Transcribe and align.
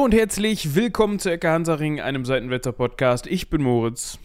Hallo 0.00 0.06
und 0.06 0.14
herzlich 0.14 0.74
willkommen 0.74 1.18
zu 1.18 1.30
Ecke 1.30 1.50
Hansaring, 1.50 2.00
einem 2.00 2.24
Seitenwetter-Podcast. 2.24 3.26
Ich 3.26 3.50
bin 3.50 3.60
Moritz. 3.60 4.18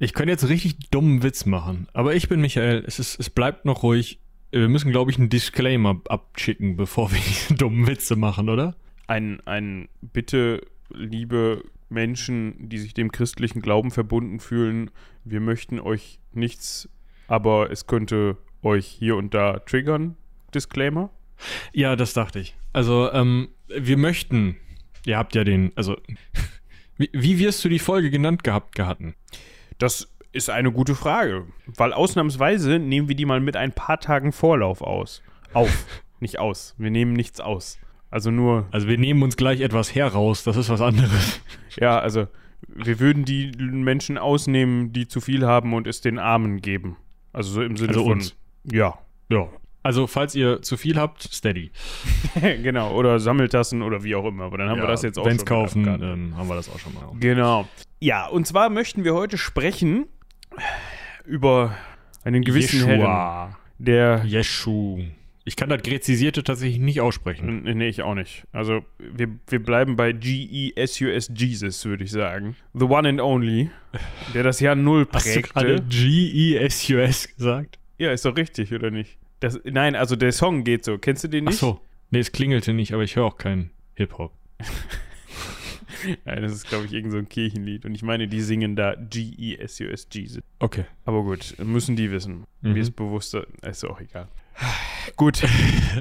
Ich 0.00 0.12
könnte 0.12 0.32
jetzt 0.32 0.48
richtig 0.48 0.90
dummen 0.90 1.22
Witz 1.22 1.46
machen, 1.46 1.86
aber 1.92 2.16
ich 2.16 2.28
bin 2.28 2.40
Michael. 2.40 2.82
Es, 2.84 2.98
ist, 2.98 3.20
es 3.20 3.30
bleibt 3.30 3.64
noch 3.64 3.84
ruhig. 3.84 4.18
Wir 4.50 4.68
müssen, 4.68 4.90
glaube 4.90 5.12
ich, 5.12 5.18
einen 5.18 5.28
Disclaimer 5.28 6.00
abschicken, 6.08 6.76
bevor 6.76 7.12
wir 7.12 7.20
diese 7.28 7.54
dummen 7.54 7.86
Witze 7.86 8.16
machen, 8.16 8.48
oder? 8.48 8.74
Ein, 9.06 9.40
ein 9.46 9.88
Bitte, 10.00 10.62
liebe 10.92 11.62
Menschen, 11.88 12.68
die 12.68 12.78
sich 12.78 12.92
dem 12.92 13.12
christlichen 13.12 13.62
Glauben 13.62 13.92
verbunden 13.92 14.40
fühlen, 14.40 14.90
wir 15.22 15.38
möchten 15.38 15.78
euch 15.78 16.18
nichts, 16.32 16.88
aber 17.28 17.70
es 17.70 17.86
könnte 17.86 18.36
euch 18.64 18.84
hier 18.84 19.14
und 19.14 19.32
da 19.32 19.60
triggern. 19.60 20.16
Disclaimer? 20.52 21.10
Ja, 21.72 21.94
das 21.94 22.14
dachte 22.14 22.40
ich. 22.40 22.56
Also, 22.72 23.12
ähm, 23.12 23.50
wir 23.68 23.96
möchten, 23.96 24.56
ihr 25.06 25.16
habt 25.18 25.34
ja 25.34 25.44
den, 25.44 25.72
also, 25.76 25.96
wie, 26.96 27.10
wie 27.12 27.38
wirst 27.38 27.64
du 27.64 27.68
die 27.68 27.78
Folge 27.78 28.10
genannt 28.10 28.44
gehabt 28.44 28.74
gehatten? 28.74 29.14
Das 29.78 30.08
ist 30.32 30.50
eine 30.50 30.70
gute 30.70 30.94
Frage, 30.94 31.46
weil 31.66 31.92
ausnahmsweise 31.92 32.78
nehmen 32.78 33.08
wir 33.08 33.16
die 33.16 33.24
mal 33.24 33.40
mit 33.40 33.56
ein 33.56 33.72
paar 33.72 33.98
Tagen 33.98 34.32
Vorlauf 34.32 34.82
aus. 34.82 35.22
Auf, 35.52 35.86
nicht 36.20 36.38
aus. 36.38 36.74
Wir 36.78 36.90
nehmen 36.90 37.12
nichts 37.14 37.40
aus. 37.40 37.78
Also 38.10 38.30
nur. 38.30 38.66
Also 38.72 38.88
wir 38.88 38.98
nehmen 38.98 39.22
uns 39.22 39.36
gleich 39.36 39.60
etwas 39.60 39.94
heraus, 39.94 40.42
das 40.44 40.56
ist 40.56 40.68
was 40.68 40.80
anderes. 40.80 41.40
Ja, 41.80 41.98
also 42.00 42.26
wir 42.68 43.00
würden 43.00 43.24
die 43.24 43.52
Menschen 43.58 44.18
ausnehmen, 44.18 44.92
die 44.92 45.08
zu 45.08 45.20
viel 45.20 45.46
haben 45.46 45.72
und 45.74 45.86
es 45.86 46.00
den 46.00 46.18
Armen 46.18 46.60
geben. 46.60 46.96
Also 47.32 47.52
so 47.52 47.62
im 47.62 47.76
Sinne 47.76 47.90
Also 47.90 48.02
von. 48.02 48.12
uns. 48.14 48.36
Ja. 48.64 48.98
Ja. 49.28 49.48
Also, 49.82 50.06
falls 50.06 50.34
ihr 50.34 50.60
zu 50.62 50.76
viel 50.76 50.96
habt, 50.98 51.22
steady. 51.22 51.70
genau. 52.40 52.94
Oder 52.94 53.18
Sammeltassen 53.18 53.80
oder 53.82 54.02
wie 54.04 54.14
auch 54.14 54.26
immer. 54.26 54.44
Aber 54.44 54.58
dann 54.58 54.68
haben 54.68 54.80
wir 54.80 54.86
das 54.86 55.02
jetzt 55.02 55.18
auch 55.18 55.24
Wenn's 55.24 55.40
schon 55.40 55.46
kaufen, 55.48 55.88
abgehakt. 55.88 56.02
ähm, 56.18 56.36
haben 56.36 56.48
wir 56.48 56.54
das 56.56 56.68
auch 56.68 56.78
schon 56.78 56.92
mal. 56.94 57.08
Genau. 57.18 57.66
Ja, 57.98 58.26
und 58.26 58.46
zwar 58.46 58.68
möchten 58.68 59.04
wir 59.04 59.14
heute 59.14 59.38
sprechen 59.38 60.06
über 61.24 61.74
einen 62.24 62.42
gewissen 62.42 62.84
Herrn, 62.84 63.00
Jeshua. 63.00 63.58
der 63.78 64.22
Jeschu. 64.26 65.02
Ich 65.44 65.56
kann 65.56 65.70
das 65.70 65.82
Gräzisierte 65.82 66.44
tatsächlich 66.44 66.78
nicht 66.78 67.00
aussprechen. 67.00 67.62
Nee, 67.62 67.88
ich 67.88 68.02
auch 68.02 68.14
nicht. 68.14 68.44
Also, 68.52 68.84
wir, 68.98 69.28
wir 69.48 69.62
bleiben 69.62 69.96
bei 69.96 70.12
G-E-S-U-S 70.12 71.30
Jesus, 71.34 71.84
würde 71.86 72.04
ich 72.04 72.10
sagen. 72.10 72.56
The 72.74 72.84
one 72.84 73.08
and 73.08 73.20
only, 73.20 73.70
der 74.34 74.42
das 74.42 74.60
Jahr 74.60 74.74
Null 74.74 75.08
Hast 75.12 75.34
du 75.34 75.40
gerade 75.40 75.76
prägte. 75.76 75.84
G-E-S-U-S 75.88 77.34
gesagt? 77.36 77.78
Ja, 77.98 78.12
ist 78.12 78.24
doch 78.26 78.36
richtig, 78.36 78.72
oder 78.72 78.90
nicht? 78.90 79.18
Das, 79.40 79.58
nein, 79.64 79.96
also 79.96 80.16
der 80.16 80.32
Song 80.32 80.64
geht 80.64 80.84
so. 80.84 80.98
Kennst 80.98 81.24
du 81.24 81.28
den 81.28 81.46
Ach 81.46 81.50
nicht? 81.50 81.60
so. 81.60 81.80
Nee, 82.10 82.20
es 82.20 82.32
klingelte 82.32 82.72
nicht, 82.72 82.92
aber 82.92 83.02
ich 83.02 83.16
höre 83.16 83.24
auch 83.24 83.38
keinen 83.38 83.70
Hip-Hop. 83.94 84.32
Nein, 86.24 86.42
das 86.42 86.52
ist, 86.52 86.68
glaube 86.68 86.86
ich, 86.86 86.92
irgendein 86.92 87.12
so 87.12 87.18
ein 87.18 87.28
Kirchenlied. 87.28 87.84
Und 87.84 87.94
ich 87.94 88.02
meine, 88.02 88.26
die 88.26 88.40
singen 88.40 88.74
da 88.74 88.94
G-E-S-U-S 88.94 90.08
Jesus. 90.12 90.42
Okay. 90.58 90.84
Aber 91.04 91.22
gut, 91.22 91.54
müssen 91.58 91.96
die 91.96 92.10
wissen. 92.10 92.44
Mhm. 92.62 92.72
Mir 92.72 92.80
ist 92.80 92.92
bewusster, 92.92 93.46
ist 93.62 93.84
auch 93.84 94.00
egal. 94.00 94.28
Gut. 95.16 95.42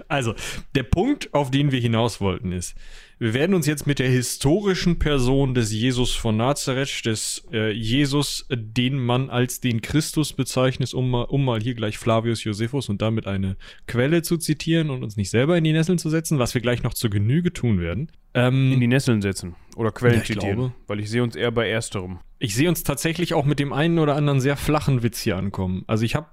Also, 0.08 0.34
der 0.76 0.84
Punkt, 0.84 1.34
auf 1.34 1.52
den 1.52 1.72
wir 1.72 1.80
hinaus 1.80 2.22
wollten, 2.22 2.52
ist, 2.52 2.76
wir 3.18 3.34
werden 3.34 3.54
uns 3.56 3.66
jetzt 3.68 3.86
mit 3.88 4.00
der 4.00 4.10
historischen 4.10 4.98
Person 5.00 5.54
des 5.54 5.72
Jesus 5.72 6.16
von 6.16 6.38
Nazareth, 6.38 7.06
des 7.06 7.44
äh, 7.52 7.72
Jesus, 7.72 8.46
den 8.52 8.98
man 8.98 9.30
als 9.30 9.62
den 9.62 9.82
Christus 9.82 10.34
bezeichnet, 10.34 10.94
um 10.94 11.10
mal, 11.10 11.24
um 11.24 11.44
mal 11.44 11.60
hier 11.60 11.74
gleich 11.74 11.98
Flavius 11.98 12.44
Josephus 12.44 12.88
und 12.90 13.02
damit 13.02 13.28
eine 13.28 13.58
Quelle 13.88 14.22
zu 14.22 14.38
zitieren 14.38 14.90
und 14.90 15.04
uns 15.04 15.18
nicht 15.18 15.30
selber 15.32 15.58
in 15.58 15.64
die 15.64 15.74
Nesseln 15.74 15.98
zu 15.98 16.10
setzen, 16.10 16.40
was 16.40 16.54
wir 16.54 16.62
gleich 16.62 16.84
noch 16.84 16.94
zur 16.94 17.10
Genüge 17.10 17.52
tun 17.52 17.80
werden. 17.82 18.12
Ähm, 18.34 18.72
In 18.74 18.80
die 18.80 18.88
Nesseln 18.88 19.22
setzen. 19.22 19.56
Oder 19.76 19.92
Quellen 19.92 20.20
Ja, 20.20 20.24
zitieren. 20.24 20.56
glaube. 20.56 20.74
Weil 20.88 21.00
ich 21.00 21.10
sehe 21.10 21.24
uns 21.24 21.36
eher 21.36 21.52
bei 21.52 21.68
ersterem. 21.70 22.20
Ich 22.38 22.56
sehe 22.56 22.70
uns 22.70 22.84
tatsächlich 22.84 23.34
auch 23.34 23.46
mit 23.46 23.60
dem 23.60 23.74
einen 23.74 24.00
oder 24.00 24.16
anderen 24.16 24.40
sehr 24.40 24.56
flachen 24.56 25.04
Witz 25.04 25.20
hier 25.22 25.36
ankommen. 25.36 25.84
Also 25.88 26.06
ich 26.06 26.16
habe 26.16 26.28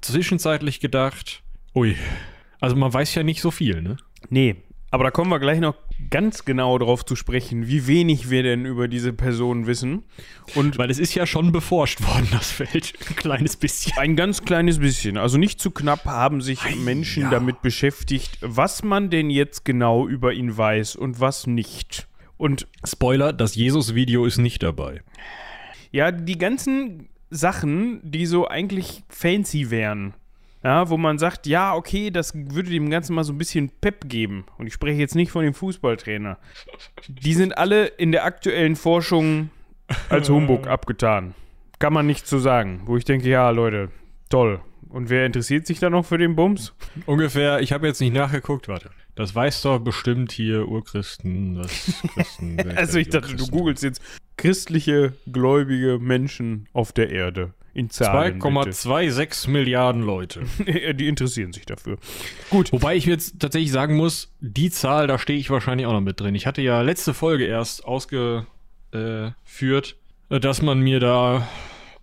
zwischenzeitlich 0.00 0.80
gedacht, 0.80 1.42
ui, 1.74 1.96
also 2.60 2.76
man 2.76 2.92
weiß 2.92 3.14
ja 3.14 3.22
nicht 3.22 3.40
so 3.40 3.50
viel, 3.50 3.82
ne? 3.82 3.96
Nee, 4.28 4.56
aber 4.92 5.04
da 5.04 5.10
kommen 5.10 5.30
wir 5.30 5.40
gleich 5.40 5.58
noch 5.58 5.74
ganz 6.10 6.44
genau 6.44 6.76
drauf 6.76 7.02
zu 7.06 7.16
sprechen, 7.16 7.66
wie 7.66 7.86
wenig 7.86 8.28
wir 8.28 8.42
denn 8.42 8.66
über 8.66 8.88
diese 8.88 9.14
Person 9.14 9.66
wissen. 9.66 10.04
Und 10.54 10.76
Weil 10.76 10.90
es 10.90 10.98
ist 10.98 11.14
ja 11.14 11.24
schon 11.24 11.50
beforscht 11.50 12.02
worden, 12.06 12.28
das 12.30 12.50
Feld. 12.50 12.92
Ein 13.08 13.16
kleines 13.16 13.56
bisschen. 13.56 13.96
ein 13.96 14.16
ganz 14.16 14.42
kleines 14.44 14.80
bisschen, 14.80 15.16
also 15.16 15.38
nicht 15.38 15.60
zu 15.60 15.70
knapp, 15.70 16.04
haben 16.04 16.42
sich 16.42 16.62
Ei, 16.62 16.74
Menschen 16.74 17.22
ja. 17.22 17.30
damit 17.30 17.62
beschäftigt, 17.62 18.36
was 18.42 18.82
man 18.82 19.08
denn 19.08 19.30
jetzt 19.30 19.64
genau 19.64 20.06
über 20.06 20.34
ihn 20.34 20.54
weiß 20.54 20.96
und 20.96 21.20
was 21.20 21.46
nicht. 21.46 22.06
Und 22.36 22.66
Spoiler, 22.84 23.32
das 23.32 23.54
Jesus-Video 23.54 24.26
ist 24.26 24.36
nicht 24.36 24.62
dabei. 24.62 25.00
ja, 25.90 26.12
die 26.12 26.36
ganzen 26.36 27.08
Sachen, 27.30 28.00
die 28.02 28.26
so 28.26 28.46
eigentlich 28.46 29.04
fancy 29.08 29.70
wären. 29.70 30.12
Ja, 30.64 30.88
wo 30.88 30.96
man 30.96 31.18
sagt, 31.18 31.46
ja, 31.46 31.74
okay, 31.74 32.10
das 32.10 32.34
würde 32.34 32.70
dem 32.70 32.88
Ganzen 32.88 33.14
mal 33.14 33.24
so 33.24 33.32
ein 33.32 33.38
bisschen 33.38 33.70
Pep 33.80 34.08
geben. 34.08 34.44
Und 34.58 34.66
ich 34.68 34.72
spreche 34.72 35.00
jetzt 35.00 35.16
nicht 35.16 35.32
von 35.32 35.44
dem 35.44 35.54
Fußballtrainer. 35.54 36.38
Die 37.08 37.34
sind 37.34 37.58
alle 37.58 37.86
in 37.86 38.12
der 38.12 38.24
aktuellen 38.24 38.76
Forschung 38.76 39.50
als 40.08 40.28
Humbug 40.28 40.66
abgetan. 40.68 41.34
Kann 41.80 41.92
man 41.92 42.06
nicht 42.06 42.28
so 42.28 42.38
sagen. 42.38 42.82
Wo 42.84 42.96
ich 42.96 43.04
denke, 43.04 43.28
ja, 43.28 43.50
Leute, 43.50 43.90
toll. 44.28 44.60
Und 44.88 45.10
wer 45.10 45.26
interessiert 45.26 45.66
sich 45.66 45.80
da 45.80 45.90
noch 45.90 46.04
für 46.04 46.18
den 46.18 46.36
Bums? 46.36 46.74
Ungefähr, 47.06 47.60
ich 47.60 47.72
habe 47.72 47.86
jetzt 47.86 48.00
nicht 48.00 48.14
nachgeguckt, 48.14 48.68
warte. 48.68 48.90
Das 49.14 49.34
weiß 49.34 49.62
doch 49.62 49.78
bestimmt 49.78 50.32
hier 50.32 50.68
Urchristen, 50.68 51.56
das 51.56 52.02
Christen. 52.14 52.58
Also 52.76 52.98
ich 52.98 53.08
dachte, 53.08 53.34
du 53.34 53.46
googelst 53.46 53.82
jetzt 53.82 54.00
christliche, 54.36 55.14
gläubige 55.30 55.98
Menschen 55.98 56.68
auf 56.72 56.92
der 56.92 57.10
Erde. 57.10 57.54
In 57.74 57.88
Zahlen. 57.88 58.38
bitte. 58.38 58.48
2,26 58.48 59.48
Milliarden 59.48 60.02
Leute. 60.02 60.42
Die 60.94 61.08
interessieren 61.08 61.54
sich 61.54 61.64
dafür. 61.64 61.96
Gut. 62.50 62.70
Wobei 62.70 62.96
ich 62.96 63.06
jetzt 63.06 63.40
tatsächlich 63.40 63.72
sagen 63.72 63.96
muss, 63.96 64.30
die 64.40 64.70
Zahl, 64.70 65.06
da 65.06 65.18
stehe 65.18 65.38
ich 65.38 65.48
wahrscheinlich 65.48 65.86
auch 65.86 65.92
noch 65.92 66.02
mit 66.02 66.20
drin. 66.20 66.34
Ich 66.34 66.46
hatte 66.46 66.60
ja 66.60 66.82
letzte 66.82 67.14
Folge 67.14 67.46
erst 67.46 67.86
ausgeführt, 67.86 68.46
dass 70.28 70.60
man 70.60 70.80
mir 70.80 71.00
da 71.00 71.48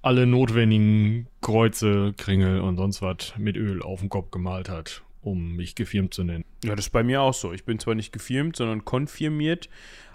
alle 0.01 0.25
notwendigen 0.25 1.27
Kreuze, 1.41 2.13
Kringel 2.17 2.61
und 2.61 2.77
sonst 2.77 3.01
was 3.01 3.33
mit 3.37 3.57
Öl 3.57 3.81
auf 3.81 3.99
den 3.99 4.09
Kopf 4.09 4.31
gemalt 4.31 4.69
hat, 4.69 5.03
um 5.21 5.55
mich 5.55 5.75
gefirmt 5.75 6.13
zu 6.13 6.23
nennen. 6.23 6.45
Ja, 6.63 6.75
das 6.75 6.87
ist 6.87 6.91
bei 6.91 7.03
mir 7.03 7.21
auch 7.21 7.33
so. 7.33 7.53
Ich 7.53 7.65
bin 7.65 7.79
zwar 7.79 7.95
nicht 7.95 8.11
gefirmt, 8.11 8.55
sondern 8.55 8.85
konfirmiert, 8.85 9.69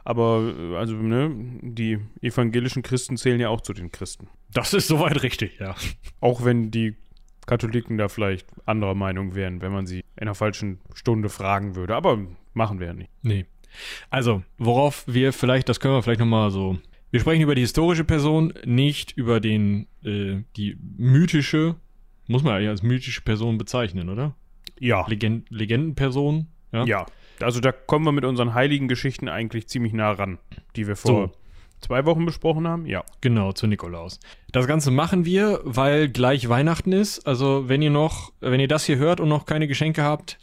aber 0.05 0.55
äh, 0.57 0.77
also, 0.77 0.95
ne, 0.95 1.31
die 1.63 1.99
evangelischen 2.21 2.83
Christen 2.83 3.17
zählen 3.17 3.41
ja 3.41 3.49
auch 3.49 3.63
zu 3.63 3.73
den 3.73 3.91
Christen. 3.91 4.29
Das 4.53 4.75
ist 4.75 4.87
soweit 4.89 5.23
richtig, 5.23 5.59
ja. 5.59 5.75
Auch 6.21 6.45
wenn 6.45 6.71
die 6.71 6.97
Katholiken 7.47 7.99
da 7.99 8.09
vielleicht 8.09 8.47
anderer 8.67 8.95
Meinung 8.95 9.35
wären, 9.35 9.61
wenn 9.61 9.73
man 9.73 9.87
sie 9.87 9.99
in 10.17 10.23
einer 10.23 10.35
falschen 10.35 10.81
Stunde 10.95 11.29
fragen 11.29 11.75
würde. 11.75 11.95
Aber 11.95 12.19
machen 12.53 12.81
wir 12.81 12.89
ja 12.89 12.95
nicht. 12.95 13.11
Nee. 13.23 13.47
Also, 14.11 14.43
worauf 14.59 15.05
wir 15.07 15.33
vielleicht, 15.33 15.69
das 15.69 15.81
können 15.81 15.95
wir 15.95 16.03
vielleicht 16.03 16.21
nochmal 16.21 16.51
so. 16.51 16.79
Wir 17.11 17.21
sprechen 17.21 17.43
über 17.43 17.55
die 17.55 17.63
historische 17.63 18.05
Person, 18.05 18.53
nicht 18.65 19.13
über 19.13 19.41
den, 19.41 19.87
äh, 20.05 20.43
die 20.57 20.77
mythische, 20.97 21.77
muss 22.27 22.43
man 22.43 22.63
ja 22.63 22.71
als 22.71 22.83
mythische 22.83 23.23
Person 23.23 23.59
bezeichnen, 23.59 24.09
oder? 24.09 24.35
Ja. 24.79 25.07
Legend 25.07 25.49
Legendenperson. 25.51 26.47
Ja. 26.73 26.85
Ja. 26.85 27.07
Also 27.41 27.61
da 27.61 27.73
kommen 27.73 28.05
wir 28.05 28.13
mit 28.13 28.25
unseren 28.25 28.55
heiligen 28.55 28.89
Geschichten 28.89 29.29
eigentlich 29.29 29.69
ziemlich 29.69 29.93
nah 29.93 30.13
ran, 30.13 30.39
die 30.77 30.87
wir 30.87 30.97
vor 30.97 31.29
So. 31.29 31.33
zwei 31.81 32.05
Wochen 32.07 32.25
besprochen 32.25 32.67
haben. 32.69 32.87
Ja. 32.87 33.05
Genau, 33.21 33.53
zu 33.53 33.67
Nikolaus. 33.67 34.21
Das 34.53 34.67
Ganze 34.67 34.91
machen 34.91 35.25
wir, 35.25 35.61
weil 35.65 36.09
gleich 36.09 36.49
Weihnachten 36.49 36.93
ist. 36.93 37.27
Also, 37.27 37.69
wenn 37.69 37.83
ihr 37.83 37.91
noch, 37.91 38.33
wenn 38.41 38.61
ihr 38.61 38.69
das 38.69 38.85
hier 38.85 38.99
hört 38.99 39.21
und 39.21 39.29
noch 39.29 39.47
keine 39.47 39.67
Geschenke 39.69 40.03
habt. 40.03 40.39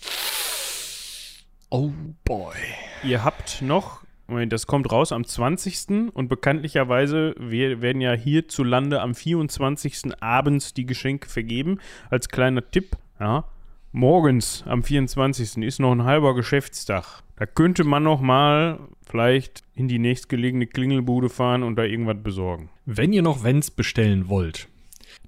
Oh 1.69 1.91
boy. 2.25 2.55
Ihr 3.03 3.23
habt 3.23 3.61
noch, 3.61 4.01
Moment, 4.27 4.51
das 4.51 4.67
kommt 4.67 4.91
raus 4.91 5.11
am 5.13 5.23
20. 5.25 6.11
und 6.13 6.27
bekanntlicherweise 6.27 7.33
wir 7.39 7.81
werden 7.81 8.01
ja 8.01 8.11
hierzulande 8.13 9.01
am 9.01 9.15
24. 9.15 10.21
abends 10.21 10.73
die 10.73 10.85
Geschenke 10.85 11.29
vergeben. 11.29 11.79
Als 12.09 12.27
kleiner 12.29 12.69
Tipp, 12.69 12.97
ja, 13.19 13.45
morgens 13.91 14.63
am 14.65 14.83
24. 14.83 15.63
ist 15.63 15.79
noch 15.79 15.91
ein 15.91 16.03
halber 16.03 16.35
Geschäftstag. 16.35 17.23
Da 17.37 17.45
könnte 17.45 17.83
man 17.83 18.03
noch 18.03 18.21
mal 18.21 18.79
vielleicht 19.09 19.63
in 19.73 19.87
die 19.87 19.99
nächstgelegene 19.99 20.67
Klingelbude 20.67 21.29
fahren 21.29 21.63
und 21.63 21.75
da 21.75 21.83
irgendwas 21.83 22.21
besorgen. 22.21 22.69
Wenn 22.85 23.13
ihr 23.13 23.21
noch 23.21 23.43
Vents 23.43 23.71
bestellen 23.71 24.29
wollt, 24.29 24.67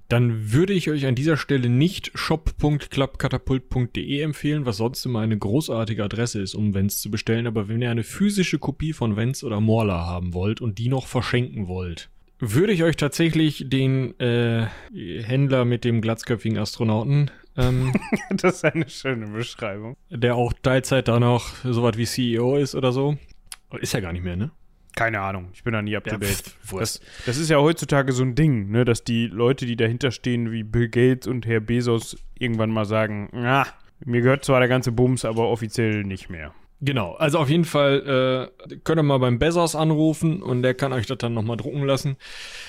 dann 0.08 0.52
würde 0.52 0.74
ich 0.74 0.90
euch 0.90 1.06
an 1.06 1.14
dieser 1.14 1.36
Stelle 1.36 1.68
nicht 1.68 2.10
shop.klappkatapult.de 2.14 4.20
empfehlen, 4.20 4.66
was 4.66 4.76
sonst 4.76 5.04
immer 5.06 5.20
eine 5.20 5.38
großartige 5.38 6.04
Adresse 6.04 6.40
ist, 6.40 6.54
um 6.54 6.74
Vents 6.74 7.00
zu 7.00 7.10
bestellen. 7.10 7.46
Aber 7.46 7.68
wenn 7.68 7.82
ihr 7.82 7.90
eine 7.90 8.04
physische 8.04 8.58
Kopie 8.58 8.92
von 8.92 9.16
Vents 9.16 9.42
oder 9.42 9.60
Morla 9.60 10.06
haben 10.06 10.34
wollt 10.34 10.60
und 10.60 10.78
die 10.78 10.88
noch 10.88 11.06
verschenken 11.06 11.68
wollt, 11.68 12.10
würde 12.38 12.72
ich 12.72 12.82
euch 12.82 12.96
tatsächlich 12.96 13.66
den 13.68 14.18
äh, 14.20 14.66
Händler 14.92 15.64
mit 15.64 15.84
dem 15.84 16.00
glatzköpfigen 16.00 16.58
Astronauten, 16.58 17.30
ähm, 17.56 17.92
Das 18.30 18.56
ist 18.56 18.64
eine 18.64 18.88
schöne 18.88 19.26
Beschreibung. 19.26 19.96
der 20.10 20.36
auch 20.36 20.52
Teilzeit 20.62 21.08
da 21.08 21.20
noch 21.20 21.46
so 21.64 21.82
was 21.82 21.96
wie 21.96 22.04
CEO 22.06 22.56
ist 22.56 22.74
oder 22.74 22.92
so, 22.92 23.16
Ist 23.80 23.92
ja 23.94 24.00
gar 24.00 24.12
nicht 24.12 24.24
mehr, 24.24 24.36
ne? 24.36 24.50
Keine 24.96 25.20
Ahnung, 25.20 25.48
ich 25.52 25.64
bin 25.64 25.72
da 25.72 25.82
nie 25.82 25.96
up 25.96 26.04
to 26.04 26.16
date. 26.16 26.30
pff, 26.36 26.72
Wurst. 26.72 27.02
Das, 27.02 27.24
das 27.26 27.36
ist 27.38 27.50
ja 27.50 27.58
heutzutage 27.58 28.12
so 28.12 28.22
ein 28.22 28.36
Ding, 28.36 28.70
ne, 28.70 28.84
dass 28.84 29.02
die 29.02 29.26
Leute, 29.26 29.66
die 29.66 29.74
dahinter 29.74 30.12
stehen, 30.12 30.52
wie 30.52 30.62
Bill 30.62 30.88
Gates 30.88 31.26
und 31.26 31.46
Herr 31.46 31.58
Bezos, 31.58 32.16
irgendwann 32.38 32.70
mal 32.70 32.84
sagen, 32.84 33.28
na, 33.32 33.66
mir 34.04 34.20
gehört 34.20 34.44
zwar 34.44 34.60
der 34.60 34.68
ganze 34.68 34.92
Bums, 34.92 35.24
aber 35.24 35.48
offiziell 35.48 36.04
nicht 36.04 36.30
mehr. 36.30 36.54
Genau, 36.80 37.14
also 37.14 37.38
auf 37.38 37.48
jeden 37.48 37.64
Fall 37.64 38.50
äh, 38.70 38.76
könnt 38.84 39.00
ihr 39.00 39.02
mal 39.04 39.18
beim 39.18 39.38
Bezos 39.40 39.74
anrufen 39.74 40.42
und 40.42 40.62
der 40.62 40.74
kann 40.74 40.92
euch 40.92 41.06
das 41.06 41.18
dann 41.18 41.34
nochmal 41.34 41.56
drucken 41.56 41.82
lassen. 41.84 42.16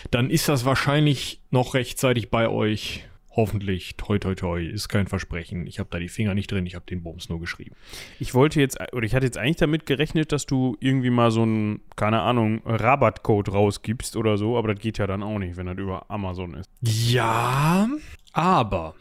Dann 0.10 0.30
ist 0.32 0.48
das 0.50 0.66
wahrscheinlich 0.66 1.42
noch 1.52 1.74
rechtzeitig 1.76 2.32
bei 2.32 2.48
euch. 2.50 3.06
Hoffentlich, 3.36 3.96
toi 3.98 4.18
toi 4.18 4.34
toi, 4.36 4.64
ist 4.64 4.88
kein 4.88 5.08
Versprechen. 5.08 5.68
Ich 5.68 5.80
habe 5.80 5.90
da 5.92 6.00
die 6.00 6.08
Finger 6.08 6.34
nicht 6.34 6.52
drin, 6.52 6.66
ich 6.66 6.76
habe 6.76 6.86
den 6.86 7.04
Bums 7.04 7.28
nur 7.28 7.40
geschrieben. 7.40 7.76
Ich 8.20 8.34
wollte 8.34 8.60
jetzt, 8.62 8.80
oder 8.94 9.06
ich 9.06 9.14
hatte 9.14 9.26
jetzt 9.26 9.38
eigentlich 9.38 9.58
damit 9.58 9.86
gerechnet, 9.86 10.32
dass 10.32 10.46
du 10.46 10.78
irgendwie 10.80 11.10
mal 11.10 11.32
so 11.32 11.42
einen, 11.42 11.82
keine 11.96 12.22
Ahnung, 12.22 12.62
Rabattcode 12.66 13.52
rausgibst 13.52 14.16
oder 14.16 14.38
so, 14.38 14.58
aber 14.58 14.74
das 14.74 14.82
geht 14.82 14.98
ja 15.00 15.08
dann 15.08 15.22
auch 15.24 15.38
nicht, 15.38 15.58
wenn 15.58 15.66
das 15.66 15.78
über 15.78 16.10
Amazon 16.10 16.54
ist. 16.54 16.70
Ja, 16.82 17.90
aber 18.32 18.96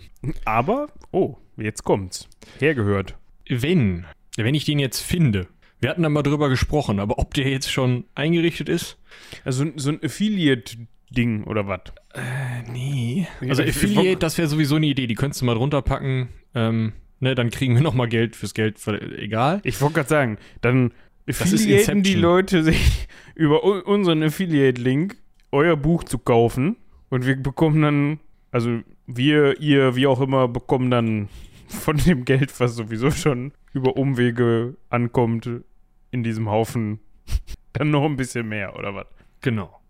Aber, 0.44 0.88
oh, 1.12 1.36
jetzt 1.56 1.84
kommt's. 1.84 2.28
Hergehört. 2.58 3.16
wenn, 3.48 4.04
wenn 4.36 4.54
ich 4.54 4.64
den 4.64 4.78
jetzt 4.78 5.00
finde, 5.00 5.48
wir 5.80 5.90
hatten 5.90 6.02
da 6.02 6.08
mal 6.08 6.22
drüber 6.22 6.48
gesprochen, 6.48 6.98
aber 6.98 7.18
ob 7.18 7.34
der 7.34 7.48
jetzt 7.48 7.70
schon 7.70 8.04
eingerichtet 8.14 8.68
ist? 8.68 8.98
Also 9.44 9.66
so 9.76 9.90
ein 9.90 10.00
Affiliate-Ding 11.10 11.44
oder 11.44 11.66
was? 11.66 11.80
Äh, 12.14 12.70
nee. 12.70 13.26
Also 13.48 13.62
ich- 13.62 13.70
Affiliate, 13.76 14.18
das 14.18 14.38
wäre 14.38 14.48
sowieso 14.48 14.76
eine 14.76 14.86
Idee, 14.86 15.06
die 15.06 15.14
könntest 15.14 15.42
du 15.42 15.46
mal 15.46 15.54
drunter 15.54 15.82
packen. 15.82 16.28
Ähm, 16.54 16.92
ne, 17.20 17.34
dann 17.34 17.50
kriegen 17.50 17.74
wir 17.74 17.82
nochmal 17.82 18.08
Geld 18.08 18.36
fürs 18.36 18.54
Geld, 18.54 18.78
für- 18.78 19.00
egal. 19.18 19.60
Ich 19.64 19.80
wollte 19.80 19.94
gerade 19.94 20.08
sagen, 20.08 20.38
dann 20.60 20.92
affiliaten 21.28 22.02
die. 22.02 22.14
Leute 22.14 22.62
sich 22.62 23.08
über 23.34 23.64
unseren 23.86 24.22
Affiliate-Link 24.22 25.16
euer 25.52 25.76
Buch 25.76 26.04
zu 26.04 26.18
kaufen 26.18 26.76
und 27.10 27.26
wir 27.26 27.36
bekommen 27.36 27.82
dann, 27.82 28.20
also 28.50 28.80
wir, 29.06 29.60
ihr, 29.60 29.96
wie 29.96 30.06
auch 30.06 30.20
immer, 30.20 30.48
bekommen 30.48 30.90
dann 30.90 31.28
von 31.68 31.96
dem 31.96 32.24
Geld, 32.24 32.58
was 32.60 32.76
sowieso 32.76 33.10
schon 33.10 33.52
über 33.72 33.96
Umwege 33.96 34.76
ankommt, 34.90 35.48
in 36.10 36.22
diesem 36.22 36.48
Haufen 36.48 37.00
dann 37.72 37.90
noch 37.90 38.04
ein 38.04 38.16
bisschen 38.16 38.48
mehr, 38.48 38.76
oder 38.78 38.94
was? 38.94 39.06
Genau. 39.40 39.80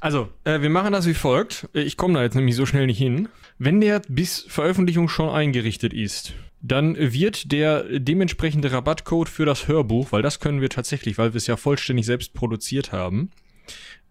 Also, 0.00 0.28
äh, 0.44 0.60
wir 0.60 0.70
machen 0.70 0.92
das 0.92 1.06
wie 1.06 1.14
folgt. 1.14 1.68
Ich 1.72 1.96
komme 1.96 2.14
da 2.14 2.22
jetzt 2.22 2.34
nämlich 2.34 2.56
so 2.56 2.66
schnell 2.66 2.86
nicht 2.86 2.98
hin. 2.98 3.28
Wenn 3.58 3.80
der 3.80 4.02
bis 4.08 4.44
Veröffentlichung 4.48 5.08
schon 5.08 5.28
eingerichtet 5.28 5.92
ist, 5.92 6.34
dann 6.60 6.96
wird 6.96 7.52
der 7.52 7.98
dementsprechende 8.00 8.72
Rabattcode 8.72 9.28
für 9.28 9.44
das 9.44 9.68
Hörbuch, 9.68 10.12
weil 10.12 10.22
das 10.22 10.40
können 10.40 10.60
wir 10.60 10.70
tatsächlich, 10.70 11.18
weil 11.18 11.34
wir 11.34 11.38
es 11.38 11.46
ja 11.46 11.56
vollständig 11.56 12.06
selbst 12.06 12.32
produziert 12.32 12.90
haben, 12.90 13.30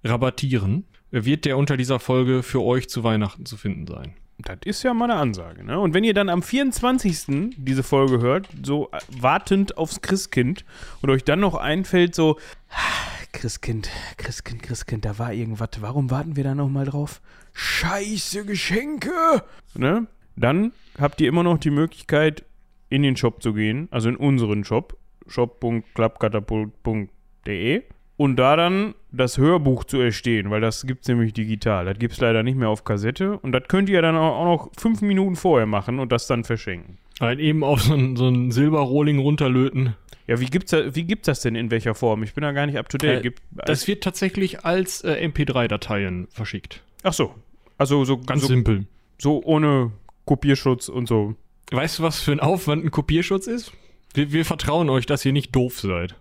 rabattieren, 0.03 0.85
wird 1.11 1.45
der 1.45 1.57
unter 1.57 1.77
dieser 1.77 1.99
Folge 1.99 2.43
für 2.43 2.61
euch 2.61 2.89
zu 2.89 3.03
Weihnachten 3.03 3.45
zu 3.45 3.57
finden 3.57 3.87
sein. 3.87 4.13
Das 4.39 4.57
ist 4.65 4.83
ja 4.83 4.93
mal 4.93 5.09
eine 5.09 5.19
Ansage, 5.19 5.63
ne? 5.63 5.79
Und 5.79 5.93
wenn 5.93 6.03
ihr 6.03 6.13
dann 6.13 6.29
am 6.29 6.41
24. 6.41 7.53
diese 7.55 7.83
Folge 7.83 8.19
hört, 8.19 8.49
so 8.63 8.89
wartend 9.09 9.77
aufs 9.77 10.01
Christkind 10.01 10.65
und 11.01 11.09
euch 11.11 11.23
dann 11.23 11.39
noch 11.39 11.55
einfällt, 11.55 12.15
so, 12.15 12.37
"Ah, 12.69 13.22
Christkind, 13.33 13.89
Christkind, 14.17 14.63
Christkind, 14.63 15.03
da 15.03 15.19
war 15.19 15.33
irgendwas, 15.33 15.71
warum 15.81 16.09
warten 16.09 16.37
wir 16.37 16.45
da 16.45 16.55
nochmal 16.55 16.85
drauf? 16.85 17.21
Scheiße 17.51 18.45
Geschenke! 18.45 19.43
Ne? 19.73 20.07
Dann 20.37 20.71
habt 20.97 21.19
ihr 21.19 21.27
immer 21.27 21.43
noch 21.43 21.57
die 21.57 21.71
Möglichkeit, 21.71 22.45
in 22.89 23.03
den 23.03 23.17
Shop 23.17 23.43
zu 23.43 23.53
gehen, 23.53 23.89
also 23.91 24.07
in 24.07 24.15
unseren 24.15 24.63
Shop, 24.63 24.97
shop.klappkatapult.de 25.27 27.83
und 28.17 28.35
da 28.37 28.55
dann 28.55 28.93
das 29.11 29.37
Hörbuch 29.37 29.83
zu 29.83 29.99
erstehen, 29.99 30.51
weil 30.51 30.61
das 30.61 30.85
gibt 30.85 31.01
es 31.01 31.07
nämlich 31.07 31.33
digital. 31.33 31.85
Das 31.85 31.97
gibt 31.97 32.13
es 32.13 32.21
leider 32.21 32.43
nicht 32.43 32.55
mehr 32.55 32.69
auf 32.69 32.83
Kassette 32.83 33.39
und 33.39 33.51
das 33.51 33.63
könnt 33.67 33.89
ihr 33.89 34.01
dann 34.01 34.15
auch 34.15 34.37
auch 34.37 34.45
noch 34.45 34.71
fünf 34.77 35.01
Minuten 35.01 35.35
vorher 35.35 35.65
machen 35.65 35.99
und 35.99 36.11
das 36.11 36.27
dann 36.27 36.43
verschenken. 36.43 36.97
Halt 37.19 37.39
eben 37.39 37.63
auf 37.63 37.81
so 37.81 37.93
ein, 37.93 38.15
so 38.15 38.27
ein 38.27 38.51
Silberrohling 38.51 39.19
runterlöten. 39.19 39.95
Ja, 40.27 40.39
wie 40.39 40.45
gibt's, 40.45 40.71
da, 40.71 40.95
wie 40.95 41.03
gibt's 41.03 41.25
das 41.25 41.41
denn 41.41 41.55
in 41.55 41.69
welcher 41.69 41.95
Form? 41.95 42.23
Ich 42.23 42.33
bin 42.33 42.41
da 42.43 42.51
gar 42.53 42.65
nicht 42.65 42.77
up 42.77 42.89
to 42.89 42.97
date. 42.97 43.19
Äh, 43.19 43.21
Gibt, 43.21 43.41
Das 43.51 43.87
wird 43.87 44.03
tatsächlich 44.03 44.63
als 44.65 45.03
äh, 45.03 45.25
MP3-Dateien 45.27 46.27
verschickt. 46.31 46.81
ach 47.03 47.13
so. 47.13 47.35
Also 47.77 48.05
so 48.05 48.17
Ganz 48.19 48.41
so, 48.43 48.47
simpel. 48.47 48.85
so 49.17 49.41
ohne 49.43 49.91
Kopierschutz 50.25 50.87
und 50.89 51.07
so. 51.07 51.35
Weißt 51.71 51.99
du, 51.99 52.03
was 52.03 52.19
für 52.21 52.31
ein 52.31 52.39
Aufwand 52.39 52.85
ein 52.85 52.91
Kopierschutz 52.91 53.47
ist? 53.47 53.73
Wir, 54.13 54.31
wir 54.31 54.45
vertrauen 54.45 54.89
euch, 54.89 55.05
dass 55.05 55.25
ihr 55.25 55.33
nicht 55.33 55.53
doof 55.55 55.79
seid. 55.79 56.15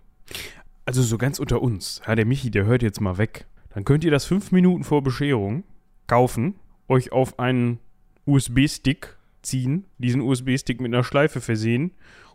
Also 0.87 1.03
so 1.03 1.19
ganz 1.19 1.39
unter 1.39 1.63
uns. 1.63 2.01
Ja, 2.07 2.15
der 2.17 2.25
Michi, 2.27 2.51
der 2.51 2.65
hört 2.65 2.83
jetzt 2.83 3.01
mal 3.01 3.19
weg. 3.19 3.47
Dann 3.75 3.85
könnt 3.85 4.03
ihr 4.03 4.11
das 4.11 4.25
fünf 4.25 4.51
Minuten 4.51 4.83
vor 4.83 5.03
Bescherung 5.03 5.63
kaufen, 6.09 6.55
euch 6.89 7.13
auf 7.13 7.39
einen 7.39 7.79
USB-Stick 8.27 9.17
ziehen, 9.43 9.87
diesen 9.99 10.21
USB-Stick 10.21 10.81
mit 10.81 10.93
einer 10.93 11.05
Schleife 11.05 11.41
versehen 11.41 11.93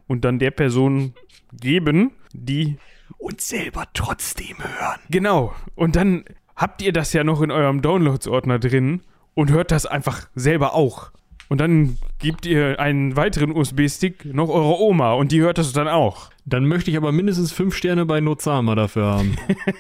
und 0.08 0.26
dann 0.26 0.40
der 0.40 0.52
Person 0.52 1.14
geben, 1.54 2.12
die 2.34 2.78
Und 3.18 3.42
selber 3.42 3.86
trotzdem 3.94 4.58
hören. 4.58 5.00
Genau. 5.10 5.56
Und 5.76 5.96
dann 5.96 6.26
habt 6.56 6.82
ihr 6.82 6.92
das 6.92 7.14
ja 7.14 7.24
noch 7.24 7.42
in 7.42 7.52
eurem 7.52 7.82
Downloads-Ordner 7.82 8.60
drin 8.60 9.02
und 9.34 9.52
hört 9.52 9.72
das 9.72 9.86
einfach 9.86 10.28
selber 10.36 10.74
auch. 10.74 11.12
Und 11.50 11.62
dann 11.62 11.98
gebt 12.20 12.46
ihr 12.46 12.80
einen 12.80 13.16
weiteren 13.16 13.56
USB-Stick 13.56 14.26
noch 14.26 14.50
eurer 14.50 14.80
Oma 14.80 15.14
und 15.14 15.32
die 15.32 15.40
hört 15.40 15.58
das 15.58 15.72
dann 15.72 15.88
auch. 15.88 16.30
Dann 16.46 16.66
möchte 16.66 16.92
ich 16.92 16.98
aber 16.98 17.12
mindestens 17.12 17.54
fünf 17.54 17.76
Sterne 17.76 18.06
bei 18.06 18.20
Nozama 18.20 18.76
dafür 18.76 19.06
haben. 19.06 19.38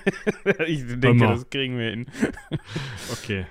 ich 0.67 0.85
denke, 0.87 1.25
mal. 1.25 1.33
das 1.33 1.49
kriegen 1.49 1.77
wir 1.77 1.89
hin. 1.89 2.05
Okay. 3.11 3.45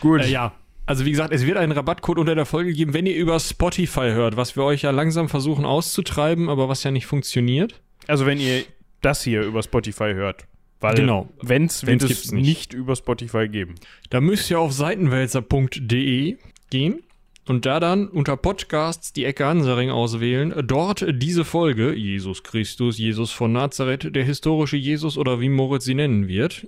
Gut. 0.00 0.22
Äh, 0.22 0.30
ja. 0.30 0.52
Also 0.86 1.04
wie 1.04 1.10
gesagt, 1.10 1.32
es 1.32 1.46
wird 1.46 1.56
einen 1.56 1.72
Rabattcode 1.72 2.18
unter 2.18 2.34
der 2.34 2.44
Folge 2.46 2.72
geben, 2.72 2.92
wenn 2.92 3.06
ihr 3.06 3.14
über 3.16 3.38
Spotify 3.38 4.10
hört, 4.12 4.36
was 4.36 4.56
wir 4.56 4.64
euch 4.64 4.82
ja 4.82 4.90
langsam 4.90 5.28
versuchen 5.28 5.64
auszutreiben, 5.64 6.48
aber 6.48 6.68
was 6.68 6.82
ja 6.82 6.90
nicht 6.90 7.06
funktioniert. 7.06 7.80
Also 8.08 8.26
wenn 8.26 8.38
ihr 8.40 8.64
das 9.00 9.22
hier 9.22 9.42
über 9.42 9.62
Spotify 9.62 10.12
hört. 10.14 10.46
Weil 10.80 10.96
Genau. 10.96 11.28
wenn's, 11.40 11.86
wird 11.86 12.02
Wenn's 12.02 12.10
es 12.10 12.32
nicht. 12.32 12.44
nicht. 12.46 12.72
über 12.74 12.96
Spotify 12.96 13.48
geben. 13.48 13.76
Da 14.10 14.20
müsst 14.20 14.50
ihr 14.50 14.58
auf 14.58 14.72
seitenwälzer.de 14.72 16.36
gehen 16.70 17.02
und 17.46 17.66
da 17.66 17.78
dann 17.80 18.08
unter 18.08 18.36
Podcasts 18.36 19.12
die 19.12 19.24
Ecke 19.24 19.46
Hansaring 19.46 19.90
auswählen. 19.90 20.52
Dort 20.66 21.04
diese 21.08 21.44
Folge, 21.44 21.92
Jesus 21.94 22.42
Christus, 22.42 22.98
Jesus 22.98 23.30
von 23.30 23.52
Nazareth, 23.52 24.14
der 24.14 24.24
historische 24.24 24.76
Jesus 24.76 25.16
oder 25.16 25.40
wie 25.40 25.48
Moritz 25.48 25.84
sie 25.84 25.94
nennen 25.94 26.26
wird, 26.28 26.66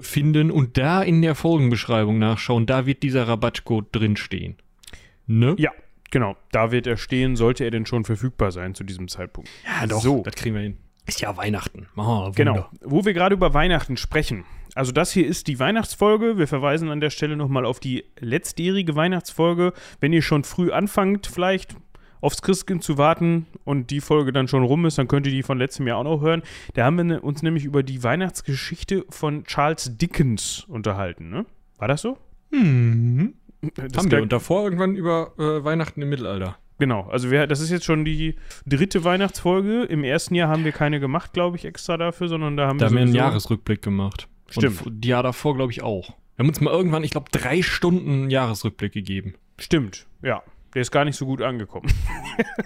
finden 0.00 0.50
und 0.50 0.76
da 0.78 1.02
in 1.02 1.22
der 1.22 1.34
Folgenbeschreibung 1.34 2.18
nachschauen. 2.18 2.66
Da 2.66 2.86
wird 2.86 3.02
dieser 3.02 3.26
Rabattcode 3.28 3.86
drinstehen. 3.92 4.56
Ne? 5.26 5.54
Ja, 5.58 5.70
genau. 6.10 6.36
Da 6.52 6.70
wird 6.70 6.86
er 6.86 6.96
stehen, 6.96 7.36
sollte 7.36 7.64
er 7.64 7.70
denn 7.70 7.86
schon 7.86 8.04
verfügbar 8.04 8.52
sein 8.52 8.74
zu 8.74 8.84
diesem 8.84 9.08
Zeitpunkt. 9.08 9.48
Ja, 9.64 9.86
doch. 9.86 10.02
So. 10.02 10.22
Das 10.22 10.34
kriegen 10.34 10.54
wir 10.54 10.62
hin. 10.62 10.76
Ist 11.06 11.20
ja 11.20 11.36
Weihnachten. 11.36 11.86
Oh, 11.96 12.30
Genau. 12.34 12.68
Wo 12.82 13.04
wir 13.04 13.14
gerade 13.14 13.34
über 13.34 13.54
Weihnachten 13.54 13.96
sprechen. 13.96 14.44
Also 14.74 14.92
das 14.92 15.10
hier 15.12 15.26
ist 15.26 15.48
die 15.48 15.58
Weihnachtsfolge. 15.58 16.38
Wir 16.38 16.46
verweisen 16.46 16.90
an 16.90 17.00
der 17.00 17.10
Stelle 17.10 17.36
nochmal 17.36 17.64
auf 17.64 17.80
die 17.80 18.04
letztjährige 18.18 18.94
Weihnachtsfolge. 18.94 19.72
Wenn 19.98 20.12
ihr 20.12 20.22
schon 20.22 20.44
früh 20.44 20.70
anfangt, 20.70 21.26
vielleicht 21.26 21.74
aufs 22.20 22.42
Christkind 22.42 22.82
zu 22.82 22.98
warten 22.98 23.46
und 23.64 23.90
die 23.90 24.00
Folge 24.00 24.32
dann 24.32 24.48
schon 24.48 24.62
rum 24.62 24.86
ist, 24.86 24.98
dann 24.98 25.08
könnt 25.08 25.26
ihr 25.26 25.32
die 25.32 25.42
von 25.42 25.58
letztem 25.58 25.86
Jahr 25.86 25.98
auch 25.98 26.04
noch 26.04 26.20
hören. 26.20 26.42
Da 26.74 26.84
haben 26.84 26.96
wir 26.96 27.04
ne- 27.04 27.20
uns 27.20 27.42
nämlich 27.42 27.64
über 27.64 27.82
die 27.82 28.02
Weihnachtsgeschichte 28.02 29.04
von 29.08 29.44
Charles 29.44 29.96
Dickens 29.96 30.64
unterhalten. 30.68 31.30
Ne? 31.30 31.46
War 31.78 31.88
das 31.88 32.02
so? 32.02 32.18
Hm. 32.52 33.34
Das 33.74 33.96
Haben 33.96 34.10
wir. 34.10 34.22
Und 34.22 34.32
davor 34.32 34.64
irgendwann 34.64 34.96
über 34.96 35.32
äh, 35.38 35.64
Weihnachten 35.64 36.00
im 36.00 36.08
Mittelalter. 36.08 36.56
Genau, 36.78 37.02
also 37.10 37.30
wir, 37.30 37.46
das 37.46 37.60
ist 37.60 37.70
jetzt 37.70 37.84
schon 37.84 38.06
die 38.06 38.36
dritte 38.66 39.04
Weihnachtsfolge. 39.04 39.82
Im 39.82 40.02
ersten 40.02 40.34
Jahr 40.34 40.48
haben 40.48 40.64
wir 40.64 40.72
keine 40.72 40.98
gemacht, 40.98 41.34
glaube 41.34 41.58
ich, 41.58 41.66
extra 41.66 41.98
dafür, 41.98 42.28
sondern 42.28 42.56
da 42.56 42.66
haben 42.66 42.78
Da 42.78 42.86
haben 42.86 42.94
wir 42.94 43.02
einen 43.02 43.14
Jahresrückblick 43.14 43.82
gemacht. 43.82 44.28
Stimmt. 44.48 44.86
Und 44.86 45.04
die 45.04 45.08
Jahr 45.08 45.22
davor, 45.22 45.54
glaube 45.56 45.72
ich, 45.72 45.82
auch. 45.82 46.08
Wir 46.36 46.44
haben 46.44 46.48
uns 46.48 46.60
mal 46.62 46.72
irgendwann, 46.72 47.04
ich 47.04 47.10
glaube, 47.10 47.30
drei 47.30 47.60
Stunden 47.60 48.10
einen 48.10 48.30
Jahresrückblick 48.30 48.92
gegeben. 48.92 49.34
Stimmt, 49.58 50.06
ja. 50.22 50.42
Der 50.74 50.82
ist 50.82 50.90
gar 50.90 51.04
nicht 51.04 51.16
so 51.16 51.26
gut 51.26 51.42
angekommen. 51.42 51.92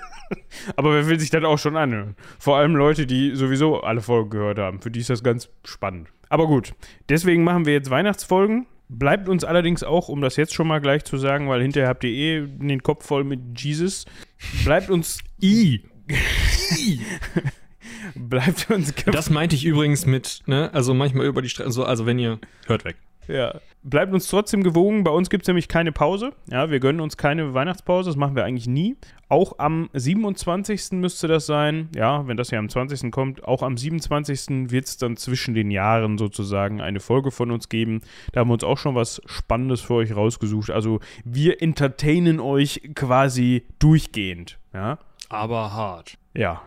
Aber 0.77 0.93
wer 0.93 1.07
will 1.09 1.19
sich 1.19 1.31
das 1.31 1.45
auch 1.45 1.59
schon 1.59 1.77
anhören? 1.77 2.17
Vor 2.39 2.57
allem 2.57 2.77
Leute, 2.77 3.07
die 3.07 3.35
sowieso 3.35 3.81
alle 3.81 4.01
Folgen 4.01 4.31
gehört 4.31 4.59
haben. 4.59 4.81
Für 4.81 4.91
die 4.91 5.01
ist 5.01 5.11
das 5.11 5.23
ganz 5.23 5.49
spannend. 5.65 6.09
Aber 6.29 6.47
gut, 6.47 6.75
deswegen 7.09 7.45
machen 7.45 7.67
wir 7.67 7.73
jetzt 7.73 7.91
Weihnachtsfolgen. 7.91 8.67
Bleibt 8.89 9.29
uns 9.29 9.45
allerdings 9.45 9.83
auch, 9.83 10.09
um 10.09 10.21
das 10.21 10.37
jetzt 10.37 10.55
schon 10.55 10.69
mal 10.69 10.81
gleich 10.81 11.05
zu 11.05 11.17
sagen, 11.17 11.49
weil 11.49 11.63
hinterher 11.63 11.89
habt 11.89 12.05
ihr 12.05 12.11
eh 12.11 12.47
den 12.47 12.83
Kopf 12.83 13.07
voll 13.07 13.25
mit 13.25 13.61
Jesus. 13.61 14.05
Bleibt 14.65 14.91
uns. 14.91 15.21
I. 15.43 15.83
Bleibt 18.15 18.71
uns. 18.71 18.95
Das 19.07 19.31
meinte 19.31 19.57
ich 19.57 19.65
übrigens 19.65 20.07
mit, 20.07 20.43
ne, 20.47 20.73
also 20.73 20.95
manchmal 20.95 21.27
über 21.27 21.43
die 21.43 21.49
Straße, 21.49 21.71
so, 21.71 21.85
also 21.85 22.07
wenn 22.07 22.19
ihr, 22.19 22.39
hört 22.67 22.85
weg. 22.85 22.97
Ja. 23.29 23.61
Bleibt 23.83 24.15
uns 24.15 24.29
trotzdem 24.29 24.63
gewogen. 24.63 25.05
Bei 25.05 25.11
uns 25.11 25.29
gibt 25.29 25.43
es 25.45 25.49
nämlich 25.49 25.69
keine 25.69 25.93
Pause. 25.93 26.33
Ja, 26.51 26.71
wir 26.71 26.81
gönnen 26.81 27.01
uns 27.01 27.17
keine 27.17 27.53
Weihnachtspause. 27.53 28.09
Das 28.11 28.17
machen 28.17 28.35
wir 28.35 28.45
eigentlich 28.45 28.67
nie. 28.67 28.97
Auch 29.29 29.59
am 29.59 29.91
27. 29.93 30.93
müsste 30.93 31.29
das 31.29 31.45
sein. 31.47 31.89
Ja, 31.95 32.27
wenn 32.27 32.37
das 32.37 32.51
ja 32.51 32.59
am 32.59 32.69
20. 32.69 33.13
kommt. 33.13 33.45
Auch 33.45 33.63
am 33.63 33.77
27. 33.77 34.71
wird 34.71 34.87
es 34.87 34.97
dann 34.97 35.17
zwischen 35.17 35.55
den 35.55 35.71
Jahren 35.71 36.17
sozusagen 36.17 36.81
eine 36.81 37.01
Folge 37.01 37.31
von 37.31 37.51
uns 37.51 37.69
geben. 37.69 38.01
Da 38.33 38.41
haben 38.41 38.49
wir 38.49 38.55
uns 38.55 38.65
auch 38.65 38.79
schon 38.79 38.95
was 38.95 39.21
Spannendes 39.27 39.81
für 39.83 39.95
euch 39.95 40.17
rausgesucht. 40.17 40.71
Also 40.71 41.01
wir 41.25 41.61
entertainen 41.61 42.41
euch 42.41 42.81
quasi 42.95 43.67
durchgehend. 43.79 44.59
Ja. 44.73 44.99
Aber 45.29 45.73
hart. 45.73 46.17
Ja, 46.35 46.63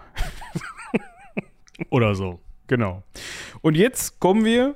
Oder 1.89 2.15
so. 2.15 2.39
genau. 2.67 3.03
Und 3.61 3.75
jetzt 3.75 4.19
kommen 4.19 4.45
wir 4.45 4.75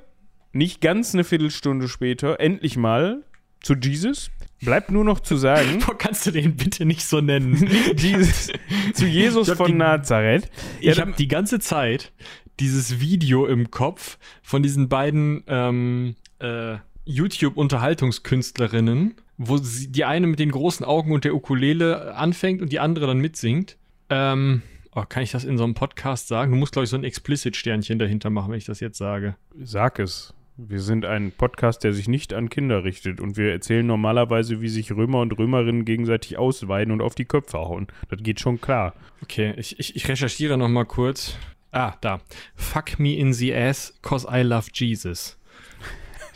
nicht 0.52 0.80
ganz 0.80 1.14
eine 1.14 1.24
Viertelstunde 1.24 1.88
später 1.88 2.40
endlich 2.40 2.76
mal 2.76 3.22
zu 3.60 3.74
Jesus. 3.74 4.30
Bleibt 4.60 4.90
nur 4.90 5.04
noch 5.04 5.20
zu 5.20 5.36
sagen, 5.36 5.78
Boah, 5.86 5.96
kannst 5.98 6.26
du 6.26 6.30
den 6.30 6.56
bitte 6.56 6.84
nicht 6.84 7.04
so 7.04 7.20
nennen? 7.20 7.68
Jesus, 7.96 8.48
zu 8.94 9.06
Jesus 9.06 9.50
von 9.50 9.72
die- 9.72 9.78
Nazareth. 9.78 10.50
Ich 10.80 10.96
Ja, 10.96 11.02
habe 11.02 11.14
die 11.18 11.28
ganze 11.28 11.58
Zeit 11.58 12.12
dieses 12.60 13.00
Video 13.00 13.46
im 13.46 13.70
Kopf 13.70 14.18
von 14.42 14.62
diesen 14.62 14.88
beiden 14.88 15.42
ähm, 15.48 16.14
äh, 16.38 16.76
YouTube-Unterhaltungskünstlerinnen, 17.04 19.14
wo 19.38 19.56
sie, 19.58 19.90
die 19.90 20.04
eine 20.04 20.26
mit 20.26 20.38
den 20.38 20.50
großen 20.50 20.84
Augen 20.84 21.12
und 21.12 21.24
der 21.24 21.34
Ukulele 21.34 22.14
anfängt 22.14 22.62
und 22.62 22.72
die 22.72 22.80
andere 22.80 23.06
dann 23.06 23.18
mitsingt. 23.18 23.76
Ähm, 24.10 24.62
oh, 24.94 25.04
kann 25.08 25.22
ich 25.22 25.32
das 25.32 25.44
in 25.44 25.58
so 25.58 25.64
einem 25.64 25.74
Podcast 25.74 26.28
sagen? 26.28 26.52
Du 26.52 26.58
musst, 26.58 26.72
glaube 26.72 26.84
ich, 26.84 26.90
so 26.90 26.96
ein 26.96 27.04
Explicit-Sternchen 27.04 27.98
dahinter 27.98 28.30
machen, 28.30 28.50
wenn 28.52 28.58
ich 28.58 28.64
das 28.66 28.80
jetzt 28.80 28.98
sage. 28.98 29.36
Sag 29.60 29.98
es. 29.98 30.34
Wir 30.68 30.80
sind 30.80 31.04
ein 31.04 31.32
Podcast, 31.32 31.82
der 31.82 31.92
sich 31.92 32.08
nicht 32.08 32.32
an 32.32 32.48
Kinder 32.48 32.84
richtet 32.84 33.20
und 33.20 33.36
wir 33.36 33.50
erzählen 33.50 33.86
normalerweise, 33.86 34.60
wie 34.60 34.68
sich 34.68 34.92
Römer 34.92 35.20
und 35.20 35.36
Römerinnen 35.36 35.84
gegenseitig 35.84 36.38
ausweiden 36.38 36.92
und 36.92 37.00
auf 37.00 37.14
die 37.14 37.24
Köpfe 37.24 37.58
hauen. 37.58 37.88
Das 38.10 38.22
geht 38.22 38.38
schon 38.38 38.60
klar. 38.60 38.94
Okay, 39.22 39.54
ich, 39.56 39.78
ich, 39.80 39.96
ich 39.96 40.08
recherchiere 40.08 40.56
noch 40.56 40.68
mal 40.68 40.84
kurz. 40.84 41.36
Ah, 41.72 41.94
da. 42.00 42.20
Fuck 42.54 42.98
me 42.98 43.14
in 43.16 43.32
the 43.32 43.54
ass, 43.54 43.98
cause 44.02 44.26
I 44.30 44.42
love 44.42 44.68
Jesus. 44.72 45.38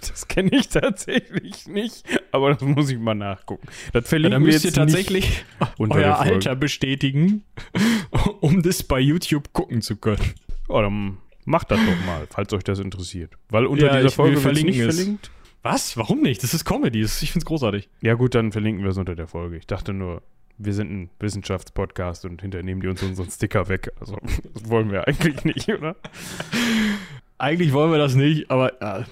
Das 0.09 0.29
kenne 0.29 0.51
ich 0.53 0.69
tatsächlich 0.69 1.67
nicht, 1.67 2.05
aber 2.31 2.53
das 2.53 2.61
muss 2.61 2.91
ich 2.91 2.99
mal 2.99 3.15
nachgucken. 3.15 3.67
Das 3.93 4.05
Ja, 4.05 4.09
verlinken 4.11 4.33
dann 4.33 4.43
wir 4.43 4.53
müsst 4.53 4.65
ihr 4.65 4.69
jetzt 4.69 4.77
tatsächlich 4.77 5.25
nicht 5.25 5.45
unter 5.79 5.97
euer. 5.97 6.19
Alter 6.19 6.55
bestätigen, 6.55 7.45
um 8.41 8.63
das 8.63 8.83
bei 8.83 9.01
YouTube 9.01 9.53
gucken 9.53 9.81
zu 9.81 9.97
können. 9.97 10.35
Oh, 10.69 10.81
dann 10.83 11.17
macht 11.47 11.71
das 11.71 11.81
doch 11.81 12.07
mal, 12.07 12.27
falls 12.29 12.53
euch 12.53 12.65
das 12.65 12.79
interessiert. 12.79 13.33
Weil 13.49 13.65
unter 13.67 13.87
Ja, 13.87 13.97
dieser 13.97 14.11
Folge 14.11 14.37
wir 14.37 14.45
wird 14.45 14.57
es 14.59 14.63
nicht 14.65 14.79
es. 14.79 14.95
verlinkt. 14.97 15.31
Was? 15.63 15.97
Warum 15.97 16.21
nicht? 16.21 16.43
Das 16.43 16.53
ist 16.55 16.65
Comedy. 16.65 17.01
Das, 17.01 17.23
ich 17.23 17.33
find's 17.33 17.47
großartig. 17.47 17.89
Ja 18.03 18.15
gut, 18.15 18.35
dann 18.35 18.53
verlinken 18.53 18.85
wir 18.85 18.91
es 18.91 18.99
unter 18.99 19.17
der 19.17 19.27
Folge. 19.27 19.57
Ich 19.57 19.67
dachte 19.67 19.93
nur, 19.93 20.23
wir 20.59 20.73
sind 20.73 20.91
ein 20.93 21.11
Wissenschaftspodcast 21.19 22.25
und 22.25 22.41
hinterher 22.43 22.63
nehmen 22.65 22.81
die 22.81 22.89
uns 22.89 23.03
unseren 23.03 23.31
Sticker 23.31 23.69
weg. 23.69 23.91
Also 23.99 24.17
das 24.55 24.69
wollen 24.69 24.91
wir 24.93 25.09
eigentlich 25.09 25.45
nicht, 25.45 25.69
oder? 25.69 25.97
Eigentlich 27.39 27.73
wollen 27.73 27.91
wir 27.91 27.99
das 27.99 28.15
nicht, 28.15 28.51
aber 28.51 28.81
äh, 28.81 29.05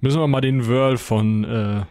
müssen 0.00 0.18
wir 0.20 0.26
mal 0.26 0.40
den 0.40 0.66
Wörl 0.66 0.96
von 0.98 1.44
äh, 1.44 1.82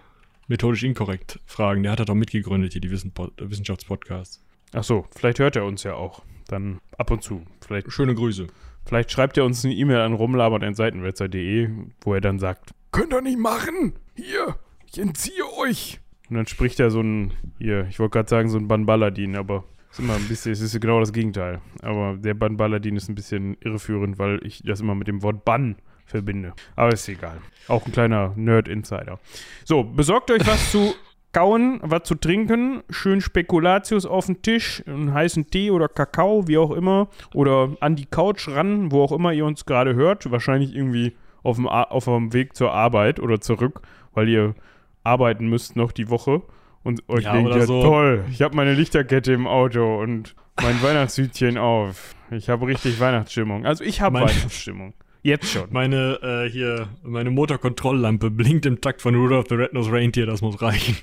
Methodisch 0.47 0.83
Inkorrekt 0.83 1.39
fragen. 1.45 1.83
Der 1.83 1.93
hat 1.93 2.07
doch 2.07 2.15
mitgegründet 2.15 2.73
hier, 2.73 2.81
die 2.81 2.91
Wissen 2.91 3.13
Wissenschaftspodcasts. 3.37 4.43
Ach 4.73 4.83
so, 4.83 5.05
vielleicht 5.15 5.39
hört 5.39 5.55
er 5.55 5.65
uns 5.65 5.83
ja 5.83 5.93
auch. 5.93 6.21
Dann 6.47 6.79
ab 6.97 7.11
und 7.11 7.23
zu. 7.23 7.43
Vielleicht, 7.65 7.91
Schöne 7.91 8.15
Grüße. 8.15 8.47
Vielleicht 8.85 9.11
schreibt 9.11 9.37
er 9.37 9.45
uns 9.45 9.63
eine 9.63 9.73
E-Mail 9.73 10.01
an 10.01 10.13
rumlabert.seitenwälzer.de, 10.13 11.69
wo 12.01 12.13
er 12.13 12.21
dann 12.21 12.39
sagt, 12.39 12.71
könnt 12.91 13.13
ihr 13.13 13.21
nicht 13.21 13.39
machen. 13.39 13.93
Hier, 14.15 14.55
ich 14.91 14.99
entziehe 14.99 15.43
euch. 15.57 15.99
Und 16.29 16.35
dann 16.35 16.47
spricht 16.47 16.79
er 16.79 16.91
so 16.91 17.01
ein, 17.01 17.33
hier, 17.57 17.87
ich 17.89 17.99
wollte 17.99 18.13
gerade 18.13 18.29
sagen, 18.29 18.49
so 18.49 18.57
ein 18.57 18.67
Banballadin, 18.67 19.35
aber 19.35 19.63
ist 19.91 19.99
immer 19.99 20.15
ein 20.15 20.27
bisschen, 20.27 20.51
es 20.51 20.61
ist 20.61 20.79
genau 20.79 20.99
das 20.99 21.13
Gegenteil. 21.13 21.61
Aber 21.81 22.15
der 22.17 22.35
Banballadin 22.35 22.95
ist 22.95 23.09
ein 23.09 23.15
bisschen 23.15 23.57
irreführend, 23.61 24.19
weil 24.19 24.39
ich 24.45 24.61
das 24.63 24.81
immer 24.81 24.93
mit 24.93 25.07
dem 25.07 25.23
Wort 25.23 25.45
Bann 25.45 25.77
verbinde. 26.05 26.53
Aber 26.75 26.93
ist 26.93 27.07
egal. 27.09 27.39
Auch 27.67 27.85
ein 27.85 27.91
kleiner 27.91 28.33
Nerd-Insider. 28.35 29.19
So, 29.65 29.83
besorgt 29.83 30.29
euch 30.31 30.45
was 30.45 30.71
zu 30.71 30.93
kauen, 31.31 31.79
was 31.83 32.03
zu 32.03 32.15
trinken, 32.15 32.81
schön 32.89 33.21
Spekulatius 33.21 34.05
auf 34.05 34.25
den 34.25 34.41
Tisch, 34.41 34.83
einen 34.87 35.13
heißen 35.13 35.49
Tee 35.49 35.71
oder 35.71 35.87
Kakao, 35.87 36.47
wie 36.47 36.57
auch 36.57 36.71
immer, 36.71 37.07
oder 37.33 37.69
an 37.81 37.95
die 37.95 38.05
Couch 38.05 38.47
ran, 38.47 38.91
wo 38.91 39.03
auch 39.03 39.11
immer 39.11 39.31
ihr 39.33 39.45
uns 39.45 39.65
gerade 39.65 39.93
hört, 39.95 40.29
wahrscheinlich 40.31 40.75
irgendwie 40.75 41.13
auf 41.43 41.57
dem, 41.57 41.67
auf 41.67 42.05
dem 42.05 42.33
Weg 42.33 42.55
zur 42.55 42.73
Arbeit 42.73 43.19
oder 43.19 43.39
zurück, 43.41 43.81
weil 44.13 44.27
ihr 44.27 44.55
arbeiten 45.03 45.47
müsst 45.47 45.75
noch 45.75 45.91
die 45.91 46.09
Woche 46.09 46.41
und 46.83 47.07
euch 47.09 47.23
Ja, 47.25 47.33
denkt, 47.33 47.55
ja 47.55 47.61
so. 47.61 47.81
toll, 47.83 48.25
ich 48.31 48.41
habe 48.41 48.55
meine 48.55 48.73
Lichterkette 48.73 49.31
im 49.33 49.47
Auto 49.47 50.01
und 50.01 50.35
mein 50.61 50.81
Weihnachtshütchen 50.83 51.57
auf. 51.57 52.15
Ich 52.31 52.49
habe 52.49 52.67
richtig 52.67 52.99
Weihnachtsstimmung. 52.99 53.65
Also 53.65 53.83
ich 53.83 54.01
habe 54.01 54.19
Weihnachtsstimmung. 54.19 54.93
Jetzt 55.21 55.51
schon. 55.51 55.67
Meine, 55.71 56.19
äh, 56.21 56.49
hier, 56.49 56.87
meine 57.03 57.29
Motorkontrolllampe 57.29 58.31
blinkt 58.31 58.65
im 58.65 58.79
Takt 58.81 59.01
von 59.01 59.15
Rudolph 59.15 59.47
the 59.49 59.55
Red-Nosed 59.55 59.91
Reindeer. 59.91 60.25
Das 60.25 60.41
muss 60.41 60.61
reichen. 60.61 60.95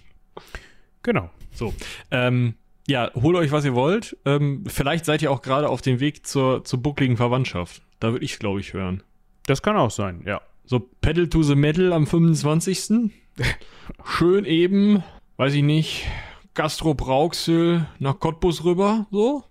Genau. 1.02 1.30
So. 1.52 1.74
Ähm, 2.10 2.54
ja, 2.88 3.10
holt 3.14 3.36
euch, 3.36 3.50
was 3.50 3.64
ihr 3.64 3.74
wollt. 3.74 4.16
Ähm, 4.24 4.64
vielleicht 4.66 5.04
seid 5.04 5.22
ihr 5.22 5.30
auch 5.30 5.42
gerade 5.42 5.68
auf 5.68 5.82
dem 5.82 6.00
Weg 6.00 6.26
zur, 6.26 6.64
zur 6.64 6.80
buckligen 6.80 7.16
Verwandtschaft. 7.16 7.82
Da 8.00 8.12
würde 8.12 8.24
ich, 8.24 8.38
glaube 8.38 8.60
ich, 8.60 8.72
hören. 8.72 9.02
Das 9.46 9.62
kann 9.62 9.76
auch 9.76 9.90
sein, 9.90 10.22
ja. 10.24 10.40
So, 10.64 10.80
Pedal 11.00 11.28
to 11.28 11.42
the 11.42 11.54
Metal 11.54 11.92
am 11.92 12.06
25. 12.06 13.12
Schön 14.04 14.44
eben, 14.44 15.02
weiß 15.36 15.54
ich 15.54 15.62
nicht, 15.62 16.06
Gastro 16.54 16.94
Brauxel 16.94 17.86
nach 17.98 18.18
Cottbus 18.18 18.64
rüber, 18.64 19.06
so. 19.10 19.44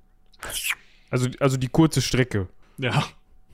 Also, 1.09 1.29
also 1.39 1.57
die 1.57 1.67
kurze 1.67 2.01
Strecke. 2.01 2.47
Ja. 2.77 3.03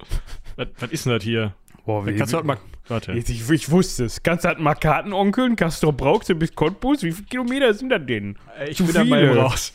was, 0.56 0.68
was 0.80 0.92
ist 0.92 1.06
denn 1.06 1.14
das 1.14 1.24
hier? 1.24 1.54
Boah, 1.86 2.06
wie, 2.06 2.16
Kannst 2.16 2.34
du 2.34 2.38
halt 2.38 2.46
mal, 2.46 2.58
warte. 2.92 3.14
Jetzt, 3.14 3.30
ich, 3.30 3.50
ich 3.50 3.72
wusste 3.72 4.06
es. 4.06 4.22
Kannst 4.22 4.46
du 4.46 4.50
halt 4.50 4.60
mal 4.60 4.76
Karten 4.76 5.14
onkeln? 5.14 5.56
Castro 5.56 5.92
brauchst 5.92 6.30
du 6.30 6.36
bis 6.36 6.54
Cottbus? 6.54 7.02
Wie 7.02 7.12
viele 7.12 7.28
Kilometer 7.28 7.74
sind 7.74 7.90
das 7.90 8.06
denn? 8.06 8.38
Ich 8.70 8.78
zu 8.78 8.86
bin 8.86 8.94
da 8.94 9.04
mal 9.04 9.28
viele. 9.28 9.42
raus. 9.42 9.74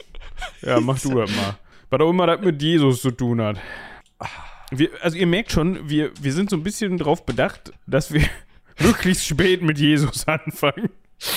Ja, 0.63 0.79
mach 0.81 1.01
du 1.01 1.15
das 1.15 1.35
mal. 1.35 1.57
Was 1.91 2.01
auch 2.01 2.11
immer 2.11 2.27
das 2.27 2.41
mit 2.41 2.61
Jesus 2.63 3.01
zu 3.01 3.11
tun 3.11 3.41
hat. 3.41 3.59
Wir, 4.71 4.91
also 5.01 5.17
ihr 5.17 5.27
merkt 5.27 5.53
schon, 5.53 5.89
wir, 5.89 6.11
wir 6.21 6.33
sind 6.33 6.51
so 6.51 6.57
ein 6.57 6.63
bisschen 6.63 6.99
drauf 6.99 7.25
bedacht, 7.25 7.73
dass 7.87 8.13
wir 8.13 8.23
möglichst 8.81 9.27
spät 9.27 9.63
mit 9.63 9.79
Jesus 9.79 10.27
anfangen. 10.29 10.91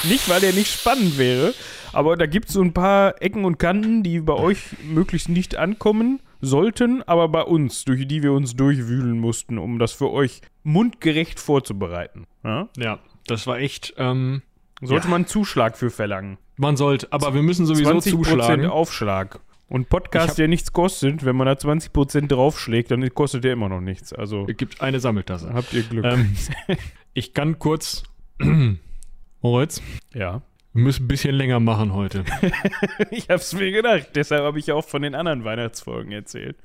Nicht, 0.04 0.28
weil 0.30 0.44
er 0.44 0.52
nicht 0.52 0.72
spannend 0.72 1.18
wäre, 1.18 1.54
aber 1.94 2.18
da 2.18 2.26
gibt 2.26 2.50
es 2.50 2.56
so 2.56 2.62
ein 2.62 2.74
paar 2.74 3.22
Ecken 3.22 3.46
und 3.46 3.60
Kanten, 3.60 4.04
die 4.04 4.20
bei 4.20 4.34
euch 4.34 4.60
möglichst 4.84 5.30
nicht 5.30 5.56
ankommen 5.56 6.20
sollten, 6.42 7.04
aber 7.04 7.28
bei 7.30 7.42
uns, 7.44 7.84
durch 7.86 8.08
die 8.08 8.24
wir 8.24 8.34
uns 8.34 8.56
durchwühlen 8.56 9.20
mussten, 9.20 9.58
um 9.58 9.80
das 9.80 9.92
für 9.92 10.10
euch 10.12 10.42
mundgerecht 10.64 11.40
vorzubereiten. 11.40 12.26
Ja? 12.44 12.70
Ja, 12.78 13.00
das 13.28 13.48
war 13.48 13.58
echt, 13.60 13.94
ähm, 13.98 14.42
Sollte 14.82 15.08
Ja. 15.08 15.10
man 15.12 15.16
einen 15.24 15.28
Zuschlag 15.28 15.78
für 15.78 15.90
verlangen. 15.90 16.38
man 16.56 16.78
sollte, 16.78 17.12
aber 17.12 17.34
wir 17.34 17.42
müssen 17.42 17.66
sowieso 17.66 17.92
20% 18.00 18.10
zuschlagen. 18.12 18.66
Aufschlag. 18.68 19.40
Und 19.68 19.88
Podcast, 19.90 20.30
hab- 20.30 20.36
der 20.38 20.48
nichts 20.48 20.72
kostet, 20.74 21.26
wenn 21.26 21.36
man 21.36 21.46
da 21.48 21.54
20% 21.58 22.32
draufschlägt, 22.32 22.90
dann 22.90 23.08
kostet 23.14 23.44
der 23.44 23.54
immer 23.54 23.68
noch 23.70 23.82
nichts. 23.82 24.14
Also 24.14 24.46
Es 24.48 24.56
gibt 24.58 24.82
eine 24.82 25.00
Sammeltasse. 25.02 25.54
habt 25.54 25.74
ihr 25.74 25.84
Glück. 25.84 26.06
Ähm, 26.06 26.36
ich 27.14 27.34
kann 27.34 27.60
kurz, 27.60 28.04
Moritz, 29.42 29.82
ja. 30.14 30.42
Wir 30.74 30.84
müssen 30.84 31.06
ein 31.06 31.08
bisschen 31.08 31.36
länger 31.36 31.60
machen 31.60 31.94
heute. 31.94 32.24
Ich 33.12 33.30
hab's 33.30 33.54
mir 33.54 33.72
gedacht. 33.72 34.10
Deshalb 34.16 34.44
habe 34.44 34.60
ich 34.60 34.72
auch 34.72 34.86
von 34.86 35.02
den 35.02 35.16
anderen 35.16 35.44
Weihnachtsfolgen 35.44 36.12
erzählt. 36.12 36.58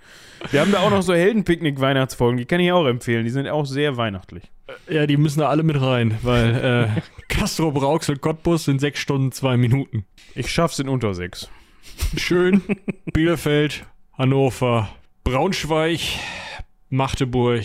Wir 0.50 0.60
haben 0.60 0.72
da 0.72 0.80
auch 0.80 0.90
noch 0.90 1.02
so 1.02 1.14
Heldenpicknick-Weihnachtsfolgen. 1.14 2.36
Die 2.36 2.44
kann 2.44 2.60
ich 2.60 2.70
auch 2.70 2.86
empfehlen. 2.86 3.24
Die 3.24 3.30
sind 3.30 3.48
auch 3.48 3.64
sehr 3.64 3.96
weihnachtlich. 3.96 4.44
Ja, 4.88 5.06
die 5.06 5.16
müssen 5.16 5.40
da 5.40 5.48
alle 5.48 5.62
mit 5.62 5.80
rein, 5.80 6.18
weil 6.22 6.54
äh, 6.54 7.00
Castro 7.28 7.70
Brauxel 7.70 8.18
Cottbus 8.18 8.64
sind 8.64 8.80
sechs 8.80 8.98
Stunden, 9.00 9.32
zwei 9.32 9.56
Minuten. 9.56 10.04
Ich 10.34 10.50
schaff's 10.50 10.78
in 10.78 10.88
unter 10.88 11.14
sechs. 11.14 11.48
Schön, 12.16 12.62
Bielefeld, 13.12 13.84
Hannover, 14.16 14.90
Braunschweig, 15.22 16.00
Magdeburg, 16.90 17.64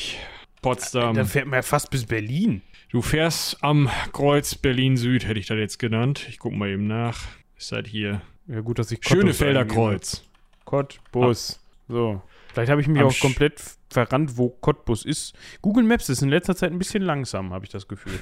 Potsdam. 0.62 1.15
Dann 1.15 1.25
fährt 1.25 1.48
man 1.48 1.58
ja 1.58 1.62
fast 1.62 1.89
bis 1.89 2.05
Berlin. 2.05 2.62
Du 2.91 3.01
fährst 3.01 3.63
am 3.63 3.89
Kreuz 4.13 4.55
Berlin-Süd, 4.55 5.27
hätte 5.27 5.39
ich 5.39 5.46
das 5.46 5.58
jetzt 5.58 5.77
genannt. 5.77 6.25
Ich 6.27 6.39
guck 6.39 6.53
mal 6.53 6.69
eben 6.69 6.88
nach. 6.88 7.19
Ist 7.58 7.72
halt 7.72 7.88
hier. 7.88 8.22
Ja, 8.48 8.62
gut, 8.62 8.79
dass 8.79 8.91
ich 8.91 9.00
Cottbus 9.01 9.19
Schönefelder. 9.19 9.65
Kreuz. 9.65 10.24
Cottbus. 10.65 11.63
So. 11.88 12.22
Vielleicht 12.53 12.72
habe 12.72 12.81
ich 12.81 12.88
mich 12.88 13.00
Am 13.00 13.08
auch 13.08 13.12
Sch- 13.12 13.22
komplett 13.22 13.62
verrannt, 13.91 14.38
wo 14.38 14.50
Cottbus 14.50 15.05
ist. 15.05 15.36
Google 15.62 15.84
Maps 15.84 16.10
ist 16.10 16.24
in 16.24 16.29
letzter 16.29 16.55
Zeit 16.55 16.72
ein 16.72 16.79
bisschen 16.79 17.03
langsam, 17.03 17.53
habe 17.53 17.65
ich 17.65 17.72
das 17.72 17.88
Gefühl. 17.88 18.19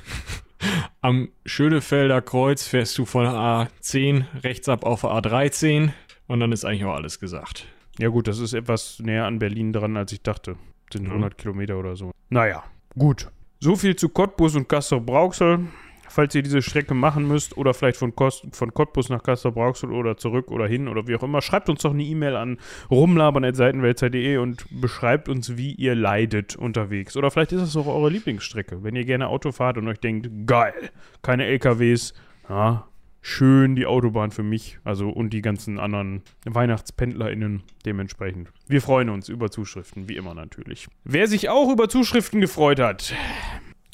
Am 1.02 1.30
Schönefelder 1.46 2.22
Kreuz 2.22 2.68
fährst 2.68 2.98
du 2.98 3.06
von 3.06 3.24
der 3.24 3.34
A10 3.34 4.26
rechts 4.44 4.68
ab 4.68 4.84
auf 4.84 5.02
der 5.02 5.12
A13 5.12 5.92
und 6.28 6.40
dann 6.42 6.52
ist 6.52 6.66
eigentlich 6.66 6.84
auch 6.84 6.96
alles 6.96 7.20
gesagt. 7.22 7.68
Ja, 8.00 8.10
gut, 8.10 8.28
das 8.28 8.40
ist 8.40 8.54
etwas 8.54 9.00
näher 9.00 9.26
an 9.26 9.40
Berlin 9.40 9.72
dran, 9.72 9.96
als 9.96 10.12
ich 10.12 10.22
dachte. 10.24 10.58
Sind 10.92 11.04
Ja. 11.06 11.10
100 11.12 11.38
Kilometer 11.38 11.78
oder 11.78 11.96
so. 11.96 12.12
Naja, 12.30 12.64
gut. 12.98 13.30
So 13.60 13.76
viel 13.76 13.96
zu 13.96 14.10
Cottbus 14.10 14.56
und 14.56 14.70
Castro 14.70 15.00
Brauxel. 15.00 15.68
falls 16.10 16.34
ihr 16.36 16.42
diese 16.42 16.62
Strecke 16.62 16.94
machen 16.94 17.28
müsst 17.28 17.58
oder 17.58 17.74
vielleicht 17.74 17.98
von, 17.98 18.16
Kost, 18.16 18.44
von 18.52 18.74
Cottbus 18.74 19.10
nach 19.10 19.22
Kassel-Brauxel 19.22 19.92
oder 19.92 20.18
zurück 20.18 20.50
oder 20.52 20.68
hin 20.68 20.88
oder 20.88 21.08
wie 21.08 21.16
auch 21.16 21.24
immer, 21.24 21.42
schreibt 21.42 21.70
uns 21.70 21.82
doch 21.82 21.92
eine 21.92 22.04
E-Mail 22.04 22.36
an 22.36 22.58
rumlabern.seitenwälzer.de 22.90 24.38
und 24.38 24.66
beschreibt 24.82 25.30
uns, 25.30 25.58
wie 25.58 25.74
ihr 25.74 25.96
leidet 25.96 26.56
unterwegs. 26.56 27.16
Oder 27.18 27.30
vielleicht 27.30 27.52
ist 27.52 27.62
es 27.62 27.78
auch 27.78 27.88
eure 27.88 28.10
Lieblingsstrecke, 28.10 28.84
wenn 28.84 28.96
ihr 28.96 29.06
gerne 29.06 29.28
Auto 29.28 29.52
fahrt 29.52 29.78
und 29.78 29.88
euch 29.88 30.00
denkt, 30.00 30.30
geil, 30.48 30.90
keine 31.22 31.46
LKWs, 31.46 32.14
ja, 32.50 32.88
schön 33.28 33.76
die 33.76 33.86
Autobahn 33.86 34.32
für 34.32 34.44
mich, 34.44 34.80
also 34.86 35.10
und 35.10 35.32
die 35.32 35.42
ganzen 35.42 35.80
anderen 35.80 36.22
WeihnachtspendlerInnen 36.46 37.62
dementsprechend. 37.86 38.50
Wir 38.68 38.82
freuen 38.82 39.10
uns 39.10 39.28
über 39.28 39.52
Zuschriften, 39.52 40.08
wie 40.08 40.16
immer 40.16 40.34
natürlich. 40.34 40.88
Wer 41.04 41.28
sich 41.28 41.50
auch 41.50 41.70
über 41.72 41.90
Zuschriften 41.90 42.40
gefreut 42.40 42.80
hat, 42.80 43.14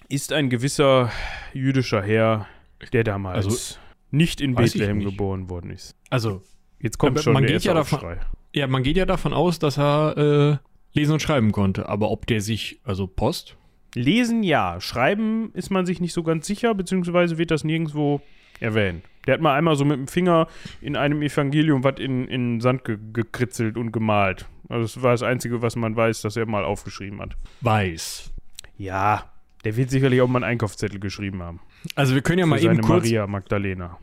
ist 0.10 0.34
ein 0.34 0.50
gewisser 0.50 1.12
jüdischer 1.54 2.02
Herr, 2.04 2.48
der 2.92 3.04
damals 3.04 3.46
Also, 3.46 3.80
nicht 4.12 4.40
in 4.42 4.54
Bethlehem 4.54 5.00
nicht. 5.00 5.10
geboren 5.12 5.50
worden 5.50 5.72
ist. 5.72 5.96
Also, 6.10 6.44
Jetzt 6.80 6.98
kommt 6.98 7.16
Aber 7.18 7.24
schon 7.24 7.34
man 7.34 7.44
der 7.44 7.54
geht 7.54 7.64
ja 7.64 7.74
davon- 7.74 8.18
ja, 8.54 8.68
man 8.68 8.84
geht 8.84 8.98
ja 8.98 9.06
davon 9.06 9.34
aus, 9.34 9.58
dass 9.58 9.80
er 9.80 10.60
äh, 10.94 10.98
lesen 11.00 11.14
und 11.14 11.22
schreiben 11.22 11.54
konnte. 11.54 11.88
Aber 11.88 12.12
ob 12.12 12.28
der 12.28 12.42
sich, 12.42 12.82
also 12.84 13.08
Post, 13.08 13.56
Lesen 13.96 14.44
ja, 14.44 14.82
schreiben 14.82 15.52
ist 15.54 15.70
man 15.72 15.86
sich 15.86 16.02
nicht 16.02 16.14
so 16.14 16.24
ganz 16.24 16.46
sicher, 16.46 16.76
beziehungsweise 16.76 17.38
wird 17.38 17.52
das 17.52 17.64
nirgendwo 17.64 18.22
erwähnt. 18.60 19.04
Der 19.26 19.36
hat 19.36 19.42
mal 19.42 19.56
einmal 19.58 19.76
so 19.76 19.86
mit 19.86 19.98
dem 19.98 20.08
Finger 20.08 20.48
in 20.82 20.96
einem 20.96 21.22
Evangelium 21.22 21.84
was 21.84 22.00
in, 22.00 22.28
in 22.28 22.60
Sand 22.62 22.84
ge 22.84 22.98
gekritzelt 23.14 23.78
und 23.78 23.92
gemalt. 23.92 24.48
Also 24.70 24.84
das 24.84 25.04
war 25.04 25.12
das 25.12 25.24
Einzige, 25.24 25.62
was 25.62 25.76
man 25.76 25.96
weiß, 25.96 26.22
dass 26.22 26.36
er 26.36 26.46
mal 26.46 26.66
aufgeschrieben 26.66 27.22
hat. 27.22 27.36
weiß. 27.62 28.32
Ja, 28.78 29.32
der 29.64 29.76
wird 29.78 29.90
sicherlich 29.92 30.20
auch 30.22 30.28
mal 30.28 30.40
einen 30.44 30.52
Einkaufszettel 30.52 31.00
geschrieben 31.00 31.42
haben. 31.42 31.62
Also 31.96 32.16
wir 32.16 32.22
können 32.22 32.40
ja 32.40 32.46
Für 32.46 32.50
mal 32.50 32.64
eben 32.64 32.82
kurz. 32.82 33.04
Maria 33.04 33.28
Magdalena. 33.28 33.98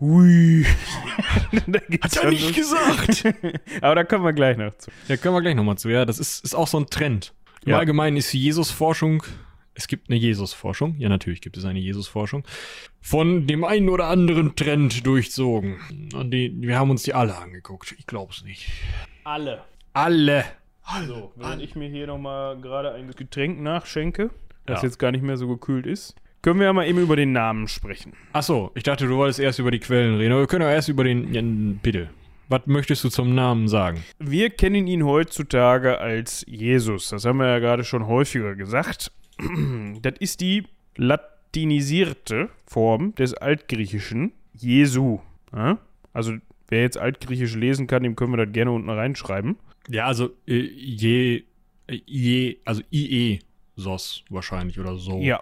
Hui. 0.00 0.64
Da 1.66 1.80
Hat 2.02 2.16
er 2.16 2.30
nicht 2.30 2.54
gesagt. 2.54 3.24
Aber 3.82 3.94
da 3.96 4.04
kommen 4.04 4.24
wir 4.24 4.32
gleich 4.32 4.56
noch 4.56 4.76
zu. 4.78 4.90
ja, 5.08 5.16
können 5.16 5.34
wir 5.34 5.42
gleich 5.42 5.54
nochmal 5.56 5.76
zu. 5.78 5.88
Ja, 5.88 6.04
das 6.04 6.18
ist, 6.18 6.44
ist 6.44 6.54
auch 6.54 6.68
so 6.68 6.78
ein 6.78 6.86
Trend. 6.86 7.34
Im 7.64 7.72
Ja. 7.72 7.78
Allgemeinen 7.78 8.16
ist 8.16 8.32
die 8.32 8.40
Jesus-Forschung. 8.40 9.22
Es 9.74 9.86
gibt 9.88 10.10
eine 10.10 10.18
Jesus-Forschung. 10.18 10.96
Ja, 10.98 11.08
natürlich 11.08 11.40
gibt 11.40 11.56
es 11.56 11.64
eine 11.64 11.78
Jesus-Forschung. 11.78 12.44
Von 13.00 13.46
dem 13.46 13.64
einen 13.64 13.88
oder 13.88 14.06
anderen 14.08 14.56
Trend 14.56 15.06
durchzogen. 15.06 15.76
Und 16.14 16.32
die, 16.32 16.52
wir 16.60 16.78
haben 16.78 16.90
uns 16.90 17.02
die 17.04 17.14
alle 17.14 17.36
angeguckt. 17.38 17.94
Ich 17.98 18.06
glaub's 18.06 18.44
nicht. 18.44 18.70
Alle. 19.24 19.62
Alle. 19.92 20.44
So, 21.06 21.32
während 21.36 21.62
ich 21.62 21.76
mir 21.76 21.88
hier 21.88 22.06
nochmal 22.08 22.60
gerade 22.60 22.92
ein 22.92 23.10
Getränk 23.12 23.60
nachschenke, 23.60 24.30
das 24.66 24.82
Ja. 24.82 24.88
jetzt 24.88 24.98
gar 24.98 25.12
nicht 25.12 25.22
mehr 25.22 25.36
so 25.36 25.46
gekühlt 25.46 25.86
ist, 25.86 26.14
können 26.42 26.58
wir 26.58 26.66
ja 26.66 26.72
mal 26.72 26.86
eben 26.86 26.98
über 26.98 27.16
den 27.16 27.32
Namen 27.32 27.68
sprechen. 27.68 28.12
Achso, 28.32 28.72
ich 28.74 28.82
dachte, 28.82 29.06
du 29.06 29.16
wolltest 29.16 29.38
erst 29.40 29.58
über 29.60 29.70
die 29.70 29.78
Quellen 29.78 30.16
reden. 30.16 30.32
Aber 30.32 30.42
wir 30.42 30.46
können 30.48 30.62
ja 30.64 30.72
erst 30.72 30.88
über 30.88 31.04
den. 31.04 31.32
Ja, 31.32 31.42
bitte. 31.82 32.10
Was 32.48 32.62
möchtest 32.66 33.04
du 33.04 33.08
zum 33.10 33.34
Namen 33.36 33.68
sagen? 33.68 34.02
Wir 34.18 34.50
kennen 34.50 34.88
ihn 34.88 35.04
heutzutage 35.04 35.98
als 35.98 36.44
Jesus. 36.48 37.10
Das 37.10 37.24
haben 37.24 37.38
wir 37.38 37.46
ja 37.46 37.58
gerade 37.60 37.84
schon 37.84 38.08
häufiger 38.08 38.56
gesagt. 38.56 39.12
Das 40.02 40.14
ist 40.18 40.40
die 40.40 40.64
latinisierte 40.96 42.48
Form 42.66 43.14
des 43.14 43.34
Altgriechischen 43.34 44.32
Jesu. 44.54 45.20
Ja? 45.52 45.78
Also, 46.12 46.34
wer 46.68 46.82
jetzt 46.82 46.98
Altgriechisch 46.98 47.54
lesen 47.54 47.86
kann, 47.86 48.02
dem 48.02 48.16
können 48.16 48.32
wir 48.32 48.44
das 48.44 48.52
gerne 48.52 48.72
unten 48.72 48.90
reinschreiben. 48.90 49.56
Ja, 49.88 50.06
also 50.06 50.30
äh, 50.46 50.58
je, 50.58 51.44
äh, 51.86 52.00
je, 52.06 52.58
also 52.64 52.82
IE 52.92 53.40
SOS 53.76 54.24
wahrscheinlich 54.30 54.78
oder 54.78 54.96
so. 54.96 55.20
Ja. 55.20 55.40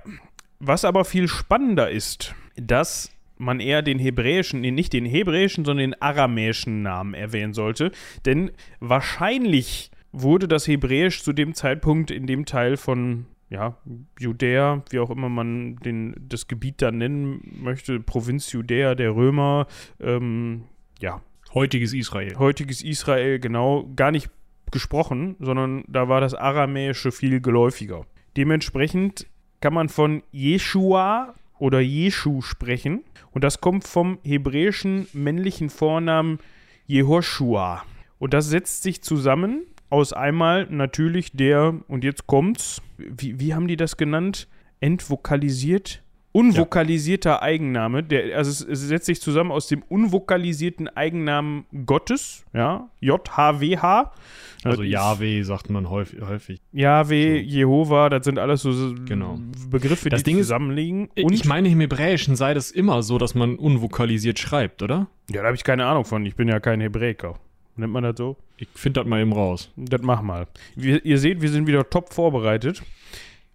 Was 0.61 0.85
aber 0.85 1.05
viel 1.05 1.29
spannender 1.29 1.91
ist, 1.91 2.35
dass 2.57 3.11
man 3.37 3.61
eher 3.61 3.83
den 3.83 3.99
hebräischen, 3.99 4.61
nee, 4.61 4.71
nicht 4.71 4.93
den 4.93 5.05
hebräischen, 5.05 5.65
sondern 5.65 5.91
den 5.91 6.03
aramäischen 6.03 6.83
Namen 6.83 7.15
erwähnen 7.15 7.55
sollte. 7.55 7.93
Denn 8.25 8.51
wahrscheinlich 8.81 9.91
wurde 10.11 10.49
das 10.49 10.67
Hebräisch 10.67 11.23
zu 11.23 11.33
dem 11.33 11.55
Zeitpunkt 11.55 12.11
in 12.11 12.27
dem 12.27 12.45
Teil 12.47 12.77
von 12.77 13.27
ja, 13.51 13.79
Judäa, 14.19 14.83
wie 14.91 14.99
auch 14.99 15.11
immer 15.11 15.29
man 15.29 15.77
den, 15.77 16.15
das 16.19 16.49
Gebiet 16.49 16.83
da 16.83 16.91
nennen 16.91 17.59
möchte, 17.63 18.01
Provinz 18.01 18.53
Judäa 18.53 18.95
der 18.95 19.15
Römer, 19.15 19.67
ähm, 20.01 20.65
ja, 21.01 21.23
Heutiges 21.55 21.95
Israel. 21.95 22.37
heutiges 22.39 22.83
Israel 22.83 23.39
genau 23.39 23.91
gar 23.97 24.11
nicht 24.11 24.31
gesprochen, 24.71 25.37
sondern 25.41 25.83
da 25.89 26.09
war 26.09 26.21
das 26.21 26.35
Aramäische 26.35 27.11
viel 27.11 27.41
geläufiger. 27.41 28.05
Dementsprechend 28.37 29.27
kann 29.61 29.73
man 29.73 29.89
von 29.89 30.23
Jeshua 30.31 31.35
oder 31.59 31.81
Jeschu 31.81 32.43
sprechen 32.43 33.03
und 33.33 33.45
das 33.45 33.61
kommt 33.63 33.85
vom 33.85 34.19
hebräischen 34.23 35.09
männlichen 35.13 35.71
Vornamen 35.71 36.39
Jehoshua. 36.87 37.83
Und 38.19 38.35
das 38.35 38.49
setzt 38.49 38.83
sich 38.83 39.03
zusammen 39.03 39.63
aus 39.91 40.13
einmal 40.13 40.67
natürlich 40.71 41.33
der, 41.33 41.75
und 41.89 42.05
jetzt 42.05 42.27
kommt's, 42.27 42.83
wie, 42.99 43.41
wie 43.41 43.55
haben 43.55 43.69
die 43.69 43.77
das 43.77 43.97
genannt? 43.97 44.49
Entvokalisiert? 44.81 46.03
Unvokalisierter 46.33 47.43
Eigenname, 47.43 48.03
der, 48.05 48.37
also 48.37 48.51
es, 48.51 48.61
es 48.61 48.87
setzt 48.89 49.07
sich 49.07 49.21
zusammen 49.21 49.51
aus 49.51 49.67
dem 49.67 49.83
unvokalisierten 49.83 50.87
Eigennamen 50.89 51.65
Gottes, 51.87 52.45
ja, 52.53 52.91
J-H-W-H. 53.01 54.13
Also 54.63 54.83
ist 54.83 54.91
Yahweh 54.91 55.43
sagt 55.43 55.71
man 55.71 55.89
häufig. 55.89 56.21
häufig. 56.21 56.61
Jahwe, 56.73 57.39
So. 57.39 57.49
Jehova, 57.49 58.09
das 58.11 58.25
sind 58.25 58.39
alles 58.39 58.61
so 58.63 58.95
Genau. 59.07 59.39
Begriffe, 59.71 60.11
Das 60.11 60.23
die 60.23 60.31
Ding 60.31 60.39
ist, 60.39 60.47
zusammenliegen. 60.49 61.09
Und 61.17 61.25
Und, 61.25 61.33
ich 61.33 61.45
meine, 61.45 61.69
im 61.71 61.81
Hebräischen 61.81 62.37
sei 62.37 62.55
das 62.55 62.71
immer 62.71 63.03
so, 63.03 63.19
dass 63.19 63.35
man 63.35 63.57
unvokalisiert 63.57 64.39
schreibt, 64.39 64.83
oder? 64.83 65.07
ja, 65.31 65.41
da 65.43 65.47
habe 65.47 65.57
ich 65.57 65.65
keine 65.65 65.87
Ahnung 65.87 66.05
von, 66.05 66.25
ich 66.27 66.37
bin 66.37 66.47
ja 66.49 66.61
kein 66.61 66.81
Hebräer. 66.81 67.35
Nennt 67.79 67.93
man 67.93 68.03
das 68.03 68.17
so? 68.17 68.37
Ich 68.57 68.69
finde 68.75 69.01
das 69.01 69.09
mal 69.09 69.21
eben 69.21 69.33
raus. 69.33 69.71
Das 69.77 70.03
mach 70.03 70.21
mal. 70.21 70.47
Wir, 70.75 71.05
ihr 71.05 71.19
seht, 71.19 71.41
wir 71.41 71.49
sind 71.49 71.67
wieder 71.67 71.89
top 71.89 72.13
vorbereitet. 72.13 72.83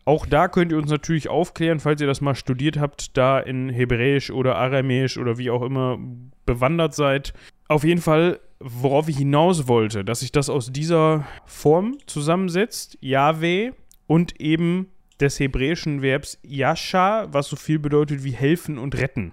Auch 0.05 0.25
da 0.25 0.47
könnt 0.47 0.71
ihr 0.71 0.77
uns 0.77 0.89
natürlich 0.89 1.29
aufklären, 1.29 1.79
falls 1.79 2.01
ihr 2.01 2.07
das 2.07 2.21
mal 2.21 2.35
studiert 2.35 2.77
habt, 2.77 3.17
da 3.17 3.39
in 3.39 3.69
Hebräisch 3.69 4.31
oder 4.31 4.55
Aramäisch 4.55 5.17
oder 5.17 5.37
wie 5.37 5.49
auch 5.49 5.61
immer 5.61 5.97
bewandert 6.45 6.93
seid. 6.93 7.33
Auf 7.67 7.83
jeden 7.83 8.01
Fall, 8.01 8.39
worauf 8.59 9.07
ich 9.09 9.17
hinaus 9.17 9.67
wollte, 9.67 10.03
dass 10.03 10.21
sich 10.21 10.31
das 10.31 10.49
aus 10.49 10.71
dieser 10.71 11.25
Form 11.45 11.97
zusammensetzt, 12.05 12.97
Yahweh 13.01 13.71
und 14.07 14.39
eben 14.39 14.87
des 15.19 15.39
hebräischen 15.39 16.01
Verbs 16.01 16.39
Yasha, 16.43 17.27
was 17.31 17.47
so 17.47 17.55
viel 17.55 17.79
bedeutet 17.79 18.23
wie 18.23 18.31
helfen 18.31 18.77
und 18.77 18.97
retten. 18.97 19.31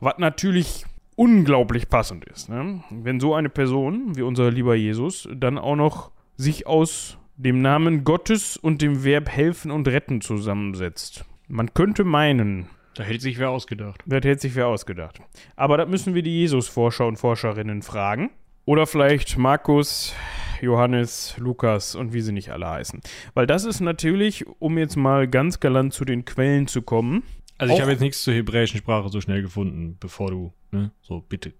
Was 0.00 0.18
natürlich 0.18 0.84
unglaublich 1.16 1.88
passend 1.88 2.24
ist. 2.24 2.48
Ne? 2.48 2.82
Wenn 2.90 3.20
so 3.20 3.34
eine 3.34 3.48
Person 3.48 4.16
wie 4.16 4.22
unser 4.22 4.50
lieber 4.50 4.74
Jesus 4.74 5.28
dann 5.34 5.58
auch 5.58 5.76
noch 5.76 6.10
sich 6.36 6.66
aus 6.66 7.18
dem 7.36 7.62
Namen 7.62 8.04
Gottes 8.04 8.56
und 8.56 8.82
dem 8.82 9.04
Verb 9.04 9.28
helfen 9.28 9.70
und 9.70 9.88
retten 9.88 10.20
zusammensetzt. 10.20 11.24
Man 11.48 11.74
könnte 11.74 12.04
meinen, 12.04 12.68
Da 12.94 13.02
hätte 13.02 13.20
sich 13.20 13.38
wer 13.38 13.50
ausgedacht. 13.50 14.02
das 14.06 14.22
hätte 14.24 14.40
sich 14.40 14.54
wer 14.54 14.68
ausgedacht. 14.68 15.20
Aber 15.56 15.76
das 15.76 15.88
müssen 15.88 16.14
wir 16.14 16.22
die 16.22 16.38
Jesus-Forscher 16.40 17.06
und 17.06 17.16
Forscherinnen 17.16 17.82
fragen. 17.82 18.30
Oder 18.66 18.86
vielleicht 18.86 19.36
Markus, 19.36 20.14
Johannes, 20.62 21.34
Lukas 21.38 21.94
und 21.94 22.14
wie 22.14 22.20
sie 22.22 22.32
nicht 22.32 22.50
alle 22.50 22.68
heißen. 22.68 23.00
Weil 23.34 23.46
das 23.46 23.64
ist 23.64 23.80
natürlich, 23.80 24.46
um 24.58 24.78
jetzt 24.78 24.96
mal 24.96 25.28
ganz 25.28 25.60
galant 25.60 25.92
zu 25.92 26.04
den 26.04 26.24
Quellen 26.24 26.66
zu 26.66 26.82
kommen, 26.82 27.24
Also 27.58 27.74
ich 27.74 27.80
habe 27.80 27.92
jetzt 27.92 28.00
nichts 28.00 28.22
zur 28.22 28.34
hebräischen 28.34 28.78
Sprache 28.78 29.08
so 29.08 29.20
schnell 29.20 29.40
gefunden, 29.42 29.96
bevor 30.00 30.30
du, 30.30 30.52
ne, 30.72 30.90
so 31.02 31.20
bitte 31.28 31.52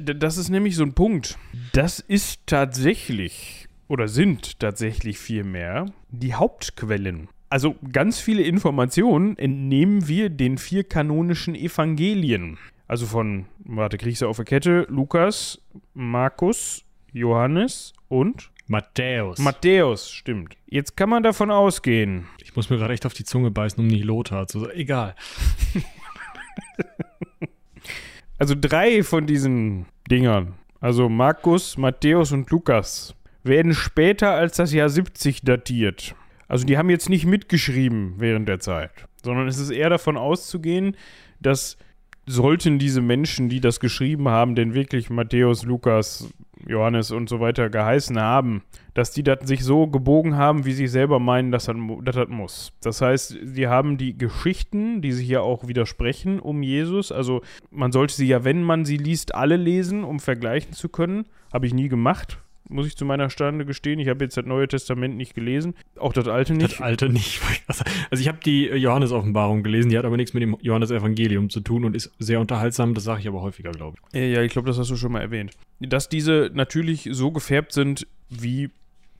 d- 0.00 0.14
Das 0.14 0.36
ist 0.36 0.48
nämlich 0.50 0.76
so 0.76 0.82
ein 0.84 0.92
Punkt. 0.94 1.36
Das 1.72 1.98
ist 2.00 2.46
tatsächlich 2.46 3.66
oder 3.88 4.08
sind 4.08 4.58
tatsächlich 4.60 5.18
vielmehr 5.18 5.86
die 6.10 6.34
Hauptquellen. 6.34 7.28
Also 7.48 7.76
ganz 7.92 8.18
viele 8.20 8.42
Informationen 8.42 9.36
entnehmen 9.38 10.08
wir 10.08 10.30
den 10.30 10.58
vier 10.58 10.84
kanonischen 10.84 11.54
Evangelien. 11.54 12.58
Also 12.88 13.06
von, 13.06 13.46
warte, 13.64 13.98
kriegst 13.98 14.22
du 14.22 14.28
auf 14.28 14.36
der 14.36 14.44
Kette, 14.44 14.86
Lukas, 14.88 15.60
Markus, 15.94 16.84
Johannes 17.12 17.92
und 18.08 18.50
Matthäus. 18.68 19.38
Matthäus, 19.38 20.10
stimmt. 20.10 20.56
Jetzt 20.66 20.96
kann 20.96 21.08
man 21.08 21.22
davon 21.22 21.50
ausgehen, 21.52 22.26
muss 22.56 22.70
mir 22.70 22.78
gerade 22.78 22.94
echt 22.94 23.06
auf 23.06 23.14
die 23.14 23.24
Zunge 23.24 23.50
beißen, 23.50 23.78
um 23.78 23.86
nicht 23.86 24.04
Lothar 24.04 24.46
zu 24.46 24.60
sagen. 24.60 24.72
Egal. 24.74 25.14
Also 28.38 28.54
drei 28.58 29.02
von 29.02 29.26
diesen 29.26 29.86
Dingern, 30.10 30.54
also 30.80 31.08
Markus, 31.08 31.78
Matthäus 31.78 32.32
und 32.32 32.50
Lukas, 32.50 33.14
werden 33.42 33.72
später 33.72 34.32
als 34.32 34.56
das 34.56 34.72
Jahr 34.72 34.90
70 34.90 35.40
datiert. 35.40 36.14
Also 36.46 36.66
die 36.66 36.76
haben 36.76 36.90
jetzt 36.90 37.08
nicht 37.08 37.24
mitgeschrieben 37.24 38.14
während 38.18 38.46
der 38.48 38.60
Zeit, 38.60 38.90
sondern 39.22 39.48
es 39.48 39.58
ist 39.58 39.70
eher 39.70 39.88
davon 39.88 40.16
auszugehen, 40.16 40.96
dass 41.40 41.78
sollten 42.26 42.78
diese 42.78 43.00
Menschen, 43.00 43.48
die 43.48 43.60
das 43.60 43.80
geschrieben 43.80 44.28
haben, 44.28 44.54
denn 44.54 44.74
wirklich 44.74 45.10
Matthäus, 45.10 45.64
Lukas, 45.64 46.28
Johannes 46.66 47.10
und 47.10 47.28
so 47.28 47.40
weiter 47.40 47.70
geheißen 47.70 48.20
haben, 48.20 48.62
dass 48.94 49.12
die 49.12 49.22
das 49.22 49.46
sich 49.46 49.64
so 49.64 49.86
gebogen 49.86 50.36
haben, 50.36 50.64
wie 50.64 50.72
sie 50.72 50.86
selber 50.86 51.18
meinen, 51.18 51.52
dass 51.52 51.66
das, 51.66 51.76
das 52.02 52.28
muss. 52.28 52.72
Das 52.82 53.00
heißt, 53.00 53.36
sie 53.42 53.68
haben 53.68 53.98
die 53.98 54.16
Geschichten, 54.16 55.02
die 55.02 55.12
sich 55.12 55.26
hier 55.26 55.42
auch 55.42 55.68
widersprechen 55.68 56.40
um 56.40 56.62
Jesus, 56.62 57.12
also 57.12 57.42
man 57.70 57.92
sollte 57.92 58.14
sie 58.14 58.26
ja, 58.26 58.44
wenn 58.44 58.62
man 58.62 58.84
sie 58.84 58.96
liest, 58.96 59.34
alle 59.34 59.56
lesen, 59.56 60.04
um 60.04 60.20
vergleichen 60.20 60.72
zu 60.72 60.88
können. 60.88 61.26
Habe 61.52 61.66
ich 61.66 61.74
nie 61.74 61.88
gemacht, 61.88 62.38
muss 62.68 62.86
ich 62.86 62.96
zu 62.96 63.04
meiner 63.04 63.30
Stande 63.30 63.64
gestehen. 63.64 63.98
Ich 63.98 64.08
habe 64.08 64.24
jetzt 64.24 64.36
das 64.36 64.44
Neue 64.46 64.68
Testament 64.68 65.16
nicht 65.16 65.34
gelesen, 65.34 65.74
auch 65.98 66.12
das 66.12 66.28
Alte 66.28 66.54
nicht. 66.54 66.72
Das 66.74 66.80
Alte 66.80 67.08
nicht. 67.08 67.40
Also 68.10 68.22
ich 68.22 68.28
habe 68.28 68.38
die 68.44 68.66
Johannes-Offenbarung 68.66 69.62
gelesen, 69.62 69.90
die 69.90 69.98
hat 69.98 70.04
aber 70.04 70.16
nichts 70.16 70.32
mit 70.34 70.42
dem 70.42 70.56
Johannes-Evangelium 70.60 71.50
zu 71.50 71.60
tun 71.60 71.84
und 71.84 71.96
ist 71.96 72.12
sehr 72.18 72.40
unterhaltsam, 72.40 72.94
das 72.94 73.04
sage 73.04 73.20
ich 73.20 73.28
aber 73.28 73.42
häufiger, 73.42 73.72
glaube 73.72 73.96
ich. 74.12 74.20
Ja, 74.20 74.42
ich 74.42 74.52
glaube, 74.52 74.68
das 74.68 74.78
hast 74.78 74.90
du 74.90 74.96
schon 74.96 75.12
mal 75.12 75.20
erwähnt. 75.20 75.52
Dass 75.80 76.08
diese 76.08 76.50
natürlich 76.54 77.08
so 77.10 77.32
gefärbt 77.32 77.72
sind, 77.72 78.06
wie 78.28 78.70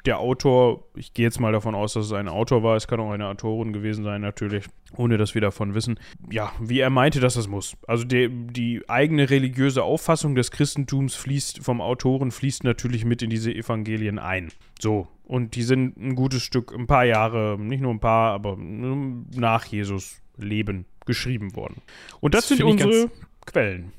der 0.06 0.18
Autor, 0.18 0.84
ich 0.94 1.12
gehe 1.12 1.24
jetzt 1.24 1.40
mal 1.40 1.52
davon 1.52 1.74
aus, 1.74 1.94
dass 1.94 2.06
es 2.06 2.12
ein 2.12 2.28
Autor 2.28 2.62
war, 2.62 2.76
es 2.76 2.86
kann 2.86 3.00
auch 3.00 3.10
eine 3.10 3.26
Autorin 3.26 3.72
gewesen 3.72 4.04
sein, 4.04 4.20
natürlich, 4.20 4.64
ohne 4.96 5.16
dass 5.16 5.34
wir 5.34 5.40
davon 5.40 5.74
wissen, 5.74 5.98
ja, 6.30 6.52
wie 6.60 6.80
er 6.80 6.90
meinte, 6.90 7.20
dass 7.20 7.36
es 7.36 7.48
muss. 7.48 7.76
Also 7.86 8.04
die, 8.04 8.28
die 8.30 8.82
eigene 8.88 9.28
religiöse 9.28 9.82
Auffassung 9.82 10.34
des 10.34 10.50
Christentums 10.50 11.14
fließt 11.14 11.62
vom 11.62 11.80
Autoren, 11.80 12.30
fließt 12.30 12.64
natürlich 12.64 13.04
mit 13.04 13.22
in 13.22 13.30
diese 13.30 13.52
Evangelien 13.52 14.18
ein. 14.18 14.52
So, 14.80 15.08
und 15.24 15.56
die 15.56 15.62
sind 15.62 15.96
ein 15.96 16.14
gutes 16.14 16.42
Stück, 16.42 16.72
ein 16.72 16.86
paar 16.86 17.04
Jahre, 17.04 17.56
nicht 17.58 17.80
nur 17.80 17.92
ein 17.92 18.00
paar, 18.00 18.32
aber 18.32 18.56
nach 18.56 19.64
Jesus 19.64 20.22
Leben 20.36 20.86
geschrieben 21.04 21.56
worden. 21.56 21.82
Und 22.20 22.34
das, 22.34 22.48
das 22.48 22.58
sind 22.58 22.66
unsere 22.66 23.10
Quellen. 23.44 23.92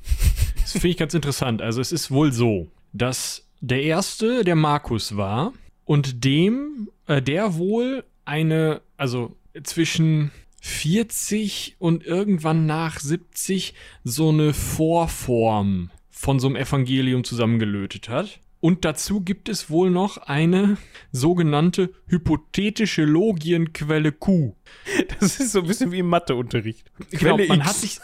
Das 0.60 0.72
finde 0.72 0.88
ich 0.88 0.96
ganz 0.98 1.14
interessant. 1.14 1.62
Also 1.62 1.80
es 1.80 1.92
ist 1.92 2.10
wohl 2.10 2.32
so, 2.32 2.68
dass 2.92 3.48
der 3.60 3.82
erste 3.82 4.44
der 4.44 4.54
Markus 4.54 5.16
war 5.16 5.52
und 5.88 6.22
dem, 6.22 6.90
äh, 7.06 7.22
der 7.22 7.56
wohl 7.56 8.04
eine, 8.26 8.82
also 8.98 9.38
zwischen 9.62 10.30
40 10.60 11.76
und 11.78 12.04
irgendwann 12.04 12.66
nach 12.66 13.00
70 13.00 13.72
so 14.04 14.28
eine 14.28 14.52
Vorform 14.52 15.90
von 16.10 16.40
so 16.40 16.46
einem 16.46 16.56
Evangelium 16.56 17.24
zusammengelötet 17.24 18.10
hat. 18.10 18.38
Und 18.60 18.84
dazu 18.84 19.22
gibt 19.22 19.48
es 19.48 19.70
wohl 19.70 19.88
noch 19.88 20.18
eine 20.18 20.76
sogenannte 21.10 21.94
hypothetische 22.06 23.04
Logienquelle 23.04 24.12
Q. 24.12 24.56
Das 25.20 25.40
ist 25.40 25.52
so 25.52 25.60
ein 25.60 25.66
bisschen 25.66 25.90
wie 25.90 26.00
im 26.00 26.08
Matheunterricht. 26.08 26.92
Genau, 27.12 27.38
man 27.38 27.64
hat, 27.64 27.76
sich, 27.76 27.98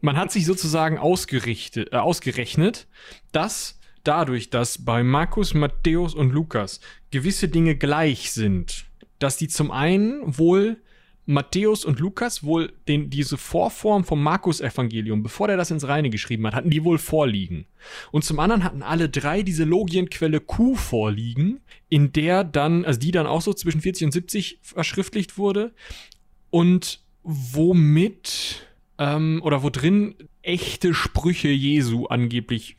man 0.00 0.16
hat 0.16 0.32
sich 0.32 0.46
sozusagen 0.46 0.96
ausgerichtet, 0.96 1.92
äh, 1.92 1.96
ausgerechnet, 1.96 2.88
dass 3.30 3.79
dadurch, 4.04 4.50
dass 4.50 4.84
bei 4.84 5.02
Markus, 5.02 5.54
Matthäus 5.54 6.14
und 6.14 6.32
Lukas 6.32 6.80
gewisse 7.10 7.48
Dinge 7.48 7.76
gleich 7.76 8.32
sind, 8.32 8.86
dass 9.18 9.36
die 9.36 9.48
zum 9.48 9.70
einen 9.70 10.38
wohl 10.38 10.78
Matthäus 11.26 11.84
und 11.84 12.00
Lukas 12.00 12.42
wohl 12.42 12.72
den, 12.88 13.08
diese 13.08 13.36
Vorform 13.36 14.04
vom 14.04 14.22
Markus-Evangelium, 14.22 15.22
bevor 15.22 15.46
der 15.46 15.56
das 15.56 15.70
ins 15.70 15.86
Reine 15.86 16.10
geschrieben 16.10 16.46
hat, 16.46 16.54
hatten 16.54 16.70
die 16.70 16.82
wohl 16.82 16.98
vorliegen. 16.98 17.66
Und 18.10 18.24
zum 18.24 18.40
anderen 18.40 18.64
hatten 18.64 18.82
alle 18.82 19.08
drei 19.08 19.42
diese 19.42 19.64
Logienquelle 19.64 20.40
Q 20.40 20.74
vorliegen, 20.74 21.60
in 21.88 22.12
der 22.12 22.42
dann, 22.42 22.84
also 22.84 22.98
die 22.98 23.12
dann 23.12 23.26
auch 23.26 23.42
so 23.42 23.52
zwischen 23.52 23.80
40 23.80 24.06
und 24.06 24.12
70 24.12 24.58
verschriftlicht 24.62 25.38
wurde 25.38 25.72
und 26.50 27.00
womit 27.22 28.66
ähm, 28.98 29.40
oder 29.44 29.62
wo 29.62 29.70
drin 29.70 30.16
echte 30.42 30.94
Sprüche 30.94 31.48
Jesu 31.48 32.06
angeblich 32.06 32.76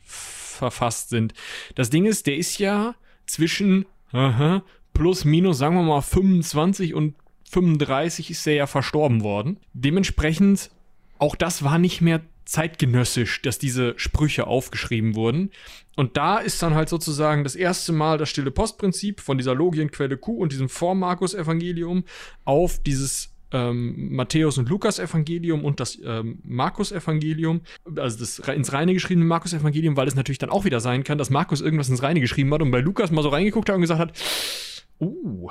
verfasst 0.52 1.08
sind. 1.08 1.34
Das 1.74 1.90
Ding 1.90 2.06
ist, 2.06 2.26
der 2.26 2.36
ist 2.36 2.58
ja 2.58 2.94
zwischen 3.26 3.86
aha, 4.12 4.62
plus 4.92 5.24
minus, 5.24 5.58
sagen 5.58 5.76
wir 5.76 5.82
mal, 5.82 6.02
25 6.02 6.94
und 6.94 7.14
35 7.50 8.30
ist 8.30 8.46
er 8.46 8.54
ja 8.54 8.66
verstorben 8.66 9.22
worden. 9.22 9.58
Dementsprechend, 9.72 10.70
auch 11.18 11.36
das 11.36 11.62
war 11.62 11.78
nicht 11.78 12.00
mehr 12.00 12.22
zeitgenössisch, 12.44 13.42
dass 13.42 13.58
diese 13.58 13.94
Sprüche 13.96 14.46
aufgeschrieben 14.46 15.14
wurden. 15.14 15.50
Und 15.96 16.16
da 16.16 16.38
ist 16.38 16.62
dann 16.62 16.74
halt 16.74 16.88
sozusagen 16.88 17.44
das 17.44 17.54
erste 17.54 17.92
Mal 17.92 18.18
das 18.18 18.30
stille 18.30 18.50
Postprinzip 18.50 19.20
von 19.20 19.38
dieser 19.38 19.54
Logienquelle 19.54 20.16
Q 20.16 20.32
und 20.34 20.52
diesem 20.52 20.68
Vor-Markus-Evangelium 20.68 22.04
auf 22.44 22.82
dieses 22.82 23.31
ähm, 23.52 24.14
Matthäus 24.14 24.58
und 24.58 24.68
Lukas 24.68 24.98
Evangelium 24.98 25.64
und 25.64 25.80
das 25.80 25.98
ähm, 26.04 26.38
Markus 26.44 26.92
Evangelium, 26.92 27.60
also 27.96 28.18
das 28.18 28.38
ins 28.40 28.72
Reine 28.72 28.94
geschriebene 28.94 29.26
Markus 29.26 29.52
Evangelium, 29.52 29.96
weil 29.96 30.08
es 30.08 30.14
natürlich 30.14 30.38
dann 30.38 30.50
auch 30.50 30.64
wieder 30.64 30.80
sein 30.80 31.04
kann, 31.04 31.18
dass 31.18 31.30
Markus 31.30 31.60
irgendwas 31.60 31.88
ins 31.88 32.02
Reine 32.02 32.20
geschrieben 32.20 32.52
hat 32.54 32.62
und 32.62 32.70
bei 32.70 32.80
Lukas 32.80 33.10
mal 33.10 33.22
so 33.22 33.28
reingeguckt 33.28 33.68
hat 33.68 33.76
und 33.76 33.82
gesagt 33.82 34.00
hat, 34.00 34.18
uh, 35.00 35.50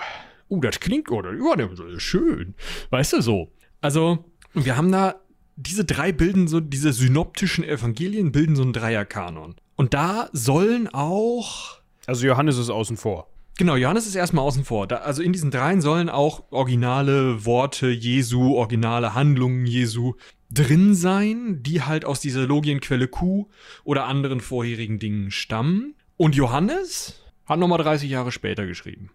uh, 0.50 0.62
das 0.62 0.80
klingt 0.80 1.10
oder 1.12 1.34
ja, 1.34 1.86
ist 1.96 2.02
schön, 2.02 2.56
weißt 2.90 3.14
du 3.14 3.22
so. 3.22 3.52
Also 3.82 4.26
wir 4.54 4.78
haben 4.78 4.92
da 4.92 5.16
diese 5.56 5.86
drei 5.86 6.12
bilden 6.12 6.48
so 6.48 6.60
diese 6.60 6.94
synoptischen 6.94 7.64
Evangelien 7.64 8.32
bilden 8.32 8.56
so 8.56 8.64
einen 8.64 8.74
Dreierkanon 8.74 9.56
und 9.76 9.94
da 9.94 10.30
sollen 10.34 10.88
auch 10.92 11.82
also 12.08 12.26
Johannes 12.26 12.58
ist 12.58 12.70
außen 12.70 12.98
vor. 12.98 13.28
Genau, 13.62 13.76
Johannes 13.76 14.08
ist 14.08 14.16
erstmal 14.16 14.44
außen 14.44 14.66
vor. 14.66 14.88
Da, 14.88 14.96
also 14.96 15.22
in 15.22 15.34
diesen 15.34 15.52
dreien 15.52 15.82
sollen 15.82 16.10
auch 16.10 16.46
originale 16.50 17.46
Worte 17.46 17.92
Jesu, 17.92 18.56
originale 18.56 19.14
Handlungen 19.14 19.68
Jesu 19.68 20.16
drin 20.50 20.96
sein, 20.96 21.62
die 21.62 21.84
halt 21.84 22.04
aus 22.04 22.20
dieser 22.20 22.48
Logienquelle 22.48 23.08
Q 23.08 23.50
oder 23.84 24.06
anderen 24.06 24.40
vorherigen 24.42 24.98
Dingen 24.98 25.30
stammen. 25.30 25.94
Und 26.18 26.34
Johannes 26.34 27.22
hat 27.46 27.60
nochmal 27.60 27.78
30 27.78 28.10
Jahre 28.10 28.32
später 28.32 28.66
geschrieben. 28.66 29.12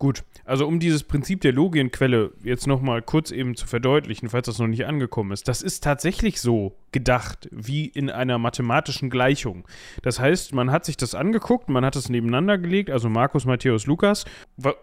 Gut, 0.00 0.22
also 0.44 0.64
um 0.68 0.78
dieses 0.78 1.02
Prinzip 1.02 1.40
der 1.40 1.52
Logienquelle 1.52 2.30
jetzt 2.44 2.68
nochmal 2.68 3.02
kurz 3.02 3.32
eben 3.32 3.56
zu 3.56 3.66
verdeutlichen, 3.66 4.28
falls 4.28 4.46
das 4.46 4.60
noch 4.60 4.68
nicht 4.68 4.86
angekommen 4.86 5.32
ist, 5.32 5.48
das 5.48 5.60
ist 5.60 5.82
tatsächlich 5.82 6.40
so 6.40 6.76
gedacht 6.92 7.48
wie 7.50 7.86
in 7.86 8.08
einer 8.08 8.38
mathematischen 8.38 9.10
Gleichung. 9.10 9.66
Das 10.02 10.20
heißt, 10.20 10.54
man 10.54 10.70
hat 10.70 10.84
sich 10.84 10.96
das 10.96 11.16
angeguckt, 11.16 11.68
man 11.68 11.84
hat 11.84 11.96
es 11.96 12.10
nebeneinander 12.10 12.58
gelegt, 12.58 12.90
also 12.90 13.08
Markus, 13.08 13.44
Matthäus, 13.44 13.86
Lukas, 13.86 14.24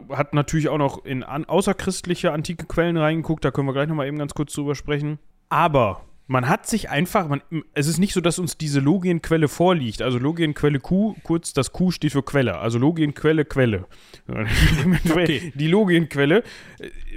hat 0.10 0.34
natürlich 0.34 0.67
auch 0.67 0.78
noch 0.78 1.06
in 1.06 1.23
außerchristliche 1.23 2.34
antike 2.34 2.65
Quellen 2.65 2.97
reingeguckt, 2.97 3.45
da 3.45 3.51
können 3.51 3.69
wir 3.69 3.73
gleich 3.73 3.88
nochmal 3.88 4.08
eben 4.08 4.17
ganz 4.19 4.34
kurz 4.34 4.51
drüber 4.51 4.75
sprechen. 4.75 5.19
Aber 5.47 6.01
man 6.27 6.49
hat 6.49 6.65
sich 6.65 6.89
einfach, 6.89 7.27
man, 7.27 7.41
es 7.73 7.88
ist 7.88 7.99
nicht 7.99 8.13
so, 8.13 8.21
dass 8.21 8.39
uns 8.39 8.57
diese 8.57 8.79
Logienquelle 8.79 9.47
vorliegt. 9.47 10.01
Also 10.01 10.17
Logienquelle 10.17 10.79
Q, 10.79 11.15
kurz 11.23 11.53
das 11.53 11.71
Q 11.71 11.91
steht 11.91 12.13
für 12.13 12.23
Quelle. 12.23 12.57
Also 12.57 12.79
Logienquelle, 12.79 13.45
Quelle. 13.45 13.85
okay. 14.27 15.53
Die 15.55 15.67
Logienquelle. 15.67 16.43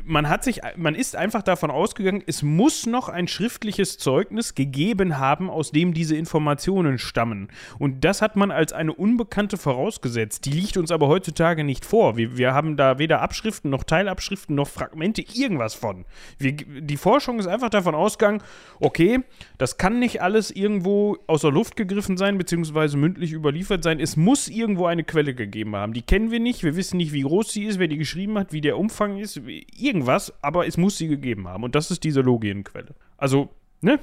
Man 0.04 0.28
hat 0.28 0.44
sich, 0.44 0.60
man 0.76 0.94
ist 0.94 1.16
einfach 1.16 1.42
davon 1.42 1.70
ausgegangen, 1.70 2.22
es 2.26 2.42
muss 2.42 2.86
noch 2.86 3.08
ein 3.08 3.28
schriftliches 3.28 3.98
Zeugnis 3.98 4.54
gegeben 4.54 5.18
haben, 5.18 5.50
aus 5.50 5.72
dem 5.72 5.94
diese 5.94 6.16
Informationen 6.16 6.98
stammen. 6.98 7.48
Und 7.78 8.04
das 8.04 8.22
hat 8.22 8.36
man 8.36 8.50
als 8.50 8.72
eine 8.72 8.92
Unbekannte 8.92 9.56
vorausgesetzt. 9.56 10.44
Die 10.44 10.50
liegt 10.50 10.76
uns 10.76 10.90
aber 10.90 11.08
heutzutage 11.08 11.64
nicht 11.64 11.84
vor. 11.84 12.16
Wir, 12.16 12.36
wir 12.36 12.54
haben 12.54 12.76
da 12.76 12.98
weder 12.98 13.20
Abschriften 13.22 13.70
noch 13.70 13.84
Teilabschriften 13.84 14.54
noch 14.54 14.68
Fragmente, 14.68 15.22
irgendwas 15.34 15.74
von. 15.74 16.04
Wir, 16.38 16.52
die 16.52 16.96
Forschung 16.96 17.38
ist 17.38 17.46
einfach 17.46 17.70
davon 17.70 17.94
ausgegangen, 17.94 18.42
okay, 18.80 19.20
das 19.58 19.78
kann 19.78 19.98
nicht 19.98 20.22
alles 20.22 20.50
irgendwo 20.50 21.18
aus 21.26 21.42
der 21.42 21.50
Luft 21.50 21.76
gegriffen 21.76 22.16
sein, 22.16 22.38
beziehungsweise 22.38 22.96
mündlich 22.96 23.32
überliefert 23.32 23.82
sein. 23.82 24.00
Es 24.00 24.16
muss 24.16 24.48
irgendwo 24.48 24.86
eine 24.86 25.04
Quelle 25.04 25.34
gegeben 25.34 25.76
haben. 25.76 25.92
Die 25.92 26.02
kennen 26.02 26.30
wir 26.30 26.40
nicht, 26.40 26.62
wir 26.62 26.76
wissen 26.76 26.96
nicht, 26.96 27.12
wie 27.12 27.22
groß 27.22 27.52
sie 27.52 27.64
ist, 27.64 27.78
wer 27.78 27.88
die 27.88 27.98
geschrieben 27.98 28.38
hat, 28.38 28.52
wie 28.52 28.60
der 28.60 28.78
Umfang 28.78 29.18
ist, 29.18 29.40
irgendwas, 29.88 30.32
aber 30.42 30.66
es 30.66 30.76
muss 30.76 30.96
sie 30.96 31.08
gegeben 31.08 31.48
haben. 31.48 31.64
Und 31.64 31.74
das 31.74 31.90
ist 31.90 32.04
diese 32.04 32.20
Logienquelle. 32.20 32.94
Also, 33.16 33.50
ne? 33.80 33.98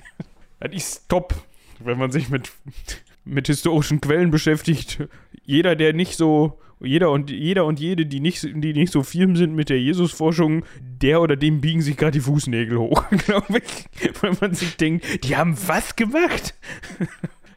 das 0.60 0.72
ist 0.72 1.08
top, 1.08 1.34
wenn 1.78 1.98
man 1.98 2.10
sich 2.10 2.28
mit, 2.28 2.50
mit 3.24 3.46
historischen 3.46 4.00
Quellen 4.00 4.30
beschäftigt. 4.30 5.08
Jeder, 5.44 5.76
der 5.76 5.92
nicht 5.92 6.16
so 6.16 6.58
jeder 6.80 7.10
und 7.10 7.30
jeder 7.30 7.64
und 7.64 7.80
jede, 7.80 8.06
die 8.06 8.20
nicht, 8.20 8.42
die 8.42 8.72
nicht 8.72 8.92
so 8.92 9.02
firm 9.02 9.36
sind 9.36 9.54
mit 9.54 9.68
der 9.68 9.80
Jesusforschung, 9.80 10.64
der 10.80 11.20
oder 11.20 11.36
dem 11.36 11.60
biegen 11.60 11.82
sich 11.82 11.96
gerade 11.96 12.12
die 12.12 12.20
Fußnägel 12.20 12.78
hoch, 12.78 13.04
glaube 13.26 13.58
ich. 13.58 14.12
Weil 14.22 14.36
man 14.40 14.54
sich 14.54 14.76
denkt, 14.76 15.24
die 15.24 15.36
haben 15.36 15.56
was 15.66 15.96
gemacht? 15.96 16.54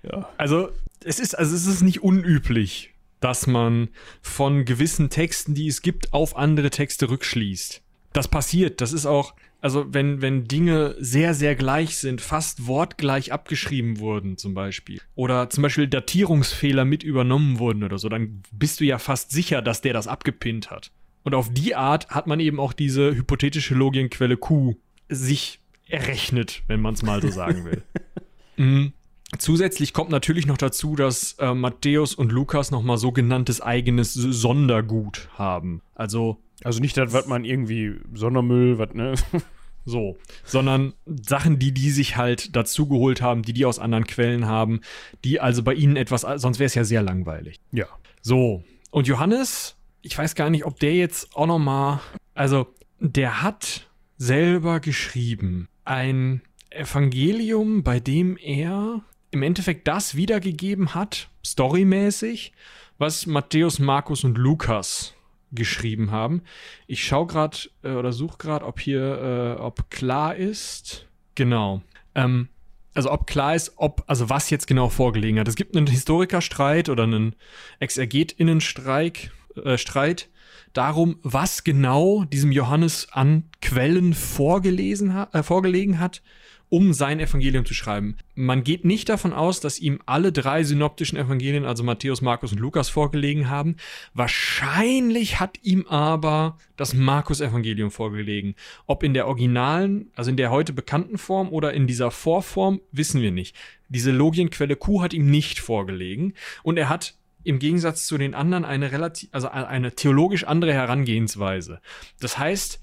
ja. 0.03 0.29
Also, 0.37 0.69
es 1.03 1.19
ist, 1.19 1.37
also 1.37 1.55
es 1.55 1.67
ist 1.67 1.81
nicht 1.81 2.03
unüblich, 2.03 2.90
dass 3.21 3.47
man 3.47 3.89
von 4.21 4.65
gewissen 4.65 5.09
Texten, 5.09 5.55
die 5.55 5.67
es 5.67 5.81
gibt, 5.81 6.13
auf 6.13 6.35
andere 6.35 6.69
Texte 6.69 7.09
rückschließt. 7.09 7.81
Das 8.11 8.27
passiert, 8.27 8.81
das 8.81 8.91
ist 8.91 9.05
auch, 9.05 9.33
also 9.61 9.93
wenn, 9.93 10.21
wenn 10.21 10.45
Dinge 10.45 10.95
sehr, 10.99 11.33
sehr 11.33 11.55
gleich 11.55 11.97
sind, 11.97 12.19
fast 12.19 12.67
wortgleich 12.67 13.31
abgeschrieben 13.31 13.99
wurden 13.99 14.37
zum 14.37 14.53
Beispiel, 14.53 14.99
oder 15.15 15.49
zum 15.49 15.61
Beispiel 15.61 15.87
Datierungsfehler 15.87 16.83
mit 16.83 17.03
übernommen 17.03 17.59
wurden 17.59 17.83
oder 17.83 17.97
so, 17.97 18.09
dann 18.09 18.41
bist 18.51 18.81
du 18.81 18.85
ja 18.85 18.97
fast 18.97 19.31
sicher, 19.31 19.61
dass 19.61 19.81
der 19.81 19.93
das 19.93 20.07
abgepinnt 20.07 20.71
hat. 20.71 20.91
Und 21.23 21.35
auf 21.35 21.53
die 21.53 21.75
Art 21.75 22.09
hat 22.09 22.27
man 22.27 22.39
eben 22.39 22.59
auch 22.59 22.73
diese 22.73 23.15
hypothetische 23.15 23.75
Logienquelle 23.75 24.37
Q 24.37 24.75
sich 25.07 25.59
errechnet, 25.87 26.63
wenn 26.67 26.81
man 26.81 26.95
es 26.95 27.03
mal 27.03 27.21
so 27.21 27.29
sagen 27.29 27.65
will. 27.65 27.83
mhm. 28.57 28.93
Zusätzlich 29.37 29.93
kommt 29.93 30.09
natürlich 30.09 30.45
noch 30.45 30.57
dazu, 30.57 30.95
dass 30.95 31.33
äh, 31.39 31.53
Matthäus 31.53 32.13
und 32.15 32.31
Lukas 32.31 32.69
nochmal 32.71 32.97
sogenanntes 32.97 33.61
eigenes 33.61 34.13
Sondergut 34.13 35.29
haben. 35.37 35.81
Also 35.95 36.37
Also 36.63 36.79
nicht 36.79 36.97
das, 36.97 37.13
was 37.13 37.27
man 37.27 37.45
irgendwie 37.45 37.95
Sondermüll, 38.13 38.77
was, 38.77 38.93
ne? 38.93 39.13
so, 39.85 40.17
sondern 40.43 40.93
Sachen, 41.05 41.59
die 41.59 41.71
die 41.71 41.91
sich 41.91 42.17
halt 42.17 42.55
dazugeholt 42.55 43.21
haben, 43.21 43.41
die 43.43 43.53
die 43.53 43.65
aus 43.65 43.79
anderen 43.79 44.05
Quellen 44.05 44.45
haben, 44.45 44.81
die 45.23 45.39
also 45.39 45.63
bei 45.63 45.73
ihnen 45.73 45.95
etwas, 45.95 46.21
sonst 46.21 46.59
wäre 46.59 46.67
es 46.67 46.75
ja 46.75 46.83
sehr 46.83 47.01
langweilig. 47.01 47.59
Ja. 47.71 47.87
So, 48.21 48.63
und 48.91 49.07
Johannes, 49.07 49.75
ich 50.01 50.17
weiß 50.17 50.35
gar 50.35 50.49
nicht, 50.49 50.65
ob 50.65 50.79
der 50.79 50.93
jetzt 50.93 51.35
auch 51.35 51.47
noch 51.47 51.59
mal, 51.59 52.01
also 52.35 52.67
der 52.99 53.41
hat 53.41 53.89
selber 54.17 54.79
geschrieben 54.79 55.67
ein 55.85 56.41
Evangelium, 56.69 57.83
bei 57.83 57.99
dem 57.99 58.37
er 58.37 59.01
im 59.31 59.43
Endeffekt 59.43 59.87
das 59.87 60.15
wiedergegeben 60.15 60.93
hat, 60.93 61.29
storymäßig, 61.45 62.53
was 62.97 63.25
Matthäus, 63.25 63.79
Markus 63.79 64.23
und 64.23 64.37
Lukas 64.37 65.13
geschrieben 65.51 66.11
haben. 66.11 66.43
Ich 66.87 67.03
schaue 67.03 67.27
gerade 67.27 67.57
äh, 67.83 67.91
oder 67.91 68.13
suche 68.13 68.37
gerade, 68.37 68.65
ob 68.65 68.79
hier, 68.79 69.57
äh, 69.57 69.61
ob 69.61 69.89
klar 69.89 70.35
ist. 70.35 71.07
Genau. 71.35 71.81
Ähm, 72.15 72.49
also 72.93 73.11
ob 73.11 73.27
klar 73.27 73.55
ist, 73.55 73.73
ob, 73.77 74.03
also 74.07 74.29
was 74.29 74.49
jetzt 74.49 74.67
genau 74.67 74.89
vorgelegen 74.89 75.39
hat. 75.39 75.47
Es 75.47 75.55
gibt 75.55 75.75
einen 75.75 75.87
Historikerstreit 75.87 76.89
oder 76.89 77.03
einen 77.03 77.35
Exergetinnenstreik, 77.79 79.31
äh, 79.63 79.77
Streit 79.77 80.29
darum, 80.73 81.17
was 81.23 81.63
genau 81.63 82.23
diesem 82.25 82.51
Johannes 82.51 83.07
an 83.11 83.45
Quellen 83.61 84.13
vorgelesen 84.13 85.13
ha 85.13 85.29
äh, 85.33 85.43
vorgelegen 85.43 85.99
hat, 85.99 86.21
um 86.71 86.93
sein 86.93 87.19
Evangelium 87.19 87.65
zu 87.65 87.73
schreiben. 87.73 88.15
Man 88.33 88.63
geht 88.63 88.85
nicht 88.85 89.09
davon 89.09 89.33
aus, 89.33 89.59
dass 89.59 89.77
ihm 89.77 89.99
alle 90.05 90.31
drei 90.31 90.63
synoptischen 90.63 91.17
Evangelien, 91.17 91.65
also 91.65 91.83
Matthäus, 91.83 92.21
Markus 92.21 92.53
und 92.53 92.59
Lukas, 92.59 92.87
vorgelegen 92.87 93.49
haben. 93.49 93.75
Wahrscheinlich 94.13 95.41
hat 95.41 95.59
ihm 95.63 95.85
aber 95.87 96.57
das 96.77 96.93
Markus-Evangelium 96.93 97.91
vorgelegen. 97.91 98.55
Ob 98.87 99.03
in 99.03 99.13
der 99.13 99.27
originalen, 99.27 100.11
also 100.15 100.29
in 100.31 100.37
der 100.37 100.49
heute 100.49 100.71
bekannten 100.71 101.17
Form 101.17 101.49
oder 101.49 101.73
in 101.73 101.87
dieser 101.87 102.09
Vorform, 102.09 102.79
wissen 102.93 103.21
wir 103.21 103.31
nicht. 103.31 103.53
Diese 103.89 104.11
Logienquelle 104.11 104.77
Q 104.77 105.01
hat 105.01 105.13
ihm 105.13 105.29
nicht 105.29 105.59
vorgelegen 105.59 106.35
und 106.63 106.77
er 106.77 106.87
hat 106.87 107.15
im 107.43 107.59
Gegensatz 107.59 108.07
zu 108.07 108.17
den 108.17 108.33
anderen 108.33 108.63
eine 108.63 108.93
relativ, 108.93 109.27
also 109.33 109.49
eine 109.49 109.91
theologisch 109.91 110.45
andere 110.45 110.71
Herangehensweise. 110.71 111.81
Das 112.21 112.37
heißt, 112.37 112.79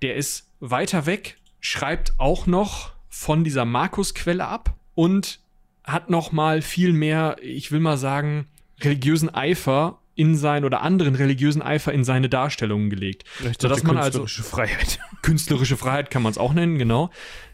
der 0.00 0.14
ist 0.14 0.48
weiter 0.60 1.06
weg, 1.06 1.38
schreibt 1.58 2.14
auch 2.18 2.46
noch 2.46 2.92
von 3.12 3.44
dieser 3.44 3.66
Markus-Quelle 3.66 4.48
ab 4.48 4.74
und 4.94 5.40
hat 5.84 6.08
noch 6.08 6.32
mal 6.32 6.62
viel 6.62 6.94
mehr, 6.94 7.36
ich 7.42 7.70
will 7.70 7.78
mal 7.78 7.98
sagen, 7.98 8.46
religiösen 8.80 9.32
Eifer 9.32 10.00
in 10.14 10.34
sein 10.34 10.64
oder 10.64 10.80
anderen 10.80 11.14
religiösen 11.14 11.60
Eifer 11.60 11.92
in 11.92 12.04
seine 12.04 12.30
Darstellungen 12.30 12.88
gelegt. 12.88 13.24
Sodass 13.58 13.82
man 13.82 13.98
also 13.98 14.26
Freiheit. 14.26 14.98
Künstlerische 15.22 15.76
Freiheit 15.76 16.10
kann 16.10 16.22
man 16.22 16.32
es 16.32 16.38
auch 16.38 16.54
nennen, 16.54 16.78
genau. 16.78 17.10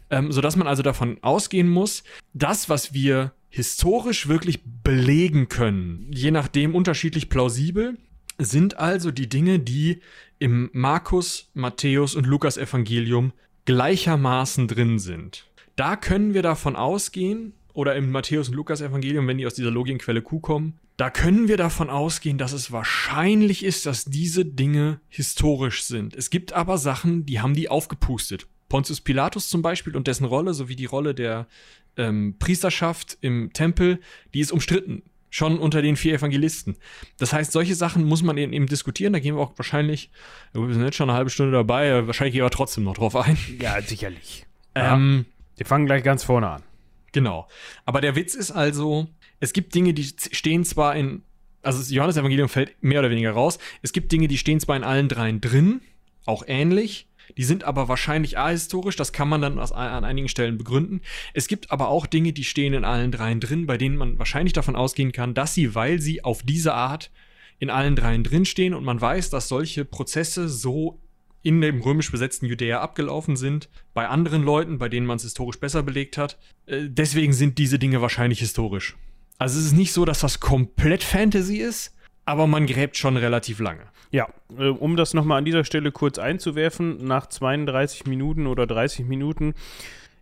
Ähm, 0.09 0.31
sodass 0.31 0.55
man 0.55 0.65
also 0.65 0.81
davon 0.81 1.17
ausgehen 1.21 1.69
muss, 1.69 2.03
das, 2.33 2.69
was 2.69 2.93
wir 2.93 3.33
historisch 3.49 4.29
wirklich 4.29 4.61
belegen 4.63 5.49
können, 5.49 6.07
je 6.11 6.31
nachdem 6.31 6.73
unterschiedlich 6.73 7.29
plausibel, 7.29 7.97
sind 8.37 8.77
also 8.77 9.11
die 9.11 9.27
Dinge, 9.27 9.59
die 9.59 10.01
im 10.39 10.69
Markus, 10.71 11.49
Matthäus 11.53 12.15
und 12.15 12.25
Lukas 12.25 12.57
Evangelium 12.57 13.33
gleichermaßen 13.65 14.67
drin 14.67 14.97
sind. 14.97 15.45
Da 15.79 15.95
können 15.95 16.33
wir 16.33 16.41
davon 16.41 16.75
ausgehen, 16.75 17.53
oder 17.71 17.95
im 17.95 18.11
Matthäus 18.11 18.49
und 18.49 18.55
Lukas 18.55 18.81
Evangelium, 18.81 19.25
wenn 19.27 19.37
die 19.37 19.47
aus 19.47 19.53
dieser 19.53 19.71
Logienquelle 19.71 20.21
Q 20.21 20.41
kommen, 20.41 20.77
da 20.97 21.09
können 21.09 21.47
wir 21.47 21.55
davon 21.55 21.89
ausgehen, 21.89 22.37
dass 22.37 22.51
es 22.51 22.73
wahrscheinlich 22.73 23.63
ist, 23.63 23.85
dass 23.85 24.03
diese 24.03 24.43
Dinge 24.43 24.99
historisch 25.07 25.83
sind. 25.83 26.13
Es 26.13 26.29
gibt 26.29 26.51
aber 26.51 26.77
Sachen, 26.77 27.25
die 27.25 27.39
haben 27.39 27.53
die 27.53 27.69
aufgepustet. 27.69 28.45
Pontius 28.67 28.99
Pilatus 28.99 29.47
zum 29.47 29.61
Beispiel 29.61 29.95
und 29.95 30.07
dessen 30.07 30.25
Rolle, 30.25 30.53
sowie 30.53 30.75
die 30.75 30.83
Rolle 30.83 31.15
der 31.15 31.47
ähm, 31.95 32.35
Priesterschaft 32.39 33.17
im 33.21 33.53
Tempel, 33.53 34.01
die 34.33 34.41
ist 34.41 34.51
umstritten. 34.51 35.03
Schon 35.29 35.59
unter 35.59 35.81
den 35.81 35.95
vier 35.95 36.15
Evangelisten. 36.15 36.75
Das 37.19 37.31
heißt, 37.31 37.53
solche 37.53 37.75
Sachen 37.75 38.03
muss 38.03 38.21
man 38.21 38.37
eben, 38.37 38.51
eben 38.51 38.65
diskutieren. 38.65 39.13
Da 39.13 39.19
gehen 39.19 39.35
wir 39.35 39.41
auch 39.41 39.53
wahrscheinlich, 39.57 40.11
wir 40.51 40.73
sind 40.73 40.83
jetzt 40.83 40.97
schon 40.97 41.09
eine 41.09 41.17
halbe 41.17 41.29
Stunde 41.29 41.53
dabei, 41.53 42.05
wahrscheinlich 42.05 42.33
gehen 42.33 42.43
wir 42.43 42.49
trotzdem 42.49 42.83
noch 42.83 42.95
drauf 42.95 43.15
ein. 43.15 43.37
Ja, 43.61 43.81
sicherlich. 43.81 44.45
Ähm, 44.75 45.25
Wir 45.59 45.65
fangen 45.65 45.85
gleich 45.85 46.03
ganz 46.03 46.23
vorne 46.23 46.47
an. 46.49 46.63
Genau. 47.11 47.47
Aber 47.85 47.99
der 47.99 48.15
Witz 48.15 48.33
ist 48.33 48.51
also, 48.51 49.07
es 49.41 49.51
gibt 49.51 49.75
Dinge, 49.75 49.93
die 49.93 50.03
stehen 50.05 50.63
zwar 50.63 50.95
in, 50.95 51.23
also 51.61 51.79
das 51.79 51.91
Johannes-Evangelium 51.91 52.47
fällt 52.47 52.81
mehr 52.81 52.99
oder 52.99 53.09
weniger 53.09 53.31
raus. 53.31 53.59
Es 53.81 53.91
gibt 53.91 54.11
Dinge, 54.11 54.29
die 54.29 54.37
stehen 54.37 54.61
zwar 54.61 54.77
in 54.77 54.85
allen 54.85 55.09
dreien 55.09 55.41
drin, 55.41 55.81
auch 56.25 56.43
ähnlich. 56.47 57.07
Die 57.37 57.43
sind 57.43 57.65
aber 57.65 57.89
wahrscheinlich 57.89 58.37
ahistorisch, 58.37 58.95
das 58.95 59.11
kann 59.11 59.27
man 59.27 59.41
dann 59.41 59.59
an 59.59 60.05
einigen 60.05 60.29
Stellen 60.29 60.57
begründen. 60.57 61.01
Es 61.33 61.47
gibt 61.47 61.71
aber 61.71 61.89
auch 61.89 62.05
Dinge, 62.05 62.31
die 62.31 62.45
stehen 62.45 62.73
in 62.73 62.85
allen 62.85 63.11
dreien 63.11 63.41
drin, 63.41 63.67
bei 63.67 63.77
denen 63.77 63.97
man 63.97 64.17
wahrscheinlich 64.17 64.53
davon 64.53 64.77
ausgehen 64.77 65.11
kann, 65.11 65.33
dass 65.33 65.53
sie, 65.53 65.75
weil 65.75 65.99
sie 65.99 66.23
auf 66.23 66.41
diese 66.41 66.73
Art 66.73 67.11
in 67.59 67.69
allen 67.69 67.97
dreien 67.97 68.23
drinstehen 68.23 68.73
und 68.73 68.85
man 68.85 68.99
weiß, 68.99 69.29
dass 69.29 69.49
solche 69.49 69.83
Prozesse 69.83 70.47
so 70.47 70.99
in 71.41 71.61
dem 71.61 71.81
römisch 71.81 72.11
besetzten 72.11 72.45
Judäa 72.45 72.81
abgelaufen 72.81 73.35
sind, 73.35 73.69
bei 73.93 74.07
anderen 74.07 74.43
Leuten, 74.43 74.77
bei 74.77 74.89
denen 74.89 75.05
man 75.05 75.17
es 75.17 75.23
historisch 75.23 75.59
besser 75.59 75.83
belegt 75.83 76.17
hat. 76.17 76.37
Äh, 76.65 76.87
deswegen 76.87 77.33
sind 77.33 77.57
diese 77.57 77.79
Dinge 77.79 78.01
wahrscheinlich 78.01 78.39
historisch. 78.39 78.97
Also 79.37 79.59
es 79.59 79.67
ist 79.67 79.73
nicht 79.73 79.93
so, 79.93 80.05
dass 80.05 80.19
das 80.19 80.39
komplett 80.39 81.03
Fantasy 81.03 81.57
ist, 81.57 81.95
aber 82.25 82.45
man 82.45 82.67
gräbt 82.67 82.97
schon 82.97 83.17
relativ 83.17 83.59
lange. 83.59 83.83
Ja, 84.11 84.27
äh, 84.57 84.67
um 84.67 84.95
das 84.95 85.13
nochmal 85.13 85.37
an 85.37 85.45
dieser 85.45 85.63
Stelle 85.63 85.91
kurz 85.91 86.19
einzuwerfen, 86.19 87.05
nach 87.05 87.27
32 87.27 88.05
Minuten 88.05 88.47
oder 88.47 88.67
30 88.67 89.05
Minuten 89.05 89.53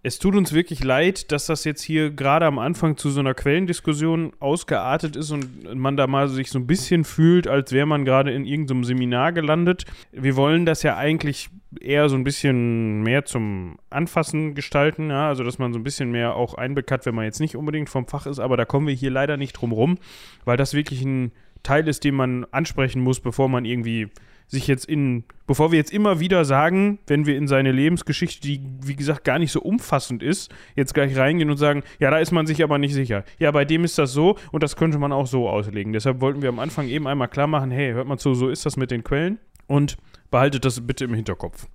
es 0.07 0.19
tut 0.19 0.35
uns 0.35 0.53
wirklich 0.53 0.85
leid, 0.85 1.33
dass 1.33 1.47
das 1.47 1.65
jetzt 1.65 1.81
hier 1.81 2.11
gerade 2.11 2.45
am 2.45 2.59
Anfang 2.59 2.95
zu 2.95 3.09
so 3.09 3.19
einer 3.19 3.33
Quellendiskussion 3.33 4.31
ausgeartet 4.39 5.17
ist 5.17 5.31
und 5.31 5.75
man 5.75 5.97
da 5.97 6.07
mal 6.07 6.29
sich 6.29 6.49
so 6.49 6.59
ein 6.59 6.65
bisschen 6.65 7.03
fühlt, 7.03 7.45
als 7.45 7.73
wäre 7.73 7.85
man 7.85 8.05
gerade 8.05 8.31
in 8.31 8.45
irgendeinem 8.45 8.85
Seminar 8.85 9.33
gelandet. 9.33 9.83
Wir 10.13 10.37
wollen 10.37 10.65
das 10.65 10.81
ja 10.81 10.95
eigentlich 10.95 11.49
eher 11.81 12.07
so 12.07 12.15
ein 12.15 12.23
bisschen 12.23 13.03
mehr 13.03 13.25
zum 13.25 13.79
Anfassen 13.89 14.55
gestalten, 14.55 15.09
ja, 15.09 15.27
also 15.27 15.43
dass 15.43 15.59
man 15.59 15.73
so 15.73 15.79
ein 15.79 15.83
bisschen 15.83 16.09
mehr 16.09 16.35
auch 16.35 16.53
Einblick 16.53 16.89
hat, 16.89 17.05
wenn 17.05 17.13
man 17.13 17.25
jetzt 17.25 17.41
nicht 17.41 17.57
unbedingt 17.57 17.89
vom 17.89 18.07
Fach 18.07 18.27
ist, 18.27 18.39
aber 18.39 18.55
da 18.55 18.63
kommen 18.63 18.87
wir 18.87 18.95
hier 18.95 19.11
leider 19.11 19.35
nicht 19.35 19.53
drum 19.53 19.73
rum, 19.73 19.97
weil 20.45 20.55
das 20.55 20.73
wirklich 20.73 21.01
ein 21.01 21.33
Teil 21.63 21.85
ist, 21.85 22.05
den 22.05 22.15
man 22.15 22.45
ansprechen 22.51 23.01
muss, 23.01 23.19
bevor 23.19 23.49
man 23.49 23.65
irgendwie 23.65 24.07
sich 24.47 24.67
jetzt 24.67 24.85
in, 24.85 25.25
bevor 25.45 25.71
wir 25.71 25.77
jetzt 25.77 25.91
immer 25.91 26.19
wieder 26.19 26.45
sagen, 26.45 26.99
wenn 27.07 27.25
wir 27.25 27.37
in 27.37 27.47
seine 27.47 27.71
Lebensgeschichte, 27.71 28.41
die 28.41 28.61
wie 28.81 28.95
gesagt 28.95 29.23
gar 29.25 29.39
nicht 29.39 29.51
so 29.51 29.61
umfassend 29.61 30.23
ist, 30.23 30.53
jetzt 30.75 30.93
gleich 30.93 31.17
reingehen 31.17 31.49
und 31.49 31.57
sagen, 31.57 31.83
ja, 31.99 32.09
da 32.09 32.17
ist 32.19 32.31
man 32.31 32.47
sich 32.47 32.63
aber 32.63 32.77
nicht 32.77 32.93
sicher. 32.93 33.25
Ja, 33.39 33.51
bei 33.51 33.65
dem 33.65 33.83
ist 33.83 33.97
das 33.97 34.13
so 34.13 34.37
und 34.51 34.63
das 34.63 34.75
könnte 34.75 34.99
man 34.99 35.11
auch 35.11 35.27
so 35.27 35.49
auslegen. 35.49 35.93
Deshalb 35.93 36.21
wollten 36.21 36.41
wir 36.41 36.49
am 36.49 36.59
Anfang 36.59 36.87
eben 36.87 37.07
einmal 37.07 37.27
klar 37.27 37.47
machen, 37.47 37.71
hey, 37.71 37.91
hört 37.91 38.07
mal 38.07 38.17
zu, 38.17 38.33
so 38.33 38.49
ist 38.49 38.65
das 38.65 38.77
mit 38.77 38.89
den 38.89 39.03
Quellen 39.03 39.37
und 39.67 39.97
behaltet 40.31 40.63
das 40.63 40.85
bitte 40.85 41.05
im 41.05 41.13
Hinterkopf. 41.13 41.67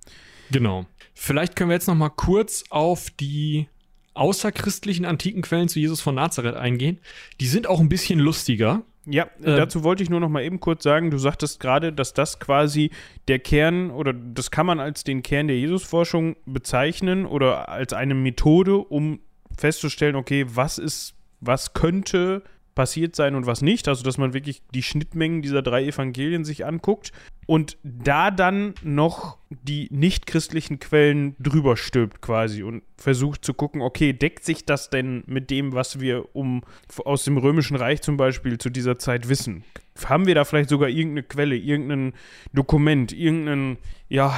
Genau. 0.51 0.85
Vielleicht 1.13 1.55
können 1.55 1.69
wir 1.69 1.75
jetzt 1.75 1.87
noch 1.87 1.95
mal 1.95 2.09
kurz 2.09 2.63
auf 2.69 3.09
die 3.11 3.67
außerchristlichen 4.15 5.05
antiken 5.05 5.41
Quellen 5.41 5.69
zu 5.69 5.79
Jesus 5.79 6.01
von 6.01 6.15
Nazareth 6.15 6.55
eingehen. 6.55 6.99
Die 7.39 7.47
sind 7.47 7.67
auch 7.67 7.79
ein 7.79 7.89
bisschen 7.89 8.19
lustiger. 8.19 8.83
Ja, 9.05 9.25
äh, 9.41 9.57
dazu 9.57 9.83
wollte 9.83 10.01
ich 10.03 10.09
nur 10.09 10.19
noch 10.19 10.29
mal 10.29 10.43
eben 10.43 10.59
kurz 10.59 10.83
sagen, 10.83 11.11
du 11.11 11.17
sagtest 11.17 11.59
gerade, 11.59 11.91
dass 11.91 12.13
das 12.13 12.39
quasi 12.39 12.91
der 13.27 13.39
Kern 13.39 13.91
oder 13.91 14.13
das 14.13 14.49
kann 14.49 14.65
man 14.65 14.79
als 14.79 15.03
den 15.03 15.23
Kern 15.23 15.47
der 15.47 15.59
Jesusforschung 15.59 16.37
bezeichnen 16.45 17.25
oder 17.25 17.69
als 17.69 17.91
eine 17.93 18.15
Methode, 18.15 18.77
um 18.77 19.19
festzustellen, 19.57 20.15
okay, 20.15 20.45
was 20.47 20.77
ist, 20.77 21.15
was 21.41 21.73
könnte 21.73 22.43
passiert 22.75 23.15
sein 23.15 23.35
und 23.35 23.45
was 23.45 23.61
nicht. 23.61 23.87
Also, 23.87 24.03
dass 24.03 24.17
man 24.17 24.33
wirklich 24.33 24.61
die 24.73 24.83
Schnittmengen 24.83 25.41
dieser 25.41 25.61
drei 25.61 25.85
Evangelien 25.85 26.43
sich 26.43 26.65
anguckt 26.65 27.11
und 27.45 27.77
da 27.83 28.31
dann 28.31 28.73
noch 28.83 29.37
die 29.49 29.87
nichtchristlichen 29.91 30.79
Quellen 30.79 31.35
drüber 31.39 31.77
stülpt 31.77 32.21
quasi 32.21 32.63
und 32.63 32.83
versucht 32.97 33.45
zu 33.45 33.53
gucken, 33.53 33.81
okay, 33.81 34.13
deckt 34.13 34.45
sich 34.45 34.65
das 34.65 34.89
denn 34.89 35.23
mit 35.27 35.49
dem, 35.49 35.73
was 35.73 35.99
wir 35.99 36.35
um 36.35 36.61
aus 37.05 37.23
dem 37.23 37.37
Römischen 37.37 37.75
Reich 37.75 38.01
zum 38.01 38.17
Beispiel 38.17 38.57
zu 38.57 38.69
dieser 38.69 38.97
Zeit 38.97 39.29
wissen? 39.29 39.63
Haben 40.05 40.25
wir 40.25 40.35
da 40.35 40.43
vielleicht 40.43 40.69
sogar 40.69 40.89
irgendeine 40.89 41.23
Quelle, 41.23 41.55
irgendein 41.55 42.13
Dokument, 42.53 43.13
irgendeinen, 43.13 43.77
ja, 44.09 44.35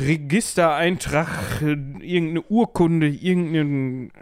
Registereintrag, 0.00 1.60
irgendeine 1.60 2.42
Urkunde, 2.42 3.08
irgendein, 3.08 4.12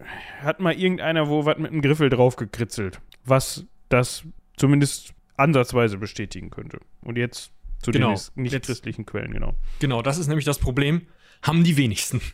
hat 0.42 0.60
mal 0.60 0.74
irgendeiner 0.74 1.28
wo 1.28 1.44
was 1.44 1.58
mit 1.58 1.70
einem 1.70 1.82
Griffel 1.82 2.08
drauf 2.08 2.36
gekritzelt, 2.36 3.00
was 3.26 3.64
das 3.88 4.24
zumindest 4.56 5.12
ansatzweise 5.36 5.98
bestätigen 5.98 6.50
könnte. 6.50 6.80
Und 7.02 7.18
jetzt 7.18 7.52
zu 7.82 7.90
Genau. 7.90 8.14
den 8.14 8.42
nicht 8.42 8.62
christlichen 8.64 9.04
Quellen, 9.04 9.32
genau. 9.32 9.54
Genau, 9.80 10.02
das 10.02 10.18
ist 10.18 10.28
nämlich 10.28 10.46
das 10.46 10.58
Problem. 10.58 11.02
Haben 11.42 11.64
die 11.64 11.76
wenigsten. 11.76 12.20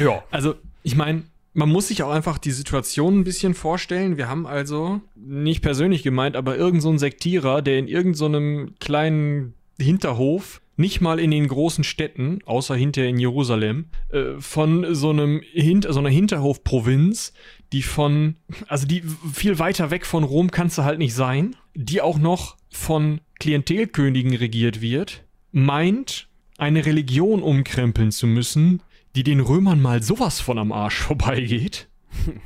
Ja. 0.00 0.24
Also, 0.32 0.56
ich 0.82 0.96
meine, 0.96 1.22
man 1.54 1.68
muss 1.70 1.88
sich 1.88 2.02
auch 2.02 2.10
einfach 2.10 2.38
die 2.38 2.50
Situation 2.50 3.20
ein 3.20 3.24
bisschen 3.24 3.54
vorstellen. 3.54 4.16
Wir 4.18 4.28
haben 4.28 4.46
also, 4.46 5.00
nicht 5.14 5.62
persönlich 5.62 6.02
gemeint, 6.02 6.36
aber 6.36 6.56
irgendein 6.56 6.80
so 6.80 6.98
Sektierer, 6.98 7.62
der 7.62 7.78
in 7.78 7.86
irgendeinem 7.88 8.68
so 8.68 8.74
kleinen 8.80 9.54
Hinterhof, 9.78 10.60
nicht 10.80 11.00
mal 11.00 11.20
in 11.20 11.30
den 11.30 11.46
großen 11.46 11.84
Städten, 11.84 12.40
außer 12.44 12.74
hinter 12.74 13.04
in 13.04 13.18
Jerusalem, 13.18 13.86
äh, 14.10 14.40
von 14.40 14.94
so 14.94 15.10
einem 15.10 15.42
Hin 15.52 15.82
so 15.88 15.98
einer 15.98 16.08
Hinterhofprovinz, 16.08 17.32
die 17.72 17.82
von, 17.82 18.36
also 18.66 18.86
die 18.86 19.02
viel 19.32 19.58
weiter 19.58 19.90
weg 19.90 20.06
von 20.06 20.24
Rom 20.24 20.50
kannst 20.50 20.78
du 20.78 20.82
halt 20.82 20.98
nicht 20.98 21.14
sein, 21.14 21.54
die 21.74 22.00
auch 22.00 22.18
noch 22.18 22.56
von 22.70 23.20
Klientelkönigen 23.38 24.34
regiert 24.34 24.80
wird, 24.80 25.24
meint, 25.52 26.28
eine 26.58 26.84
Religion 26.84 27.42
umkrempeln 27.42 28.10
zu 28.10 28.26
müssen, 28.26 28.82
die 29.16 29.22
den 29.22 29.40
Römern 29.40 29.80
mal 29.80 30.02
sowas 30.02 30.40
von 30.40 30.58
am 30.58 30.72
Arsch 30.72 30.98
vorbeigeht. 31.00 31.88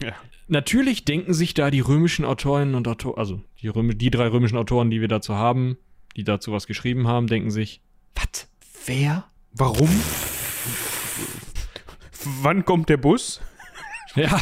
ja. 0.03 0.13
Natürlich 0.47 1.07
denken 1.07 1.33
sich 1.33 1.55
da 1.55 1.71
die 1.71 1.81
römischen 1.81 2.27
Autorinnen 2.27 2.75
und 2.75 2.87
Autoren, 2.87 3.19
also 3.19 3.41
die, 3.63 3.69
Röm 3.69 3.97
die 3.97 4.11
drei 4.11 4.29
römischen 4.29 4.59
Autoren, 4.59 4.91
die 4.91 5.01
wir 5.01 5.09
dazu 5.09 5.35
haben, 5.35 5.79
die 6.17 6.25
dazu 6.25 6.53
was 6.53 6.67
geschrieben 6.67 7.09
haben, 7.09 7.29
denken 7.29 7.51
sich, 7.51 7.81
was? 8.15 8.49
Wer? 8.87 9.25
Warum? 9.53 9.91
Wann 12.43 12.65
kommt 12.65 12.89
der 12.89 12.97
Bus? 12.97 13.41
Ja. 14.17 14.41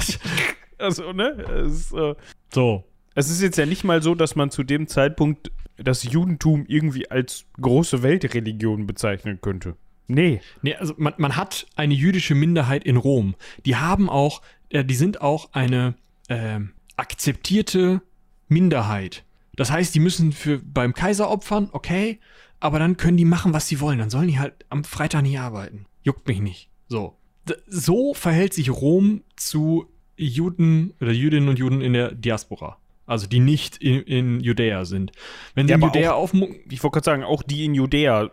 Also, 0.76 1.14
ne? 1.14 1.30
Es, 1.30 1.92
äh, 1.92 2.14
so. 2.52 2.84
Es 3.14 3.30
ist 3.30 3.40
jetzt 3.40 3.56
ja 3.56 3.64
nicht 3.64 3.84
mal 3.84 4.02
so, 4.02 4.14
dass 4.14 4.36
man 4.36 4.50
zu 4.50 4.64
dem 4.64 4.86
Zeitpunkt 4.86 5.50
das 5.78 6.02
Judentum 6.02 6.66
irgendwie 6.68 7.10
als 7.10 7.46
große 7.58 8.02
Weltreligion 8.02 8.86
bezeichnen 8.86 9.40
könnte. 9.40 9.76
Nee. 10.08 10.42
Nee, 10.60 10.74
also 10.74 10.92
man, 10.98 11.14
man 11.16 11.36
hat 11.36 11.66
eine 11.74 11.94
jüdische 11.94 12.34
Minderheit 12.34 12.84
in 12.84 12.96
Rom. 12.98 13.34
Die 13.64 13.76
haben 13.76 14.10
auch, 14.10 14.42
äh, 14.68 14.84
die 14.84 14.94
sind 14.94 15.22
auch 15.22 15.54
eine 15.54 15.94
äh, 16.28 16.60
akzeptierte 16.96 18.02
Minderheit. 18.48 19.24
Das 19.56 19.70
heißt, 19.70 19.94
die 19.94 20.00
müssen 20.00 20.32
für 20.32 20.58
beim 20.58 20.92
Kaiser 20.92 21.30
opfern, 21.30 21.70
okay, 21.72 22.20
aber 22.62 22.78
dann 22.78 22.96
können 22.96 23.16
die 23.16 23.24
machen, 23.24 23.52
was 23.52 23.68
sie 23.68 23.80
wollen. 23.80 23.98
Dann 23.98 24.10
sollen 24.10 24.28
die 24.28 24.38
halt 24.38 24.64
am 24.68 24.84
Freitag 24.84 25.22
nicht 25.22 25.38
arbeiten. 25.38 25.86
Juckt 26.02 26.26
mich 26.28 26.40
nicht. 26.40 26.70
So. 26.88 27.18
So 27.66 28.14
verhält 28.14 28.54
sich 28.54 28.70
Rom 28.70 29.22
zu 29.36 29.86
Juden 30.16 30.94
oder 31.00 31.12
Jüdinnen 31.12 31.48
und 31.48 31.58
Juden 31.58 31.80
in 31.80 31.92
der 31.92 32.12
Diaspora 32.12 32.78
also 33.12 33.26
die 33.26 33.40
nicht 33.40 33.76
in, 33.76 34.00
in 34.02 34.40
Judäa 34.40 34.84
sind. 34.86 35.12
Wenn 35.54 35.66
sie 35.66 35.72
ja, 35.72 35.76
in 35.76 35.82
Judäa 35.82 36.12
auf, 36.12 36.32
ich 36.32 36.82
wollte 36.82 36.94
gerade 36.94 37.04
sagen, 37.04 37.24
auch 37.24 37.42
die 37.42 37.66
in 37.66 37.74
Judäa. 37.74 38.30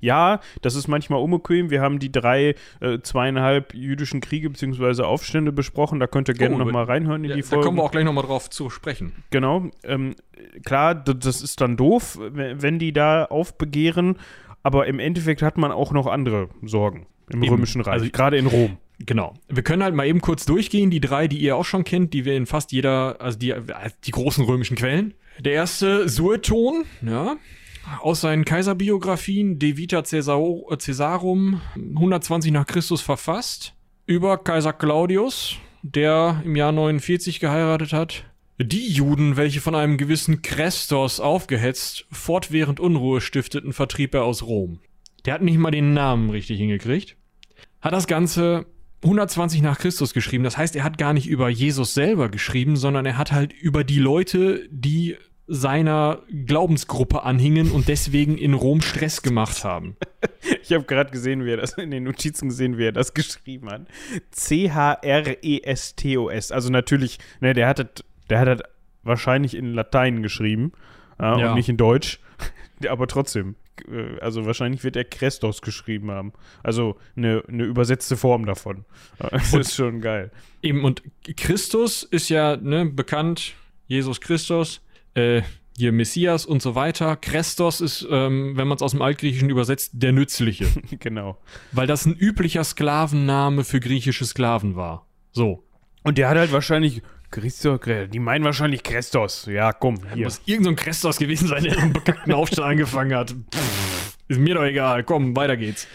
Ja, 0.00 0.40
das 0.62 0.74
ist 0.74 0.88
manchmal 0.88 1.20
unbequem. 1.20 1.70
Wir 1.70 1.82
haben 1.82 1.98
die 1.98 2.10
drei, 2.10 2.54
äh, 2.80 2.98
zweieinhalb 3.02 3.74
jüdischen 3.74 4.22
Kriege 4.22 4.48
bzw. 4.48 5.02
Aufstände 5.02 5.52
besprochen. 5.52 6.00
Da 6.00 6.06
könnt 6.06 6.28
ihr 6.28 6.34
gerne 6.34 6.54
oh, 6.54 6.58
nochmal 6.58 6.84
reinhören 6.84 7.24
in 7.24 7.30
ja, 7.30 7.36
die 7.36 7.42
Folge. 7.42 7.62
Da 7.62 7.66
kommen 7.66 7.78
wir 7.78 7.84
auch 7.84 7.90
gleich 7.90 8.04
nochmal 8.04 8.24
drauf 8.24 8.48
zu 8.48 8.70
sprechen. 8.70 9.12
Genau. 9.30 9.70
Ähm, 9.84 10.16
klar, 10.64 10.94
das 10.94 11.42
ist 11.42 11.60
dann 11.60 11.76
doof, 11.76 12.18
wenn 12.20 12.78
die 12.78 12.92
da 12.92 13.26
aufbegehren. 13.26 14.16
Aber 14.62 14.86
im 14.86 14.98
Endeffekt 14.98 15.42
hat 15.42 15.58
man 15.58 15.72
auch 15.72 15.92
noch 15.92 16.06
andere 16.06 16.48
Sorgen 16.62 17.06
im 17.30 17.42
Eben. 17.42 17.54
Römischen 17.54 17.80
Reich, 17.80 17.94
also, 17.94 18.10
gerade 18.10 18.36
in 18.36 18.46
Rom. 18.46 18.78
Genau. 19.06 19.34
Wir 19.48 19.62
können 19.62 19.82
halt 19.82 19.94
mal 19.94 20.06
eben 20.06 20.20
kurz 20.20 20.46
durchgehen, 20.46 20.90
die 20.90 21.00
drei, 21.00 21.28
die 21.28 21.38
ihr 21.38 21.56
auch 21.56 21.64
schon 21.64 21.84
kennt, 21.84 22.12
die 22.14 22.24
wir 22.24 22.36
in 22.36 22.46
fast 22.46 22.72
jeder, 22.72 23.20
also 23.20 23.38
die, 23.38 23.54
die 24.04 24.10
großen 24.10 24.44
römischen 24.44 24.76
Quellen. 24.76 25.14
Der 25.38 25.52
erste, 25.52 26.08
Sueton, 26.08 26.84
ja, 27.00 27.36
aus 28.00 28.20
seinen 28.20 28.44
Kaiserbiografien 28.44 29.58
De 29.58 29.76
Vita 29.76 30.02
Caesarum 30.02 31.60
120 31.74 32.52
nach 32.52 32.66
Christus 32.66 33.00
verfasst, 33.00 33.74
über 34.06 34.38
Kaiser 34.38 34.72
Claudius, 34.72 35.56
der 35.82 36.42
im 36.44 36.54
Jahr 36.54 36.72
49 36.72 37.40
geheiratet 37.40 37.92
hat. 37.92 38.24
Die 38.58 38.86
Juden, 38.88 39.36
welche 39.36 39.60
von 39.60 39.74
einem 39.74 39.96
gewissen 39.96 40.42
Krestos 40.42 41.18
aufgehetzt, 41.18 42.06
fortwährend 42.12 42.78
Unruhe 42.78 43.20
stifteten, 43.20 43.72
vertrieb 43.72 44.14
er 44.14 44.24
aus 44.24 44.44
Rom. 44.44 44.78
Der 45.24 45.34
hat 45.34 45.42
nicht 45.42 45.58
mal 45.58 45.70
den 45.70 45.94
Namen 45.94 46.30
richtig 46.30 46.58
hingekriegt. 46.58 47.16
Hat 47.80 47.92
das 47.92 48.06
Ganze 48.06 48.66
120 49.02 49.62
nach 49.62 49.78
Christus 49.78 50.14
geschrieben. 50.14 50.44
Das 50.44 50.56
heißt, 50.56 50.76
er 50.76 50.84
hat 50.84 50.96
gar 50.98 51.12
nicht 51.12 51.26
über 51.28 51.48
Jesus 51.48 51.94
selber 51.94 52.28
geschrieben, 52.28 52.76
sondern 52.76 53.04
er 53.04 53.18
hat 53.18 53.32
halt 53.32 53.52
über 53.52 53.82
die 53.84 53.98
Leute, 53.98 54.68
die 54.70 55.16
seiner 55.48 56.22
Glaubensgruppe 56.46 57.24
anhingen 57.24 57.72
und 57.72 57.88
deswegen 57.88 58.38
in 58.38 58.54
Rom 58.54 58.80
Stress 58.80 59.22
gemacht 59.22 59.64
haben. 59.64 59.96
Ich 60.64 60.72
habe 60.72 60.84
gerade 60.84 61.10
gesehen, 61.10 61.44
wie 61.44 61.50
er 61.50 61.56
das 61.56 61.74
in 61.74 61.90
den 61.90 62.04
Notizen 62.04 62.48
gesehen, 62.48 62.78
wie 62.78 62.86
er 62.86 62.92
das 62.92 63.14
geschrieben 63.14 63.68
hat. 63.68 63.82
C-H-R-E-S-T-O-S. 64.30 64.92
Also 66.52 66.70
natürlich, 66.70 67.18
ne, 67.40 67.52
der 67.52 67.66
hat 67.68 67.80
das, 67.80 67.88
der 68.30 68.38
hat 68.38 68.48
das 68.48 68.60
wahrscheinlich 69.02 69.54
in 69.54 69.74
Latein 69.74 70.22
geschrieben 70.22 70.72
äh, 71.18 71.24
ja. 71.24 71.50
und 71.50 71.56
nicht 71.56 71.68
in 71.68 71.76
Deutsch. 71.76 72.20
Aber 72.88 73.06
trotzdem. 73.06 73.56
Äh, 73.88 74.18
also 74.20 74.46
wahrscheinlich 74.46 74.84
wird 74.84 74.96
er 74.96 75.04
Christos 75.04 75.62
geschrieben 75.62 76.10
haben. 76.10 76.32
Also 76.62 76.96
eine, 77.16 77.42
eine 77.48 77.64
übersetzte 77.64 78.16
Form 78.16 78.46
davon. 78.46 78.84
Das 79.30 79.52
ist 79.54 79.74
schon 79.74 80.00
geil. 80.00 80.30
Eben, 80.62 80.84
und 80.84 81.02
Christus 81.36 82.02
ist 82.02 82.28
ja 82.28 82.56
ne, 82.56 82.86
bekannt, 82.86 83.54
Jesus 83.86 84.20
Christus, 84.20 84.80
äh, 85.14 85.42
hier 85.76 85.92
Messias 85.92 86.44
und 86.44 86.60
so 86.60 86.74
weiter. 86.74 87.16
Christos 87.16 87.80
ist, 87.80 88.06
ähm, 88.10 88.56
wenn 88.56 88.68
man 88.68 88.76
es 88.76 88.82
aus 88.82 88.92
dem 88.92 89.02
Altgriechischen 89.02 89.50
übersetzt, 89.50 89.92
der 89.94 90.12
Nützliche. 90.12 90.66
genau. 90.98 91.38
Weil 91.72 91.86
das 91.86 92.04
ein 92.04 92.16
üblicher 92.16 92.64
Sklavenname 92.64 93.64
für 93.64 93.80
griechische 93.80 94.24
Sklaven 94.24 94.76
war. 94.76 95.06
So. 95.32 95.64
Und 96.02 96.18
der 96.18 96.28
hat 96.28 96.36
halt 96.36 96.52
wahrscheinlich 96.52 97.02
Christos, 97.32 97.80
die 98.12 98.18
meinen 98.20 98.44
wahrscheinlich 98.44 98.84
Christos. 98.84 99.46
Ja, 99.46 99.72
komm, 99.72 99.98
hier. 100.14 100.24
Muss 100.24 100.42
irgendein 100.44 100.76
so 100.76 100.84
Christos 100.84 101.16
gewesen 101.16 101.48
sein, 101.48 101.64
der 101.64 101.76
einen 101.78 101.92
bekannten 101.92 102.32
Aufstand 102.32 102.68
angefangen 102.68 103.14
hat. 103.16 103.30
Pff, 103.30 104.18
ist 104.28 104.38
mir 104.38 104.54
doch 104.54 104.64
egal. 104.64 105.02
Komm, 105.02 105.34
weiter 105.34 105.56
geht's. 105.56 105.88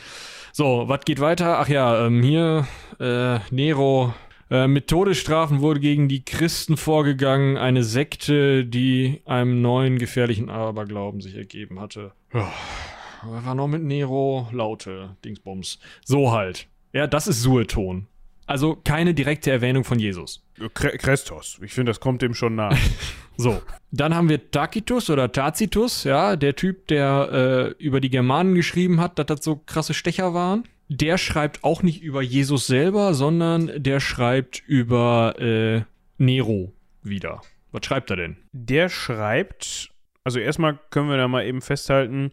So, 0.51 0.85
was 0.87 1.05
geht 1.05 1.19
weiter? 1.21 1.59
Ach 1.59 1.69
ja, 1.69 2.05
ähm, 2.07 2.21
hier, 2.21 2.67
äh, 2.99 3.39
Nero. 3.51 4.13
Äh, 4.49 4.67
mit 4.67 4.87
Todesstrafen 4.87 5.61
wurde 5.61 5.79
gegen 5.79 6.07
die 6.07 6.23
Christen 6.25 6.77
vorgegangen. 6.77 7.57
Eine 7.57 7.83
Sekte, 7.83 8.65
die 8.65 9.21
einem 9.25 9.61
neuen 9.61 9.99
gefährlichen 9.99 10.49
Aberglauben 10.49 11.21
sich 11.21 11.35
ergeben 11.35 11.79
hatte. 11.79 12.13
Ja, 12.33 12.51
was 13.23 13.45
war 13.45 13.55
noch 13.55 13.67
mit 13.67 13.83
Nero? 13.83 14.47
Laute, 14.51 15.15
Dingsbums. 15.23 15.79
So 16.03 16.31
halt. 16.31 16.67
Ja, 16.93 17.07
das 17.07 17.27
ist 17.27 17.41
Sueton. 17.41 18.07
Also 18.47 18.77
keine 18.83 19.13
direkte 19.13 19.51
Erwähnung 19.51 19.83
von 19.83 19.99
Jesus. 19.99 20.41
Christos. 20.73 21.59
Ich 21.61 21.73
finde, 21.73 21.91
das 21.91 21.99
kommt 21.99 22.21
dem 22.21 22.33
schon 22.33 22.55
nah. 22.55 22.75
so. 23.37 23.61
Dann 23.91 24.15
haben 24.15 24.29
wir 24.29 24.49
Tacitus 24.49 25.09
oder 25.09 25.31
Tacitus, 25.31 26.05
ja, 26.05 26.37
der 26.37 26.55
Typ, 26.55 26.87
der 26.87 27.75
äh, 27.79 27.83
über 27.83 27.99
die 27.99 28.09
Germanen 28.09 28.55
geschrieben 28.55 29.01
hat, 29.01 29.19
dass 29.19 29.25
das 29.27 29.43
so 29.43 29.57
krasse 29.57 29.93
Stecher 29.93 30.33
waren. 30.33 30.63
Der 30.87 31.17
schreibt 31.17 31.65
auch 31.65 31.83
nicht 31.83 32.01
über 32.01 32.21
Jesus 32.21 32.67
selber, 32.67 33.13
sondern 33.13 33.83
der 33.83 33.99
schreibt 33.99 34.63
über 34.65 35.35
äh, 35.39 35.81
Nero 36.17 36.71
wieder. 37.03 37.41
Was 37.73 37.85
schreibt 37.85 38.09
er 38.09 38.15
denn? 38.15 38.37
Der 38.53 38.87
schreibt, 38.87 39.91
also 40.23 40.39
erstmal 40.39 40.79
können 40.89 41.09
wir 41.09 41.17
da 41.17 41.27
mal 41.27 41.45
eben 41.45 41.59
festhalten, 41.61 42.31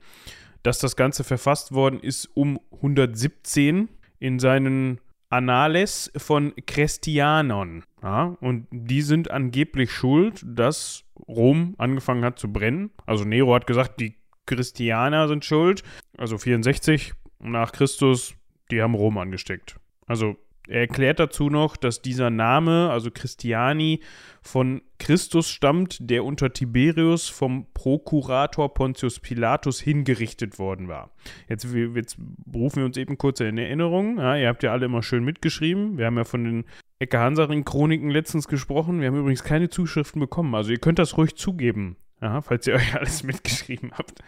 dass 0.62 0.78
das 0.78 0.94
Ganze 0.94 1.24
verfasst 1.24 1.72
worden 1.72 1.98
ist 1.98 2.30
um 2.34 2.60
117 2.70 3.88
in 4.20 4.38
seinen 4.38 5.00
Annales 5.34 6.12
von 6.16 6.54
Christianon. 6.66 7.82
Ja, 8.02 8.36
und 8.40 8.66
die 8.70 9.02
sind 9.02 9.30
angeblich 9.30 9.90
schuld, 9.90 10.44
dass 10.46 11.04
Rom 11.26 11.74
angefangen 11.78 12.24
hat 12.24 12.38
zu 12.38 12.52
brennen. 12.52 12.90
Also 13.04 13.24
Nero 13.24 13.54
hat 13.54 13.66
gesagt, 13.66 14.00
die 14.00 14.14
Christianer 14.46 15.26
sind 15.26 15.44
schuld. 15.44 15.82
Also 16.16 16.38
64 16.38 17.14
nach 17.40 17.72
Christus, 17.72 18.34
die 18.70 18.80
haben 18.80 18.94
Rom 18.94 19.18
angesteckt. 19.18 19.76
Also 20.06 20.36
er 20.66 20.80
erklärt 20.80 21.20
dazu 21.20 21.50
noch, 21.50 21.76
dass 21.76 22.00
dieser 22.00 22.30
Name, 22.30 22.90
also 22.90 23.10
Christiani, 23.10 24.00
von 24.40 24.82
Christus 24.98 25.48
stammt, 25.48 25.98
der 26.00 26.24
unter 26.24 26.52
Tiberius 26.52 27.28
vom 27.28 27.66
Prokurator 27.74 28.72
Pontius 28.72 29.20
Pilatus 29.20 29.80
hingerichtet 29.80 30.58
worden 30.58 30.88
war. 30.88 31.10
Jetzt, 31.48 31.66
jetzt 31.94 32.16
berufen 32.18 32.76
wir 32.76 32.84
uns 32.86 32.96
eben 32.96 33.18
kurz 33.18 33.40
in 33.40 33.58
Erinnerung. 33.58 34.18
Ja, 34.18 34.36
ihr 34.36 34.48
habt 34.48 34.62
ja 34.62 34.72
alle 34.72 34.86
immer 34.86 35.02
schön 35.02 35.24
mitgeschrieben. 35.24 35.98
Wir 35.98 36.06
haben 36.06 36.16
ja 36.16 36.24
von 36.24 36.44
den 36.44 36.64
Ecke 36.98 37.18
Hansaring-Chroniken 37.18 38.10
letztens 38.10 38.48
gesprochen. 38.48 39.00
Wir 39.00 39.08
haben 39.08 39.18
übrigens 39.18 39.44
keine 39.44 39.68
Zuschriften 39.68 40.20
bekommen. 40.20 40.54
Also 40.54 40.70
ihr 40.70 40.78
könnt 40.78 40.98
das 40.98 41.18
ruhig 41.18 41.36
zugeben, 41.36 41.96
ja, 42.22 42.40
falls 42.40 42.66
ihr 42.66 42.74
euch 42.76 42.94
alles 42.94 43.22
mitgeschrieben 43.22 43.92
habt. 43.92 44.20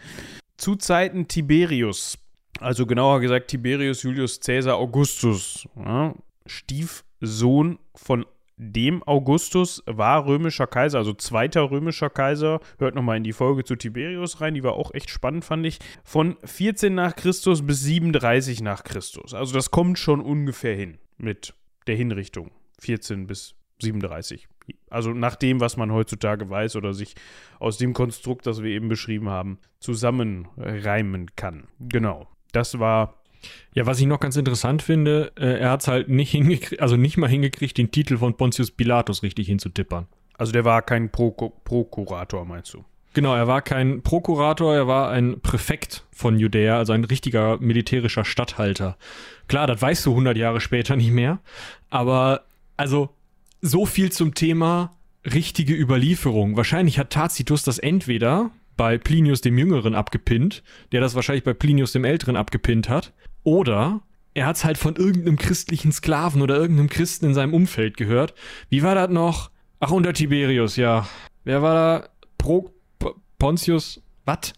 Zu 0.57 0.75
Zeiten 0.75 1.27
Tiberius, 1.27 2.19
also 2.59 2.85
genauer 2.85 3.21
gesagt 3.21 3.49
Tiberius 3.49 4.03
Julius 4.03 4.39
Caesar 4.39 4.77
Augustus, 4.77 5.67
ja, 5.75 6.13
Stiefsohn 6.47 7.79
von 7.95 8.25
dem 8.57 9.03
Augustus 9.03 9.83
war 9.85 10.25
römischer 10.25 10.65
Kaiser, 10.65 10.97
also 10.97 11.13
zweiter 11.13 11.69
römischer 11.69 12.09
Kaiser. 12.09 12.59
Hört 12.79 12.95
nochmal 12.95 13.17
in 13.17 13.23
die 13.23 13.33
Folge 13.33 13.63
zu 13.63 13.75
Tiberius 13.75 14.41
rein, 14.41 14.55
die 14.55 14.63
war 14.63 14.73
auch 14.73 14.93
echt 14.93 15.11
spannend, 15.11 15.45
fand 15.45 15.65
ich. 15.65 15.77
Von 16.03 16.37
14 16.43 16.93
nach 16.93 17.15
Christus 17.15 17.65
bis 17.65 17.81
37 17.81 18.61
nach 18.61 18.83
Christus. 18.83 19.35
Also 19.35 19.53
das 19.53 19.69
kommt 19.69 19.99
schon 19.99 20.21
ungefähr 20.21 20.75
hin 20.75 20.97
mit 21.17 21.53
der 21.85 21.95
Hinrichtung 21.95 22.51
14 22.79 23.27
bis 23.27 23.53
37. 23.81 24.47
Also 24.89 25.11
nach 25.11 25.35
dem, 25.35 25.59
was 25.59 25.77
man 25.77 25.91
heutzutage 25.91 26.49
weiß 26.49 26.75
oder 26.75 26.93
sich 26.93 27.13
aus 27.59 27.77
dem 27.77 27.93
Konstrukt, 27.93 28.47
das 28.47 28.63
wir 28.63 28.71
eben 28.71 28.89
beschrieben 28.89 29.29
haben, 29.29 29.59
zusammenreimen 29.79 31.35
kann. 31.35 31.67
Genau. 31.79 32.27
Das 32.53 32.79
war 32.79 33.16
ja, 33.73 33.85
was 33.85 33.99
ich 33.99 34.07
noch 34.07 34.19
ganz 34.19 34.35
interessant 34.35 34.81
finde, 34.81 35.31
äh, 35.37 35.59
er 35.59 35.71
hat 35.71 35.81
es 35.81 35.87
halt 35.87 36.09
nicht 36.09 36.31
hingekriegt, 36.31 36.81
also 36.81 36.95
nicht 36.95 37.17
mal 37.17 37.29
hingekriegt, 37.29 37.77
den 37.77 37.91
Titel 37.91 38.17
von 38.17 38.35
Pontius 38.35 38.71
Pilatus 38.71 39.23
richtig 39.23 39.47
hinzutippern. 39.47 40.07
Also 40.37 40.51
der 40.51 40.65
war 40.65 40.81
kein 40.81 41.11
Pro 41.11 41.31
Prokurator, 41.31 42.45
meinst 42.45 42.73
du? 42.73 42.83
Genau, 43.13 43.33
er 43.33 43.47
war 43.47 43.61
kein 43.61 44.03
Prokurator, 44.03 44.75
er 44.75 44.87
war 44.87 45.09
ein 45.09 45.39
Präfekt 45.41 46.05
von 46.11 46.37
Judäa, 46.37 46.77
also 46.77 46.93
ein 46.93 47.03
richtiger 47.03 47.57
militärischer 47.57 48.25
Statthalter. 48.25 48.97
Klar, 49.47 49.65
das 49.65 49.81
weißt 49.81 50.05
du 50.05 50.11
100 50.11 50.37
Jahre 50.37 50.61
später 50.61 50.95
nicht 50.95 51.11
mehr, 51.11 51.39
aber 51.89 52.43
also 52.75 53.09
so 53.61 53.85
viel 53.85 54.11
zum 54.11 54.35
Thema 54.35 54.93
richtige 55.25 55.73
Überlieferung. 55.73 56.57
Wahrscheinlich 56.57 56.99
hat 56.99 57.09
Tacitus 57.09 57.63
das 57.63 57.79
entweder 57.79 58.51
bei 58.77 58.97
Plinius 58.97 59.41
dem 59.41 59.57
Jüngeren 59.57 59.95
abgepinnt, 59.95 60.63
der 60.91 61.01
das 61.01 61.15
wahrscheinlich 61.15 61.43
bei 61.43 61.53
Plinius 61.53 61.91
dem 61.91 62.05
Älteren 62.05 62.35
abgepinnt 62.35 62.87
hat, 62.87 63.13
oder 63.47 64.01
er 64.33 64.45
hat 64.45 64.57
es 64.57 64.65
halt 64.65 64.77
von 64.77 64.97
irgendeinem 64.97 65.37
christlichen 65.37 65.93
Sklaven 65.93 66.41
oder 66.41 66.57
irgendeinem 66.57 66.89
Christen 66.89 67.27
in 67.27 67.33
seinem 67.33 67.53
Umfeld 67.53 67.95
gehört. 67.95 68.33
Wie 68.67 68.83
war 68.83 68.93
das 68.93 69.09
noch? 69.09 69.51
Ach, 69.79 69.91
unter 69.91 70.11
Tiberius, 70.11 70.75
ja. 70.75 71.07
Wer 71.45 71.61
war 71.61 71.73
da? 71.73 72.09
Pro 72.37 72.73
P 72.99 73.11
Pontius? 73.39 74.03
Was? 74.25 74.51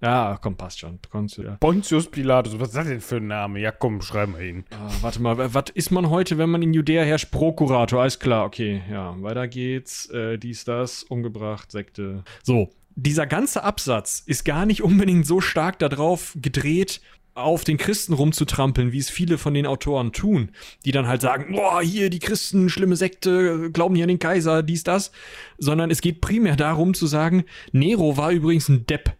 Ja, 0.00 0.38
komm, 0.40 0.56
passt 0.56 0.78
schon. 0.78 0.98
Pontius, 1.00 1.44
ja. 1.44 1.56
Pontius 1.60 2.10
Pilatus, 2.10 2.58
was 2.58 2.68
ist 2.68 2.76
das 2.76 2.86
denn 2.86 3.02
für 3.02 3.16
ein 3.16 3.26
Name? 3.26 3.60
Ja, 3.60 3.72
komm, 3.72 4.00
schreiben 4.00 4.34
wir 4.38 4.46
ihn. 4.46 4.64
Ah, 4.70 4.90
warte 5.02 5.20
mal, 5.20 5.52
was 5.52 5.64
ist 5.74 5.90
man 5.90 6.08
heute, 6.08 6.38
wenn 6.38 6.48
man 6.48 6.62
in 6.62 6.72
Judäa 6.72 7.02
herrscht? 7.02 7.30
Prokurator, 7.30 8.00
alles 8.00 8.20
klar, 8.20 8.46
okay, 8.46 8.82
ja, 8.90 9.20
weiter 9.20 9.48
geht's. 9.48 10.08
Äh, 10.08 10.38
dies, 10.38 10.64
das, 10.64 11.02
umgebracht, 11.02 11.70
Sekte. 11.70 12.24
So, 12.42 12.70
dieser 12.96 13.26
ganze 13.26 13.64
Absatz 13.64 14.22
ist 14.24 14.44
gar 14.44 14.66
nicht 14.66 14.82
unbedingt 14.82 15.26
so 15.26 15.40
stark 15.40 15.78
darauf 15.78 16.36
gedreht, 16.40 17.00
auf 17.34 17.64
den 17.64 17.78
Christen 17.78 18.12
rumzutrampeln, 18.12 18.92
wie 18.92 18.98
es 18.98 19.10
viele 19.10 19.38
von 19.38 19.54
den 19.54 19.66
Autoren 19.66 20.12
tun, 20.12 20.50
die 20.84 20.92
dann 20.92 21.06
halt 21.06 21.20
sagen, 21.20 21.52
boah, 21.52 21.80
hier 21.80 22.10
die 22.10 22.18
Christen, 22.18 22.68
schlimme 22.68 22.96
Sekte, 22.96 23.70
glauben 23.70 23.94
hier 23.94 24.04
an 24.04 24.08
den 24.08 24.18
Kaiser, 24.18 24.62
dies, 24.62 24.84
das, 24.84 25.12
sondern 25.58 25.90
es 25.90 26.00
geht 26.00 26.20
primär 26.20 26.56
darum 26.56 26.94
zu 26.94 27.06
sagen, 27.06 27.44
Nero 27.72 28.16
war 28.16 28.32
übrigens 28.32 28.68
ein 28.68 28.86
Depp. 28.86 29.16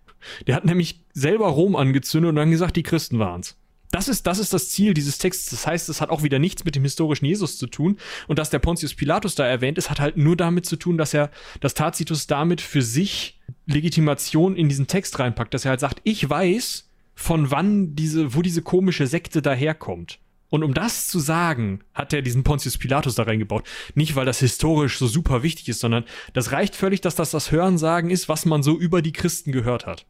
Der 0.47 0.55
hat 0.55 0.65
nämlich 0.65 1.05
selber 1.15 1.49
Rom 1.49 1.77
angezündet 1.77 2.29
und 2.29 2.37
dann 2.37 2.51
gesagt, 2.51 2.77
die 2.77 2.83
Christen 2.83 3.19
waren's. 3.19 3.57
Das 3.91 4.07
ist, 4.07 4.27
das 4.27 4.39
ist 4.39 4.53
das 4.53 4.69
Ziel 4.69 4.95
dieses 4.95 5.19
Texts. 5.19 5.51
Das 5.51 5.67
heißt, 5.67 5.89
es 5.89 6.01
hat 6.01 6.11
auch 6.11 6.23
wieder 6.23 6.39
nichts 6.39 6.65
mit 6.65 6.77
dem 6.77 6.85
historischen 6.85 7.25
Jesus 7.25 7.59
zu 7.59 7.67
tun. 7.67 7.97
Und 8.29 8.39
dass 8.39 8.51
der 8.51 8.61
Pontius 8.61 8.95
Pilatus 8.95 9.35
da 9.35 9.45
erwähnt 9.45 9.79
ist, 9.79 9.91
hat 9.91 9.99
halt 9.99 10.17
nur 10.17 10.37
damit 10.37 10.65
zu 10.65 10.77
tun, 10.77 10.97
dass 10.97 11.13
er, 11.13 11.31
dass 11.61 11.75
Tacitus 11.75 12.29
damit 12.29 12.61
für 12.61 12.83
sich 12.83 13.41
Legitimation 13.67 14.55
in 14.55 14.69
diesen 14.69 14.87
Text 14.87 15.19
reinpackt. 15.19 15.55
Dass 15.55 15.65
er 15.65 15.71
halt 15.71 15.81
sagt, 15.81 16.01
ich 16.05 16.29
weiß, 16.29 16.89
von 17.21 17.51
wann 17.51 17.95
diese, 17.95 18.35
wo 18.35 18.41
diese 18.41 18.63
komische 18.63 19.07
Sekte 19.07 19.43
daherkommt. 19.43 20.21
Und 20.49 20.65
um 20.65 20.73
das 20.73 21.07
zu 21.07 21.21
sagen, 21.21 21.81
hat 21.93 22.15
er 22.15 22.23
diesen 22.23 22.45
Pontius 22.45 22.79
Pilatus 22.79 23.15
da 23.15 23.25
reingebaut. 23.25 23.69
Nicht, 23.95 24.17
weil 24.17 24.25
das 24.25 24.41
historisch 24.41 24.97
so 24.97 25.07
super 25.07 25.43
wichtig 25.43 25.69
ist, 25.69 25.81
sondern 25.81 26.05
das 26.33 26.51
reicht 26.51 26.75
völlig, 26.75 27.03
dass 27.03 27.17
das 27.17 27.31
das 27.31 27.53
Hörensagen 27.53 28.09
ist, 28.09 28.31
was 28.31 28.47
man 28.47 28.63
so 28.63 28.77
über 28.77 29.03
die 29.03 29.13
Christen 29.13 29.53
gehört 29.53 29.87
hat. 29.87 30.07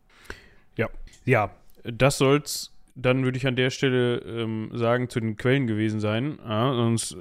Ja, 0.76 0.88
ja, 1.24 1.50
das 1.82 2.16
soll's 2.16 2.72
dann 2.94 3.24
würde 3.24 3.38
ich 3.38 3.46
an 3.46 3.56
der 3.56 3.70
Stelle 3.70 4.18
ähm, 4.18 4.70
sagen, 4.72 5.08
zu 5.08 5.20
den 5.20 5.36
Quellen 5.36 5.66
gewesen 5.66 6.00
sein. 6.00 6.38
Ja, 6.46 6.74
sonst 6.74 7.12
äh, 7.12 7.16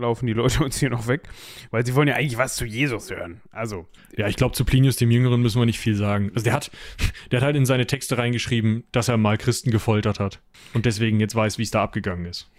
laufen 0.00 0.26
die 0.26 0.32
Leute 0.32 0.62
uns 0.64 0.78
hier 0.78 0.90
noch 0.90 1.06
weg. 1.06 1.22
Weil 1.70 1.86
sie 1.86 1.94
wollen 1.94 2.08
ja 2.08 2.14
eigentlich 2.14 2.38
was 2.38 2.56
zu 2.56 2.64
Jesus 2.64 3.10
hören. 3.10 3.40
Also. 3.50 3.86
Ja, 4.16 4.28
ich 4.28 4.36
glaube, 4.36 4.54
zu 4.54 4.64
Plinius 4.64 4.96
dem 4.96 5.10
Jüngeren 5.10 5.42
müssen 5.42 5.60
wir 5.60 5.66
nicht 5.66 5.80
viel 5.80 5.94
sagen. 5.94 6.30
Also 6.34 6.44
der 6.44 6.52
hat, 6.52 6.70
der 7.30 7.40
hat 7.40 7.46
halt 7.46 7.56
in 7.56 7.66
seine 7.66 7.86
Texte 7.86 8.18
reingeschrieben, 8.18 8.84
dass 8.92 9.08
er 9.08 9.16
mal 9.16 9.38
Christen 9.38 9.70
gefoltert 9.70 10.20
hat. 10.20 10.40
Und 10.74 10.86
deswegen 10.86 11.20
jetzt 11.20 11.34
weiß, 11.34 11.58
wie 11.58 11.62
es 11.62 11.70
da 11.70 11.82
abgegangen 11.82 12.26
ist. 12.26 12.50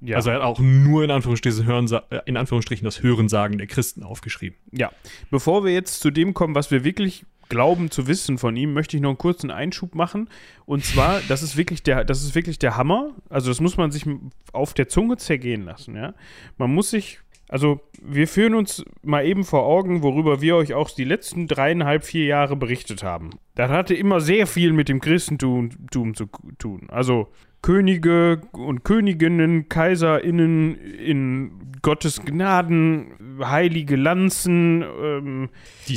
Ja. 0.00 0.16
Also 0.16 0.30
er 0.30 0.36
hat 0.36 0.42
auch 0.42 0.58
nur 0.58 1.02
in 1.02 1.10
Anführungsstrichen, 1.10 1.64
Hörensa 1.64 2.02
äh, 2.10 2.20
in 2.26 2.36
Anführungsstrichen 2.36 2.84
das 2.84 3.02
Hörensagen 3.02 3.56
der 3.56 3.66
Christen 3.66 4.02
aufgeschrieben. 4.02 4.58
Ja. 4.70 4.92
Bevor 5.30 5.64
wir 5.64 5.72
jetzt 5.72 6.00
zu 6.00 6.10
dem 6.10 6.34
kommen, 6.34 6.54
was 6.54 6.70
wir 6.70 6.84
wirklich 6.84 7.24
glauben 7.54 7.88
zu 7.88 8.08
wissen 8.08 8.36
von 8.36 8.56
ihm, 8.56 8.72
möchte 8.72 8.96
ich 8.96 9.02
noch 9.02 9.10
einen 9.10 9.18
kurzen 9.18 9.52
Einschub 9.52 9.94
machen. 9.94 10.28
Und 10.66 10.84
zwar, 10.84 11.20
das 11.28 11.44
ist 11.44 11.56
wirklich 11.56 11.84
der, 11.84 12.04
das 12.04 12.24
ist 12.24 12.34
wirklich 12.34 12.58
der 12.58 12.76
Hammer. 12.76 13.12
Also 13.28 13.48
das 13.48 13.60
muss 13.60 13.76
man 13.76 13.92
sich 13.92 14.04
auf 14.52 14.74
der 14.74 14.88
Zunge 14.88 15.18
zergehen 15.18 15.62
lassen, 15.62 15.94
ja. 15.94 16.14
Man 16.58 16.74
muss 16.74 16.90
sich, 16.90 17.20
also 17.48 17.80
wir 18.02 18.26
führen 18.26 18.54
uns 18.54 18.84
mal 19.02 19.24
eben 19.24 19.44
vor 19.44 19.66
Augen, 19.66 20.02
worüber 20.02 20.40
wir 20.40 20.56
euch 20.56 20.74
auch 20.74 20.90
die 20.90 21.04
letzten 21.04 21.46
dreieinhalb, 21.46 22.02
vier 22.02 22.24
Jahre 22.24 22.56
berichtet 22.56 23.04
haben. 23.04 23.30
Das 23.54 23.70
hatte 23.70 23.94
immer 23.94 24.20
sehr 24.20 24.48
viel 24.48 24.72
mit 24.72 24.88
dem 24.88 25.00
Christentum 25.00 25.70
zu 25.92 26.26
tun. 26.58 26.88
Also 26.88 27.28
Könige 27.64 28.42
und 28.52 28.84
Königinnen, 28.84 29.68
KaiserInnen 29.70 30.76
in 30.76 31.72
Gottes 31.80 32.20
Gnaden, 32.22 33.40
heilige 33.42 33.96
Lanzen, 33.96 34.82
ähm, 34.82 35.48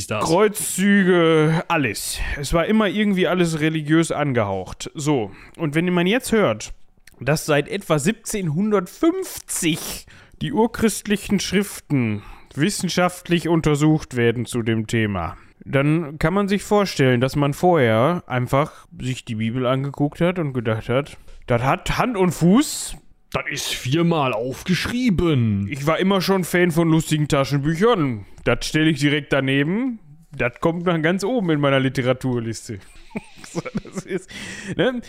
Kreuzzüge, 0.07 1.65
alles. 1.67 2.21
Es 2.39 2.53
war 2.53 2.67
immer 2.67 2.87
irgendwie 2.87 3.27
alles 3.27 3.59
religiös 3.59 4.13
angehaucht. 4.13 4.89
So, 4.95 5.31
und 5.57 5.75
wenn 5.75 5.93
man 5.93 6.07
jetzt 6.07 6.31
hört, 6.31 6.73
dass 7.19 7.45
seit 7.45 7.67
etwa 7.67 7.95
1750 7.95 10.05
die 10.41 10.53
urchristlichen 10.53 11.41
Schriften 11.41 12.21
wissenschaftlich 12.55 13.49
untersucht 13.49 14.15
werden 14.15 14.45
zu 14.45 14.61
dem 14.61 14.87
Thema, 14.87 15.35
dann 15.65 16.19
kann 16.19 16.33
man 16.33 16.47
sich 16.47 16.63
vorstellen, 16.63 17.21
dass 17.21 17.35
man 17.35 17.53
vorher 17.53 18.23
einfach 18.27 18.87
sich 18.99 19.25
die 19.25 19.35
Bibel 19.35 19.65
angeguckt 19.65 20.21
hat 20.21 20.39
und 20.39 20.53
gedacht 20.53 20.89
hat, 20.89 21.17
das 21.47 21.61
hat 21.63 21.97
Hand 21.97 22.17
und 22.17 22.31
Fuß. 22.31 22.97
Das 23.31 23.43
ist 23.49 23.73
viermal 23.73 24.33
aufgeschrieben. 24.33 25.67
Ich 25.69 25.85
war 25.85 25.99
immer 25.99 26.21
schon 26.21 26.43
Fan 26.43 26.71
von 26.71 26.89
lustigen 26.89 27.27
Taschenbüchern. 27.27 28.25
Das 28.45 28.65
stelle 28.65 28.89
ich 28.89 28.99
direkt 28.99 29.33
daneben. 29.33 29.99
Das 30.35 30.59
kommt 30.61 30.87
dann 30.87 31.01
ganz 31.01 31.23
oben 31.23 31.49
in 31.49 31.59
meiner 31.59 31.79
Literaturliste. 31.79 32.79
so, 33.51 33.61
das 33.83 34.05
ist, 34.05 34.29
ne? 34.75 35.01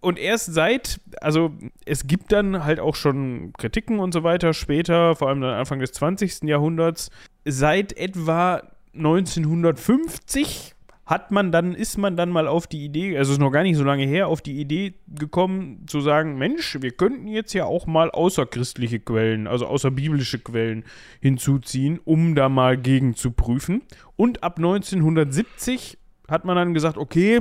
Und 0.00 0.18
erst 0.18 0.54
seit, 0.54 1.00
also 1.20 1.52
es 1.84 2.06
gibt 2.06 2.32
dann 2.32 2.64
halt 2.64 2.80
auch 2.80 2.94
schon 2.94 3.52
Kritiken 3.58 4.00
und 4.00 4.12
so 4.12 4.22
weiter 4.22 4.54
später, 4.54 5.14
vor 5.14 5.28
allem 5.28 5.42
dann 5.42 5.54
Anfang 5.54 5.78
des 5.78 5.92
20. 5.92 6.44
Jahrhunderts, 6.44 7.10
seit 7.44 7.94
etwa 7.96 8.62
1950 8.94 10.74
hat 11.10 11.32
man 11.32 11.50
dann, 11.50 11.74
ist 11.74 11.98
man 11.98 12.16
dann 12.16 12.30
mal 12.30 12.46
auf 12.46 12.68
die 12.68 12.84
Idee, 12.84 13.18
also 13.18 13.32
es 13.32 13.38
ist 13.38 13.40
noch 13.40 13.50
gar 13.50 13.64
nicht 13.64 13.76
so 13.76 13.82
lange 13.82 14.04
her, 14.04 14.28
auf 14.28 14.42
die 14.42 14.60
Idee 14.60 14.94
gekommen 15.08 15.82
zu 15.88 16.00
sagen, 16.00 16.38
Mensch, 16.38 16.78
wir 16.80 16.92
könnten 16.92 17.26
jetzt 17.26 17.52
ja 17.52 17.64
auch 17.64 17.88
mal 17.88 18.12
außerchristliche 18.12 19.00
Quellen, 19.00 19.48
also 19.48 19.66
außerbiblische 19.66 20.38
Quellen 20.38 20.84
hinzuziehen, 21.20 21.98
um 22.04 22.36
da 22.36 22.48
mal 22.48 22.76
gegen 22.76 23.16
zu 23.16 23.32
prüfen. 23.32 23.82
Und 24.14 24.44
ab 24.44 24.58
1970 24.58 25.98
hat 26.28 26.44
man 26.44 26.54
dann 26.54 26.74
gesagt, 26.74 26.96
okay, 26.96 27.40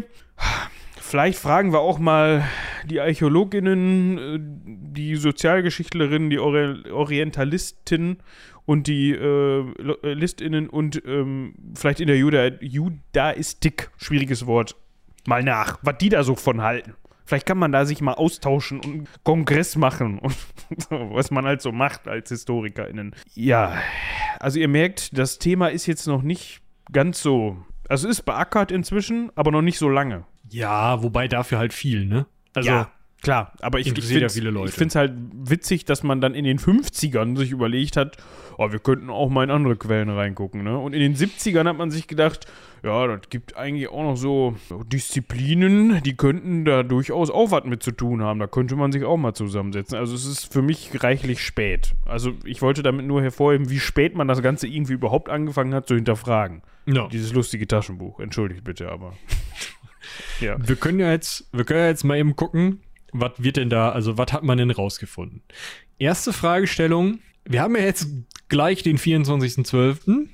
vielleicht 1.00 1.38
fragen 1.38 1.72
wir 1.72 1.82
auch 1.82 2.00
mal 2.00 2.44
die 2.86 3.02
Archäologinnen, 3.02 4.18
äh, 4.18 4.40
die 4.42 5.16
Sozialgeschichtlerinnen, 5.16 6.32
die 6.32 6.40
Orientalisten 6.40 8.18
und 8.70 8.86
die 8.86 9.10
äh, 9.14 9.62
äh, 9.62 10.14
ListInnen 10.14 10.70
und 10.70 11.02
ähm, 11.04 11.56
vielleicht 11.74 12.02
in 12.02 12.06
der 12.06 12.18
Juda 12.20 12.50
Judaistik, 12.60 13.90
schwieriges 13.98 14.46
Wort, 14.46 14.76
mal 15.26 15.42
nach, 15.42 15.80
was 15.82 15.98
die 15.98 16.10
da 16.10 16.24
so 16.24 16.36
von 16.36 16.62
halten. 16.62 16.94
Vielleicht 17.26 17.48
kann 17.48 17.58
man 17.58 17.72
da 17.72 17.86
sich 17.86 18.00
mal 18.00 18.14
austauschen 18.14 18.80
und 18.80 19.10
Kongress 19.24 19.76
machen 19.76 20.20
und 20.20 20.36
was 20.92 21.32
man 21.32 21.46
halt 21.46 21.64
so 21.64 21.72
macht 21.72 22.08
als 22.08 22.30
HistorikerInnen. 22.30 23.16
Ja, 23.34 23.74
also 24.40 24.60
ihr 24.60 24.68
merkt, 24.68 25.18
das 25.18 25.40
Thema 25.40 25.70
ist 25.70 25.88
jetzt 25.88 26.06
noch 26.06 26.22
nicht 26.22 26.62
ganz 26.92 27.24
so. 27.24 27.58
Also 27.88 28.08
es 28.08 28.20
ist 28.20 28.26
beackert 28.26 28.72
inzwischen, 28.72 29.32
aber 29.34 29.50
noch 29.50 29.64
nicht 29.64 29.80
so 29.80 29.90
lange. 29.90 30.26
Ja, 30.48 31.02
wobei 31.02 31.28
dafür 31.28 31.58
halt 31.58 31.74
viel, 31.74 32.06
ne? 32.06 32.28
Also 32.54 32.70
ja. 32.70 32.92
Klar, 33.22 33.52
aber 33.60 33.80
ich, 33.80 33.88
ich 33.88 34.06
finde 34.06 34.26
es 34.28 34.96
halt 34.96 35.14
witzig, 35.34 35.84
dass 35.84 36.04
man 36.04 36.22
dann 36.22 36.34
in 36.34 36.46
den 36.46 36.58
50ern 36.58 37.38
sich 37.38 37.52
überlegt 37.52 37.98
hat, 37.98 38.16
oh, 38.58 38.72
wir 38.72 38.80
könnten 38.80 39.10
auch 39.10 39.30
mal 39.30 39.44
in 39.44 39.52
andere 39.52 39.76
Quellen 39.76 40.10
reingucken. 40.10 40.64
Ne? 40.64 40.78
Und 40.78 40.94
in 40.94 41.02
den 41.02 41.16
70ern 41.16 41.68
hat 41.68 41.78
man 41.78 41.92
sich 41.92 42.08
gedacht, 42.08 42.46
ja, 42.82 43.08
das 43.08 43.30
gibt 43.30 43.58
eigentlich 43.58 43.90
auch 43.90 44.04
noch 44.04 44.16
so 44.16 44.56
Disziplinen, 44.88 46.02
die 46.04 46.16
könnten 46.16 46.64
da 46.64 46.84
durchaus 46.84 47.30
auch 47.30 47.52
was 47.52 47.66
mit 47.66 47.84
zu 47.84 47.92
tun 47.92 48.22
haben. 48.22 48.40
Da 48.40 48.48
könnte 48.48 48.78
man 48.78 48.94
sich 48.94 49.04
auch 49.04 49.18
mal 49.18 49.34
zusammensetzen. 49.34 49.98
Also 49.98 50.16
es 50.16 50.26
ist 50.26 50.52
für 50.52 50.62
mich 50.62 50.92
reichlich 51.04 51.44
spät. 51.44 51.96
Also 52.06 52.34
ich 52.46 52.62
wollte 52.62 52.84
damit 52.84 53.06
nur 53.06 53.22
hervorheben, 53.22 53.70
wie 53.70 53.80
spät 53.80 54.16
man 54.16 54.30
das 54.30 54.42
Ganze 54.42 54.68
irgendwie 54.68 54.94
überhaupt 54.94 55.30
angefangen 55.30 55.74
hat 55.74 55.88
zu 55.88 55.96
hinterfragen. 55.96 56.62
Ja. 56.86 57.08
Dieses 57.08 57.34
lustige 57.34 57.68
Taschenbuch. 57.68 58.22
Entschuldigt 58.22 58.64
bitte, 58.64 58.90
aber. 58.90 59.14
ja. 60.40 60.56
Wir 60.66 60.78
können 60.78 61.00
ja 61.00 61.12
jetzt, 61.12 61.50
wir 61.52 61.66
können 61.66 61.80
ja 61.80 61.88
jetzt 61.88 62.04
mal 62.04 62.18
eben 62.18 62.36
gucken, 62.38 62.80
was 63.12 63.32
wird 63.38 63.58
denn 63.58 63.70
da, 63.70 63.90
also 63.92 64.18
was 64.18 64.32
hat 64.34 64.44
man 64.44 64.58
denn 64.58 64.72
rausgefunden? 64.72 65.42
Erste 65.98 66.34
Fragestellung, 66.34 67.20
wir 67.46 67.62
haben 67.62 67.76
ja 67.76 67.84
jetzt 67.84 68.08
gleich 68.48 68.84
den 68.84 68.98
24.12. 68.98 70.28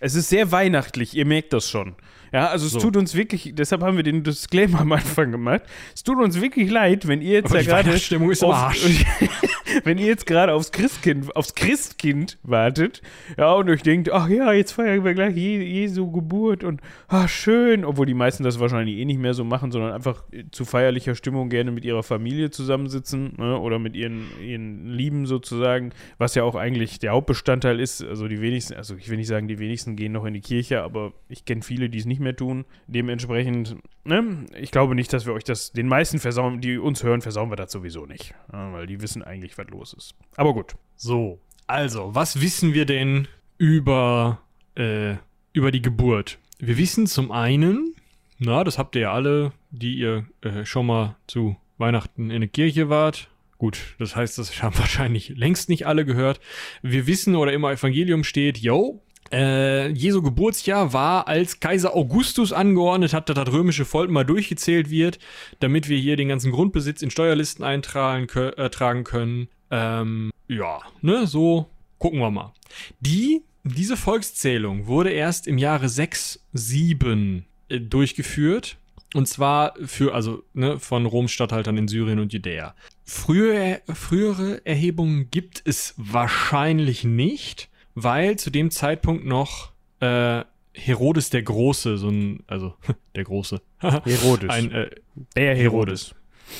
Es 0.00 0.14
ist 0.14 0.28
sehr 0.28 0.52
weihnachtlich, 0.52 1.14
ihr 1.16 1.24
merkt 1.24 1.52
das 1.52 1.68
schon. 1.70 1.94
Ja, 2.32 2.48
also 2.48 2.66
es 2.66 2.72
So. 2.72 2.78
tut 2.80 2.96
uns 2.98 3.14
wirklich, 3.14 3.52
deshalb 3.54 3.82
haben 3.82 3.96
wir 3.96 4.04
den 4.04 4.22
Disclaimer 4.22 4.80
am 4.80 4.92
Anfang 4.92 5.32
gemacht. 5.32 5.62
Es 5.94 6.02
tut 6.02 6.18
uns 6.22 6.40
wirklich 6.40 6.70
leid, 6.70 7.08
wenn 7.08 7.22
ihr 7.22 7.32
jetzt 7.34 7.46
Aber 7.46 7.56
ja 7.56 7.60
die 7.62 7.68
gerade 7.68 7.88
Weihnachtsstimmung 7.88 8.30
ist 8.30 8.44
auf- 8.44 8.54
Arsch. 8.54 9.04
wenn 9.84 9.98
ihr 9.98 10.06
jetzt 10.06 10.26
gerade 10.26 10.52
aufs 10.52 10.72
Christkind, 10.72 11.34
aufs 11.36 11.54
Christkind 11.54 12.38
wartet, 12.42 13.02
ja, 13.36 13.52
und 13.52 13.68
euch 13.68 13.82
denkt, 13.82 14.10
ach 14.10 14.28
ja, 14.28 14.52
jetzt 14.52 14.72
feiern 14.72 15.04
wir 15.04 15.14
gleich 15.14 15.36
Je 15.36 15.62
Jesu 15.62 16.10
Geburt 16.10 16.64
und 16.64 16.80
ach 17.08 17.28
schön, 17.28 17.84
obwohl 17.84 18.06
die 18.06 18.14
meisten 18.14 18.42
das 18.42 18.60
wahrscheinlich 18.60 18.96
eh 18.96 19.04
nicht 19.04 19.20
mehr 19.20 19.34
so 19.34 19.44
machen, 19.44 19.70
sondern 19.70 19.92
einfach 19.92 20.24
zu 20.50 20.64
feierlicher 20.64 21.14
Stimmung 21.14 21.48
gerne 21.48 21.70
mit 21.70 21.84
ihrer 21.84 22.02
Familie 22.02 22.50
zusammensitzen 22.50 23.34
ne, 23.36 23.58
oder 23.58 23.78
mit 23.78 23.96
ihren, 23.96 24.26
ihren 24.40 24.86
Lieben 24.86 25.26
sozusagen, 25.26 25.92
was 26.18 26.34
ja 26.34 26.42
auch 26.44 26.54
eigentlich 26.54 26.98
der 26.98 27.12
Hauptbestandteil 27.12 27.80
ist. 27.80 28.02
Also 28.02 28.28
die 28.28 28.40
wenigsten, 28.40 28.74
also 28.74 28.96
ich 28.96 29.08
will 29.08 29.16
nicht 29.16 29.28
sagen, 29.28 29.48
die 29.48 29.58
wenigsten 29.58 29.96
gehen 29.96 30.12
noch 30.12 30.24
in 30.24 30.34
die 30.34 30.40
Kirche, 30.40 30.82
aber 30.82 31.12
ich 31.28 31.44
kenne 31.44 31.62
viele, 31.62 31.88
die 31.90 31.98
es 31.98 32.06
nicht 32.06 32.20
mehr 32.20 32.36
tun. 32.36 32.64
Dementsprechend, 32.86 33.76
ne, 34.08 34.46
ich 34.58 34.70
glaube 34.70 34.94
nicht, 34.94 35.12
dass 35.12 35.26
wir 35.26 35.32
euch 35.32 35.44
das, 35.44 35.72
den 35.72 35.86
meisten 35.86 36.18
versauen, 36.18 36.60
die 36.60 36.78
uns 36.78 37.02
hören, 37.02 37.22
versauen 37.22 37.50
wir 37.50 37.56
das 37.56 37.70
sowieso 37.70 38.06
nicht, 38.06 38.34
weil 38.48 38.86
die 38.86 39.00
wissen 39.00 39.22
eigentlich, 39.22 39.56
was 39.58 39.68
los 39.68 39.92
ist. 39.92 40.14
Aber 40.36 40.54
gut. 40.54 40.74
So, 40.96 41.40
also, 41.68 42.14
was 42.14 42.40
wissen 42.40 42.72
wir 42.72 42.86
denn 42.86 43.28
über, 43.58 44.40
äh, 44.74 45.16
über 45.52 45.70
die 45.70 45.82
Geburt? 45.82 46.38
Wir 46.58 46.78
wissen 46.78 47.06
zum 47.06 47.30
einen, 47.30 47.94
na, 48.38 48.64
das 48.64 48.78
habt 48.78 48.96
ihr 48.96 49.02
ja 49.02 49.12
alle, 49.12 49.52
die 49.70 49.98
ihr 49.98 50.26
äh, 50.40 50.64
schon 50.64 50.86
mal 50.86 51.16
zu 51.26 51.56
Weihnachten 51.76 52.30
in 52.30 52.40
der 52.40 52.48
Kirche 52.48 52.88
wart. 52.88 53.28
Gut, 53.58 53.96
das 53.98 54.16
heißt, 54.16 54.38
das 54.38 54.62
haben 54.62 54.78
wahrscheinlich 54.78 55.30
längst 55.30 55.68
nicht 55.68 55.86
alle 55.86 56.04
gehört. 56.04 56.40
Wir 56.82 57.06
wissen 57.06 57.36
oder 57.36 57.52
im 57.52 57.64
Evangelium 57.64 58.24
steht, 58.24 58.58
yo, 58.58 59.02
äh, 59.32 59.88
Jesu 59.88 60.22
Geburtsjahr 60.22 60.92
war, 60.92 61.28
als 61.28 61.60
Kaiser 61.60 61.94
Augustus 61.94 62.52
angeordnet 62.52 63.12
hat, 63.12 63.28
dass 63.28 63.36
das 63.36 63.52
römische 63.52 63.84
Volk 63.84 64.10
mal 64.10 64.24
durchgezählt 64.24 64.90
wird, 64.90 65.18
damit 65.60 65.88
wir 65.88 65.98
hier 65.98 66.16
den 66.16 66.28
ganzen 66.28 66.52
Grundbesitz 66.52 67.02
in 67.02 67.10
Steuerlisten 67.10 67.64
eintragen 67.64 68.28
äh, 68.28 69.02
können. 69.04 69.48
Ähm, 69.70 70.30
ja, 70.48 70.80
ne, 71.02 71.26
so 71.26 71.68
gucken 71.98 72.20
wir 72.20 72.30
mal. 72.30 72.52
Die, 73.00 73.42
diese 73.64 73.96
Volkszählung 73.96 74.86
wurde 74.86 75.10
erst 75.10 75.46
im 75.46 75.58
Jahre 75.58 75.88
6, 75.88 76.40
7 76.52 77.44
äh, 77.68 77.80
durchgeführt. 77.80 78.76
Und 79.14 79.26
zwar 79.26 79.74
für, 79.86 80.14
also, 80.14 80.42
ne, 80.52 80.78
von 80.78 81.06
Roms 81.06 81.32
Statthaltern 81.32 81.78
in 81.78 81.88
Syrien 81.88 82.18
und 82.18 82.32
Judäa. 82.32 82.74
Frühe, 83.04 83.80
frühere 83.86 84.64
Erhebungen 84.66 85.30
gibt 85.30 85.62
es 85.64 85.94
wahrscheinlich 85.96 87.04
nicht, 87.04 87.70
weil 88.02 88.36
zu 88.36 88.50
dem 88.50 88.70
Zeitpunkt 88.70 89.24
noch 89.24 89.72
äh, 90.00 90.44
Herodes 90.74 91.30
der 91.30 91.42
Große, 91.42 91.98
so 91.98 92.08
ein, 92.08 92.44
also 92.46 92.74
der 93.14 93.24
Große, 93.24 93.60
Herodes. 93.80 94.50
ein 94.50 94.70
äh, 94.72 94.90
der 95.36 95.54
Herodes. 95.56 96.14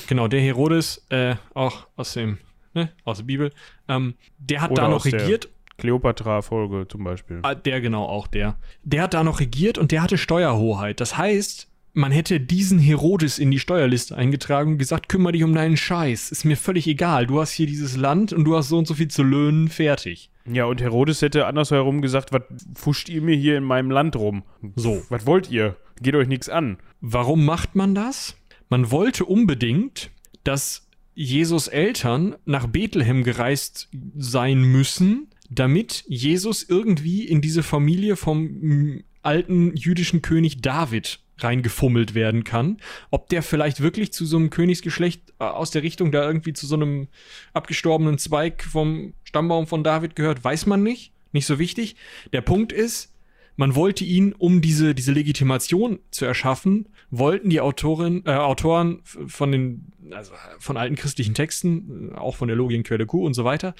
Genau, 0.07 0.27
der 0.27 0.41
Herodes, 0.41 1.05
äh, 1.09 1.35
auch 1.53 1.87
aus 1.95 2.13
dem, 2.13 2.37
ne, 2.73 2.91
aus 3.05 3.17
der 3.17 3.23
Bibel, 3.25 3.51
ähm, 3.87 4.13
der 4.37 4.61
hat 4.61 4.71
Oder 4.71 4.83
da 4.83 4.87
noch 4.89 5.05
regiert. 5.05 5.49
Kleopatra-Folge 5.77 6.87
zum 6.89 7.03
Beispiel. 7.05 7.39
Ah, 7.43 7.55
Der 7.55 7.79
genau, 7.81 8.03
auch 8.05 8.27
der. 8.27 8.57
Der 8.83 9.03
hat 9.03 9.13
da 9.13 9.23
noch 9.23 9.39
regiert 9.39 9.77
und 9.77 9.91
der 9.93 10.01
hatte 10.03 10.17
Steuerhoheit. 10.17 10.99
Das 10.99 11.17
heißt, 11.17 11.69
man 11.93 12.11
hätte 12.11 12.39
diesen 12.39 12.79
Herodes 12.79 13.39
in 13.39 13.49
die 13.49 13.59
Steuerliste 13.59 14.15
eingetragen 14.15 14.73
und 14.73 14.77
gesagt, 14.77 15.09
kümmere 15.09 15.31
dich 15.33 15.43
um 15.43 15.55
deinen 15.55 15.77
Scheiß. 15.77 16.31
Ist 16.31 16.43
mir 16.45 16.57
völlig 16.57 16.85
egal. 16.87 17.27
Du 17.27 17.39
hast 17.39 17.51
hier 17.51 17.65
dieses 17.65 17.95
Land 17.95 18.33
und 18.33 18.43
du 18.43 18.55
hast 18.57 18.67
so 18.69 18.77
und 18.77 18.87
so 18.87 18.93
viel 18.93 19.07
zu 19.07 19.23
löhnen, 19.23 19.69
fertig. 19.69 20.29
Ja, 20.51 20.65
und 20.65 20.81
Herodes 20.81 21.21
hätte 21.21 21.45
andersherum 21.45 22.01
gesagt, 22.01 22.31
was 22.31 22.41
fuscht 22.73 23.09
ihr 23.09 23.21
mir 23.21 23.35
hier 23.35 23.57
in 23.57 23.63
meinem 23.63 23.91
Land 23.91 24.15
rum? 24.15 24.43
So. 24.75 25.03
Was 25.09 25.25
wollt 25.25 25.51
ihr? 25.51 25.77
Geht 26.01 26.15
euch 26.15 26.27
nichts 26.27 26.49
an. 26.49 26.77
Warum 27.01 27.45
macht 27.45 27.75
man 27.75 27.93
das? 27.93 28.35
Man 28.69 28.91
wollte 28.91 29.25
unbedingt, 29.25 30.11
dass 30.43 30.87
Jesus 31.13 31.67
Eltern 31.67 32.35
nach 32.45 32.67
Bethlehem 32.67 33.23
gereist 33.23 33.89
sein 34.15 34.61
müssen, 34.61 35.27
damit 35.49 36.03
Jesus 36.07 36.63
irgendwie 36.63 37.25
in 37.25 37.41
diese 37.41 37.63
Familie 37.63 38.15
vom 38.15 38.43
mm, 38.43 39.03
alten 39.21 39.75
jüdischen 39.75 40.21
König 40.21 40.61
David 40.61 41.19
reingefummelt 41.43 42.13
werden 42.15 42.43
kann. 42.43 42.77
Ob 43.11 43.29
der 43.29 43.43
vielleicht 43.43 43.81
wirklich 43.81 44.13
zu 44.13 44.25
so 44.25 44.37
einem 44.37 44.49
Königsgeschlecht 44.49 45.33
äh, 45.39 45.43
aus 45.43 45.71
der 45.71 45.83
Richtung 45.83 46.11
da 46.11 46.25
irgendwie 46.25 46.53
zu 46.53 46.67
so 46.67 46.75
einem 46.75 47.07
abgestorbenen 47.53 48.17
Zweig 48.17 48.63
vom 48.63 49.13
Stammbaum 49.23 49.67
von 49.67 49.83
David 49.83 50.15
gehört, 50.15 50.43
weiß 50.43 50.65
man 50.65 50.83
nicht. 50.83 51.13
Nicht 51.31 51.45
so 51.45 51.59
wichtig. 51.59 51.95
Der 52.33 52.41
Punkt 52.41 52.71
ist, 52.71 53.13
man 53.55 53.75
wollte 53.75 54.05
ihn, 54.05 54.33
um 54.33 54.61
diese, 54.61 54.95
diese 54.95 55.11
Legitimation 55.11 55.99
zu 56.11 56.25
erschaffen, 56.25 56.87
wollten 57.11 57.49
die 57.49 57.59
Autorin, 57.59 58.23
äh, 58.25 58.31
Autoren 58.31 59.01
von 59.03 59.51
den, 59.51 59.91
also 60.11 60.31
von 60.59 60.77
alten 60.77 60.95
christlichen 60.95 61.33
Texten, 61.33 62.11
äh, 62.13 62.15
auch 62.15 62.37
von 62.37 62.47
der 62.47 62.55
Logienquelle 62.55 63.05
Q 63.05 63.25
und 63.25 63.33
so 63.33 63.43
weiter, 63.43 63.75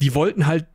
die 0.00 0.14
wollten 0.14 0.46
halt 0.46 0.66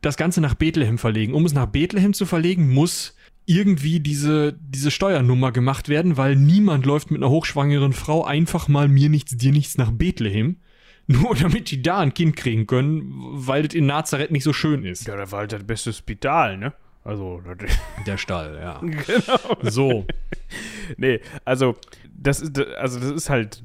das 0.00 0.16
Ganze 0.16 0.40
nach 0.40 0.54
Bethlehem 0.54 0.98
verlegen. 0.98 1.34
Um 1.34 1.44
es 1.44 1.52
nach 1.52 1.66
Bethlehem 1.66 2.14
zu 2.14 2.26
verlegen, 2.26 2.72
muss 2.72 3.14
irgendwie 3.48 3.98
diese, 3.98 4.52
diese 4.60 4.90
Steuernummer 4.90 5.52
gemacht 5.52 5.88
werden, 5.88 6.18
weil 6.18 6.36
niemand 6.36 6.84
läuft 6.84 7.10
mit 7.10 7.22
einer 7.22 7.30
hochschwangeren 7.30 7.94
Frau 7.94 8.22
einfach 8.24 8.68
mal 8.68 8.88
mir 8.88 9.08
nichts, 9.08 9.36
dir 9.36 9.52
nichts 9.52 9.78
nach 9.78 9.90
Bethlehem. 9.90 10.56
Nur 11.06 11.34
damit 11.34 11.70
die 11.70 11.80
da 11.80 12.00
ein 12.00 12.12
Kind 12.12 12.36
kriegen 12.36 12.66
können, 12.66 13.10
weil 13.10 13.62
das 13.62 13.74
in 13.74 13.86
Nazareth 13.86 14.30
nicht 14.30 14.44
so 14.44 14.52
schön 14.52 14.84
ist. 14.84 15.06
Ja, 15.06 15.16
das 15.16 15.32
war 15.32 15.38
halt 15.40 15.52
das 15.52 15.64
beste 15.64 15.94
Spital, 15.94 16.58
ne? 16.58 16.74
Also, 17.04 17.40
Der 18.06 18.18
Stall, 18.18 18.58
ja. 18.60 18.78
genau. 18.82 19.56
So. 19.62 20.04
Nee, 20.98 21.20
also 21.46 21.76
das, 22.12 22.42
ist, 22.42 22.58
also 22.76 23.00
das 23.00 23.10
ist 23.12 23.30
halt, 23.30 23.62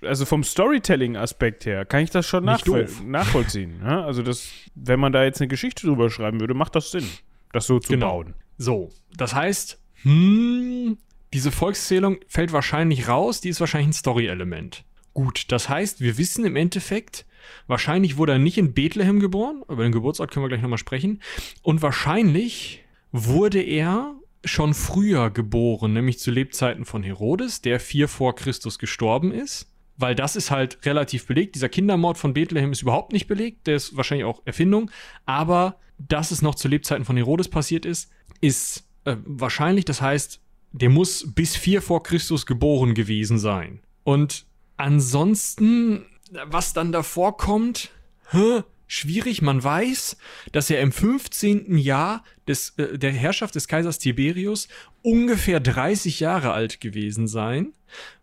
also 0.00 0.24
vom 0.24 0.44
Storytelling-Aspekt 0.44 1.66
her 1.66 1.84
kann 1.84 2.00
ich 2.02 2.10
das 2.10 2.24
schon 2.26 2.46
nachvoll 2.46 2.88
nachvollziehen. 3.04 3.80
Ja? 3.84 4.06
Also 4.06 4.22
das, 4.22 4.48
wenn 4.74 4.98
man 4.98 5.12
da 5.12 5.24
jetzt 5.24 5.42
eine 5.42 5.48
Geschichte 5.48 5.86
drüber 5.86 6.08
schreiben 6.08 6.40
würde, 6.40 6.54
macht 6.54 6.74
das 6.74 6.90
Sinn, 6.90 7.04
das 7.52 7.66
so 7.66 7.78
zu 7.78 7.92
Genau. 7.92 8.08
bauen. 8.22 8.34
So, 8.58 8.90
das 9.16 9.34
heißt, 9.34 9.80
hm, 10.02 10.98
diese 11.32 11.50
Volkszählung 11.50 12.18
fällt 12.28 12.52
wahrscheinlich 12.52 13.08
raus, 13.08 13.40
die 13.40 13.48
ist 13.48 13.60
wahrscheinlich 13.60 13.88
ein 13.88 13.92
Story-Element. 13.92 14.84
Gut, 15.12 15.46
das 15.48 15.68
heißt, 15.68 16.00
wir 16.00 16.18
wissen 16.18 16.44
im 16.44 16.56
Endeffekt, 16.56 17.26
wahrscheinlich 17.66 18.16
wurde 18.16 18.32
er 18.32 18.38
nicht 18.38 18.58
in 18.58 18.74
Bethlehem 18.74 19.20
geboren, 19.20 19.62
über 19.68 19.82
den 19.82 19.92
Geburtsort 19.92 20.30
können 20.30 20.44
wir 20.44 20.48
gleich 20.48 20.62
nochmal 20.62 20.78
sprechen, 20.78 21.22
und 21.62 21.82
wahrscheinlich 21.82 22.84
wurde 23.12 23.62
er 23.62 24.14
schon 24.44 24.74
früher 24.74 25.30
geboren, 25.30 25.92
nämlich 25.92 26.18
zu 26.18 26.30
Lebzeiten 26.30 26.84
von 26.84 27.02
Herodes, 27.02 27.62
der 27.62 27.80
vier 27.80 28.08
vor 28.08 28.34
Christus 28.34 28.78
gestorben 28.78 29.32
ist. 29.32 29.72
Weil 29.98 30.14
das 30.14 30.36
ist 30.36 30.50
halt 30.50 30.84
relativ 30.84 31.26
belegt. 31.26 31.54
Dieser 31.54 31.70
Kindermord 31.70 32.18
von 32.18 32.34
Bethlehem 32.34 32.70
ist 32.70 32.82
überhaupt 32.82 33.12
nicht 33.12 33.26
belegt. 33.26 33.66
Der 33.66 33.76
ist 33.76 33.96
wahrscheinlich 33.96 34.26
auch 34.26 34.42
Erfindung. 34.44 34.90
Aber 35.24 35.78
dass 35.98 36.30
es 36.30 36.42
noch 36.42 36.54
zu 36.54 36.68
Lebzeiten 36.68 37.06
von 37.06 37.16
Herodes 37.16 37.48
passiert 37.48 37.86
ist, 37.86 38.10
ist 38.40 38.84
äh, 39.04 39.16
wahrscheinlich. 39.24 39.84
Das 39.84 40.00
heißt, 40.00 40.40
der 40.72 40.90
muss 40.90 41.32
bis 41.34 41.56
vier 41.56 41.82
vor 41.82 42.02
Christus 42.02 42.46
geboren 42.46 42.94
gewesen 42.94 43.38
sein. 43.38 43.80
Und 44.04 44.46
ansonsten, 44.76 46.06
was 46.46 46.72
dann 46.72 46.92
davor 46.92 47.36
kommt, 47.36 47.90
hä, 48.30 48.62
schwierig. 48.86 49.42
Man 49.42 49.62
weiß, 49.62 50.16
dass 50.52 50.70
er 50.70 50.80
im 50.80 50.92
15. 50.92 51.76
Jahr 51.78 52.22
des, 52.46 52.70
äh, 52.78 52.98
der 52.98 53.12
Herrschaft 53.12 53.54
des 53.54 53.68
Kaisers 53.68 53.98
Tiberius 53.98 54.68
ungefähr 55.02 55.60
30 55.60 56.20
Jahre 56.20 56.52
alt 56.52 56.80
gewesen 56.80 57.26
sein, 57.26 57.72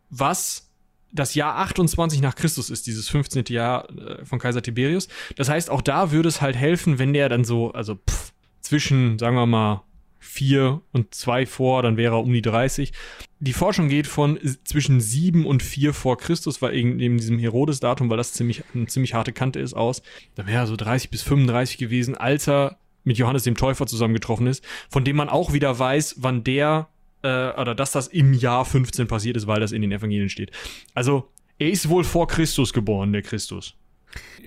was 0.09 0.69
das 1.11 1.35
Jahr 1.35 1.57
28 1.57 2.21
nach 2.21 2.35
Christus 2.35 2.69
ist, 2.69 2.87
dieses 2.87 3.07
15. 3.09 3.45
Jahr 3.49 3.89
äh, 3.89 4.25
von 4.25 4.39
Kaiser 4.39 4.61
Tiberius. 4.61 5.07
Das 5.35 5.49
heißt, 5.49 5.69
auch 5.69 5.81
da 5.81 6.11
würde 6.11 6.29
es 6.29 6.41
halt 6.41 6.55
helfen, 6.55 6.97
wenn 6.97 7.13
der 7.13 7.29
dann 7.29 7.43
so, 7.43 7.71
also 7.71 7.95
pff, 7.95 8.33
zwischen, 8.61 9.19
sagen 9.19 9.35
wir 9.35 9.45
mal, 9.45 9.83
vier 10.23 10.81
und 10.91 11.13
zwei 11.13 11.45
vor, 11.45 11.83
dann 11.83 11.97
wäre 11.97 12.15
er 12.15 12.23
um 12.23 12.31
die 12.31 12.41
30. 12.41 12.93
Die 13.39 13.53
Forschung 13.53 13.89
geht 13.89 14.07
von 14.07 14.39
zwischen 14.63 15.01
sieben 15.01 15.45
und 15.45 15.61
vier 15.61 15.93
vor 15.93 16.17
Christus, 16.17 16.61
weil 16.61 16.75
eben 16.75 16.95
neben 16.95 17.17
diesem 17.17 17.37
Herodes-Datum, 17.37 18.09
weil 18.09 18.17
das 18.17 18.33
ziemlich, 18.33 18.63
eine 18.73 18.87
ziemlich 18.87 19.13
harte 19.13 19.33
Kante 19.33 19.59
ist, 19.59 19.73
aus. 19.73 20.01
Da 20.35 20.47
wäre 20.47 20.59
er 20.59 20.67
so 20.67 20.75
30 20.75 21.09
bis 21.09 21.21
35 21.23 21.77
gewesen, 21.77 22.15
als 22.15 22.47
er 22.47 22.77
mit 23.03 23.17
Johannes 23.17 23.43
dem 23.43 23.55
Täufer 23.55 23.85
zusammengetroffen 23.85 24.47
ist, 24.47 24.63
von 24.89 25.03
dem 25.03 25.17
man 25.17 25.27
auch 25.27 25.51
wieder 25.51 25.77
weiß, 25.77 26.15
wann 26.19 26.43
der 26.43 26.87
äh, 27.21 27.51
oder 27.59 27.75
dass 27.75 27.91
das 27.91 28.07
im 28.07 28.33
Jahr 28.33 28.65
15 28.65 29.07
passiert 29.07 29.37
ist, 29.37 29.47
weil 29.47 29.59
das 29.59 29.71
in 29.71 29.81
den 29.81 29.91
Evangelien 29.91 30.29
steht. 30.29 30.51
Also, 30.93 31.29
er 31.59 31.69
ist 31.69 31.89
wohl 31.89 32.03
vor 32.03 32.27
Christus 32.27 32.73
geboren, 32.73 33.11
der 33.11 33.21
Christus. 33.21 33.75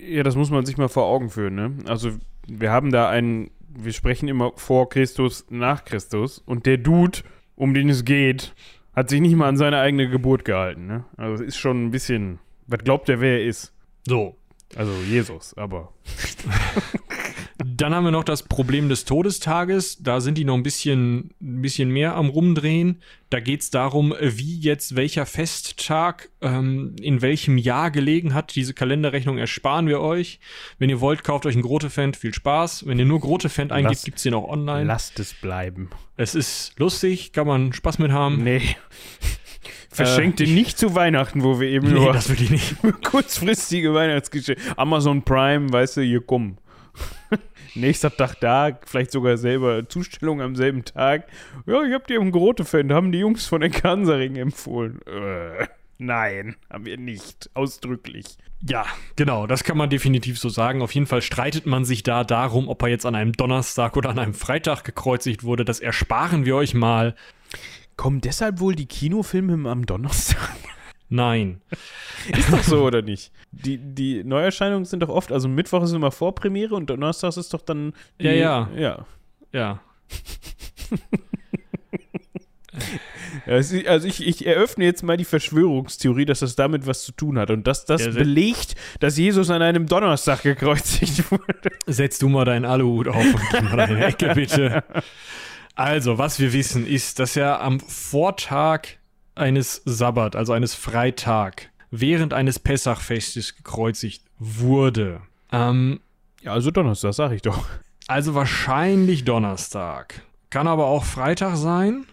Ja, 0.01 0.22
das 0.22 0.37
muss 0.37 0.51
man 0.51 0.64
sich 0.64 0.77
mal 0.77 0.89
vor 0.89 1.05
Augen 1.05 1.31
führen, 1.31 1.55
ne? 1.55 1.74
Also, 1.87 2.12
wir 2.47 2.70
haben 2.70 2.93
da 2.93 3.09
einen, 3.09 3.51
wir 3.79 3.93
sprechen 3.93 4.29
immer 4.29 4.53
vor 4.57 4.89
Christus, 4.89 5.47
nach 5.51 5.85
Christus 5.85 6.39
und 6.39 6.66
der 6.66 6.79
Dude, 6.79 7.20
um 7.55 7.74
den 7.74 7.89
es 7.89 8.05
geht, 8.05 8.55
hat 8.95 9.11
sich 9.11 9.20
nicht 9.20 9.37
mal 9.37 9.49
an 9.49 9.57
seine 9.57 9.79
eigene 9.79 10.09
Geburt 10.09 10.45
gehalten, 10.45 10.87
ne? 10.87 11.05
Also, 11.16 11.43
es 11.43 11.49
ist 11.49 11.57
schon 11.59 11.87
ein 11.87 11.91
bisschen, 11.91 12.39
was 12.66 12.81
glaubt 12.81 13.09
er, 13.09 13.20
wer 13.20 13.41
er 13.41 13.45
ist? 13.45 13.72
So. 14.07 14.37
Also, 14.74 14.93
Jesus, 15.09 15.55
aber. 15.55 15.93
Dann 17.74 17.94
haben 17.94 18.04
wir 18.04 18.12
noch 18.12 18.22
das 18.22 18.44
Problem 18.44 18.88
des 18.88 19.04
Todestages. 19.04 19.98
Da 20.00 20.20
sind 20.20 20.38
die 20.38 20.44
noch 20.44 20.54
ein 20.54 20.62
bisschen, 20.62 21.30
ein 21.40 21.62
bisschen 21.62 21.90
mehr 21.90 22.14
am 22.14 22.28
Rumdrehen. 22.28 23.02
Da 23.30 23.40
geht 23.40 23.62
es 23.62 23.70
darum, 23.70 24.14
wie 24.20 24.60
jetzt 24.60 24.94
welcher 24.94 25.26
Festtag 25.26 26.28
ähm, 26.42 26.94
in 27.00 27.22
welchem 27.22 27.58
Jahr 27.58 27.90
gelegen 27.90 28.34
hat. 28.34 28.54
Diese 28.54 28.72
Kalenderrechnung 28.72 29.38
ersparen 29.38 29.88
wir 29.88 30.00
euch. 30.00 30.38
Wenn 30.78 30.90
ihr 30.90 31.00
wollt, 31.00 31.24
kauft 31.24 31.44
euch 31.46 31.56
ein 31.56 31.62
Grote-Fan. 31.62 32.14
Viel 32.14 32.32
Spaß. 32.32 32.86
Wenn 32.86 33.00
ihr 33.00 33.04
nur 33.04 33.20
Grote-Fan 33.20 33.72
eingibt, 33.72 34.04
gibt 34.04 34.18
es 34.18 34.22
den 34.22 34.34
auch 34.34 34.48
online. 34.48 34.84
Lasst 34.84 35.18
es 35.18 35.34
bleiben. 35.34 35.90
Es 36.16 36.36
ist 36.36 36.78
lustig, 36.78 37.32
kann 37.32 37.48
man 37.48 37.72
Spaß 37.72 37.98
mit 37.98 38.12
haben. 38.12 38.44
Nee. 38.44 38.62
Verschenkt 39.90 40.40
ihn 40.40 40.54
nicht 40.54 40.78
zu 40.78 40.94
Weihnachten, 40.94 41.42
wo 41.42 41.58
wir 41.58 41.68
eben 41.68 41.88
Nee, 41.88 41.94
nur 41.94 42.12
das 42.12 42.28
wirklich 42.28 42.50
nicht. 42.50 42.76
kurzfristige 43.02 43.92
Weihnachtsgeschenke. 43.94 44.60
Amazon 44.76 45.22
Prime, 45.22 45.72
weißt 45.72 45.96
du, 45.96 46.02
hier 46.02 46.20
komm. 46.20 46.58
Nächster 47.77 48.11
Tag 48.11 48.41
da, 48.41 48.79
vielleicht 48.87 49.11
sogar 49.11 49.37
selber 49.37 49.89
Zustellung 49.89 50.41
am 50.41 50.57
selben 50.57 50.85
Tag. 50.85 51.29
Ja, 51.66 51.83
ich 51.83 51.93
hab 51.93 52.07
dir 52.07 52.20
einen 52.20 52.33
Grote-Fan, 52.33 52.93
haben 52.93 53.12
die 53.12 53.18
Jungs 53.18 53.47
von 53.47 53.61
den 53.61 53.70
Kansaring 53.70 54.37
empfohlen. 54.37 55.01
Äh, 55.07 55.66
nein, 55.99 56.57
haben 56.70 56.87
wir 56.87 56.97
nicht. 56.97 57.51
Ausdrücklich. 57.55 58.39
Ja, 58.66 58.87
genau, 59.16 59.47
das 59.47 59.62
kann 59.62 59.77
man 59.77 59.91
definitiv 59.91 60.39
so 60.39 60.49
sagen. 60.49 60.81
Auf 60.81 60.93
jeden 60.93 61.07
Fall 61.07 61.20
streitet 61.20 61.66
man 61.66 61.85
sich 61.85 62.03
da 62.03 62.24
darum, 62.24 62.68
ob 62.68 62.83
er 62.83 62.89
jetzt 62.89 63.05
an 63.05 63.14
einem 63.14 63.33
Donnerstag 63.33 63.97
oder 63.97 64.09
an 64.09 64.18
einem 64.18 64.35
Freitag 64.35 64.83
gekreuzigt 64.83 65.45
wurde. 65.45 65.64
Das 65.64 65.81
ersparen 65.81 66.47
wir 66.47 66.57
euch 66.57 66.72
mal. 66.72 67.14
Kommen 67.97 68.22
deshalb 68.22 68.61
wohl 68.61 68.74
die 68.74 68.87
Kinofilme 68.87 69.70
am 69.70 69.85
Donnerstag? 69.85 70.51
Nein. 71.09 71.61
Ist 72.36 72.52
doch 72.52 72.62
so, 72.62 72.82
oder 72.84 73.02
nicht? 73.02 73.30
Die, 73.52 73.78
die 73.78 74.24
Neuerscheinungen 74.24 74.84
sind 74.84 75.00
doch 75.00 75.09
oft, 75.09 75.30
also 75.32 75.48
Mittwoch 75.48 75.82
ist 75.84 75.92
immer 75.92 76.11
Vorpremiere 76.11 76.74
und 76.74 76.90
Donnerstag 76.90 77.36
ist 77.36 77.54
doch 77.54 77.62
dann. 77.62 77.92
Die, 78.20 78.24
Ja, 78.24 78.68
ja. 78.76 79.07
Ja. 79.52 79.80
Ja. 83.46 83.57
Ist- 83.57 83.86
Also 83.86 84.07
ich, 84.09 84.26
ich 84.26 84.46
eröffne 84.46 84.84
jetzt 84.84 85.02
mal 85.02 85.16
die 85.16 85.24
Verschwörungstheorie, 85.24 86.24
dass 86.26 86.40
das 86.40 86.57
damit 86.57 86.86
was 86.86 87.04
zu 87.04 87.12
tun 87.12 87.38
hat 87.38 87.50
und 87.50 87.66
dass 87.66 87.84
das 87.86 88.04
Ja, 88.04 88.11
belegt, 88.12 88.74
dass 89.00 89.16
Jesus 89.16 89.50
an 89.50 89.62
einem 89.62 89.86
Donnerstag 89.86 90.42
gekreuzigt 90.42 91.30
wurde. 91.30 91.70
Setz 91.86 92.18
du 92.18 92.28
mal 92.28 92.44
deinen 92.44 92.64
Aluhut 92.64 93.09
auf 93.09 93.16
und 93.24 93.40
geh 93.50 93.61
mal 93.62 93.76
deine 93.76 94.04
Ecke, 94.04 94.34
bitte. 94.34 94.84
Also, 95.74 96.18
was 96.18 96.38
wir 96.40 96.52
wissen, 96.52 96.86
ist, 96.86 97.18
dass 97.18 97.36
er 97.36 97.61
am 97.61 97.80
Vortag 97.80 98.88
eines 99.37 99.82
Sabbat, 99.84 100.34
also 100.37 100.53
eines 100.53 100.74
Freitag, 100.74 101.70
während 101.91 102.34
eines 102.34 102.59
Pessachfestes 102.59 103.57
gekreuzigt 103.57 104.24
wurde. 104.39 105.20
Ähm, 105.53 106.01
Ja, 106.43 106.53
also 106.53 106.70
Donnerstag, 106.70 107.14
sag 107.14 107.32
ich 107.32 107.43
doch. 107.43 107.64
also 108.09 108.34
wahrscheinlich 108.34 109.24
Donnerstag. 109.24 110.22
Kann 110.51 110.66
aber 110.66 110.87
auch 110.87 111.05
Freitag 111.05 111.57
sein. 111.57 112.07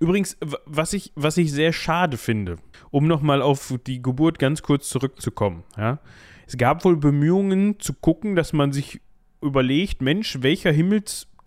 Übrigens, 0.00 0.36
was 0.66 0.92
ich, 0.92 1.12
was 1.14 1.36
ich 1.36 1.52
sehr 1.52 1.72
schade 1.72 2.16
finde, 2.16 2.56
um 2.90 3.06
nochmal 3.06 3.40
auf 3.40 3.72
die 3.86 4.02
Geburt 4.02 4.38
ganz 4.38 4.62
kurz 4.62 4.88
zurückzukommen, 4.88 5.62
ja. 5.76 5.98
Es 6.46 6.56
gab 6.56 6.84
wohl 6.84 6.96
Bemühungen 6.96 7.78
zu 7.78 7.92
gucken, 7.94 8.34
dass 8.34 8.52
man 8.52 8.72
sich 8.72 9.00
überlegt, 9.40 10.02
Mensch, 10.02 10.38
welcher 10.40 10.72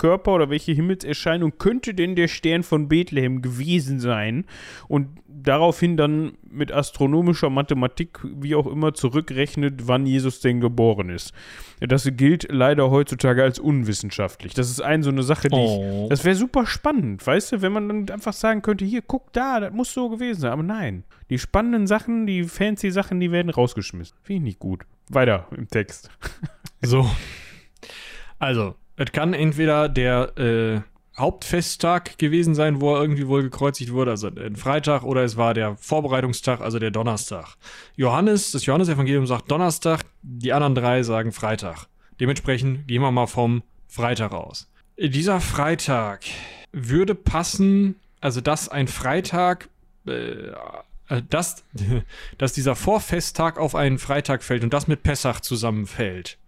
Himmelskörper 0.04 0.34
oder 0.34 0.50
welche 0.50 0.74
Himmelserscheinung 0.74 1.58
könnte 1.58 1.94
denn 1.94 2.16
der 2.16 2.28
Stern 2.28 2.64
von 2.64 2.88
Bethlehem 2.90 3.42
gewesen 3.42 4.00
sein? 4.00 4.46
Und 4.88 5.08
daraufhin 5.28 5.98
dann 5.98 6.34
mit 6.50 6.72
astronomischer 6.72 7.50
Mathematik, 7.50 8.20
wie 8.24 8.56
auch 8.56 8.68
immer, 8.68 8.94
zurückrechnet, 8.94 9.88
wann 9.88 10.06
Jesus 10.06 10.42
denn 10.42 10.60
geboren 10.60 11.10
ist. 11.10 11.34
Das 11.80 12.08
gilt 12.16 12.48
leider 12.52 12.92
heutzutage 12.92 13.44
als 13.44 13.60
unwissenschaftlich. 13.60 14.54
Das 14.54 14.70
ist 14.70 14.82
ein 14.82 15.04
so 15.04 15.10
eine 15.10 15.24
Sache, 15.24 15.48
die 15.48 15.56
Oh. 15.56 16.04
ich. 16.04 16.10
Das 16.10 16.24
wäre 16.26 16.36
super 16.36 16.66
spannend, 16.66 17.26
weißt 17.26 17.54
du, 17.54 17.62
wenn 17.62 17.72
man 17.72 17.88
dann 17.88 18.10
einfach 18.10 18.34
sagen 18.34 18.62
könnte, 18.62 18.86
hier, 18.86 19.02
guck 19.02 19.32
da, 19.34 19.60
das 19.60 19.74
muss 19.74 19.94
so 19.94 20.10
gewesen 20.10 20.42
sein. 20.42 20.52
Aber 20.52 20.64
nein. 20.64 21.04
Die 21.30 21.40
spannenden 21.40 21.88
Sachen, 21.88 22.28
die 22.28 22.44
fancy 22.44 22.92
Sachen, 22.92 23.20
die 23.20 23.32
werden 23.32 23.50
rausgeschmissen. 23.50 24.16
Finde 24.22 24.38
ich 24.40 24.44
nicht 24.44 24.60
gut. 24.60 24.84
Weiter 25.10 25.48
im 25.56 25.68
Text. 25.68 26.10
So. 26.82 27.10
Also, 28.40 28.76
es 28.96 29.12
kann 29.12 29.34
entweder 29.34 29.90
der 29.90 30.38
äh, 30.38 30.82
Hauptfesttag 31.18 32.18
gewesen 32.18 32.56
sein, 32.56 32.82
wo 32.82 32.96
er 32.96 33.02
irgendwie 33.02 33.28
wohl 33.28 33.44
gekreuzigt 33.44 33.92
wurde, 33.92 34.12
also 34.12 34.28
ein 34.28 34.56
Freitag, 34.56 35.04
oder 35.04 35.24
es 35.24 35.38
war 35.38 35.54
der 35.54 35.78
Vorbereitungstag, 35.78 36.60
also 36.62 36.80
der 36.80 36.90
Donnerstag. 36.90 37.56
Johannes, 37.96 38.52
das 38.52 38.66
Johannesevangelium 38.66 39.28
sagt 39.28 39.52
Donnerstag, 39.52 40.02
die 40.24 40.54
anderen 40.54 40.74
drei 40.76 41.04
sagen 41.04 41.32
Freitag. 41.32 41.88
Dementsprechend 42.20 42.88
gehen 42.88 43.02
wir 43.02 43.12
mal 43.12 43.28
vom 43.28 43.62
Freitag 43.88 44.32
aus. 44.32 44.72
Dieser 44.98 45.40
Freitag 45.40 46.22
würde 46.72 47.14
passen, 47.14 47.96
also 48.20 48.42
dass 48.42 48.70
ein 48.70 48.88
Freitag, 48.88 49.70
äh, 50.08 50.48
äh, 51.10 51.22
dass, 51.30 51.64
dass 52.40 52.54
dieser 52.54 52.76
Vorfesttag 52.76 53.60
auf 53.60 53.76
einen 53.76 54.00
Freitag 54.00 54.44
fällt 54.44 54.64
und 54.64 54.74
das 54.74 54.88
mit 54.88 55.04
Pessach 55.04 55.42
zusammenfällt 55.42 56.40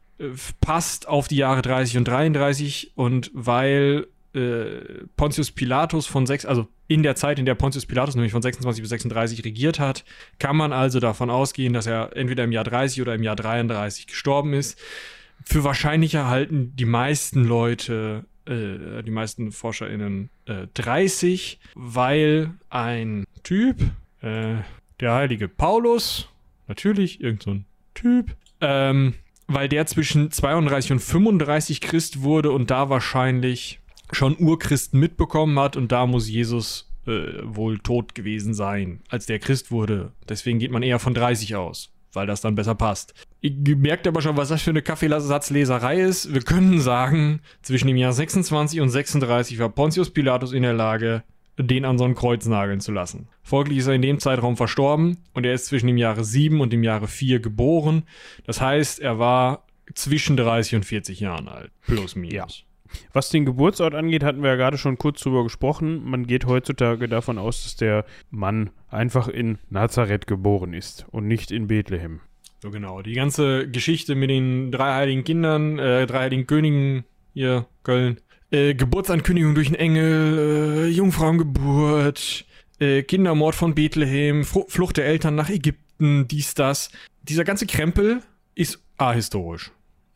passt 0.62 1.08
auf 1.08 1.28
die 1.28 1.38
Jahre 1.38 1.62
30 1.62 1.98
und 1.98 2.08
33 2.08 2.92
und 2.96 3.32
weil 3.34 4.08
äh, 4.34 5.06
Pontius 5.16 5.52
Pilatus 5.52 6.08
von 6.08 6.26
sechs, 6.26 6.46
also 6.46 6.68
in 6.88 7.04
der 7.04 7.16
Zeit, 7.16 7.40
in 7.40 7.46
der 7.46 7.56
Pontius 7.56 7.86
Pilatus 7.86 8.16
nämlich 8.16 8.32
von 8.32 8.42
26 8.42 8.82
bis 8.82 8.90
36 8.90 9.44
regiert 9.44 9.80
hat, 9.80 10.04
kann 10.40 10.56
man 10.56 10.72
also 10.72 11.00
davon 11.00 11.30
ausgehen, 11.30 11.74
dass 11.74 11.88
er 11.88 12.16
entweder 12.16 12.44
im 12.44 12.52
Jahr 12.52 12.64
30 12.64 13.02
oder 13.02 13.16
im 13.16 13.24
Jahr 13.24 13.36
33 13.36 14.08
gestorben 14.08 14.54
ist. 14.54 14.80
Für 15.44 15.64
wahrscheinlicher 15.64 16.28
halten 16.28 16.76
die 16.76 16.86
meisten 16.86 17.44
Leute, 17.44 18.26
äh, 18.46 19.04
die 19.04 19.12
meisten 19.12 19.52
ForscherInnen 19.52 20.30
äh, 20.46 20.68
30, 20.74 21.60
weil 21.76 22.52
ein 22.70 23.26
Typ, 23.44 23.82
äh, 24.22 24.56
der 25.00 25.14
heilige 25.14 25.48
Paulus, 25.48 26.30
natürlich, 26.68 27.22
irgend 27.22 27.44
so 27.44 27.58
Typ, 27.94 28.36
ähm, 28.62 29.16
weil 29.48 29.70
der 29.70 29.86
zwischen 29.86 30.32
32 30.32 30.94
und 30.94 31.00
35 31.00 31.82
Christ 31.82 32.22
wurde 32.22 32.52
und 32.52 32.72
da 32.72 32.90
wahrscheinlich 32.90 33.80
schon 34.12 34.38
Urchristen 34.40 35.00
mitbekommen 35.00 35.58
hat 35.60 35.76
und 35.78 35.92
da 35.92 36.06
muss 36.06 36.30
Jesus 36.30 36.92
äh, 37.08 37.42
wohl 37.44 37.80
tot 37.80 38.16
gewesen 38.16 38.54
sein, 38.54 39.02
als 39.10 39.26
der 39.26 39.40
Christ 39.40 39.72
wurde. 39.72 40.12
Deswegen 40.28 40.60
geht 40.60 40.72
man 40.72 40.84
eher 40.84 41.00
von 41.00 41.14
30 41.14 41.56
aus, 41.56 41.92
weil 42.14 42.28
das 42.28 42.42
dann 42.42 42.56
besser 42.56 42.76
passt. 42.76 43.14
Ihr 43.42 43.76
merkt 43.76 44.08
aber 44.08 44.22
schon, 44.22 44.38
was 44.38 44.50
das 44.50 44.62
für 44.62 44.72
eine 44.72 44.82
Kaffeesatzleserei 44.82 46.02
ist. 46.02 46.34
Wir 46.34 46.42
können 46.42 46.80
sagen, 46.80 47.42
zwischen 47.62 47.88
dem 47.88 47.98
Jahr 47.98 48.14
26 48.14 48.82
und 48.82 48.90
36 48.90 49.60
war 49.60 49.70
Pontius 49.70 50.10
Pilatus 50.10 50.52
in 50.52 50.64
der 50.64 50.74
Lage, 50.74 51.24
den 51.58 51.86
an 51.86 51.98
so 51.98 52.04
ein 52.04 52.16
Kreuz 52.16 52.46
nageln 52.46 52.82
zu 52.82 52.92
lassen. 52.92 53.28
Folglich 53.42 53.80
ist 53.80 53.88
er 53.88 53.94
in 53.94 54.02
dem 54.02 54.20
Zeitraum 54.20 54.58
verstorben 54.58 55.18
und 55.34 55.46
er 55.46 55.54
ist 55.54 55.68
zwischen 55.68 55.88
dem 55.88 55.98
Jahre 55.98 56.24
7 56.24 56.60
und 56.62 56.74
dem 56.74 56.84
Jahre 56.84 57.08
4 57.08 57.40
geboren. 57.40 58.04
Das 58.46 58.62
heißt, 58.62 59.00
er 59.00 59.20
war 59.20 59.66
zwischen 59.94 60.36
30 60.38 60.76
und 60.76 60.86
40 60.86 61.20
Jahren 61.20 61.48
alt. 61.48 61.72
Plus, 61.86 62.16
minus. 62.16 62.34
Ja. 62.34 62.48
Was 63.14 63.30
den 63.30 63.46
Geburtsort 63.46 63.94
angeht, 63.94 64.24
hatten 64.24 64.42
wir 64.42 64.52
ja 64.52 64.56
gerade 64.56 64.78
schon 64.78 64.98
kurz 64.98 65.22
drüber 65.22 65.44
gesprochen. 65.44 66.04
Man 66.04 66.28
geht 66.28 66.46
heutzutage 66.46 67.08
davon 67.08 67.38
aus, 67.38 67.64
dass 67.64 67.76
der 67.76 68.06
Mann 68.30 68.70
einfach 68.90 69.28
in 69.28 69.58
Nazareth 69.70 70.28
geboren 70.28 70.74
ist 70.74 71.06
und 71.12 71.28
nicht 71.28 71.52
in 71.52 71.68
Bethlehem. 71.68 72.22
So 72.62 72.72
genau. 72.72 73.02
Die 73.02 73.14
ganze 73.14 73.70
Geschichte 73.70 74.16
mit 74.16 74.30
den 74.30 74.72
drei 74.72 74.94
heiligen 74.94 75.24
Kindern, 75.24 75.78
äh, 75.78 76.08
drei 76.08 76.20
heiligen 76.22 76.48
Königen 76.48 77.04
hier, 77.34 77.68
Köln. 77.84 78.22
Äh, 78.56 78.74
Geburtsankündigung 78.74 79.54
durch 79.54 79.68
einen 79.68 79.76
Engel, 79.76 80.86
äh, 80.86 80.88
Jungfrauengeburt, 80.88 82.46
äh, 82.80 83.04
Kindermord 83.04 83.54
von 83.54 83.76
Bethlehem, 83.76 84.46
Fru 84.46 84.64
Flucht 84.70 84.96
der 84.96 85.06
Eltern 85.06 85.36
nach 85.36 85.50
Ägypten, 85.50 86.26
dies, 86.30 86.54
das. 86.54 86.90
Dieser 87.24 87.44
ganze 87.44 87.66
Krempel 87.66 88.22
ist 88.54 88.80
ahistorisch. 88.96 89.72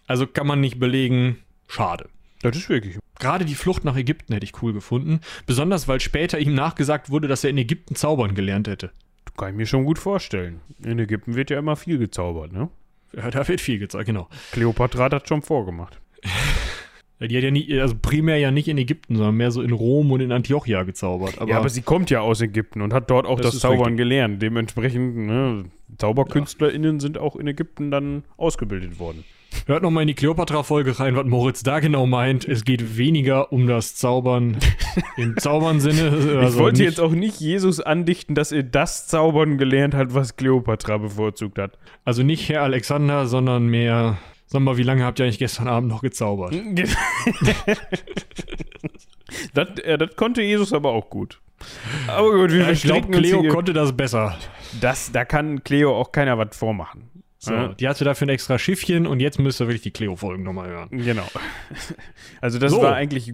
Also 0.07 0.25
kann 0.25 0.47
man 0.47 0.61
nicht 0.61 0.79
belegen. 0.79 1.39
Schade. 1.67 2.07
Das 2.41 2.55
ist 2.55 2.69
wirklich. 2.69 2.97
Gerade 3.19 3.43
die 3.43 3.55
Flucht 3.55 3.83
nach 3.83 3.97
Ägypten 3.97 4.31
hätte 4.31 4.45
ich 4.45 4.61
cool 4.61 4.71
gefunden. 4.71 5.19
Besonders, 5.45 5.89
weil 5.89 5.99
später 5.99 6.39
ihm 6.39 6.55
nachgesagt 6.55 7.09
wurde, 7.09 7.27
dass 7.27 7.43
er 7.43 7.49
in 7.49 7.57
Ägypten 7.57 7.95
zaubern 7.95 8.35
gelernt 8.35 8.69
hätte. 8.69 8.91
Kann 9.35 9.49
ich 9.49 9.55
mir 9.55 9.65
schon 9.65 9.83
gut 9.83 9.99
vorstellen. 9.99 10.61
In 10.81 10.97
Ägypten 10.97 11.35
wird 11.35 11.49
ja 11.49 11.59
immer 11.59 11.75
viel 11.75 11.97
gezaubert, 11.97 12.53
ne? 12.53 12.69
Ja, 13.11 13.29
da 13.31 13.45
wird 13.45 13.59
viel 13.59 13.79
gezeigt, 13.79 14.05
genau. 14.05 14.29
Kleopatra 14.53 15.05
hat 15.05 15.13
das 15.13 15.27
schon 15.27 15.41
vorgemacht. 15.41 15.99
Ja, 17.19 17.27
die 17.27 17.35
hat 17.37 17.43
ja 17.43 17.51
nie, 17.51 17.79
also 17.79 17.95
primär 18.01 18.37
ja 18.37 18.49
nicht 18.51 18.67
in 18.69 18.77
Ägypten, 18.77 19.15
sondern 19.17 19.35
mehr 19.35 19.51
so 19.51 19.61
in 19.61 19.71
Rom 19.73 20.11
und 20.11 20.21
in 20.21 20.31
Antiochia 20.31 20.83
gezaubert. 20.83 21.39
Aber, 21.39 21.49
ja, 21.51 21.57
aber 21.57 21.67
sie 21.69 21.81
kommt 21.81 22.09
ja 22.09 22.21
aus 22.21 22.39
Ägypten 22.41 22.81
und 22.81 22.93
hat 22.93 23.09
dort 23.11 23.25
auch 23.25 23.39
Das 23.41 23.51
das, 23.51 23.59
Zaubern 23.61 23.79
richtig. 23.79 23.97
gelernt. 23.97 24.41
Dementsprechend, 24.41 25.15
ne, 25.17 25.65
ZauberkünstlerInnen 25.97 26.99
sind 26.99 27.17
auch 27.17 27.35
in 27.35 27.47
Ägypten 27.47 27.91
dann 27.91 28.23
ausgebildet 28.37 28.99
worden. 28.99 29.23
hört 29.65 29.83
noch 29.83 29.91
mal 29.91 30.01
in 30.01 30.07
die 30.07 30.13
Kleopatra-Folge 30.13 30.99
rein, 30.99 31.15
was 31.15 31.25
Moritz 31.25 31.63
da 31.63 31.79
genau 31.79 32.05
meint. 32.05 32.47
Es 32.47 32.63
geht 32.65 32.97
weniger 32.97 33.51
um 33.51 33.67
das 33.67 33.95
Zaubern 33.95 34.57
im 35.17 35.35
Zaubern-Sinne. 35.37 36.17
ich 36.19 36.37
Also 36.37 36.59
wollte 36.59 36.77
nicht- 36.79 36.89
jetzt 36.89 36.99
auch 37.01 37.11
nicht 37.11 37.39
Jesus 37.39 37.79
andichten, 37.81 38.35
dass 38.35 38.51
er 38.51 38.63
das 38.63 39.07
Zaubern 39.07 39.57
gelernt 39.57 39.93
hat, 39.93 40.13
was 40.13 40.35
Kleopatra 40.37 40.97
bevorzugt 40.97 41.57
hat. 41.59 41.77
Also 42.05 42.23
nicht 42.23 42.47
Herr 42.49 42.61
Alexander, 42.63 43.25
sondern 43.27 43.67
mehr 43.67 44.17
Sag 44.51 44.61
mal, 44.61 44.77
wie 44.77 44.83
lange 44.83 45.03
habt 45.03 45.19
ihr 45.19 45.25
eigentlich 45.25 45.37
gestern 45.37 45.67
Abend 45.67 45.89
noch 45.89 46.01
gezaubert? 46.01 46.55
das, 49.53 49.69
äh, 49.83 49.97
das 49.97 50.15
konnte 50.15 50.41
Jesus 50.41 50.73
aber 50.73 50.89
auch 50.91 51.09
gut. 51.09 51.39
Aber 52.07 52.31
gut, 52.31 52.51
wir 52.51 52.61
Ja, 52.61 52.71
ich 52.71 52.81
glaube, 52.81 53.07
Cleo 53.09 53.43
konnte 53.49 53.73
das 53.73 53.95
besser. 53.95 54.37
das, 54.81 55.11
da 55.11 55.25
kann 55.25 55.63
Cleo 55.63 55.95
auch 55.95 56.11
keiner 56.11 56.37
was 56.37 56.55
vormachen. 56.57 57.09
So, 57.37 57.53
Ja. 57.53 57.67
Die 57.69 57.87
hatte 57.87 58.03
dafür 58.03 58.25
ein 58.27 58.31
extra 58.31 58.57
Schiffchen 58.59 59.05
und 59.07 59.19
jetzt 59.19 59.39
müsst 59.39 59.61
ihr 59.61 59.67
wirklich 59.67 59.81
die 59.83 59.91
Cleo-Folgen 59.91 60.43
nochmal 60.43 60.69
hören. 60.69 60.89
Genau. 60.91 61.27
Also 62.41 62.59
das 62.59 62.71
So. 62.71 62.81
war 62.81 62.95
eigentlich 62.95 63.31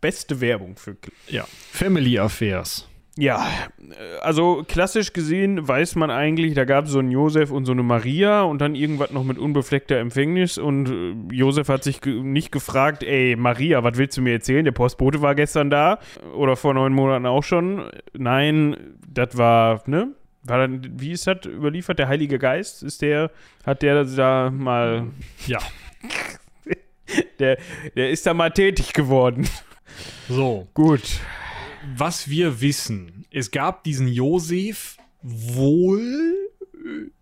beste 0.00 0.40
Werbung 0.40 0.76
für 0.76 0.94
Cleo. 0.96 1.14
Ja. 1.28 1.44
Family 1.70 2.18
Affairs. 2.18 2.88
Ja, 3.18 3.46
äh, 3.78 4.18
also 4.20 4.64
klassisch 4.66 5.12
gesehen 5.12 5.66
weiß 5.66 5.96
man 5.96 6.10
eigentlich, 6.10 6.54
da 6.54 6.64
gab 6.64 6.84
es 6.84 6.92
so 6.92 7.00
einen 7.00 7.10
Josef 7.10 7.50
und 7.50 7.64
so 7.64 7.72
eine 7.72 7.82
Maria 7.82 8.42
und 8.42 8.60
dann 8.60 8.74
irgendwas 8.74 9.10
noch 9.10 9.24
mit 9.24 9.38
unbefleckter 9.38 9.96
Empfängnis 9.96 10.58
und 10.58 10.88
äh, 10.88 11.34
Josef 11.34 11.68
hat 11.68 11.82
sich 11.82 12.00
ge 12.00 12.22
nicht 12.22 12.52
gefragt, 12.52 13.02
ey 13.02 13.36
Maria, 13.36 13.82
was 13.82 13.98
willst 13.98 14.16
du 14.16 14.22
mir 14.22 14.32
erzählen? 14.32 14.64
Der 14.64 14.72
Postbote 14.72 15.22
war 15.22 15.34
gestern 15.34 15.70
da 15.70 15.98
oder 16.34 16.56
vor 16.56 16.74
neun 16.74 16.92
Monaten 16.92 17.26
auch 17.26 17.42
schon. 17.44 17.90
Nein, 18.16 18.76
das 19.08 19.36
war, 19.36 19.82
ne? 19.86 20.14
War 20.42 20.58
dann, 20.58 20.80
wie 20.98 21.12
ist 21.12 21.26
das 21.26 21.44
überliefert? 21.44 21.98
Der 21.98 22.08
Heilige 22.08 22.38
Geist? 22.38 22.82
Ist 22.82 23.02
der, 23.02 23.30
hat 23.66 23.82
der 23.82 24.04
da 24.04 24.50
mal, 24.50 25.08
Ja. 25.46 25.58
der, 27.38 27.58
der 27.94 28.10
ist 28.10 28.26
da 28.26 28.32
mal 28.32 28.50
tätig 28.50 28.94
geworden. 28.94 29.46
So. 30.28 30.68
Gut. 30.72 31.20
Was 31.96 32.28
wir 32.28 32.60
wissen, 32.60 33.24
es 33.30 33.50
gab 33.50 33.84
diesen 33.84 34.08
Josef 34.08 34.96
wohl, 35.22 36.34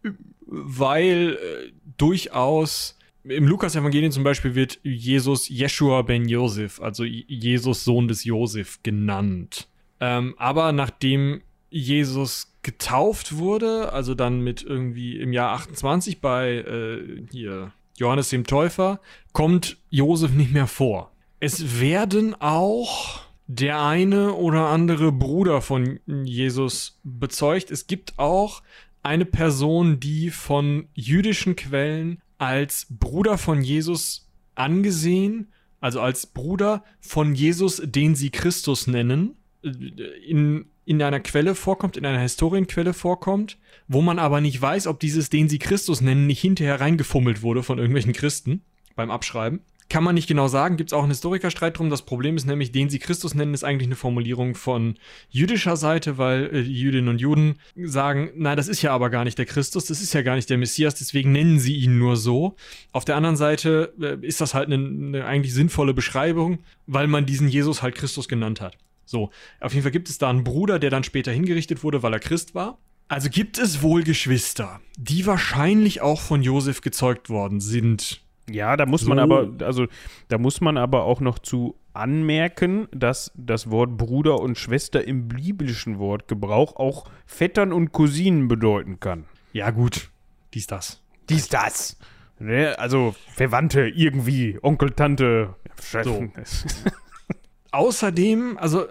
äh, 0.04 0.10
weil 0.46 1.38
äh, 1.40 1.72
durchaus 1.96 2.98
im 3.24 3.46
Lukas-Evangelium 3.46 4.10
zum 4.10 4.24
Beispiel 4.24 4.54
wird 4.54 4.80
Jesus 4.82 5.48
Jeshua 5.48 6.02
ben 6.02 6.28
Josef, 6.28 6.80
also 6.80 7.04
Jesus 7.04 7.84
Sohn 7.84 8.08
des 8.08 8.24
Josef 8.24 8.80
genannt. 8.82 9.68
Ähm, 10.00 10.34
aber 10.38 10.72
nachdem 10.72 11.42
Jesus 11.70 12.54
getauft 12.62 13.36
wurde, 13.36 13.92
also 13.92 14.14
dann 14.14 14.40
mit 14.40 14.62
irgendwie 14.62 15.18
im 15.18 15.32
Jahr 15.32 15.52
28 15.52 16.20
bei 16.20 16.54
äh, 16.54 17.26
hier 17.30 17.72
Johannes 17.96 18.30
dem 18.30 18.44
Täufer, 18.44 19.00
kommt 19.32 19.76
Josef 19.90 20.32
nicht 20.32 20.52
mehr 20.52 20.66
vor. 20.66 21.12
Es 21.40 21.80
werden 21.80 22.34
auch 22.40 23.20
der 23.48 23.82
eine 23.82 24.34
oder 24.34 24.68
andere 24.68 25.10
Bruder 25.10 25.62
von 25.62 26.00
Jesus 26.06 27.00
bezeugt. 27.02 27.70
Es 27.70 27.86
gibt 27.86 28.18
auch 28.18 28.62
eine 29.02 29.24
Person, 29.24 29.98
die 30.00 30.30
von 30.30 30.88
jüdischen 30.92 31.56
Quellen 31.56 32.20
als 32.36 32.86
Bruder 32.90 33.38
von 33.38 33.62
Jesus 33.62 34.28
angesehen, 34.54 35.48
also 35.80 36.00
als 36.00 36.26
Bruder 36.26 36.84
von 37.00 37.34
Jesus, 37.34 37.80
den 37.82 38.14
sie 38.14 38.30
Christus 38.30 38.86
nennen, 38.86 39.36
in, 39.62 40.66
in 40.84 41.02
einer 41.02 41.20
Quelle 41.20 41.54
vorkommt, 41.54 41.96
in 41.96 42.04
einer 42.04 42.20
Historienquelle 42.20 42.92
vorkommt, 42.92 43.56
wo 43.86 44.02
man 44.02 44.18
aber 44.18 44.42
nicht 44.42 44.60
weiß, 44.60 44.86
ob 44.86 45.00
dieses, 45.00 45.30
den 45.30 45.48
sie 45.48 45.58
Christus 45.58 46.02
nennen, 46.02 46.26
nicht 46.26 46.40
hinterher 46.40 46.80
reingefummelt 46.80 47.40
wurde 47.40 47.62
von 47.62 47.78
irgendwelchen 47.78 48.12
Christen 48.12 48.62
beim 48.94 49.10
Abschreiben. 49.10 49.60
Kann 49.90 50.04
man 50.04 50.14
nicht 50.14 50.28
genau 50.28 50.48
sagen, 50.48 50.76
gibt 50.76 50.90
es 50.90 50.92
auch 50.92 51.02
einen 51.02 51.12
Historikerstreit 51.12 51.78
drum. 51.78 51.88
Das 51.88 52.02
Problem 52.02 52.36
ist 52.36 52.46
nämlich, 52.46 52.72
den 52.72 52.90
sie 52.90 52.98
Christus 52.98 53.34
nennen, 53.34 53.54
ist 53.54 53.64
eigentlich 53.64 53.88
eine 53.88 53.96
Formulierung 53.96 54.54
von 54.54 54.98
jüdischer 55.30 55.76
Seite, 55.76 56.18
weil 56.18 56.50
äh, 56.52 56.60
Jüdinnen 56.60 57.08
und 57.08 57.20
Juden 57.20 57.58
sagen, 57.74 58.30
nein, 58.36 58.58
das 58.58 58.68
ist 58.68 58.82
ja 58.82 58.92
aber 58.92 59.08
gar 59.08 59.24
nicht 59.24 59.38
der 59.38 59.46
Christus, 59.46 59.86
das 59.86 60.02
ist 60.02 60.12
ja 60.12 60.20
gar 60.20 60.34
nicht 60.36 60.50
der 60.50 60.58
Messias, 60.58 60.94
deswegen 60.94 61.32
nennen 61.32 61.58
sie 61.58 61.74
ihn 61.74 61.98
nur 61.98 62.16
so. 62.16 62.54
Auf 62.92 63.06
der 63.06 63.16
anderen 63.16 63.36
Seite 63.36 63.94
äh, 63.98 64.26
ist 64.26 64.42
das 64.42 64.52
halt 64.52 64.70
eine, 64.70 64.76
eine 64.76 65.24
eigentlich 65.24 65.54
sinnvolle 65.54 65.94
Beschreibung, 65.94 66.58
weil 66.86 67.06
man 67.06 67.24
diesen 67.24 67.48
Jesus 67.48 67.80
halt 67.80 67.94
Christus 67.94 68.28
genannt 68.28 68.60
hat. 68.60 68.76
So, 69.06 69.30
auf 69.60 69.72
jeden 69.72 69.84
Fall 69.84 69.92
gibt 69.92 70.10
es 70.10 70.18
da 70.18 70.28
einen 70.28 70.44
Bruder, 70.44 70.78
der 70.78 70.90
dann 70.90 71.02
später 71.02 71.32
hingerichtet 71.32 71.82
wurde, 71.82 72.02
weil 72.02 72.12
er 72.12 72.20
Christ 72.20 72.54
war. 72.54 72.78
Also 73.08 73.30
gibt 73.30 73.56
es 73.56 73.80
wohl 73.80 74.02
Geschwister, 74.02 74.82
die 74.98 75.24
wahrscheinlich 75.24 76.02
auch 76.02 76.20
von 76.20 76.42
Josef 76.42 76.82
gezeugt 76.82 77.30
worden 77.30 77.60
sind. 77.60 78.20
Ja, 78.50 78.76
da 78.76 78.86
muss 78.86 79.04
man 79.04 79.18
So. 79.18 79.24
aber, 79.24 79.64
also 79.64 79.86
da 80.28 80.38
muss 80.38 80.60
man 80.60 80.76
aber 80.76 81.04
auch 81.04 81.20
noch 81.20 81.38
zu 81.38 81.76
anmerken, 81.92 82.88
dass 82.92 83.32
das 83.36 83.70
Wort 83.70 83.96
Bruder 83.96 84.40
und 84.40 84.56
Schwester 84.56 85.04
im 85.04 85.28
biblischen 85.28 85.98
Wortgebrauch 85.98 86.76
auch 86.76 87.10
Vettern 87.26 87.72
und 87.72 87.92
Cousinen 87.92 88.48
bedeuten 88.48 89.00
kann. 89.00 89.24
Ja, 89.52 89.70
gut, 89.70 90.10
dies, 90.54 90.66
das. 90.66 91.02
Dies, 91.28 91.48
das. 91.48 91.98
Ne? 92.38 92.78
Also 92.78 93.14
Verwandte 93.34 93.88
irgendwie, 93.88 94.58
Onkel, 94.62 94.90
Tante. 94.92 95.54
So. 95.80 96.28
Außerdem, 97.72 98.56
also, 98.58 98.84
äh, 98.84 98.88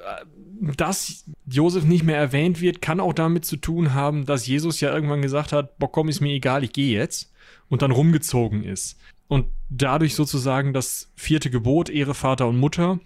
dass 0.76 1.26
Josef 1.46 1.84
nicht 1.86 2.04
mehr 2.04 2.18
erwähnt 2.18 2.62
wird, 2.62 2.82
kann 2.82 3.00
auch 3.00 3.14
damit 3.14 3.46
zu 3.46 3.58
tun 3.58 3.94
haben, 3.94 4.26
dass 4.26 4.48
Jesus 4.48 4.80
ja 4.82 4.94
irgendwann 4.94 5.22
gesagt 5.22 5.52
hat, 5.52 5.78
boah, 5.78 5.92
komm, 5.92 6.10
ist 6.10 6.22
mir 6.22 6.34
egal, 6.34 6.64
ich 6.64 6.74
gehe 6.74 6.98
jetzt. 6.98 7.34
Und 7.70 7.82
dann 7.82 7.92
rumgezogen 7.92 8.64
ist. 8.64 8.98
Und 9.28 9.48
dadurch 9.70 10.16
sozusagen 10.16 10.74
das 10.74 11.12
vierte 11.16 11.50
Gebot, 11.50 11.90
Ehre 11.90 12.14
Vater 12.14 12.48
und 12.48 12.58
Mutter, 12.58 13.00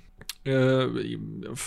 äh, 0.43 0.87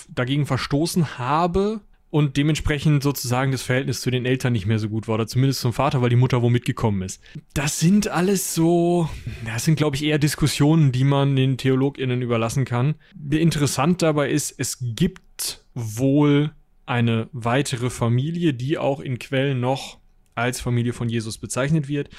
dagegen 0.09 0.47
verstoßen 0.47 1.19
habe 1.19 1.81
und 2.11 2.37
dementsprechend 2.37 3.03
sozusagen 3.03 3.51
das 3.51 3.63
Verhältnis 3.63 4.01
zu 4.01 4.11
den 4.13 4.25
Eltern 4.25 4.53
nicht 4.53 4.67
mehr 4.67 4.79
so 4.79 4.89
gut 4.89 5.09
war, 5.09 5.17
oder 5.17 5.27
zumindest 5.27 5.61
zum 5.61 5.73
Vater, 5.73 6.01
weil 6.01 6.11
die 6.11 6.17
Mutter 6.17 6.43
wohl 6.43 6.51
mitgekommen 6.51 7.03
ist. 7.03 7.21
Das 7.55 7.81
sind 7.81 8.07
alles 8.07 8.55
so, 8.55 9.09
das 9.45 9.65
sind, 9.65 9.75
glaube 9.75 9.97
ich, 9.97 10.05
eher 10.05 10.19
Diskussionen, 10.19 10.93
die 10.93 11.03
man 11.03 11.35
den 11.35 11.59
TheologInnen 11.59 12.23
überlassen 12.23 12.65
kann. 12.65 12.95
Interessant 13.31 14.01
dabei 14.03 14.31
ist, 14.31 14.55
es 14.59 14.79
gibt 14.81 15.65
wohl 15.75 16.53
eine 16.87 17.29
weitere 17.33 17.91
Familie, 17.91 18.55
die 18.55 18.79
auch 18.79 19.01
in 19.01 19.19
Quellen 19.19 19.59
noch 19.59 19.99
als 20.37 20.61
Familie 20.61 20.93
von 20.93 21.09
Jesus 21.09 21.39
bezeichnet 21.39 21.89
wird. 21.89 22.11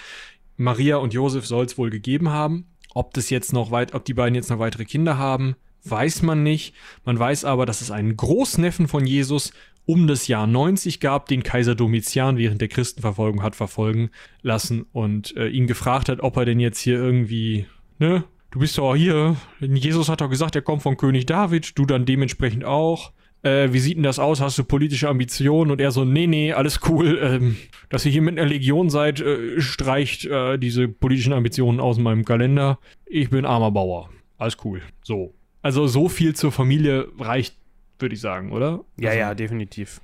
Maria 0.57 0.97
und 0.97 1.13
Josef 1.13 1.45
soll 1.45 1.65
es 1.65 1.77
wohl 1.77 1.89
gegeben 1.89 2.29
haben. 2.29 2.67
Ob 2.93 3.13
das 3.13 3.29
jetzt 3.29 3.51
noch 3.51 3.71
weit, 3.71 3.93
ob 3.93 4.05
die 4.05 4.13
beiden 4.13 4.35
jetzt 4.35 4.49
noch 4.49 4.59
weitere 4.59 4.85
Kinder 4.85 5.17
haben, 5.17 5.55
weiß 5.83 6.21
man 6.21 6.43
nicht. 6.43 6.73
Man 7.03 7.19
weiß 7.19 7.45
aber, 7.45 7.65
dass 7.65 7.81
es 7.81 7.91
einen 7.91 8.15
Großneffen 8.15 8.87
von 8.87 9.05
Jesus 9.05 9.51
um 9.85 10.07
das 10.07 10.27
Jahr 10.27 10.47
90 10.47 10.99
gab, 10.99 11.27
den 11.27 11.43
Kaiser 11.43 11.75
Domitian 11.75 12.37
während 12.37 12.59
der 12.59 12.67
Christenverfolgung 12.67 13.43
hat 13.43 13.55
verfolgen 13.55 14.09
lassen 14.41 14.85
und 14.91 15.35
äh, 15.37 15.47
ihn 15.47 15.67
gefragt 15.67 16.09
hat, 16.09 16.21
ob 16.21 16.37
er 16.37 16.45
denn 16.45 16.59
jetzt 16.59 16.79
hier 16.79 16.95
irgendwie, 16.95 17.67
ne, 17.99 18.23
du 18.49 18.59
bist 18.59 18.77
doch 18.77 18.95
hier, 18.95 19.35
Jesus 19.59 20.09
hat 20.09 20.21
doch 20.21 20.29
gesagt, 20.29 20.55
er 20.55 20.63
kommt 20.63 20.81
von 20.81 20.97
König 20.97 21.27
David, 21.27 21.77
du 21.77 21.85
dann 21.85 22.05
dementsprechend 22.05 22.65
auch. 22.65 23.11
Äh, 23.45 23.71
wie 23.73 23.79
sieht 23.79 23.97
denn 23.97 24.03
das 24.03 24.17
aus? 24.17 24.41
Hast 24.41 24.57
du 24.57 24.63
politische 24.63 25.07
Ambitionen? 25.07 25.69
Und 25.69 25.79
er 25.79 25.91
so, 25.91 26.03
nee, 26.03 26.25
nee, 26.25 26.51
alles 26.51 26.79
cool. 26.89 27.19
Ähm, 27.25 27.55
dass 27.89 28.05
ihr 28.05 28.11
hier 28.11 28.21
mit 28.21 28.37
einer 28.37 28.47
Legion 28.47 28.89
seid, 28.89 29.19
äh, 29.19 29.59
streicht 29.59 30.25
äh, 30.25 30.57
diese 30.57 30.87
politischen 30.87 31.33
Ambitionen 31.33 31.79
aus 31.79 31.97
meinem 31.97 32.23
Kalender. 32.23 32.77
Ich 33.05 33.29
bin 33.29 33.45
armer 33.45 33.71
Bauer. 33.71 34.09
Alles 34.37 34.57
cool. 34.63 34.81
So. 35.03 35.33
Also 35.61 35.87
so 35.87 36.07
viel 36.07 36.35
zur 36.35 36.51
Familie 36.51 37.07
reicht, 37.19 37.55
würde 37.97 38.13
ich 38.13 38.21
sagen, 38.21 38.51
oder? 38.51 38.83
Ja, 38.99 39.09
also, 39.09 39.19
ja, 39.19 39.33
definitiv. 39.33 40.01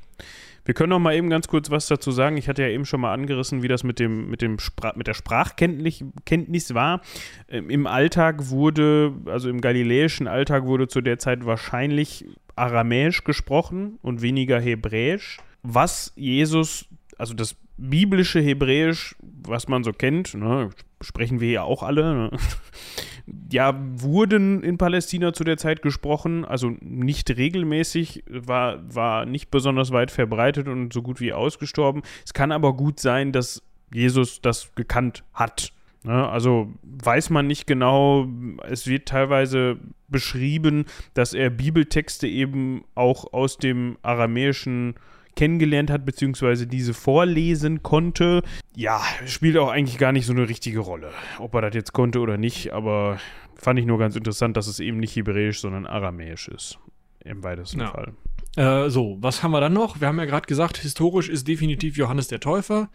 Wir 0.63 0.75
können 0.75 0.91
noch 0.91 0.99
mal 0.99 1.15
eben 1.15 1.29
ganz 1.29 1.47
kurz 1.47 1.71
was 1.71 1.87
dazu 1.87 2.11
sagen. 2.11 2.37
Ich 2.37 2.47
hatte 2.47 2.61
ja 2.61 2.69
eben 2.69 2.85
schon 2.85 3.01
mal 3.01 3.13
angerissen, 3.13 3.63
wie 3.63 3.67
das 3.67 3.83
mit, 3.83 3.99
dem, 3.99 4.29
mit, 4.29 4.41
dem 4.41 4.59
Spra 4.59 4.93
mit 4.95 5.07
der 5.07 5.15
Sprachkenntnis 5.15 6.03
Kenntnis 6.25 6.73
war. 6.73 7.01
Ähm, 7.49 7.69
Im 7.69 7.87
Alltag 7.87 8.49
wurde, 8.49 9.13
also 9.25 9.49
im 9.49 9.61
galiläischen 9.61 10.27
Alltag 10.27 10.65
wurde 10.65 10.87
zu 10.87 11.01
der 11.01 11.17
Zeit 11.17 11.45
wahrscheinlich 11.45 12.25
Aramäisch 12.55 13.23
gesprochen 13.23 13.99
und 14.01 14.21
weniger 14.21 14.59
Hebräisch. 14.59 15.39
Was 15.63 16.13
Jesus, 16.15 16.85
also 17.17 17.33
das 17.33 17.55
biblische 17.77 18.39
Hebräisch, 18.39 19.15
was 19.21 19.67
man 19.67 19.83
so 19.83 19.91
kennt, 19.91 20.33
ne, 20.33 20.69
sprechen 21.01 21.39
wir 21.39 21.49
ja 21.49 21.63
auch 21.63 21.83
alle, 21.83 22.13
ne? 22.13 22.31
ja, 23.51 23.75
wurden 23.95 24.63
in 24.63 24.77
Palästina 24.77 25.33
zu 25.33 25.43
der 25.43 25.57
Zeit 25.57 25.81
gesprochen, 25.81 26.45
also 26.45 26.75
nicht 26.81 27.29
regelmäßig, 27.35 28.23
war, 28.29 28.79
war 28.93 29.25
nicht 29.25 29.51
besonders 29.51 29.91
weit 29.91 30.11
verbreitet 30.11 30.67
und 30.67 30.93
so 30.93 31.01
gut 31.01 31.19
wie 31.19 31.33
ausgestorben. 31.33 32.03
Es 32.25 32.33
kann 32.33 32.51
aber 32.51 32.73
gut 32.73 32.99
sein, 32.99 33.31
dass 33.31 33.63
Jesus 33.93 34.41
das 34.41 34.73
gekannt 34.75 35.23
hat. 35.33 35.73
Ne? 36.03 36.27
Also 36.27 36.71
weiß 36.83 37.29
man 37.29 37.47
nicht 37.47 37.67
genau, 37.67 38.27
es 38.67 38.87
wird 38.87 39.07
teilweise 39.07 39.77
beschrieben, 40.07 40.85
dass 41.13 41.33
er 41.33 41.49
Bibeltexte 41.49 42.27
eben 42.27 42.83
auch 42.95 43.33
aus 43.33 43.57
dem 43.57 43.97
Aramäischen 44.01 44.95
kennengelernt 45.35 45.89
hat, 45.89 46.05
beziehungsweise 46.05 46.67
diese 46.67 46.93
vorlesen 46.93 47.83
konnte. 47.83 48.43
Ja, 48.75 49.01
spielt 49.25 49.57
auch 49.57 49.69
eigentlich 49.69 49.97
gar 49.97 50.11
nicht 50.11 50.25
so 50.25 50.33
eine 50.33 50.49
richtige 50.49 50.79
Rolle, 50.79 51.11
ob 51.39 51.53
er 51.55 51.61
das 51.61 51.73
jetzt 51.75 51.93
konnte 51.93 52.19
oder 52.19 52.37
nicht, 52.37 52.73
aber 52.73 53.17
fand 53.55 53.79
ich 53.79 53.85
nur 53.85 53.97
ganz 53.97 54.15
interessant, 54.15 54.57
dass 54.57 54.67
es 54.67 54.79
eben 54.79 54.97
nicht 54.97 55.15
Hebräisch, 55.15 55.61
sondern 55.61 55.85
Aramäisch 55.85 56.47
ist. 56.49 56.79
Im 57.23 57.43
weitesten 57.43 57.81
Ja. 57.81 57.91
Fall. 57.91 58.13
Äh, 58.57 58.89
so, 58.89 59.17
was 59.21 59.43
haben 59.43 59.51
wir 59.51 59.61
dann 59.61 59.73
noch? 59.73 60.01
Wir 60.01 60.07
haben 60.09 60.19
ja 60.19 60.25
gerade 60.25 60.47
gesagt, 60.47 60.77
historisch 60.77 61.29
ist 61.29 61.47
definitiv 61.47 61.95
Johannes 61.95 62.27
der 62.27 62.39
Täufer, 62.41 62.89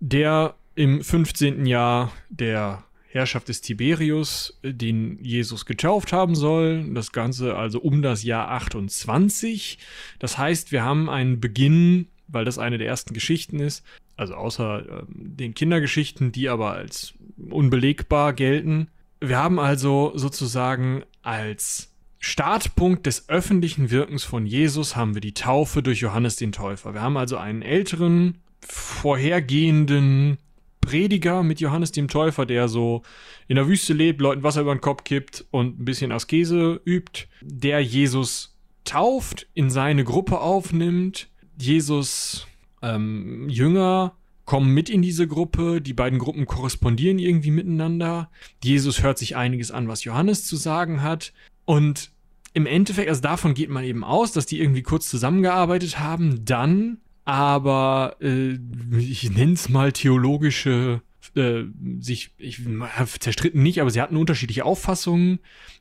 der 0.00 0.54
im 0.78 1.02
15. 1.02 1.66
Jahr 1.66 2.12
der 2.30 2.84
Herrschaft 3.08 3.48
des 3.48 3.60
Tiberius, 3.60 4.58
äh, 4.62 4.72
den 4.72 5.18
Jesus 5.24 5.66
getauft 5.66 6.12
haben 6.12 6.36
soll. 6.36 6.88
Das 6.94 7.10
Ganze 7.10 7.56
also 7.56 7.80
um 7.80 8.00
das 8.00 8.22
Jahr 8.22 8.48
28. 8.50 9.78
Das 10.20 10.38
heißt, 10.38 10.70
wir 10.70 10.84
haben 10.84 11.10
einen 11.10 11.40
Beginn, 11.40 12.06
weil 12.28 12.44
das 12.44 12.58
eine 12.58 12.78
der 12.78 12.86
ersten 12.86 13.12
Geschichten 13.12 13.58
ist, 13.58 13.84
also 14.16 14.34
außer 14.34 15.00
äh, 15.00 15.02
den 15.08 15.52
Kindergeschichten, 15.52 16.30
die 16.30 16.48
aber 16.48 16.72
als 16.72 17.14
unbelegbar 17.50 18.32
gelten. 18.32 18.86
Wir 19.20 19.38
haben 19.38 19.58
also 19.58 20.12
sozusagen 20.14 21.02
als 21.22 21.92
Startpunkt 22.20 23.06
des 23.06 23.28
öffentlichen 23.28 23.90
Wirkens 23.90 24.22
von 24.22 24.46
Jesus 24.46 24.94
haben 24.94 25.14
wir 25.14 25.20
die 25.20 25.34
Taufe 25.34 25.82
durch 25.82 26.00
Johannes 26.00 26.36
den 26.36 26.52
Täufer. 26.52 26.94
Wir 26.94 27.02
haben 27.02 27.16
also 27.16 27.36
einen 27.36 27.62
älteren, 27.62 28.38
vorhergehenden 28.60 30.38
Prediger 30.80 31.42
mit 31.42 31.60
Johannes 31.60 31.92
dem 31.92 32.08
Täufer, 32.08 32.46
der 32.46 32.68
so 32.68 33.02
in 33.46 33.56
der 33.56 33.68
Wüste 33.68 33.92
lebt, 33.92 34.20
Leuten 34.20 34.42
Wasser 34.42 34.62
über 34.62 34.74
den 34.74 34.80
Kopf 34.80 35.04
kippt 35.04 35.44
und 35.50 35.80
ein 35.80 35.84
bisschen 35.84 36.12
Askese 36.12 36.80
übt, 36.84 37.26
der 37.40 37.80
Jesus 37.80 38.56
tauft, 38.84 39.46
in 39.54 39.70
seine 39.70 40.04
Gruppe 40.04 40.40
aufnimmt. 40.40 41.28
Jesus 41.60 42.46
ähm, 42.82 43.48
Jünger 43.48 44.14
kommen 44.44 44.72
mit 44.72 44.88
in 44.88 45.02
diese 45.02 45.28
Gruppe, 45.28 45.82
die 45.82 45.92
beiden 45.92 46.18
Gruppen 46.18 46.46
korrespondieren 46.46 47.18
irgendwie 47.18 47.50
miteinander. 47.50 48.30
Jesus 48.64 49.02
hört 49.02 49.18
sich 49.18 49.36
einiges 49.36 49.70
an, 49.70 49.88
was 49.88 50.04
Johannes 50.04 50.46
zu 50.46 50.56
sagen 50.56 51.02
hat. 51.02 51.34
Und 51.66 52.12
im 52.54 52.64
Endeffekt, 52.64 53.10
also 53.10 53.20
davon 53.20 53.52
geht 53.52 53.68
man 53.68 53.84
eben 53.84 54.04
aus, 54.04 54.32
dass 54.32 54.46
die 54.46 54.58
irgendwie 54.58 54.82
kurz 54.82 55.06
zusammengearbeitet 55.08 55.98
haben, 55.98 56.46
dann 56.46 56.98
aber, 57.28 58.16
äh, 58.22 58.58
ich 58.98 59.30
nenne 59.30 59.52
es 59.52 59.68
mal 59.68 59.92
theologische, 59.92 61.02
äh, 61.36 61.64
sich, 62.00 62.30
ich 62.38 62.62
zerstritten 63.20 63.62
nicht, 63.62 63.82
aber 63.82 63.90
sie 63.90 64.00
hatten 64.00 64.16
unterschiedliche 64.16 64.64
Auffassungen. 64.64 65.38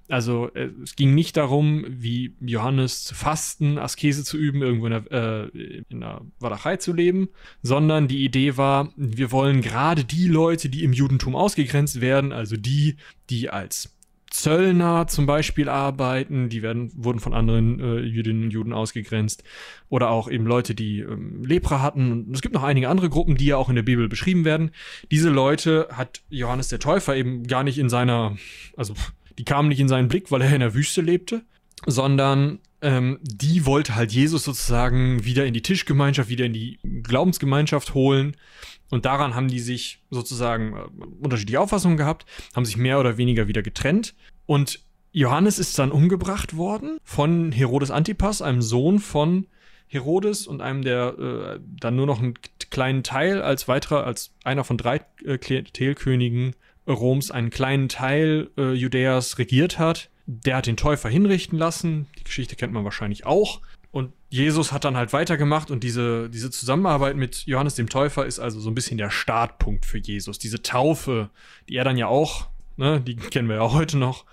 Also 0.09 0.53
äh, 0.55 0.71
es 0.83 0.97
ging 0.97 1.15
nicht 1.15 1.37
darum, 1.37 1.85
wie 1.87 2.35
Johannes 2.41 3.05
zu 3.05 3.15
fasten, 3.15 3.77
Askese 3.77 4.25
zu 4.25 4.37
üben, 4.37 4.61
irgendwo 4.61 4.87
in 4.87 4.91
der, 4.91 5.11
äh, 5.53 5.83
in 5.89 6.01
der 6.01 6.19
Walachei 6.39 6.75
zu 6.75 6.91
leben, 6.91 7.29
sondern 7.61 8.09
die 8.09 8.25
Idee 8.25 8.57
war, 8.57 8.91
wir 8.97 9.31
wollen 9.31 9.61
gerade 9.61 10.03
die 10.03 10.27
Leute, 10.27 10.67
die 10.67 10.83
im 10.83 10.91
Judentum 10.91 11.33
ausgegrenzt 11.33 12.01
werden, 12.01 12.33
also 12.33 12.57
die, 12.57 12.97
die 13.29 13.49
als 13.49 13.96
Zöllner 14.37 15.07
zum 15.07 15.25
Beispiel 15.25 15.67
arbeiten, 15.67 16.49
die 16.49 16.61
werden, 16.61 16.91
wurden 16.95 17.19
von 17.19 17.33
anderen 17.33 17.79
äh, 17.79 17.99
Jüdinnen 18.01 18.43
und 18.43 18.51
Juden 18.51 18.71
ausgegrenzt. 18.71 19.43
Oder 19.89 20.09
auch 20.11 20.29
eben 20.29 20.45
Leute, 20.45 20.75
die 20.75 20.99
ähm, 20.99 21.43
Lepra 21.43 21.81
hatten. 21.81 22.11
Und 22.11 22.35
es 22.35 22.41
gibt 22.41 22.53
noch 22.53 22.63
einige 22.63 22.89
andere 22.89 23.09
Gruppen, 23.09 23.35
die 23.35 23.47
ja 23.47 23.57
auch 23.57 23.69
in 23.69 23.75
der 23.75 23.83
Bibel 23.83 24.07
beschrieben 24.07 24.45
werden. 24.45 24.71
Diese 25.09 25.29
Leute 25.29 25.87
hat 25.91 26.21
Johannes 26.29 26.67
der 26.67 26.79
Täufer 26.79 27.15
eben 27.15 27.47
gar 27.47 27.63
nicht 27.63 27.79
in 27.79 27.89
seiner, 27.89 28.37
also 28.75 28.93
die 29.39 29.45
kamen 29.45 29.69
nicht 29.69 29.79
in 29.79 29.87
seinen 29.87 30.07
Blick, 30.07 30.31
weil 30.31 30.41
er 30.41 30.53
in 30.53 30.59
der 30.59 30.75
Wüste 30.75 31.01
lebte, 31.01 31.41
sondern 31.87 32.59
ähm, 32.81 33.19
die 33.21 33.65
wollte 33.65 33.95
halt 33.95 34.11
Jesus 34.11 34.43
sozusagen 34.43 35.23
wieder 35.25 35.45
in 35.45 35.53
die 35.53 35.61
Tischgemeinschaft, 35.61 36.29
wieder 36.29 36.45
in 36.45 36.53
die 36.53 36.79
Glaubensgemeinschaft 37.03 37.93
holen 37.93 38.35
und 38.89 39.05
daran 39.05 39.35
haben 39.35 39.47
die 39.47 39.59
sich 39.59 39.99
sozusagen 40.09 40.73
äh, 40.73 41.05
unterschiedliche 41.21 41.59
Auffassungen 41.59 41.97
gehabt, 41.97 42.25
haben 42.55 42.65
sich 42.65 42.77
mehr 42.77 42.99
oder 42.99 43.17
weniger 43.17 43.47
wieder 43.47 43.61
getrennt. 43.61 44.15
Und 44.45 44.81
Johannes 45.11 45.59
ist 45.59 45.77
dann 45.79 45.91
umgebracht 45.91 46.55
worden 46.55 46.97
von 47.03 47.51
Herodes 47.51 47.91
Antipas, 47.91 48.41
einem 48.41 48.61
Sohn 48.61 48.99
von 48.99 49.47
Herodes 49.87 50.47
und 50.47 50.61
einem, 50.61 50.83
der 50.83 51.17
äh, 51.17 51.59
dann 51.79 51.95
nur 51.95 52.05
noch 52.05 52.21
einen 52.21 52.35
kleinen 52.69 53.03
Teil 53.03 53.41
als 53.41 53.67
weiterer, 53.67 54.05
als 54.05 54.33
einer 54.43 54.63
von 54.63 54.77
drei 54.77 55.01
äh, 55.25 55.37
Klientelkönigen 55.37 56.55
Roms 56.87 57.31
einen 57.31 57.49
kleinen 57.49 57.89
Teil 57.89 58.49
äh, 58.57 58.73
Judäas 58.73 59.37
regiert 59.37 59.79
hat. 59.79 60.09
Der 60.27 60.57
hat 60.57 60.67
den 60.67 60.77
Täufer 60.77 61.09
hinrichten 61.09 61.57
lassen. 61.57 62.07
Die 62.19 62.23
Geschichte 62.23 62.55
kennt 62.55 62.73
man 62.73 62.83
wahrscheinlich 62.83 63.25
auch. 63.25 63.61
Und 63.91 64.13
Jesus 64.29 64.71
hat 64.71 64.83
dann 64.83 64.97
halt 64.97 65.13
weitergemacht 65.13 65.71
und 65.71 65.83
diese, 65.83 66.29
diese 66.29 66.51
Zusammenarbeit 66.51 67.15
mit 67.15 67.45
Johannes 67.45 67.75
dem 67.75 67.89
Täufer 67.89 68.25
ist 68.25 68.39
also 68.39 68.59
so 68.59 68.69
ein 68.69 68.75
bisschen 68.75 68.97
der 68.97 69.09
Startpunkt 69.09 69.85
für 69.85 69.97
Jesus. 69.97 70.37
Diese 70.37 70.61
Taufe, 70.61 71.29
die 71.69 71.77
er 71.77 71.85
dann 71.85 71.97
ja 71.97 72.07
auch, 72.07 72.49
ne, 72.75 73.01
die 73.01 73.15
kennen 73.15 73.47
wir 73.47 73.55
ja 73.55 73.71
heute 73.71 73.97
noch. 73.97 74.25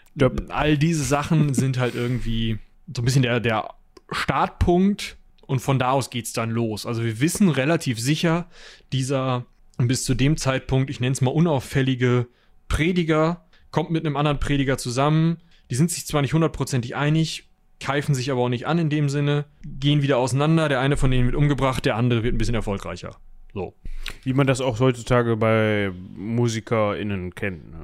All 0.49 0.76
diese 0.76 1.05
Sachen 1.05 1.55
sind 1.55 1.78
halt 1.78 1.95
irgendwie 1.95 2.59
so 2.95 3.01
ein 3.01 3.05
bisschen 3.05 3.22
der, 3.22 3.40
der 3.40 3.70
Startpunkt 4.11 5.16
und 5.47 5.61
von 5.61 5.78
da 5.78 5.92
aus 5.92 6.11
geht's 6.11 6.32
dann 6.32 6.51
los. 6.51 6.86
Also 6.86 7.05
wir 7.05 7.20
wissen 7.20 7.49
relativ 7.49 8.01
sicher, 8.01 8.49
dieser 8.92 9.47
bis 9.78 10.05
zu 10.05 10.14
dem 10.14 10.36
Zeitpunkt, 10.36 10.90
ich 10.90 11.01
nenne 11.01 11.12
es 11.12 11.20
mal 11.20 11.30
unauffällige 11.30 12.26
Prediger, 12.68 13.47
kommt 13.70 13.90
mit 13.90 14.05
einem 14.05 14.16
anderen 14.16 14.40
Prediger 14.40 14.78
zusammen. 14.78 15.38
Die 15.75 15.79
sind 15.79 15.91
sich 15.91 16.07
zwar 16.07 16.22
nicht 16.22 16.35
hundertprozentig 16.35 16.95
einig, 16.95 17.49
keifen 17.81 18.14
sich 18.14 18.31
aber 18.31 18.43
auch 18.43 18.49
nicht 18.49 18.68
an 18.68 18.79
in 18.79 18.91
dem 18.91 19.09
Sinne, 19.09 19.45
gehen 19.64 20.03
wieder 20.03 20.18
auseinander, 20.18 20.68
der 20.68 20.79
eine 20.79 20.97
von 20.97 21.11
denen 21.11 21.27
wird 21.27 21.35
umgebracht, 21.35 21.85
der 21.85 21.97
andere 21.97 22.22
wird 22.22 22.33
ein 22.33 22.39
bisschen 22.39 22.55
erfolgreicher. 22.55 23.16
So. 23.53 23.75
Wie 24.22 24.35
man 24.35 24.47
das 24.47 24.61
auch 24.61 24.79
heutzutage 24.79 25.37
bei 25.37 25.91
MusikerInnen 26.14 27.35
kennt. 27.35 27.72
Ne? 27.72 27.81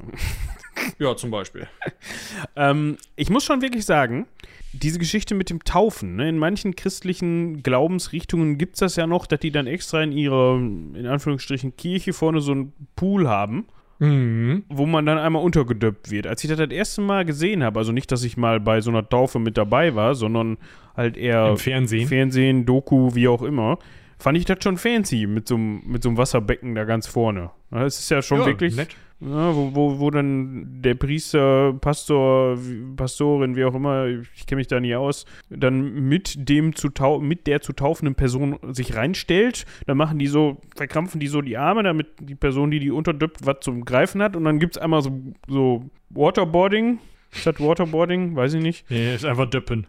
ja, 1.01 1.17
zum 1.17 1.33
Beispiel. 1.33 1.67
ähm, 2.55 2.97
ich 3.17 3.29
muss 3.29 3.43
schon 3.43 3.61
wirklich 3.61 3.87
sagen, 3.87 4.29
diese 4.73 5.01
Geschichte 5.01 5.35
mit 5.35 5.51
dem 5.51 5.65
Taufen, 5.65 6.15
ne, 6.15 6.29
in 6.29 6.39
manchen 6.39 6.77
christlichen 6.77 7.65
Glaubensrichtungen 7.65 8.57
gibt 8.57 8.75
es 8.75 8.79
das 8.79 8.95
ja 8.95 9.09
noch, 9.09 9.27
dass 9.27 9.41
die 9.41 9.51
dann 9.51 9.67
extra 9.67 10.01
in 10.01 10.13
ihrer, 10.13 10.59
in 10.59 11.09
Anführungsstrichen, 11.09 11.75
Kirche 11.75 12.13
vorne 12.13 12.41
so 12.41 12.53
einen 12.53 12.73
Pool 12.95 13.27
haben 13.27 13.67
Mhm. 14.01 14.65
Wo 14.69 14.87
man 14.87 15.05
dann 15.07 15.19
einmal 15.19 15.43
untergedöppt 15.43 16.11
wird. 16.11 16.27
Als 16.27 16.43
ich 16.43 16.49
das 16.49 16.59
das 16.59 16.71
erste 16.71 17.03
Mal 17.03 17.25
gesehen 17.25 17.63
habe, 17.63 17.79
also 17.79 17.93
nicht, 17.93 18.11
dass 18.11 18.25
ich 18.25 18.37
mal 18.37 18.59
bei 18.59 18.81
so 18.81 18.91
einer 18.91 19.07
Taufe 19.09 19.39
mit 19.39 19.57
dabei 19.59 19.95
war, 19.95 20.15
sondern 20.15 20.57
halt 20.97 21.17
eher 21.17 21.51
Im 21.51 21.57
Fernsehen, 21.59 22.09
Fernsehen 22.09 22.67
Doku, 22.67 23.15
wie 23.15 23.29
auch 23.29 23.43
immer, 23.43 23.79
fand 24.19 24.39
ich 24.39 24.47
das 24.47 24.59
schon 24.63 24.79
fancy 24.79 25.27
mit 25.27 25.47
so, 25.47 25.59
mit 25.59 26.03
so 26.03 26.09
einem 26.09 26.19
Wasserbecken 26.19 26.75
da 26.75 26.85
ganz 26.85 27.07
vorne. 27.07 27.51
Das 27.71 27.99
ist 27.99 28.11
ja 28.11 28.23
schon 28.23 28.41
ja, 28.41 28.47
wirklich. 28.47 28.75
Nett. 28.75 28.97
Ja, 29.21 29.55
wo, 29.55 29.75
wo, 29.75 29.99
wo 29.99 30.11
dann 30.11 30.67
der 30.83 30.95
Priester, 30.95 31.75
Pastor, 31.75 32.59
Pastorin, 32.97 33.55
wie 33.55 33.65
auch 33.65 33.75
immer, 33.75 34.07
ich 34.07 34.47
kenne 34.47 34.61
mich 34.61 34.67
da 34.67 34.81
nie 34.81 34.95
aus, 34.95 35.27
dann 35.51 36.09
mit 36.09 36.49
dem 36.49 36.75
zu 36.75 36.89
mit 37.21 37.47
der 37.47 37.61
zu 37.61 37.75
taufenden 37.75 38.15
Person 38.15 38.59
sich 38.71 38.97
reinstellt. 38.97 39.67
Dann 39.87 39.99
machen 39.99 40.19
die 40.19 40.27
so, 40.27 40.57
verkrampfen 40.75 41.21
die 41.21 41.27
so 41.27 41.43
die 41.43 41.59
Arme, 41.59 41.83
damit 41.83 42.07
die 42.21 42.35
Person, 42.35 42.71
die 42.71 42.79
die 42.79 42.91
unterdöppt, 42.91 43.45
was 43.45 43.57
zum 43.61 43.85
Greifen 43.85 44.23
hat. 44.23 44.37
Und 44.37 44.45
dann 44.45 44.59
gibt 44.59 44.77
es 44.77 44.83
einmal 44.83 45.03
so, 45.03 45.21
so 45.47 45.91
Waterboarding, 46.09 46.99
Statt 47.33 47.61
Waterboarding, 47.61 48.35
weiß 48.35 48.55
ich 48.55 48.63
nicht. 48.63 48.91
Nee, 48.91 49.15
ist 49.15 49.25
einfach 49.25 49.49
Döppen. 49.49 49.87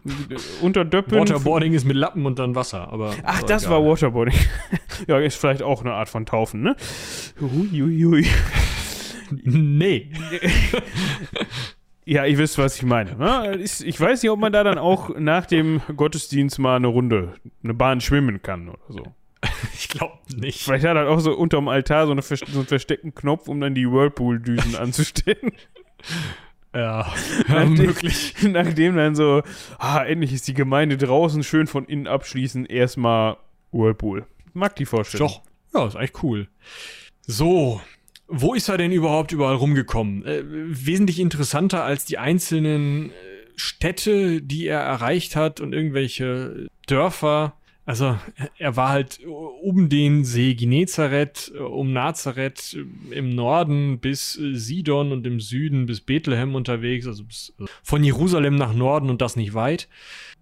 Unterdöppen. 0.60 1.18
Waterboarding 1.18 1.72
ist 1.72 1.84
mit 1.84 1.96
Lappen 1.96 2.24
und 2.24 2.38
dann 2.38 2.54
Wasser, 2.54 2.92
aber. 2.92 3.14
Ach, 3.24 3.38
aber 3.38 3.48
das 3.48 3.64
egal. 3.64 3.82
war 3.82 3.90
Waterboarding. 3.90 4.34
ja, 5.08 5.18
ist 5.18 5.36
vielleicht 5.36 5.62
auch 5.62 5.80
eine 5.80 5.92
Art 5.92 6.08
von 6.08 6.24
Taufen, 6.24 6.62
ne? 6.62 6.76
Huiuiui. 7.40 8.26
Nee. 9.44 10.10
ja, 12.04 12.24
ihr 12.24 12.38
wisst, 12.38 12.58
was 12.58 12.76
ich 12.76 12.82
meine. 12.82 13.16
Ne? 13.16 13.56
Ich 13.58 14.00
weiß 14.00 14.22
nicht, 14.22 14.30
ob 14.30 14.38
man 14.38 14.52
da 14.52 14.64
dann 14.64 14.78
auch 14.78 15.16
nach 15.18 15.46
dem 15.46 15.80
Gottesdienst 15.96 16.58
mal 16.58 16.76
eine 16.76 16.88
Runde, 16.88 17.34
eine 17.62 17.74
Bahn 17.74 18.00
schwimmen 18.00 18.42
kann 18.42 18.68
oder 18.68 18.78
so. 18.88 19.02
Ich 19.74 19.88
glaube 19.88 20.18
nicht. 20.36 20.62
Vielleicht 20.62 20.84
hat 20.84 20.96
er 20.96 21.08
auch 21.08 21.18
so 21.18 21.36
unterm 21.36 21.68
Altar 21.68 22.06
so, 22.06 22.12
eine, 22.12 22.22
so 22.22 22.36
einen 22.36 22.66
versteckten 22.66 23.14
Knopf, 23.14 23.48
um 23.48 23.60
dann 23.60 23.74
die 23.74 23.90
Whirlpool-Düsen 23.90 24.76
anzustellen. 24.76 25.52
Ja, 26.74 27.12
nachdem, 27.48 27.74
möglich. 27.74 28.34
Nachdem 28.42 28.96
dann 28.96 29.14
so, 29.14 29.42
ah, 29.78 30.02
endlich 30.04 30.32
ist 30.32 30.48
die 30.48 30.54
Gemeinde 30.54 30.96
draußen, 30.96 31.44
schön 31.44 31.66
von 31.66 31.84
innen 31.84 32.06
abschließen, 32.06 32.64
erstmal 32.64 33.36
Whirlpool. 33.72 34.24
Mag 34.54 34.76
die 34.76 34.86
Vorstellung. 34.86 35.28
Doch. 35.28 35.42
Ja, 35.74 35.86
ist 35.86 35.96
eigentlich 35.96 36.22
cool. 36.22 36.48
So, 37.26 37.80
wo 38.32 38.54
ist 38.54 38.68
er 38.68 38.78
denn 38.78 38.92
überhaupt 38.92 39.30
überall 39.32 39.56
rumgekommen? 39.56 40.24
Äh, 40.24 40.42
wesentlich 40.44 41.20
interessanter 41.20 41.84
als 41.84 42.06
die 42.06 42.18
einzelnen 42.18 43.10
äh, 43.10 43.12
Städte, 43.56 44.40
die 44.40 44.66
er 44.66 44.80
erreicht 44.80 45.36
hat 45.36 45.60
und 45.60 45.74
irgendwelche 45.74 46.66
Dörfer. 46.86 47.54
Also 47.84 48.16
er 48.58 48.76
war 48.76 48.88
halt 48.90 49.20
um 49.24 49.88
den 49.88 50.24
See 50.24 50.54
Genezareth, 50.54 51.50
um 51.50 51.92
Nazareth 51.92 52.78
im 53.10 53.34
Norden 53.34 53.98
bis 53.98 54.32
Sidon 54.32 55.12
und 55.12 55.26
im 55.26 55.40
Süden 55.40 55.86
bis 55.86 56.00
Bethlehem 56.00 56.54
unterwegs, 56.54 57.06
also 57.06 57.24
von 57.82 58.04
Jerusalem 58.04 58.54
nach 58.54 58.72
Norden 58.72 59.10
und 59.10 59.20
das 59.20 59.36
nicht 59.36 59.52
weit. 59.54 59.88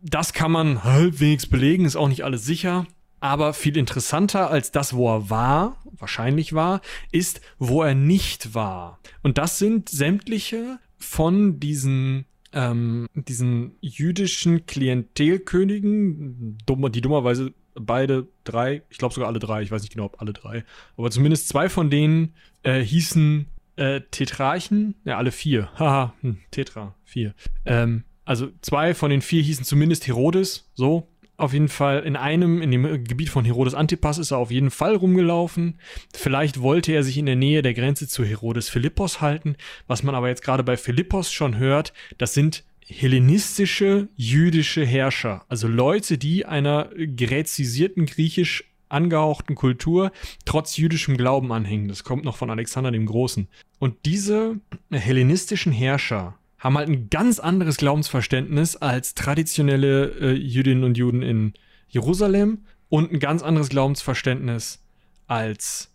Das 0.02 0.32
kann 0.32 0.52
man 0.52 0.84
halbwegs 0.84 1.46
belegen, 1.46 1.86
ist 1.86 1.96
auch 1.96 2.08
nicht 2.08 2.24
alles 2.24 2.44
sicher. 2.44 2.86
Aber 3.20 3.52
viel 3.52 3.76
interessanter 3.76 4.50
als 4.50 4.72
das, 4.72 4.94
wo 4.94 5.14
er 5.14 5.30
war, 5.30 5.76
wahrscheinlich 5.92 6.54
war, 6.54 6.80
ist, 7.12 7.40
wo 7.58 7.82
er 7.82 7.94
nicht 7.94 8.54
war. 8.54 8.98
Und 9.22 9.38
das 9.38 9.58
sind 9.58 9.88
sämtliche 9.88 10.78
von 10.96 11.60
diesen 11.60 12.26
ähm, 12.52 13.06
diesen 13.14 13.76
jüdischen 13.80 14.66
Klientelkönigen, 14.66 16.58
die 16.66 17.00
dummerweise 17.00 17.54
beide 17.74 18.26
drei, 18.44 18.82
ich 18.90 18.98
glaube 18.98 19.14
sogar 19.14 19.28
alle 19.28 19.38
drei, 19.38 19.62
ich 19.62 19.70
weiß 19.70 19.82
nicht 19.82 19.92
genau, 19.92 20.06
ob 20.06 20.20
alle 20.20 20.32
drei, 20.32 20.64
aber 20.96 21.10
zumindest 21.10 21.48
zwei 21.48 21.68
von 21.68 21.90
denen 21.90 22.34
äh, 22.62 22.80
hießen 22.80 23.46
äh, 23.76 24.00
Tetrarchen, 24.10 24.94
ja, 25.04 25.16
alle 25.16 25.32
vier. 25.32 25.70
Haha, 25.78 26.14
hm, 26.20 26.38
Tetra, 26.50 26.94
vier. 27.04 27.34
Ähm, 27.64 28.04
also 28.24 28.48
zwei 28.60 28.94
von 28.94 29.10
den 29.10 29.22
vier 29.22 29.42
hießen 29.42 29.64
zumindest 29.64 30.06
Herodes, 30.06 30.70
so. 30.74 31.08
Auf 31.40 31.54
jeden 31.54 31.70
Fall 31.70 32.00
in 32.00 32.16
einem, 32.16 32.60
in 32.60 32.70
dem 32.70 33.02
Gebiet 33.02 33.30
von 33.30 33.46
Herodes 33.46 33.72
Antipas 33.72 34.18
ist 34.18 34.30
er 34.30 34.36
auf 34.36 34.50
jeden 34.50 34.70
Fall 34.70 34.94
rumgelaufen. 34.94 35.78
Vielleicht 36.12 36.60
wollte 36.60 36.92
er 36.92 37.02
sich 37.02 37.16
in 37.16 37.24
der 37.24 37.34
Nähe 37.34 37.62
der 37.62 37.72
Grenze 37.72 38.06
zu 38.06 38.26
Herodes 38.26 38.68
Philippos 38.68 39.22
halten. 39.22 39.56
Was 39.86 40.02
man 40.02 40.14
aber 40.14 40.28
jetzt 40.28 40.42
gerade 40.42 40.62
bei 40.62 40.76
Philippos 40.76 41.32
schon 41.32 41.56
hört, 41.56 41.94
das 42.18 42.34
sind 42.34 42.64
hellenistische 42.86 44.08
jüdische 44.16 44.84
Herrscher. 44.84 45.46
Also 45.48 45.66
Leute, 45.66 46.18
die 46.18 46.44
einer 46.44 46.90
gräzisierten 47.16 48.04
griechisch 48.04 48.64
angehauchten 48.90 49.54
Kultur 49.54 50.12
trotz 50.44 50.76
jüdischem 50.76 51.16
Glauben 51.16 51.52
anhängen. 51.52 51.88
Das 51.88 52.04
kommt 52.04 52.22
noch 52.22 52.36
von 52.36 52.50
Alexander 52.50 52.90
dem 52.90 53.06
Großen. 53.06 53.48
Und 53.78 53.96
diese 54.04 54.60
hellenistischen 54.90 55.72
Herrscher 55.72 56.36
haben 56.60 56.76
halt 56.76 56.88
ein 56.88 57.10
ganz 57.10 57.40
anderes 57.40 57.78
Glaubensverständnis 57.78 58.76
als 58.76 59.14
traditionelle 59.14 60.10
äh, 60.20 60.32
Jüdinnen 60.32 60.84
und 60.84 60.96
Juden 60.96 61.22
in 61.22 61.54
Jerusalem 61.88 62.64
und 62.88 63.12
ein 63.12 63.18
ganz 63.18 63.42
anderes 63.42 63.70
Glaubensverständnis 63.70 64.84
als 65.26 65.89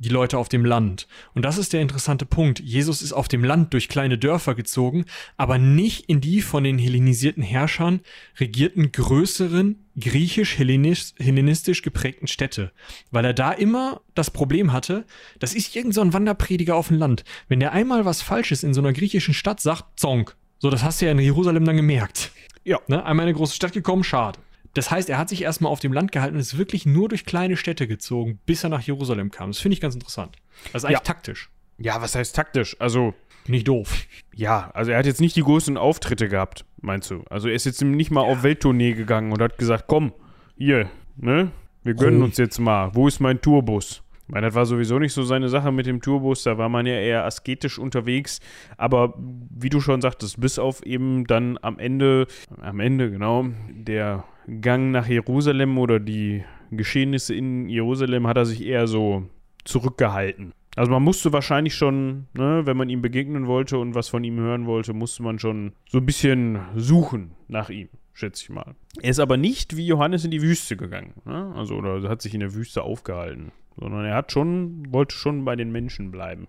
die 0.00 0.08
Leute 0.08 0.38
auf 0.38 0.48
dem 0.48 0.64
Land. 0.64 1.06
Und 1.34 1.44
das 1.44 1.58
ist 1.58 1.72
der 1.72 1.82
interessante 1.82 2.26
Punkt. 2.26 2.58
Jesus 2.58 3.02
ist 3.02 3.12
auf 3.12 3.28
dem 3.28 3.44
Land 3.44 3.72
durch 3.72 3.88
kleine 3.88 4.18
Dörfer 4.18 4.54
gezogen, 4.54 5.04
aber 5.36 5.58
nicht 5.58 6.08
in 6.08 6.20
die 6.20 6.40
von 6.40 6.64
den 6.64 6.78
hellenisierten 6.78 7.42
Herrschern 7.42 8.00
regierten 8.40 8.90
größeren 8.90 9.84
griechisch-hellenistisch 9.98 11.82
geprägten 11.82 12.26
Städte, 12.26 12.72
weil 13.10 13.24
er 13.24 13.34
da 13.34 13.52
immer 13.52 14.00
das 14.14 14.30
Problem 14.30 14.72
hatte, 14.72 15.04
das 15.38 15.54
ist 15.54 15.76
irgend 15.76 15.94
so 15.94 16.00
ein 16.00 16.14
Wanderprediger 16.14 16.74
auf 16.74 16.88
dem 16.88 16.98
Land. 16.98 17.24
Wenn 17.48 17.60
der 17.60 17.72
einmal 17.72 18.06
was 18.06 18.22
Falsches 18.22 18.62
in 18.62 18.72
so 18.72 18.80
einer 18.80 18.94
griechischen 18.94 19.34
Stadt 19.34 19.60
sagt, 19.60 20.00
Zonk. 20.00 20.36
So, 20.58 20.70
das 20.70 20.82
hast 20.82 21.00
du 21.00 21.06
ja 21.06 21.12
in 21.12 21.18
Jerusalem 21.18 21.64
dann 21.64 21.76
gemerkt. 21.76 22.32
Ja. 22.64 22.78
Ne? 22.86 23.04
Einmal 23.04 23.24
in 23.24 23.30
eine 23.30 23.36
große 23.36 23.54
Stadt 23.54 23.72
gekommen, 23.72 24.04
schade. 24.04 24.38
Das 24.74 24.90
heißt, 24.90 25.08
er 25.10 25.18
hat 25.18 25.28
sich 25.28 25.42
erstmal 25.42 25.72
auf 25.72 25.80
dem 25.80 25.92
Land 25.92 26.12
gehalten 26.12 26.36
und 26.36 26.40
ist 26.40 26.58
wirklich 26.58 26.86
nur 26.86 27.08
durch 27.08 27.24
kleine 27.24 27.56
Städte 27.56 27.88
gezogen, 27.88 28.38
bis 28.46 28.62
er 28.62 28.70
nach 28.70 28.82
Jerusalem 28.82 29.30
kam. 29.30 29.50
Das 29.50 29.58
finde 29.58 29.74
ich 29.74 29.80
ganz 29.80 29.94
interessant. 29.94 30.36
Ist 30.72 30.84
eigentlich 30.84 30.98
ja. 30.98 31.00
taktisch. 31.00 31.50
Ja, 31.78 32.00
was 32.00 32.14
heißt 32.14 32.36
taktisch? 32.36 32.76
Also. 32.78 33.14
Nicht 33.46 33.66
doof. 33.66 34.04
Ja, 34.34 34.70
also 34.74 34.92
er 34.92 34.98
hat 34.98 35.06
jetzt 35.06 35.20
nicht 35.20 35.34
die 35.34 35.42
größten 35.42 35.76
Auftritte 35.76 36.28
gehabt, 36.28 36.66
meinst 36.82 37.10
du? 37.10 37.24
Also 37.30 37.48
er 37.48 37.54
ist 37.54 37.64
jetzt 37.64 37.82
nicht 37.82 38.10
mal 38.10 38.24
ja. 38.24 38.30
auf 38.30 38.42
Welttournee 38.42 38.92
gegangen 38.92 39.32
und 39.32 39.40
hat 39.40 39.58
gesagt, 39.58 39.84
komm, 39.86 40.12
hier, 40.56 40.90
ne? 41.16 41.50
Wir 41.82 41.94
gönnen 41.94 42.20
oh. 42.20 42.24
uns 42.24 42.36
jetzt 42.36 42.58
mal. 42.58 42.94
Wo 42.94 43.08
ist 43.08 43.18
mein 43.20 43.40
Tourbus? 43.40 44.02
Ich 44.26 44.32
meine, 44.32 44.46
das 44.46 44.54
war 44.54 44.66
sowieso 44.66 44.98
nicht 44.98 45.14
so 45.14 45.24
seine 45.24 45.48
Sache 45.48 45.72
mit 45.72 45.86
dem 45.86 46.02
Tourbus, 46.02 46.44
da 46.44 46.56
war 46.58 46.68
man 46.68 46.86
ja 46.86 46.94
eher 46.94 47.24
asketisch 47.24 47.78
unterwegs. 47.78 48.40
Aber 48.76 49.14
wie 49.16 49.70
du 49.70 49.80
schon 49.80 50.02
sagtest, 50.02 50.38
bis 50.40 50.58
auf 50.58 50.84
eben 50.84 51.26
dann 51.26 51.58
am 51.62 51.78
Ende, 51.78 52.26
am 52.60 52.78
Ende, 52.78 53.10
genau, 53.10 53.46
der 53.70 54.22
Gang 54.60 54.90
nach 54.90 55.06
Jerusalem 55.06 55.78
oder 55.78 56.00
die 56.00 56.44
Geschehnisse 56.70 57.34
in 57.34 57.68
Jerusalem 57.68 58.26
hat 58.26 58.36
er 58.36 58.46
sich 58.46 58.64
eher 58.64 58.86
so 58.86 59.26
zurückgehalten. 59.64 60.52
Also 60.76 60.90
man 60.92 61.02
musste 61.02 61.32
wahrscheinlich 61.32 61.74
schon, 61.74 62.26
ne, 62.32 62.62
wenn 62.64 62.76
man 62.76 62.88
ihm 62.88 63.02
begegnen 63.02 63.46
wollte 63.46 63.78
und 63.78 63.94
was 63.94 64.08
von 64.08 64.22
ihm 64.24 64.38
hören 64.38 64.66
wollte, 64.66 64.92
musste 64.92 65.22
man 65.22 65.38
schon 65.38 65.72
so 65.88 65.98
ein 65.98 66.06
bisschen 66.06 66.60
suchen 66.76 67.32
nach 67.48 67.70
ihm, 67.70 67.88
schätze 68.12 68.44
ich 68.44 68.50
mal. 68.50 68.74
Er 69.02 69.10
ist 69.10 69.18
aber 69.18 69.36
nicht 69.36 69.76
wie 69.76 69.86
Johannes 69.86 70.24
in 70.24 70.30
die 70.30 70.42
Wüste 70.42 70.76
gegangen, 70.76 71.14
ne? 71.24 71.52
also 71.56 71.74
oder 71.74 72.08
hat 72.08 72.22
sich 72.22 72.34
in 72.34 72.40
der 72.40 72.54
Wüste 72.54 72.82
aufgehalten, 72.82 73.52
sondern 73.76 74.04
er 74.04 74.14
hat 74.14 74.30
schon, 74.32 74.84
wollte 74.92 75.14
schon 75.14 75.44
bei 75.44 75.56
den 75.56 75.72
Menschen 75.72 76.10
bleiben. 76.10 76.46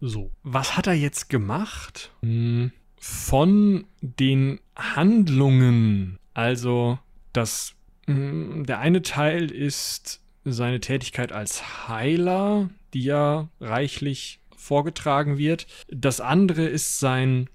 So, 0.00 0.30
was 0.42 0.76
hat 0.76 0.86
er 0.86 0.94
jetzt 0.94 1.28
gemacht? 1.28 2.12
Hm, 2.22 2.72
von 2.96 3.84
den 4.00 4.60
Handlungen, 4.76 6.18
also 6.34 6.98
das, 7.32 7.74
mm, 8.06 8.64
der 8.64 8.78
eine 8.78 9.02
Teil 9.02 9.50
ist 9.50 10.20
seine 10.44 10.80
Tätigkeit 10.80 11.32
als 11.32 11.88
Heiler, 11.88 12.70
die 12.94 13.02
ja 13.02 13.48
reichlich 13.60 14.40
vorgetragen 14.56 15.38
wird. 15.38 15.66
Das 15.88 16.20
andere 16.20 16.64
ist 16.64 16.98
sein 16.98 17.48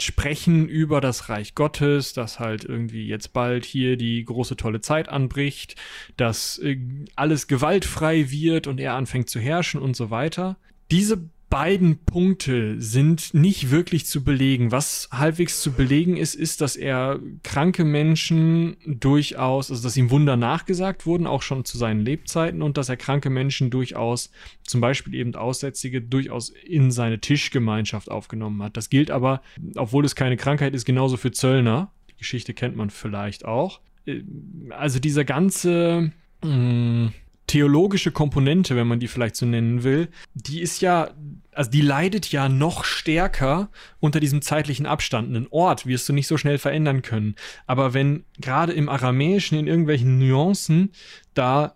Sprechen 0.00 0.68
über 0.68 1.00
das 1.00 1.28
Reich 1.28 1.54
Gottes, 1.54 2.12
dass 2.12 2.40
halt 2.40 2.64
irgendwie 2.64 3.06
jetzt 3.06 3.32
bald 3.32 3.64
hier 3.64 3.96
die 3.96 4.24
große 4.24 4.56
tolle 4.56 4.80
Zeit 4.80 5.08
anbricht, 5.08 5.76
dass 6.16 6.58
äh, 6.58 6.78
alles 7.14 7.46
gewaltfrei 7.46 8.30
wird 8.30 8.66
und 8.66 8.80
er 8.80 8.94
anfängt 8.94 9.28
zu 9.30 9.38
herrschen 9.38 9.80
und 9.80 9.94
so 9.94 10.10
weiter. 10.10 10.56
Diese 10.90 11.28
beiden 11.52 11.98
Punkte 11.98 12.80
sind 12.80 13.34
nicht 13.34 13.70
wirklich 13.70 14.06
zu 14.06 14.24
belegen. 14.24 14.72
Was 14.72 15.10
halbwegs 15.12 15.60
zu 15.60 15.72
belegen 15.72 16.16
ist, 16.16 16.34
ist, 16.34 16.62
dass 16.62 16.76
er 16.76 17.20
kranke 17.42 17.84
Menschen 17.84 18.78
durchaus, 18.86 19.70
also 19.70 19.82
dass 19.82 19.98
ihm 19.98 20.08
Wunder 20.08 20.38
nachgesagt 20.38 21.04
wurden, 21.04 21.26
auch 21.26 21.42
schon 21.42 21.66
zu 21.66 21.76
seinen 21.76 22.00
Lebzeiten, 22.00 22.62
und 22.62 22.78
dass 22.78 22.88
er 22.88 22.96
kranke 22.96 23.28
Menschen 23.28 23.68
durchaus, 23.68 24.30
zum 24.62 24.80
Beispiel 24.80 25.14
eben 25.14 25.34
Aussätzige, 25.34 26.00
durchaus 26.00 26.48
in 26.48 26.90
seine 26.90 27.20
Tischgemeinschaft 27.20 28.10
aufgenommen 28.10 28.62
hat. 28.62 28.78
Das 28.78 28.88
gilt 28.88 29.10
aber, 29.10 29.42
obwohl 29.76 30.06
es 30.06 30.14
keine 30.14 30.38
Krankheit 30.38 30.74
ist, 30.74 30.86
genauso 30.86 31.18
für 31.18 31.32
Zöllner. 31.32 31.92
Die 32.08 32.16
Geschichte 32.16 32.54
kennt 32.54 32.76
man 32.76 32.88
vielleicht 32.88 33.44
auch. 33.44 33.82
Äh, 34.06 34.22
also 34.70 35.00
dieser 35.00 35.26
ganze 35.26 36.12
mh, 36.42 36.48
mm, 36.48 37.12
theologische 37.46 38.10
Komponente, 38.10 38.74
wenn 38.74 38.86
man 38.86 39.00
die 39.00 39.08
vielleicht 39.08 39.36
so 39.36 39.44
nennen 39.44 39.82
will, 39.82 40.08
die 40.32 40.62
ist 40.62 40.80
ja, 40.80 41.10
also 41.52 41.70
die 41.70 41.82
leidet 41.82 42.32
ja 42.32 42.48
noch 42.48 42.84
stärker 42.84 43.68
unter 44.00 44.20
diesem 44.20 44.42
zeitlichen 44.42 44.86
Abstand. 44.86 45.28
Einen 45.28 45.48
Ort 45.50 45.86
wirst 45.86 46.08
du 46.08 46.12
nicht 46.12 46.26
so 46.26 46.38
schnell 46.38 46.58
verändern 46.58 47.02
können. 47.02 47.36
Aber 47.66 47.94
wenn 47.94 48.24
gerade 48.40 48.72
im 48.72 48.88
Aramäischen 48.88 49.58
in 49.58 49.66
irgendwelchen 49.66 50.18
Nuancen 50.18 50.92
da 51.34 51.74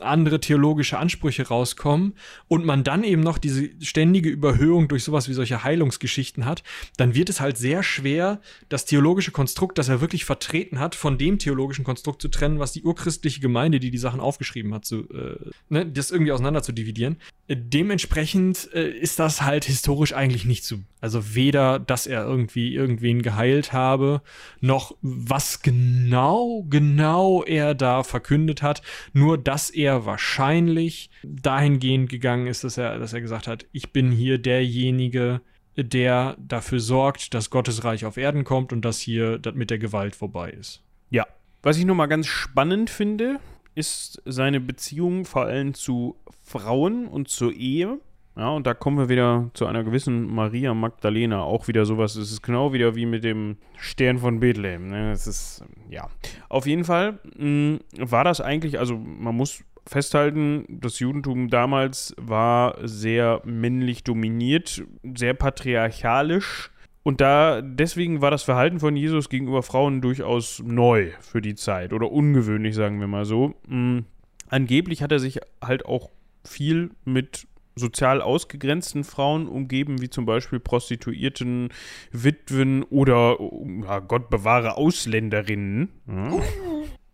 andere 0.00 0.40
theologische 0.40 0.98
Ansprüche 0.98 1.48
rauskommen 1.48 2.14
und 2.48 2.66
man 2.66 2.84
dann 2.84 3.02
eben 3.02 3.22
noch 3.22 3.38
diese 3.38 3.70
ständige 3.80 4.28
Überhöhung 4.28 4.88
durch 4.88 5.04
sowas 5.04 5.28
wie 5.28 5.32
solche 5.32 5.64
Heilungsgeschichten 5.64 6.44
hat, 6.44 6.62
dann 6.98 7.14
wird 7.14 7.30
es 7.30 7.40
halt 7.40 7.56
sehr 7.56 7.82
schwer, 7.82 8.40
das 8.68 8.84
theologische 8.84 9.30
Konstrukt, 9.30 9.78
das 9.78 9.88
er 9.88 10.02
wirklich 10.02 10.24
vertreten 10.26 10.80
hat, 10.80 10.94
von 10.94 11.16
dem 11.16 11.38
theologischen 11.38 11.84
Konstrukt 11.84 12.20
zu 12.20 12.28
trennen, 12.28 12.58
was 12.58 12.72
die 12.72 12.82
urchristliche 12.82 13.40
Gemeinde, 13.40 13.80
die 13.80 13.90
die 13.90 13.98
Sachen 13.98 14.20
aufgeschrieben 14.20 14.74
hat, 14.74 14.84
zu, 14.84 15.08
äh, 15.10 15.38
ne, 15.70 15.86
das 15.86 16.10
irgendwie 16.10 16.32
auseinander 16.32 16.62
zu 16.62 16.72
dividieren. 16.72 17.16
Äh, 17.48 17.56
dementsprechend 17.58 18.68
äh, 18.74 18.90
ist 18.90 19.18
das 19.18 19.42
halt 19.42 19.64
historisch 19.64 20.12
eigentlich 20.12 20.44
nicht 20.44 20.64
zu. 20.64 20.84
Also 21.00 21.34
weder, 21.34 21.78
dass 21.78 22.06
er 22.06 22.24
irgendwie 22.24 22.74
irgendwen 22.74 23.22
geheilt 23.22 23.72
habe, 23.72 24.22
noch 24.60 24.96
was 25.02 25.60
genau, 25.60 26.64
genau 26.70 27.42
er 27.44 27.74
da 27.74 28.02
verkündet 28.02 28.62
hat, 28.62 28.80
nur 29.12 29.36
dass 29.36 29.53
dass 29.54 29.70
er 29.70 30.04
wahrscheinlich 30.04 31.10
dahingehend 31.22 32.10
gegangen 32.10 32.48
ist, 32.48 32.64
dass 32.64 32.76
er, 32.76 32.98
dass 32.98 33.12
er 33.12 33.20
gesagt 33.20 33.46
hat, 33.46 33.66
ich 33.70 33.92
bin 33.92 34.10
hier 34.10 34.38
derjenige, 34.38 35.42
der 35.76 36.36
dafür 36.40 36.80
sorgt, 36.80 37.34
dass 37.34 37.50
Gottes 37.50 37.84
Reich 37.84 38.04
auf 38.04 38.16
Erden 38.16 38.42
kommt 38.42 38.72
und 38.72 38.84
dass 38.84 38.98
hier 38.98 39.38
das 39.38 39.54
mit 39.54 39.70
der 39.70 39.78
Gewalt 39.78 40.16
vorbei 40.16 40.50
ist. 40.50 40.82
Ja. 41.10 41.24
Was 41.62 41.78
ich 41.78 41.84
nochmal 41.84 42.08
ganz 42.08 42.26
spannend 42.26 42.90
finde, 42.90 43.38
ist 43.76 44.20
seine 44.24 44.58
Beziehung 44.58 45.24
vor 45.24 45.44
allem 45.44 45.72
zu 45.72 46.16
Frauen 46.42 47.06
und 47.06 47.28
zur 47.28 47.52
Ehe. 47.52 48.00
Ja, 48.36 48.48
und 48.48 48.66
da 48.66 48.74
kommen 48.74 48.98
wir 48.98 49.08
wieder 49.08 49.50
zu 49.54 49.66
einer 49.66 49.84
gewissen 49.84 50.26
Maria 50.26 50.74
Magdalena. 50.74 51.42
Auch 51.42 51.68
wieder 51.68 51.86
sowas. 51.86 52.16
Es 52.16 52.32
ist 52.32 52.42
genau 52.42 52.72
wieder 52.72 52.96
wie 52.96 53.06
mit 53.06 53.22
dem 53.22 53.58
Stern 53.76 54.18
von 54.18 54.40
Bethlehem. 54.40 54.88
Ne? 54.88 55.12
Es 55.12 55.26
ist, 55.26 55.64
ja. 55.88 56.08
Auf 56.48 56.66
jeden 56.66 56.84
Fall 56.84 57.20
mh, 57.36 57.78
war 57.98 58.24
das 58.24 58.40
eigentlich, 58.40 58.78
also 58.78 58.96
man 58.96 59.36
muss 59.36 59.62
festhalten, 59.86 60.64
das 60.68 60.98
Judentum 60.98 61.48
damals 61.48 62.14
war 62.18 62.76
sehr 62.82 63.40
männlich 63.44 64.02
dominiert, 64.02 64.82
sehr 65.14 65.34
patriarchalisch. 65.34 66.70
Und 67.04 67.20
da, 67.20 67.60
deswegen 67.60 68.22
war 68.22 68.30
das 68.30 68.42
Verhalten 68.42 68.80
von 68.80 68.96
Jesus 68.96 69.28
gegenüber 69.28 69.62
Frauen 69.62 70.00
durchaus 70.00 70.62
neu 70.64 71.10
für 71.20 71.42
die 71.42 71.54
Zeit 71.54 71.92
oder 71.92 72.10
ungewöhnlich, 72.10 72.74
sagen 72.74 72.98
wir 72.98 73.06
mal 73.06 73.26
so. 73.26 73.54
Mhm. 73.68 74.06
Angeblich 74.48 75.02
hat 75.02 75.12
er 75.12 75.18
sich 75.18 75.40
halt 75.62 75.84
auch 75.84 76.10
viel 76.44 76.90
mit 77.04 77.46
sozial 77.76 78.22
ausgegrenzten 78.22 79.04
Frauen 79.04 79.48
umgeben, 79.48 80.00
wie 80.00 80.10
zum 80.10 80.26
Beispiel 80.26 80.60
Prostituierten, 80.60 81.70
Witwen 82.12 82.82
oder, 82.84 83.38
ja, 83.82 83.98
Gott 84.00 84.30
bewahre, 84.30 84.76
Ausländerinnen 84.76 85.88
ja, 86.06 86.40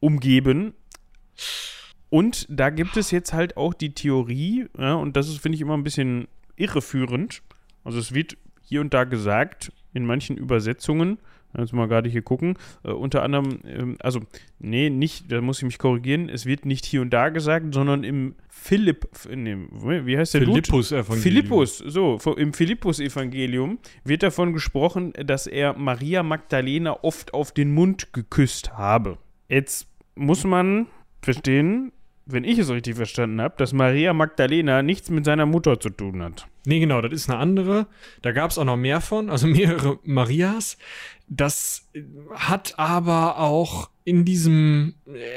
umgeben. 0.00 0.74
Und 2.08 2.46
da 2.50 2.70
gibt 2.70 2.96
es 2.96 3.10
jetzt 3.10 3.32
halt 3.32 3.56
auch 3.56 3.72
die 3.72 3.94
Theorie, 3.94 4.66
ja, 4.76 4.94
und 4.94 5.16
das 5.16 5.34
finde 5.36 5.56
ich, 5.56 5.62
immer 5.62 5.76
ein 5.76 5.84
bisschen 5.84 6.28
irreführend. 6.56 7.42
Also 7.84 7.98
es 7.98 8.12
wird 8.12 8.36
hier 8.62 8.80
und 8.80 8.92
da 8.92 9.04
gesagt, 9.04 9.72
in 9.92 10.04
manchen 10.04 10.36
Übersetzungen, 10.36 11.18
Jetzt 11.56 11.72
mal 11.72 11.88
gerade 11.88 12.08
hier 12.08 12.22
gucken. 12.22 12.56
Äh, 12.84 12.90
unter 12.90 13.22
anderem, 13.22 13.60
ähm, 13.64 13.96
also, 14.00 14.20
nee, 14.58 14.90
nicht, 14.90 15.30
da 15.32 15.40
muss 15.40 15.58
ich 15.58 15.64
mich 15.64 15.78
korrigieren. 15.78 16.28
Es 16.28 16.46
wird 16.46 16.64
nicht 16.64 16.84
hier 16.84 17.02
und 17.02 17.10
da 17.10 17.28
gesagt, 17.28 17.74
sondern 17.74 18.04
im 18.04 18.34
Philipp, 18.48 19.08
in 19.28 19.44
dem, 19.44 19.68
wie 19.72 20.16
heißt 20.16 20.34
der 20.34 20.42
Philippus-Evangelium. 20.42 21.22
Philippus, 21.22 21.78
so, 21.78 22.18
im 22.36 22.52
Philippus-Evangelium 22.52 23.78
wird 24.04 24.22
davon 24.22 24.52
gesprochen, 24.52 25.12
dass 25.12 25.46
er 25.46 25.76
Maria 25.76 26.22
Magdalena 26.22 27.02
oft 27.02 27.34
auf 27.34 27.52
den 27.52 27.72
Mund 27.72 28.12
geküsst 28.12 28.74
habe. 28.74 29.18
Jetzt 29.48 29.88
muss 30.14 30.44
man 30.44 30.86
verstehen, 31.22 31.92
wenn 32.32 32.44
ich 32.44 32.58
es 32.58 32.70
richtig 32.70 32.96
verstanden 32.96 33.40
habe, 33.40 33.54
dass 33.58 33.72
Maria 33.72 34.12
Magdalena 34.12 34.82
nichts 34.82 35.10
mit 35.10 35.24
seiner 35.24 35.46
Mutter 35.46 35.80
zu 35.80 35.90
tun 35.90 36.22
hat. 36.22 36.46
Nee, 36.66 36.80
genau, 36.80 37.00
das 37.00 37.12
ist 37.12 37.30
eine 37.30 37.38
andere. 37.38 37.86
Da 38.22 38.32
gab 38.32 38.50
es 38.50 38.58
auch 38.58 38.64
noch 38.64 38.76
mehr 38.76 39.00
von, 39.00 39.30
also 39.30 39.46
mehrere 39.48 39.98
Marias. 40.04 40.78
Das 41.28 41.88
hat 42.34 42.78
aber 42.78 43.38
auch 43.38 43.88
in 44.04 44.24
diesem 44.24 44.94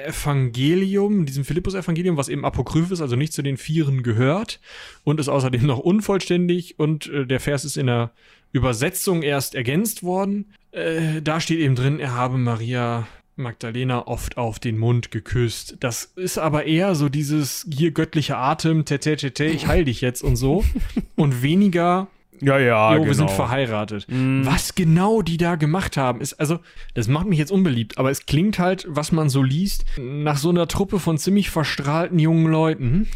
Evangelium, 0.08 1.26
diesem 1.26 1.46
Philippus-Evangelium, 1.46 2.18
was 2.18 2.30
eben 2.30 2.46
apokryph 2.46 2.90
ist, 2.90 3.02
also 3.02 3.16
nicht 3.16 3.34
zu 3.34 3.44
den 3.44 3.58
Vieren 3.58 4.02
gehört 4.02 4.60
und 5.04 5.20
ist 5.20 5.30
außerdem 5.30 5.66
noch 5.66 5.78
unvollständig 5.78 6.80
und 6.80 7.08
äh, 7.08 7.28
der 7.28 7.40
Vers 7.40 7.66
ist 7.66 7.78
in 7.78 7.86
der 7.88 8.12
Übersetzung 8.52 9.22
erst 9.22 9.54
ergänzt 9.54 10.02
worden. 10.02 10.54
Äh, 10.72 11.22
da 11.22 11.40
steht 11.40 11.60
eben 11.60 11.76
drin, 11.76 12.00
er 12.00 12.14
habe 12.14 12.38
Maria 12.40 13.08
Magdalena 13.36 14.08
oft 14.08 14.38
auf 14.38 14.60
den 14.60 14.78
Mund 14.78 15.12
geküsst. 15.12 15.78
Das 15.80 16.06
ist 16.16 16.38
aber 16.38 16.66
eher 16.66 16.96
so 16.96 17.10
dieses 17.10 17.68
hier 17.72 17.92
göttliche 17.92 18.38
Atem, 18.38 18.86
tete, 18.86 19.16
tete, 19.18 19.46
ich 19.46 19.68
heil 19.68 19.86
dich 19.86 20.02
jetzt 20.02 20.24
und 20.24 20.36
so. 20.36 20.64
und 21.16 21.42
weniger, 21.42 22.08
Ja, 22.42 22.60
ja, 22.60 22.92
jo, 22.92 22.98
genau. 22.98 23.08
wir 23.08 23.16
sind 23.16 23.32
verheiratet. 23.32 24.06
Mm. 24.10 24.46
Was 24.46 24.76
genau 24.76 25.22
die 25.22 25.38
da 25.38 25.56
gemacht 25.56 25.98
haben, 25.98 26.22
ist, 26.22 26.34
also, 26.34 26.60
das 26.94 27.08
macht 27.08 27.28
mich 27.28 27.40
jetzt 27.40 27.52
unbeliebt, 27.52 27.98
aber 27.98 28.12
es 28.12 28.26
klingt 28.26 28.60
halt, 28.60 28.86
was 28.90 29.12
man 29.12 29.30
so 29.30 29.42
liest, 29.42 29.86
nach 29.98 30.38
so 30.38 30.50
einer 30.50 30.68
Truppe 30.68 31.00
von 31.00 31.18
ziemlich 31.18 31.50
verstrahlten 31.50 32.20
jungen 32.20 32.52
Leuten, 32.52 33.08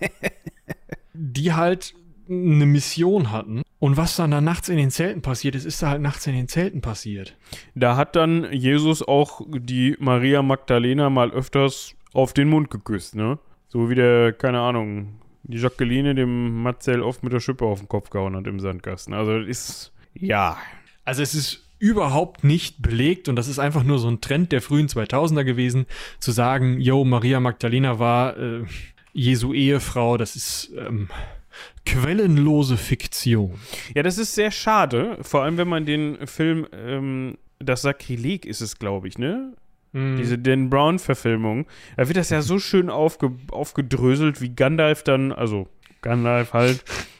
die 1.14 1.52
halt 1.52 1.94
eine 2.28 2.66
Mission 2.66 3.30
hatten. 3.30 3.62
Und 3.78 3.96
was 3.96 4.16
dann 4.16 4.30
da 4.30 4.40
nachts 4.40 4.68
in 4.68 4.76
den 4.76 4.90
Zelten 4.90 5.22
passiert 5.22 5.54
ist, 5.54 5.64
ist 5.64 5.82
da 5.82 5.90
halt 5.90 6.00
nachts 6.00 6.26
in 6.26 6.34
den 6.34 6.48
Zelten 6.48 6.80
passiert. 6.80 7.36
Da 7.74 7.96
hat 7.96 8.16
dann 8.16 8.50
Jesus 8.52 9.02
auch 9.06 9.42
die 9.48 9.96
Maria 9.98 10.42
Magdalena 10.42 11.10
mal 11.10 11.30
öfters 11.30 11.94
auf 12.12 12.32
den 12.32 12.48
Mund 12.48 12.70
geküsst, 12.70 13.14
ne? 13.14 13.38
So 13.68 13.90
wie 13.90 13.94
der, 13.94 14.32
keine 14.32 14.60
Ahnung, 14.60 15.20
die 15.42 15.58
Jacqueline 15.58 16.14
dem 16.14 16.62
Marcel 16.62 17.02
oft 17.02 17.22
mit 17.22 17.32
der 17.32 17.40
Schippe 17.40 17.64
auf 17.64 17.80
den 17.80 17.88
Kopf 17.88 18.10
gehauen 18.10 18.36
hat 18.36 18.46
im 18.46 18.60
Sandkasten. 18.60 19.12
Also 19.12 19.38
das 19.40 19.48
ist, 19.48 19.92
ja. 20.14 20.56
Also 21.04 21.22
es 21.22 21.34
ist 21.34 21.64
überhaupt 21.78 22.44
nicht 22.44 22.80
belegt 22.80 23.28
und 23.28 23.36
das 23.36 23.48
ist 23.48 23.58
einfach 23.58 23.82
nur 23.82 23.98
so 23.98 24.08
ein 24.08 24.20
Trend 24.20 24.52
der 24.52 24.62
frühen 24.62 24.88
2000er 24.88 25.44
gewesen, 25.44 25.86
zu 26.18 26.32
sagen, 26.32 26.80
yo, 26.80 27.04
Maria 27.04 27.40
Magdalena 27.40 27.98
war 27.98 28.38
äh, 28.38 28.64
Jesu 29.12 29.52
Ehefrau, 29.52 30.16
das 30.16 30.34
ist 30.34 30.72
ähm, 30.78 31.08
quellenlose 31.84 32.76
Fiktion. 32.76 33.54
Ja, 33.94 34.02
das 34.02 34.18
ist 34.18 34.34
sehr 34.34 34.50
schade, 34.50 35.18
vor 35.20 35.42
allem 35.42 35.58
wenn 35.58 35.68
man 35.68 35.84
den 35.84 36.26
Film, 36.26 36.66
ähm, 36.72 37.36
das 37.58 37.82
Sakrileg 37.82 38.46
ist 38.46 38.60
es, 38.60 38.78
glaube 38.78 39.08
ich, 39.08 39.18
ne? 39.18 39.54
Diese 39.96 40.36
Dan 40.36 40.70
Brown-Verfilmung. 40.70 41.66
Da 41.96 42.08
wird 42.08 42.16
das 42.16 42.30
ja 42.30 42.42
so 42.42 42.58
schön 42.58 42.90
aufge 42.90 43.30
aufgedröselt, 43.52 44.40
wie 44.40 44.48
Gandalf 44.48 45.04
dann, 45.04 45.30
also 45.30 45.68
Gandalf 46.02 46.52
halt, 46.52 46.82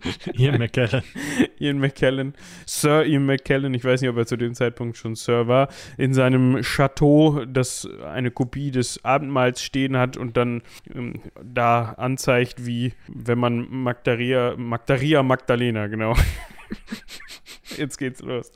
Ian 0.34 0.58
McKellen. 0.58 1.02
Ian 1.58 1.78
McKellen, 1.78 2.34
Sir 2.66 3.04
Ian 3.04 3.26
McKellen, 3.26 3.74
ich 3.74 3.84
weiß 3.84 4.00
nicht, 4.00 4.10
ob 4.10 4.16
er 4.16 4.26
zu 4.26 4.36
dem 4.36 4.54
Zeitpunkt 4.54 4.96
schon 4.96 5.14
Sir 5.14 5.48
war, 5.48 5.68
in 5.96 6.14
seinem 6.14 6.60
Chateau, 6.62 7.44
das 7.46 7.88
eine 8.04 8.30
Kopie 8.30 8.70
des 8.70 9.04
Abendmahls 9.04 9.62
stehen 9.62 9.96
hat 9.96 10.16
und 10.16 10.36
dann 10.36 10.62
ähm, 10.94 11.20
da 11.42 11.94
anzeigt, 11.96 12.66
wie 12.66 12.92
wenn 13.08 13.38
man 13.38 13.66
Magdaria, 13.70 14.54
Magdaria 14.56 15.22
Magdalena, 15.22 15.86
genau. 15.86 16.14
Jetzt 17.76 17.98
geht's 17.98 18.22
los. 18.22 18.52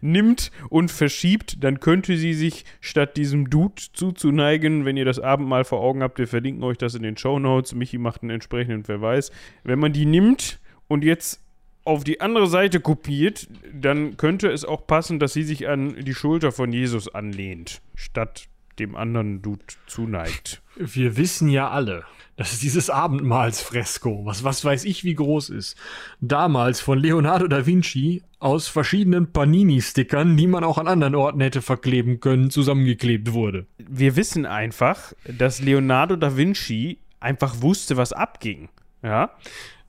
Nimmt 0.00 0.50
und 0.70 0.90
verschiebt, 0.90 1.62
dann 1.62 1.80
könnte 1.80 2.16
sie 2.16 2.34
sich 2.34 2.64
statt 2.80 3.16
diesem 3.16 3.50
Dude 3.50 3.82
zuzuneigen, 3.92 4.84
wenn 4.84 4.96
ihr 4.96 5.04
das 5.04 5.18
Abendmahl 5.18 5.64
vor 5.64 5.80
Augen 5.80 6.02
habt, 6.02 6.18
wir 6.18 6.28
verlinken 6.28 6.62
euch 6.62 6.78
das 6.78 6.94
in 6.94 7.02
den 7.02 7.16
Show 7.16 7.38
Notes. 7.38 7.74
Michi 7.74 7.98
macht 7.98 8.22
einen 8.22 8.30
entsprechenden 8.30 8.84
Verweis. 8.84 9.32
Wenn 9.64 9.78
man 9.78 9.92
die 9.92 10.06
nimmt 10.06 10.60
und 10.88 11.04
jetzt 11.04 11.40
auf 11.84 12.04
die 12.04 12.20
andere 12.20 12.46
Seite 12.46 12.80
kopiert, 12.80 13.48
dann 13.72 14.16
könnte 14.16 14.48
es 14.48 14.64
auch 14.64 14.86
passen, 14.86 15.18
dass 15.18 15.34
sie 15.34 15.42
sich 15.42 15.68
an 15.68 16.02
die 16.04 16.14
Schulter 16.14 16.50
von 16.50 16.72
Jesus 16.72 17.14
anlehnt, 17.14 17.82
statt 17.94 18.48
dem 18.78 18.96
anderen 18.96 19.42
Dude 19.42 19.64
zuneigt. 19.86 20.62
Wir 20.76 21.16
wissen 21.16 21.48
ja 21.48 21.70
alle, 21.70 22.04
dass 22.36 22.58
dieses 22.58 22.90
Abendmahlsfresko, 22.90 24.24
was, 24.24 24.42
was 24.42 24.64
weiß 24.64 24.84
ich 24.84 25.04
wie 25.04 25.14
groß 25.14 25.50
ist, 25.50 25.76
damals 26.20 26.80
von 26.80 26.98
Leonardo 26.98 27.46
da 27.46 27.66
Vinci 27.66 28.22
aus 28.40 28.66
verschiedenen 28.66 29.32
Panini-Stickern, 29.32 30.36
die 30.36 30.46
man 30.46 30.64
auch 30.64 30.78
an 30.78 30.88
anderen 30.88 31.14
Orten 31.14 31.40
hätte 31.40 31.62
verkleben 31.62 32.18
können, 32.20 32.50
zusammengeklebt 32.50 33.32
wurde. 33.32 33.66
Wir 33.78 34.16
wissen 34.16 34.46
einfach, 34.46 35.12
dass 35.26 35.60
Leonardo 35.60 36.16
da 36.16 36.36
Vinci 36.36 36.98
einfach 37.20 37.62
wusste, 37.62 37.96
was 37.96 38.12
abging. 38.12 38.68
Ja, 39.02 39.30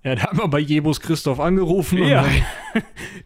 Ja, 0.06 0.14
da 0.14 0.28
haben 0.28 0.38
wir 0.38 0.47
bei 0.47 0.60
Jebus 0.60 1.01
Christoph 1.01 1.39
angerufen 1.39 1.97
Ja. 1.97 2.26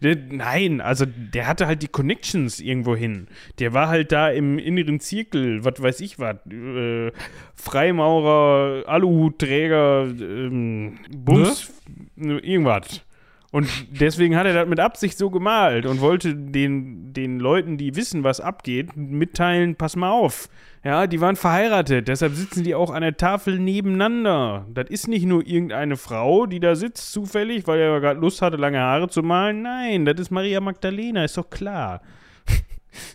nein, 0.00 0.80
also 0.80 1.04
der 1.06 1.46
hatte 1.46 1.66
halt 1.66 1.82
die 1.82 1.88
Connections 1.88 2.58
irgendwo 2.58 2.96
hin. 2.96 3.28
Der 3.58 3.74
war 3.74 3.88
halt 3.88 4.12
da 4.12 4.30
im 4.30 4.58
inneren 4.58 4.98
Zirkel, 4.98 5.62
was 5.62 5.74
weiß 5.82 6.00
ich 6.00 6.18
was. 6.18 6.36
Äh, 6.50 7.12
Freimaurer, 7.54 8.88
Aluhutträger, 8.88 10.04
ähm, 10.04 10.98
Bums, 11.10 11.70
irgendwas. 12.16 13.04
Und 13.52 13.68
deswegen 13.90 14.36
hat 14.36 14.46
er 14.46 14.54
das 14.54 14.68
mit 14.68 14.78
Absicht 14.78 15.18
so 15.18 15.28
gemalt 15.28 15.84
und 15.84 16.00
wollte 16.00 16.36
den, 16.36 17.12
den 17.12 17.40
Leuten, 17.40 17.78
die 17.78 17.96
wissen, 17.96 18.22
was 18.22 18.40
abgeht, 18.40 18.96
mitteilen, 18.96 19.74
pass 19.74 19.96
mal 19.96 20.10
auf. 20.10 20.48
Ja, 20.84 21.08
die 21.08 21.20
waren 21.20 21.34
verheiratet, 21.34 22.06
deshalb 22.06 22.34
sitzen 22.34 22.62
die 22.62 22.76
auch 22.76 22.90
an 22.90 23.02
der 23.02 23.16
Tafel 23.16 23.58
nebeneinander. 23.58 24.66
Das 24.72 24.88
ist 24.88 25.08
nicht 25.08 25.26
nur 25.26 25.44
irgendeine 25.44 25.96
Frau, 25.96 26.46
die 26.46 26.60
da 26.60 26.76
sitzt 26.76 27.12
zufällig, 27.12 27.66
weil 27.66 27.80
er 27.80 28.00
gerade 28.00 28.20
Lust 28.20 28.40
hatte, 28.40 28.56
lange 28.56 28.78
Haare 28.78 29.08
zu 29.08 29.22
malen. 29.22 29.62
Nein, 29.62 30.04
das 30.04 30.20
ist 30.20 30.30
Maria 30.30 30.60
Magdalena, 30.60 31.24
ist 31.24 31.36
doch 31.36 31.50
klar. 31.50 32.02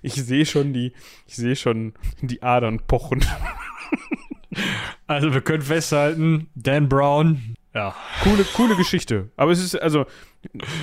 Ich 0.01 0.13
sehe 0.13 0.45
schon 0.45 0.71
die, 0.71 0.93
ich 1.27 1.35
sehe 1.35 1.57
schon 1.57 1.95
die 2.21 2.41
Adern 2.41 2.79
pochen. 2.87 3.25
also 5.07 5.33
wir 5.33 5.41
können 5.41 5.63
festhalten, 5.63 6.47
Dan 6.55 6.87
Brown, 6.87 7.54
ja, 7.75 7.93
Coole, 8.23 8.45
coole 8.53 8.75
Geschichte. 8.77 9.31
Aber 9.35 9.51
es 9.51 9.61
ist, 9.61 9.75
also, 9.75 10.05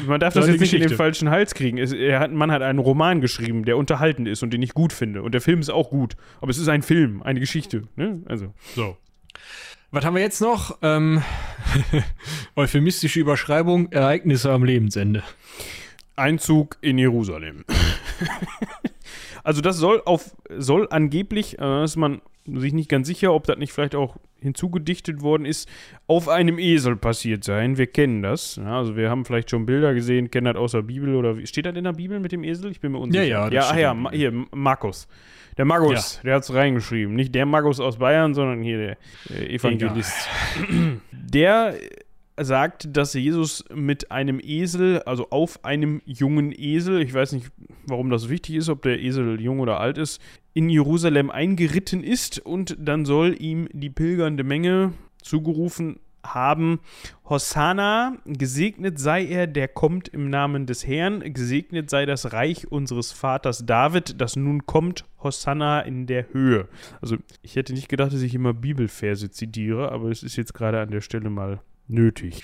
man 0.07 0.21
darf 0.21 0.35
das 0.35 0.47
jetzt 0.47 0.61
nicht 0.61 0.75
in 0.75 0.83
den 0.83 0.91
falschen 0.91 1.31
Hals 1.31 1.55
kriegen. 1.55 1.79
Es, 1.79 1.91
er 1.91 2.21
hat, 2.21 2.33
man 2.33 2.53
hat 2.53 2.61
einen 2.61 2.79
Roman 2.79 3.23
geschrieben, 3.23 3.65
der 3.65 3.79
unterhalten 3.79 4.27
ist 4.27 4.43
und 4.43 4.53
den 4.53 4.61
ich 4.61 4.75
gut 4.75 4.93
finde. 4.93 5.23
Und 5.23 5.33
der 5.33 5.41
Film 5.41 5.61
ist 5.61 5.71
auch 5.71 5.89
gut. 5.89 6.17
Aber 6.43 6.51
es 6.51 6.59
ist 6.59 6.69
ein 6.69 6.83
Film, 6.83 7.23
eine 7.23 7.41
Geschichte. 7.41 7.85
Ne? 7.97 8.21
Also, 8.27 8.53
so. 8.77 8.99
Was 9.91 10.05
haben 10.05 10.15
wir 10.15 10.23
jetzt 10.23 10.43
noch? 10.43 10.79
Ähm, 10.83 11.23
euphemistische 12.57 13.21
Überschreibung, 13.21 13.91
Ereignisse 13.91 14.53
am 14.53 14.63
Lebensende. 14.63 15.23
Einzug 16.15 16.77
in 16.83 16.99
Jerusalem. 16.99 17.65
also 19.45 19.63
das 19.63 19.79
soll 19.79 20.03
auf 20.05 20.37
soll 20.51 20.89
angeblich, 20.91 21.59
äh, 21.59 21.85
ist 21.85 21.97
man 21.97 22.21
sich 22.47 22.73
nicht 22.73 22.89
ganz 22.89 23.07
sicher, 23.07 23.33
ob 23.33 23.47
das 23.47 23.57
nicht 23.59 23.73
vielleicht 23.73 23.95
auch 23.95 24.17
hinzugedichtet 24.41 25.23
worden 25.23 25.45
ist, 25.45 25.69
auf 26.09 26.29
einem 26.29 26.59
Esel 26.59 26.97
passiert 26.97 27.45
sein. 27.45 27.79
Wir 27.79 27.87
kennen 27.87 28.23
das. 28.23 28.57
Ja, 28.57 28.79
also 28.79 28.97
wir 28.97 29.09
haben 29.09 29.25
vielleicht 29.25 29.51
schon 29.51 29.67
Bilder 29.67 29.95
gesehen, 29.95 30.31
kennen 30.31 30.47
das 30.47 30.57
aus 30.57 30.73
der 30.73 30.83
Bibel 30.83 31.15
oder 31.15 31.39
wie, 31.39 31.47
steht 31.47 31.67
das 31.67 31.77
in 31.77 31.85
der 31.85 31.93
Bibel 31.93 32.19
mit 32.19 32.33
dem 32.33 32.43
Esel? 32.43 32.71
Ich 32.73 32.81
bin 32.81 32.93
mir 32.93 32.99
unsicher. 32.99 33.25
Ja, 33.25 33.47
ja, 33.49 33.53
ja, 33.53 33.69
ach 33.71 33.77
ja, 33.77 33.95
Ma- 33.95 34.11
hier 34.11 34.33
Markus. 34.53 35.07
Der 35.59 35.67
Markus, 35.67 36.19
der 36.25 36.37
hat 36.37 36.45
es 36.45 36.55
reingeschrieben. 36.55 37.15
Nicht 37.15 37.35
der 37.35 37.45
Markus 37.47 37.79
aus 37.79 37.99
Bayern, 37.99 38.33
sondern 38.35 38.63
hier 38.63 38.97
der 39.29 39.39
äh, 39.39 39.55
Evangelist. 39.55 40.29
Der 41.13 41.75
sagt, 42.41 42.97
dass 42.97 43.15
Jesus 43.15 43.65
mit 43.75 44.11
einem 44.11 44.41
Esel, 44.43 45.03
also 45.03 45.29
auf 45.31 45.65
einem 45.65 46.01
jungen 46.05 46.53
Esel, 46.53 47.03
ich 47.03 47.13
weiß 47.13 47.33
nicht, 47.33 47.51
warum 47.87 48.11
das 48.11 48.29
wichtig 48.29 48.57
ist, 48.57 48.69
ob 48.69 48.83
der 48.83 49.01
Esel 49.01 49.41
jung 49.41 49.61
oder 49.61 49.81
alt 49.81 49.99
ist, 49.99 50.21
in 50.55 50.69
Jerusalem 50.69 51.31
eingeritten 51.31 52.03
ist 52.03 52.39
und 52.39 52.77
dann 52.79 53.05
soll 53.05 53.37
ihm 53.39 53.69
die 53.73 53.91
pilgernde 53.91 54.45
Menge 54.45 54.93
zugerufen 55.23 55.99
haben, 56.25 56.81
Hosanna, 57.29 58.17
gesegnet 58.25 58.99
sei 58.99 59.25
er, 59.27 59.47
der 59.47 59.69
kommt 59.69 60.09
im 60.09 60.31
Namen 60.31 60.67
des 60.67 60.87
Herrn, 60.87 61.21
gesegnet 61.33 61.91
sei 61.91 62.07
das 62.07 62.33
Reich 62.33 62.71
unseres 62.71 63.13
Vaters 63.13 63.67
David, 63.67 64.21
das 64.21 64.37
nun 64.37 64.67
kommt, 64.67 65.05
Hosanna 65.23 65.81
in 65.81 66.07
der 66.07 66.33
Höhe. 66.33 66.69
Also 67.01 67.17
ich 67.43 67.57
hätte 67.57 67.73
nicht 67.73 67.89
gedacht, 67.89 68.13
dass 68.13 68.23
ich 68.23 68.35
immer 68.35 68.55
Bibelverse 68.55 69.31
zitiere, 69.31 69.91
aber 69.91 70.11
es 70.11 70.23
ist 70.23 70.37
jetzt 70.37 70.55
gerade 70.55 70.81
an 70.81 70.91
der 70.91 71.01
Stelle 71.01 71.31
mal 71.31 71.61
nötig. 71.89 72.43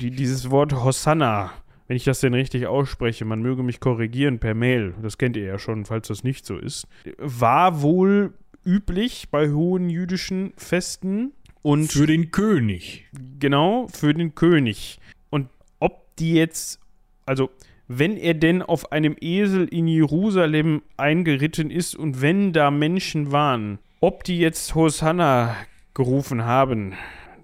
Die, 0.00 0.10
dieses 0.10 0.50
Wort 0.50 0.72
Hosanna 0.72 1.52
wenn 1.86 1.96
ich 1.96 2.04
das 2.04 2.20
denn 2.20 2.34
richtig 2.34 2.66
ausspreche, 2.66 3.24
man 3.24 3.42
möge 3.42 3.62
mich 3.62 3.80
korrigieren 3.80 4.38
per 4.38 4.54
Mail, 4.54 4.94
das 5.02 5.18
kennt 5.18 5.36
ihr 5.36 5.44
ja 5.44 5.58
schon, 5.58 5.84
falls 5.84 6.08
das 6.08 6.24
nicht 6.24 6.46
so 6.46 6.56
ist, 6.56 6.86
war 7.18 7.82
wohl 7.82 8.32
üblich 8.64 9.28
bei 9.30 9.50
hohen 9.50 9.90
jüdischen 9.90 10.52
Festen 10.56 11.32
und 11.62 11.92
Für 11.92 12.06
den 12.06 12.30
König. 12.30 13.06
genau 13.38 13.88
für 13.88 14.14
den 14.14 14.34
König. 14.34 14.98
Und 15.30 15.48
ob 15.78 16.16
die 16.16 16.34
jetzt, 16.34 16.80
also 17.26 17.50
wenn 17.86 18.16
er 18.16 18.34
denn 18.34 18.62
auf 18.62 18.92
einem 18.92 19.16
Esel 19.20 19.66
in 19.68 19.86
Jerusalem 19.86 20.82
eingeritten 20.96 21.70
ist 21.70 21.94
und 21.94 22.22
wenn 22.22 22.52
da 22.54 22.70
Menschen 22.70 23.30
waren, 23.30 23.78
ob 24.00 24.24
die 24.24 24.38
jetzt 24.38 24.74
Hosanna 24.74 25.54
gerufen 25.92 26.44
haben, 26.44 26.94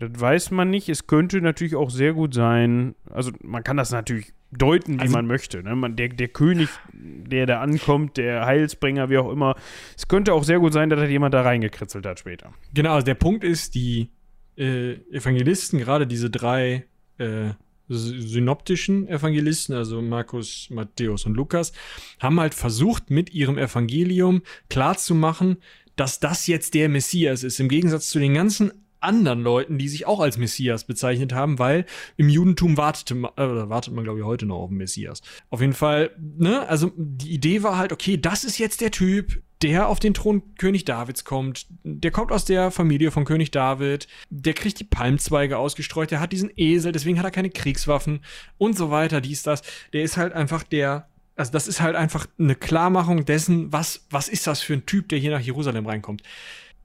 das 0.01 0.11
weiß 0.21 0.51
man 0.51 0.69
nicht. 0.71 0.89
Es 0.89 1.07
könnte 1.07 1.41
natürlich 1.41 1.77
auch 1.77 1.91
sehr 1.91 2.13
gut 2.15 2.35
sein, 2.35 2.95
also 3.11 3.31
man 3.43 3.63
kann 3.63 3.77
das 3.77 3.93
natürlich 3.93 4.33
deuten, 4.51 4.97
wie 4.97 5.03
Also- 5.03 5.13
man 5.13 5.27
möchte. 5.27 5.63
Ne? 5.63 5.77
Man, 5.77 5.95
der, 5.95 6.09
der 6.09 6.27
König, 6.29 6.69
der 6.93 7.47
da 7.47 7.61
ankommt, 7.61 8.17
der 8.17 8.45
Heilsbringer, 8.47 9.09
wie 9.09 9.19
auch 9.19 9.31
immer. 9.31 9.55
Es 9.97 10.09
könnte 10.09 10.33
auch 10.35 10.43
sehr 10.43 10.59
gut 10.59 10.73
sein, 10.73 10.91
dass 10.91 10.99
da 10.99 11.07
jemand 11.07 11.35
da 11.35 11.43
reingekritzelt 11.43 12.05
hat 12.05 12.19
später. 12.19 12.53
Genau, 12.75 12.95
also 12.95 13.05
der 13.05 13.15
Punkt 13.15 13.45
ist, 13.45 13.77
die 13.77 14.09
äh, 14.57 14.95
Evangelisten, 15.13 15.79
gerade 15.79 16.07
diese 16.09 16.31
drei 16.31 16.85
äh, 17.19 17.51
sy- 17.89 18.21
synoptischen 18.21 19.07
Evangelisten, 19.09 19.75
also 19.77 20.03
Markus, 20.03 20.69
Matthäus 20.71 21.27
und 21.27 21.35
Lukas, 21.35 21.73
haben 22.19 22.41
halt 22.41 22.55
versucht, 22.55 23.11
mit 23.11 23.33
ihrem 23.33 23.57
Evangelium 23.57 24.43
klarzumachen, 24.69 25.59
dass 25.95 26.19
das 26.19 26.47
jetzt 26.49 26.75
der 26.75 26.89
Messias 26.89 27.45
ist, 27.45 27.61
im 27.61 27.69
Gegensatz 27.69 28.09
zu 28.09 28.19
den 28.19 28.35
ganzen 28.35 28.73
anderen 29.01 29.43
Leuten, 29.43 29.79
die 29.79 29.89
sich 29.89 30.07
auch 30.07 30.21
als 30.21 30.39
Messias 30.39 30.85
bezeichnet 30.85 31.33
haben, 31.33 31.59
weil 31.59 31.87
im 32.17 32.29
Judentum 32.29 32.77
wartete 32.77 33.15
man, 33.15 33.33
äh, 33.37 33.69
wartet 33.69 33.95
man, 33.95 34.05
glaube 34.05 34.21
ich, 34.21 34.25
heute 34.25 34.47
noch 34.47 34.59
auf 34.59 34.69
den 34.69 34.79
Messias. 34.79 35.23
Auf 35.49 35.61
jeden 35.61 35.73
Fall, 35.73 36.11
ne, 36.19 36.69
also 36.69 36.93
die 36.97 37.33
Idee 37.33 37.63
war 37.63 37.79
halt, 37.79 37.93
okay, 37.93 38.17
das 38.17 38.45
ist 38.45 38.59
jetzt 38.59 38.81
der 38.81 38.91
Typ, 38.91 39.43
der 39.63 39.89
auf 39.89 40.01
den 40.01 40.15
Thron 40.15 40.55
König 40.57 40.85
Davids 40.85 41.25
kommt. 41.25 41.67
Der 41.85 42.11
kommt 42.11 42.33
aus 42.33 42.45
der 42.45 42.71
Familie 42.71 43.11
von 43.11 43.25
König 43.25 43.51
David. 43.51 44.09
Der 44.31 44.55
kriegt 44.55 44.81
die 44.81 44.85
Palmzweige 44.85 45.59
ausgestreut. 45.59 46.11
Der 46.11 46.21
hat 46.21 46.33
diesen 46.33 46.51
Esel, 46.57 46.93
deswegen 46.93 47.19
hat 47.19 47.27
er 47.27 47.31
keine 47.31 47.51
Kriegswaffen 47.51 48.21
und 48.57 48.77
so 48.77 48.91
weiter, 48.91 49.21
dies, 49.21 49.43
das. 49.43 49.63
Der 49.93 50.03
ist 50.03 50.17
halt 50.17 50.33
einfach 50.33 50.63
der, 50.63 51.09
also 51.37 51.53
das 51.53 51.69
ist 51.69 51.81
halt 51.81 51.95
einfach 51.95 52.27
eine 52.39 52.55
Klarmachung 52.55 53.25
dessen, 53.25 53.73
was, 53.73 54.07
was 54.11 54.29
ist 54.29 54.47
das 54.47 54.63
für 54.63 54.75
ein 54.75 54.87
Typ, 54.87 55.09
der 55.11 55.19
hier 55.19 55.31
nach 55.31 55.41
Jerusalem 55.41 55.87
reinkommt. 55.87 56.23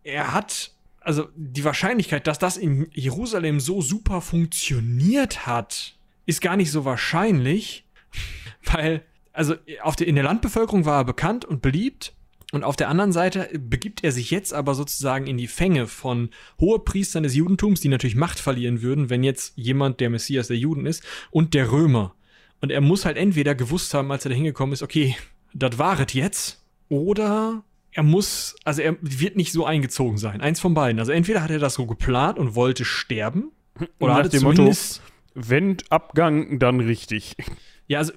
Er 0.04 0.34
hat, 0.34 0.75
also 1.06 1.30
die 1.36 1.64
Wahrscheinlichkeit, 1.64 2.26
dass 2.28 2.40
das 2.40 2.58
in 2.58 2.88
Jerusalem 2.92 3.60
so 3.60 3.82
super 3.82 4.22
funktioniert 4.22 5.46
hat, 5.46 5.96
ist 6.26 6.42
gar 6.42 6.58
nicht 6.58 6.72
so 6.72 6.84
wahrscheinlich, 6.84 7.86
weil, 8.72 9.04
also 9.32 9.56
auf 9.84 9.96
der, 9.96 10.08
in 10.08 10.16
der 10.16 10.24
Landbevölkerung 10.24 10.86
war 10.86 11.02
er 11.02 11.06
bekannt 11.06 11.46
und 11.46 11.62
beliebt. 11.62 12.14
Und 12.52 12.64
auf 12.64 12.76
der 12.76 12.90
anderen 12.90 13.12
Seite 13.12 13.50
begibt 13.60 14.04
er 14.04 14.12
sich 14.12 14.32
jetzt 14.32 14.54
aber 14.54 14.76
sozusagen 14.76 15.28
in 15.28 15.38
die 15.38 15.48
Fänge 15.48 15.88
von 15.88 16.30
Hohepriestern 16.60 17.24
des 17.24 17.36
Judentums, 17.36 17.82
die 17.82 17.90
natürlich 17.90 18.16
Macht 18.16 18.40
verlieren 18.40 18.82
würden, 18.82 19.10
wenn 19.10 19.24
jetzt 19.24 19.54
jemand 19.58 20.00
der 20.00 20.10
Messias 20.10 20.48
der 20.48 20.58
Juden 20.58 20.86
ist, 20.86 21.04
und 21.32 21.54
der 21.54 21.72
Römer. 21.72 22.16
Und 22.62 22.72
er 22.72 22.82
muss 22.82 23.06
halt 23.06 23.18
entweder 23.18 23.56
gewusst 23.56 23.94
haben, 23.94 24.12
als 24.12 24.26
er 24.26 24.30
da 24.30 24.36
hingekommen 24.36 24.74
ist, 24.74 24.84
okay, 24.84 25.16
das 25.54 25.78
waret 25.78 26.14
jetzt, 26.14 26.64
oder 26.90 27.64
er 27.96 28.04
muss, 28.04 28.56
also 28.66 28.82
er 28.82 28.98
wird 29.00 29.38
nicht 29.38 29.54
so 29.54 29.66
eingezogen 29.66 30.18
sein. 30.18 30.42
Eins 30.42 30.60
von 30.60 30.74
beiden. 30.74 31.00
Also 31.00 31.14
entweder 31.14 31.42
hat 31.42 31.50
er 31.50 31.60
das 31.60 31.76
so 31.76 31.86
geplant 31.86 32.38
und 32.38 32.54
wollte 32.54 32.84
sterben, 32.84 33.52
oder 34.00 34.14
Nach 34.14 34.20
hatte 34.20 34.30
dem 34.30 34.44
Motto, 34.44 34.56
zumindest 34.58 35.02
Wenn 35.34 35.78
Abgang, 35.90 36.60
dann 36.60 36.82
richtig. 36.82 37.36
ja, 37.88 38.00
also, 38.00 38.12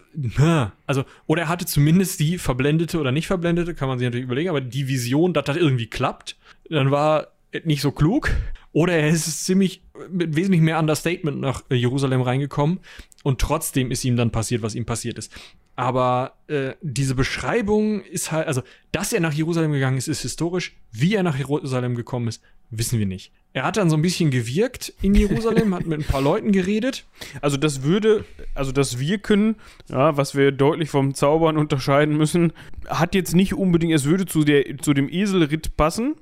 also, 0.86 1.04
oder 1.26 1.42
er 1.42 1.48
hatte 1.48 1.64
zumindest 1.64 2.18
die 2.18 2.38
verblendete 2.38 2.98
oder 2.98 3.12
nicht 3.12 3.28
verblendete, 3.28 3.74
kann 3.74 3.88
man 3.88 3.98
sich 3.98 4.06
natürlich 4.06 4.24
überlegen, 4.24 4.50
aber 4.50 4.60
die 4.60 4.88
Vision, 4.88 5.32
dass 5.32 5.44
das 5.44 5.56
irgendwie 5.56 5.86
klappt, 5.86 6.36
dann 6.68 6.90
war 6.90 7.28
er 7.52 7.64
nicht 7.64 7.80
so 7.80 7.92
klug. 7.92 8.30
Oder 8.72 8.94
er 8.94 9.08
ist 9.08 9.44
ziemlich, 9.46 9.82
mit 10.10 10.34
wesentlich 10.34 10.60
mehr 10.60 10.78
Understatement 10.78 11.40
nach 11.40 11.62
Jerusalem 11.70 12.20
reingekommen 12.20 12.80
und 13.24 13.40
trotzdem 13.40 13.90
ist 13.90 14.04
ihm 14.04 14.16
dann 14.16 14.30
passiert, 14.30 14.62
was 14.62 14.74
ihm 14.74 14.86
passiert 14.86 15.18
ist. 15.18 15.32
Aber 15.76 16.32
äh, 16.48 16.72
diese 16.82 17.14
Beschreibung 17.14 18.02
ist 18.02 18.32
halt, 18.32 18.48
also, 18.48 18.62
dass 18.90 19.12
er 19.12 19.20
nach 19.20 19.32
Jerusalem 19.32 19.72
gegangen 19.72 19.96
ist, 19.96 20.08
ist 20.08 20.22
historisch. 20.22 20.76
Wie 20.90 21.14
er 21.14 21.22
nach 21.22 21.38
Jerusalem 21.38 21.94
gekommen 21.94 22.26
ist, 22.26 22.42
wissen 22.70 22.98
wir 22.98 23.06
nicht. 23.06 23.32
Er 23.52 23.64
hat 23.64 23.76
dann 23.76 23.88
so 23.88 23.96
ein 23.96 24.02
bisschen 24.02 24.30
gewirkt 24.30 24.92
in 25.02 25.14
Jerusalem, 25.14 25.74
hat 25.74 25.86
mit 25.86 26.00
ein 26.00 26.04
paar 26.04 26.20
Leuten 26.20 26.52
geredet. 26.52 27.06
Also 27.40 27.56
das 27.56 27.82
würde, 27.82 28.24
also 28.54 28.72
das 28.72 28.98
Wirken, 28.98 29.56
ja, 29.88 30.16
was 30.16 30.34
wir 30.34 30.52
deutlich 30.52 30.90
vom 30.90 31.14
Zaubern 31.14 31.56
unterscheiden 31.56 32.16
müssen, 32.16 32.52
hat 32.88 33.14
jetzt 33.14 33.34
nicht 33.34 33.54
unbedingt, 33.54 33.94
es 33.94 34.04
würde 34.04 34.26
zu, 34.26 34.44
der, 34.44 34.78
zu 34.78 34.94
dem 34.94 35.08
Eselritt 35.08 35.76
passen, 35.76 36.16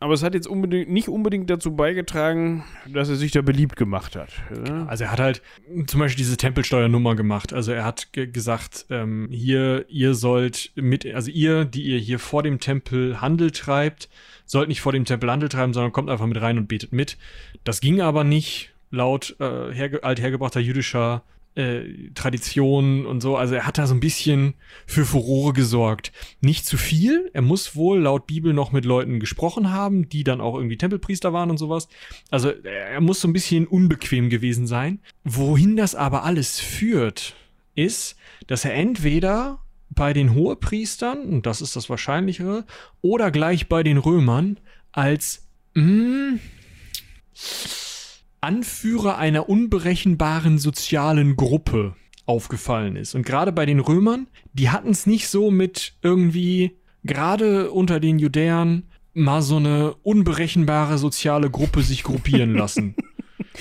aber 0.00 0.14
es 0.14 0.22
hat 0.22 0.34
jetzt 0.34 0.46
unbedingt, 0.46 0.90
nicht 0.90 1.08
unbedingt 1.08 1.48
dazu 1.48 1.74
beigetragen, 1.74 2.64
dass 2.86 3.08
er 3.08 3.16
sich 3.16 3.32
da 3.32 3.42
beliebt 3.42 3.76
gemacht 3.76 4.16
hat. 4.16 4.30
Ja? 4.66 4.86
Also 4.86 5.04
er 5.04 5.12
hat 5.12 5.20
halt 5.20 5.42
zum 5.86 6.00
Beispiel 6.00 6.22
diese 6.22 6.36
Tempelsteuernummer 6.36 7.14
gemacht. 7.14 7.52
Also 7.52 7.72
er 7.72 7.84
hat 7.84 8.12
ge 8.12 8.26
gesagt, 8.26 8.86
ähm, 8.90 9.28
hier, 9.30 9.86
ihr 9.88 10.14
sollt 10.14 10.72
mit, 10.74 11.06
also 11.06 11.30
ihr, 11.30 11.64
die 11.64 11.84
ihr 11.84 11.98
hier 11.98 12.18
vor 12.18 12.42
dem 12.42 12.60
Tempel 12.60 13.20
Handel 13.20 13.50
treibt, 13.50 14.08
sollt 14.44 14.68
nicht 14.68 14.80
vor 14.80 14.92
dem 14.92 15.04
Tempel 15.04 15.30
Handel 15.30 15.48
treiben, 15.48 15.72
sondern 15.72 15.92
kommt 15.92 16.10
einfach 16.10 16.26
mit 16.26 16.40
rein 16.40 16.58
und 16.58 16.68
betet 16.68 16.92
mit. 16.92 17.16
Das 17.64 17.80
ging 17.80 18.00
aber 18.00 18.24
nicht 18.24 18.74
laut 18.90 19.36
äh, 19.40 19.72
herge 19.72 20.04
althergebrachter 20.04 20.60
jüdischer 20.60 21.22
äh, 21.54 22.10
Tradition 22.14 23.06
und 23.06 23.20
so. 23.20 23.36
Also 23.36 23.54
er 23.54 23.66
hat 23.66 23.78
da 23.78 23.86
so 23.86 23.94
ein 23.94 24.00
bisschen 24.00 24.54
für 24.86 25.04
Furore 25.04 25.52
gesorgt. 25.52 26.12
Nicht 26.40 26.66
zu 26.66 26.76
viel. 26.76 27.30
Er 27.32 27.42
muss 27.42 27.76
wohl 27.76 28.00
laut 28.00 28.26
Bibel 28.26 28.52
noch 28.52 28.72
mit 28.72 28.84
Leuten 28.84 29.20
gesprochen 29.20 29.70
haben, 29.70 30.08
die 30.08 30.24
dann 30.24 30.40
auch 30.40 30.56
irgendwie 30.56 30.76
Tempelpriester 30.76 31.32
waren 31.32 31.50
und 31.50 31.58
sowas. 31.58 31.88
Also 32.30 32.50
er 32.50 33.00
muss 33.00 33.20
so 33.20 33.28
ein 33.28 33.32
bisschen 33.32 33.66
unbequem 33.66 34.30
gewesen 34.30 34.66
sein. 34.66 35.00
Wohin 35.24 35.76
das 35.76 35.94
aber 35.94 36.24
alles 36.24 36.60
führt, 36.60 37.34
ist, 37.74 38.16
dass 38.46 38.64
er 38.64 38.74
entweder 38.74 39.60
bei 39.90 40.12
den 40.12 40.34
Hohepriestern, 40.34 41.20
und 41.20 41.46
das 41.46 41.60
ist 41.60 41.76
das 41.76 41.88
Wahrscheinlichere, 41.88 42.64
oder 43.00 43.30
gleich 43.30 43.68
bei 43.68 43.82
den 43.82 43.98
Römern 43.98 44.58
als 44.92 45.46
mh, 45.74 46.38
Anführer 48.44 49.18
einer 49.18 49.48
unberechenbaren 49.48 50.58
sozialen 50.58 51.34
Gruppe 51.36 51.94
aufgefallen 52.26 52.96
ist. 52.96 53.14
Und 53.14 53.24
gerade 53.26 53.52
bei 53.52 53.66
den 53.66 53.80
Römern, 53.80 54.26
die 54.52 54.70
hatten 54.70 54.90
es 54.90 55.06
nicht 55.06 55.28
so 55.28 55.50
mit 55.50 55.94
irgendwie, 56.02 56.76
gerade 57.04 57.70
unter 57.70 58.00
den 58.00 58.18
Judäern, 58.18 58.84
mal 59.14 59.42
so 59.42 59.56
eine 59.56 59.94
unberechenbare 60.02 60.98
soziale 60.98 61.50
Gruppe 61.50 61.82
sich 61.82 62.02
gruppieren 62.02 62.54
lassen. 62.62 62.94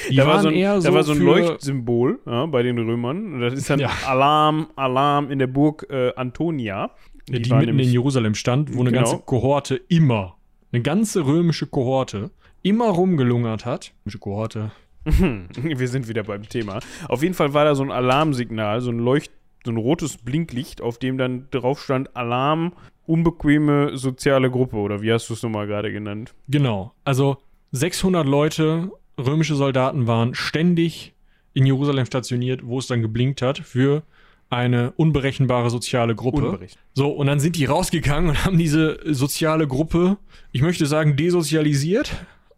Die 0.10 0.16
Da 0.16 0.28
war, 0.28 0.42
so 0.42 0.48
ein, 0.50 0.54
eher 0.56 0.80
da 0.80 0.94
war 0.94 1.04
so 1.04 1.12
ein 1.14 1.20
Leuchtsymbol 1.20 2.20
ja, 2.26 2.46
bei 2.48 2.64
den 2.64 2.78
Römern. 2.78 3.40
Das 3.40 3.54
ist 3.54 3.70
dann 3.70 3.80
Ja. 3.80 3.92
Alarm, 4.08 4.68
Alarm 4.76 5.30
in 5.32 5.40
der 5.40 5.48
Burg 5.48 5.86
äh, 5.90 6.12
Antonia. 6.16 6.92
die, 7.30 7.50
war 7.50 7.60
mitten 7.60 7.70
in 7.70 7.76
nämlich- 7.78 7.92
Jerusalem 7.94 8.34
stand, 8.36 8.74
wo 8.76 8.82
eine 8.82 8.92
Genau. 8.92 9.04
ganze 9.04 9.24
Kohorte 9.24 9.76
immer, 9.88 10.36
eine 10.72 10.82
ganze 10.82 11.26
römische 11.26 11.68
Kohorte, 11.68 12.32
immer 12.64 12.90
rumgelungert 12.90 13.66
hat. 13.66 13.94
Kohorte. 14.20 14.72
Wir 15.06 15.88
sind 15.88 16.08
wieder 16.08 16.24
beim 16.24 16.48
Thema. 16.48 16.80
Auf 17.08 17.22
jeden 17.22 17.36
Fall 17.36 17.54
war 17.54 17.66
da 17.66 17.76
so 17.76 17.84
ein 17.84 17.92
Alarmsignal, 17.92 18.82
so 18.82 18.90
ein 18.90 19.00
Leucht, 19.00 19.32
so 19.66 19.72
ein 19.72 19.78
rotes 19.78 20.18
Blinklicht, 20.18 20.82
auf 20.82 20.98
dem 20.98 21.18
dann 21.18 21.48
drauf 21.52 21.82
stand 21.82 22.16
Alarm, 22.16 22.74
unbequeme 23.06 23.98
soziale 23.98 24.50
Gruppe 24.50 24.78
oder 24.78 25.02
wie 25.02 25.12
hast 25.12 25.30
du 25.30 25.34
es 25.34 25.44
nochmal 25.44 25.68
gerade 25.68 25.92
genannt? 25.92 26.34
Genau. 26.48 26.94
Also 27.04 27.38
600 27.74 28.26
Leute, 28.26 28.92
römische 29.18 29.56
Soldaten 29.56 30.08
waren 30.08 30.34
ständig 30.34 31.14
in 31.54 31.66
Jerusalem 31.66 32.06
stationiert, 32.06 32.66
wo 32.66 32.80
es 32.80 32.88
dann 32.88 33.02
geblinkt 33.02 33.42
hat 33.42 33.60
für 33.60 34.04
eine 34.50 34.92
unberechenbare 34.96 35.70
soziale 35.70 36.16
Gruppe. 36.16 36.46
Unberecht. 36.46 36.78
So, 36.94 37.10
und 37.10 37.28
dann 37.28 37.40
sind 37.40 37.56
die 37.56 37.66
rausgegangen 37.66 38.30
und 38.30 38.46
haben 38.46 38.58
diese 38.58 39.00
soziale 39.06 39.68
Gruppe, 39.68 40.18
ich 40.52 40.62
möchte 40.62 40.86
sagen, 40.86 41.16
desozialisiert, 41.16 42.14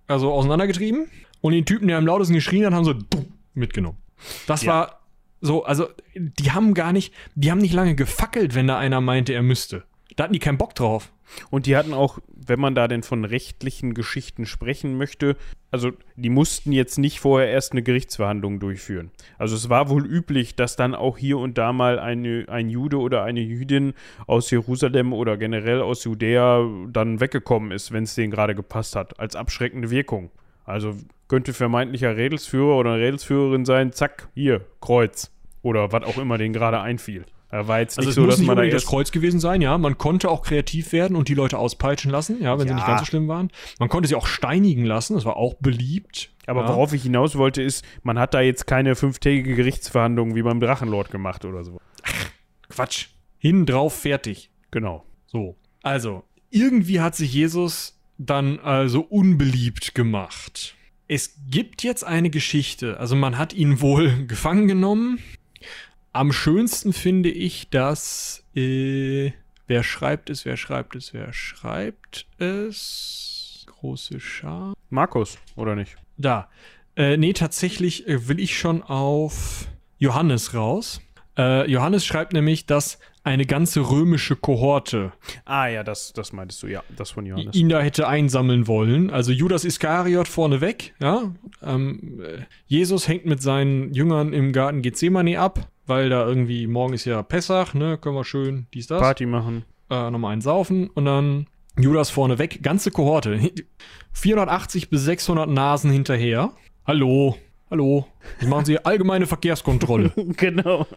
also 0.07 0.31
auseinandergetrieben. 0.31 1.07
Und 1.41 1.53
den 1.53 1.65
Typen, 1.65 1.87
der 1.87 1.97
am 1.97 2.05
lautesten 2.07 2.33
geschrien 2.33 2.65
hat, 2.65 2.73
haben 2.73 2.85
sie 2.85 2.95
mitgenommen. 3.53 3.97
Das 4.47 4.63
Ja. 4.63 4.71
war 4.73 4.99
so, 5.41 5.63
also 5.65 5.87
die 6.15 6.51
haben 6.51 6.73
gar 6.73 6.91
nicht, 6.91 7.13
die 7.35 7.51
haben 7.51 7.59
nicht 7.59 7.73
lange 7.73 7.95
gefackelt, 7.95 8.55
wenn 8.55 8.67
da 8.67 8.77
einer 8.79 9.01
meinte, 9.01 9.33
er 9.33 9.43
müsste. 9.43 9.83
Da 10.15 10.23
hatten 10.23 10.33
die 10.33 10.39
keinen 10.39 10.57
Bock 10.57 10.75
drauf. 10.75 11.11
Und 11.49 11.65
die 11.65 11.75
hatten 11.75 11.93
auch, 11.93 12.19
wenn 12.27 12.59
man 12.59 12.75
da 12.75 12.87
denn 12.87 13.03
von 13.03 13.25
rechtlichen 13.25 13.93
Geschichten 13.93 14.45
sprechen 14.45 14.97
möchte, 14.97 15.35
also 15.71 15.91
die 16.15 16.29
mussten 16.29 16.71
jetzt 16.71 16.97
nicht 16.97 17.19
vorher 17.19 17.49
erst 17.49 17.71
eine 17.71 17.81
Gerichtsverhandlung 17.83 18.59
durchführen. 18.59 19.11
Also 19.37 19.55
es 19.55 19.69
war 19.69 19.89
wohl 19.89 20.05
üblich, 20.05 20.55
dass 20.55 20.75
dann 20.75 20.95
auch 20.95 21.17
hier 21.17 21.37
und 21.39 21.57
da 21.57 21.73
mal 21.73 21.99
eine, 21.99 22.45
ein 22.47 22.69
Jude 22.69 22.99
oder 22.99 23.23
eine 23.23 23.41
Jüdin 23.41 23.93
aus 24.27 24.51
Jerusalem 24.51 25.13
oder 25.13 25.35
generell 25.37 25.81
aus 25.81 26.03
Judäa 26.03 26.65
dann 26.89 27.19
weggekommen 27.19 27.71
ist, 27.71 27.91
wenn 27.91 28.03
es 28.03 28.15
denen 28.15 28.31
gerade 28.31 28.55
gepasst 28.55 28.95
hat, 28.95 29.19
als 29.19 29.35
abschreckende 29.35 29.89
Wirkung. 29.89 30.29
Also 30.63 30.95
könnte 31.27 31.53
vermeintlicher 31.53 32.15
Rädelsführer 32.15 32.77
oder 32.77 32.93
eine 32.93 33.01
Rädelsführerin 33.03 33.65
sein, 33.65 33.91
zack, 33.91 34.29
hier, 34.33 34.65
Kreuz. 34.79 35.31
Oder 35.61 35.91
was 35.91 36.03
auch 36.03 36.19
immer 36.19 36.37
denen 36.37 36.53
gerade 36.53 36.79
einfiel. 36.79 37.25
Er 37.55 37.69
war 37.69 37.79
jetzt 37.79 37.97
Also 37.97 38.09
nicht 38.09 38.15
so, 38.15 38.21
muss 38.23 38.31
dass 38.31 38.39
nicht 38.39 38.47
man 38.47 38.57
da 38.57 38.65
das 38.65 38.85
Kreuz 38.85 39.11
gewesen 39.11 39.39
sein, 39.39 39.61
ja. 39.61 39.77
Man 39.77 39.97
konnte 39.97 40.29
auch 40.29 40.41
kreativ 40.41 40.91
werden 40.91 41.15
und 41.15 41.29
die 41.29 41.35
Leute 41.35 41.57
auspeitschen 41.57 42.11
lassen, 42.11 42.43
ja, 42.43 42.59
wenn 42.59 42.67
sie 42.67 42.71
Ja. 42.71 42.75
nicht 42.75 42.85
ganz 42.85 42.99
so 42.99 43.05
schlimm 43.05 43.29
waren. 43.29 43.49
Man 43.79 43.87
konnte 43.87 44.09
sie 44.09 44.15
auch 44.15 44.27
steinigen 44.27 44.83
lassen, 44.83 45.13
das 45.13 45.23
war 45.23 45.37
auch 45.37 45.53
beliebt. 45.53 46.33
Aber 46.47 46.63
ja. 46.63 46.67
worauf 46.67 46.91
ich 46.91 47.03
hinaus 47.03 47.37
wollte, 47.37 47.61
ist, 47.61 47.85
man 48.03 48.19
hat 48.19 48.33
da 48.33 48.41
jetzt 48.41 48.67
keine 48.67 48.95
fünftägige 48.95 49.55
Gerichtsverhandlung 49.55 50.35
wie 50.35 50.41
beim 50.41 50.59
Drachenlord 50.59 51.11
gemacht 51.11 51.45
oder 51.45 51.63
so. 51.63 51.79
Quatsch. 52.67 53.07
Hin 53.37 53.65
drauf, 53.65 53.95
fertig. 53.97 54.49
Genau. 54.71 55.05
So. 55.25 55.55
Also, 55.81 56.23
irgendwie 56.49 56.99
hat 56.99 57.15
sich 57.15 57.33
Jesus 57.33 57.97
dann 58.17 58.59
also 58.59 58.99
unbeliebt 58.99 59.95
gemacht. 59.95 60.75
Es 61.07 61.37
gibt 61.49 61.83
jetzt 61.83 62.03
eine 62.03 62.29
Geschichte. 62.29 62.99
Also, 62.99 63.15
man 63.15 63.37
hat 63.37 63.53
ihn 63.53 63.79
wohl 63.79 64.25
gefangen 64.27 64.67
genommen. 64.67 65.19
Am 66.15 66.31
schönsten 66.31 66.93
finde 66.93 67.29
ich, 67.29 67.69
dass. 67.71 68.41
Äh, 68.55 69.33
wer 69.67 69.83
schreibt 69.83 70.29
es? 70.29 70.45
Wer 70.45 70.55
schreibt 70.55 70.95
es? 70.95 71.13
Wer 71.13 71.33
schreibt 71.33 72.25
es? 72.37 73.65
Große 73.67 74.21
Schar. 74.21 74.75
Markus, 74.89 75.37
oder 75.57 75.75
nicht? 75.75 75.97
Da. 76.15 76.47
Äh, 76.95 77.17
nee, 77.17 77.33
tatsächlich 77.33 78.07
äh, 78.07 78.29
will 78.29 78.39
ich 78.39 78.57
schon 78.57 78.81
auf 78.81 79.67
Johannes 79.97 80.53
raus. 80.53 81.01
Äh, 81.37 81.69
Johannes 81.69 82.05
schreibt 82.05 82.31
nämlich, 82.31 82.65
dass 82.65 82.97
eine 83.25 83.45
ganze 83.45 83.81
römische 83.89 84.37
Kohorte 84.37 85.11
Ah 85.43 85.67
ja, 85.67 85.83
das, 85.83 86.13
das 86.13 86.31
meintest 86.31 86.63
du, 86.63 86.67
ja, 86.67 86.81
das 86.95 87.11
von 87.11 87.25
Johannes. 87.25 87.57
ihn 87.57 87.67
da 87.67 87.81
hätte 87.81 88.07
einsammeln 88.07 88.67
wollen. 88.67 89.09
Also 89.09 89.33
Judas 89.33 89.65
Iskariot 89.65 90.29
vorneweg, 90.29 90.93
ja. 91.01 91.33
Ähm, 91.61 92.21
äh, 92.21 92.43
Jesus 92.67 93.09
hängt 93.09 93.25
mit 93.25 93.41
seinen 93.41 93.93
Jüngern 93.93 94.31
im 94.31 94.53
Garten 94.53 94.81
Gethsemane 94.81 95.41
ab, 95.41 95.67
weil 95.87 96.09
da 96.09 96.25
irgendwie, 96.25 96.67
morgen 96.67 96.93
ist 96.93 97.05
ja 97.05 97.21
Pessach, 97.23 97.73
ne, 97.73 97.97
können 97.97 98.15
wir 98.15 98.23
schön 98.23 98.67
dies, 98.73 98.87
das, 98.87 98.99
Party 99.01 99.25
machen. 99.25 99.63
äh, 99.89 100.09
nochmal 100.09 100.33
einen 100.33 100.41
saufen 100.41 100.89
und 100.89 101.05
dann 101.05 101.47
Judas 101.79 102.09
vorneweg, 102.09 102.63
ganze 102.63 102.91
Kohorte. 102.91 103.39
480 104.13 104.89
bis 104.89 105.03
600 105.03 105.49
Nasen 105.49 105.91
hinterher. 105.91 106.51
Hallo, 106.87 107.37
hallo. 107.69 108.07
Das 108.39 108.47
machen 108.47 108.65
sie 108.65 108.79
allgemeine 108.83 109.27
Verkehrskontrolle. 109.27 110.11
genau. 110.37 110.87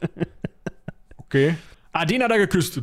Okay. 1.16 1.56
Ah, 1.92 2.04
den 2.04 2.22
hat 2.22 2.30
er 2.30 2.38
geküsst. 2.38 2.80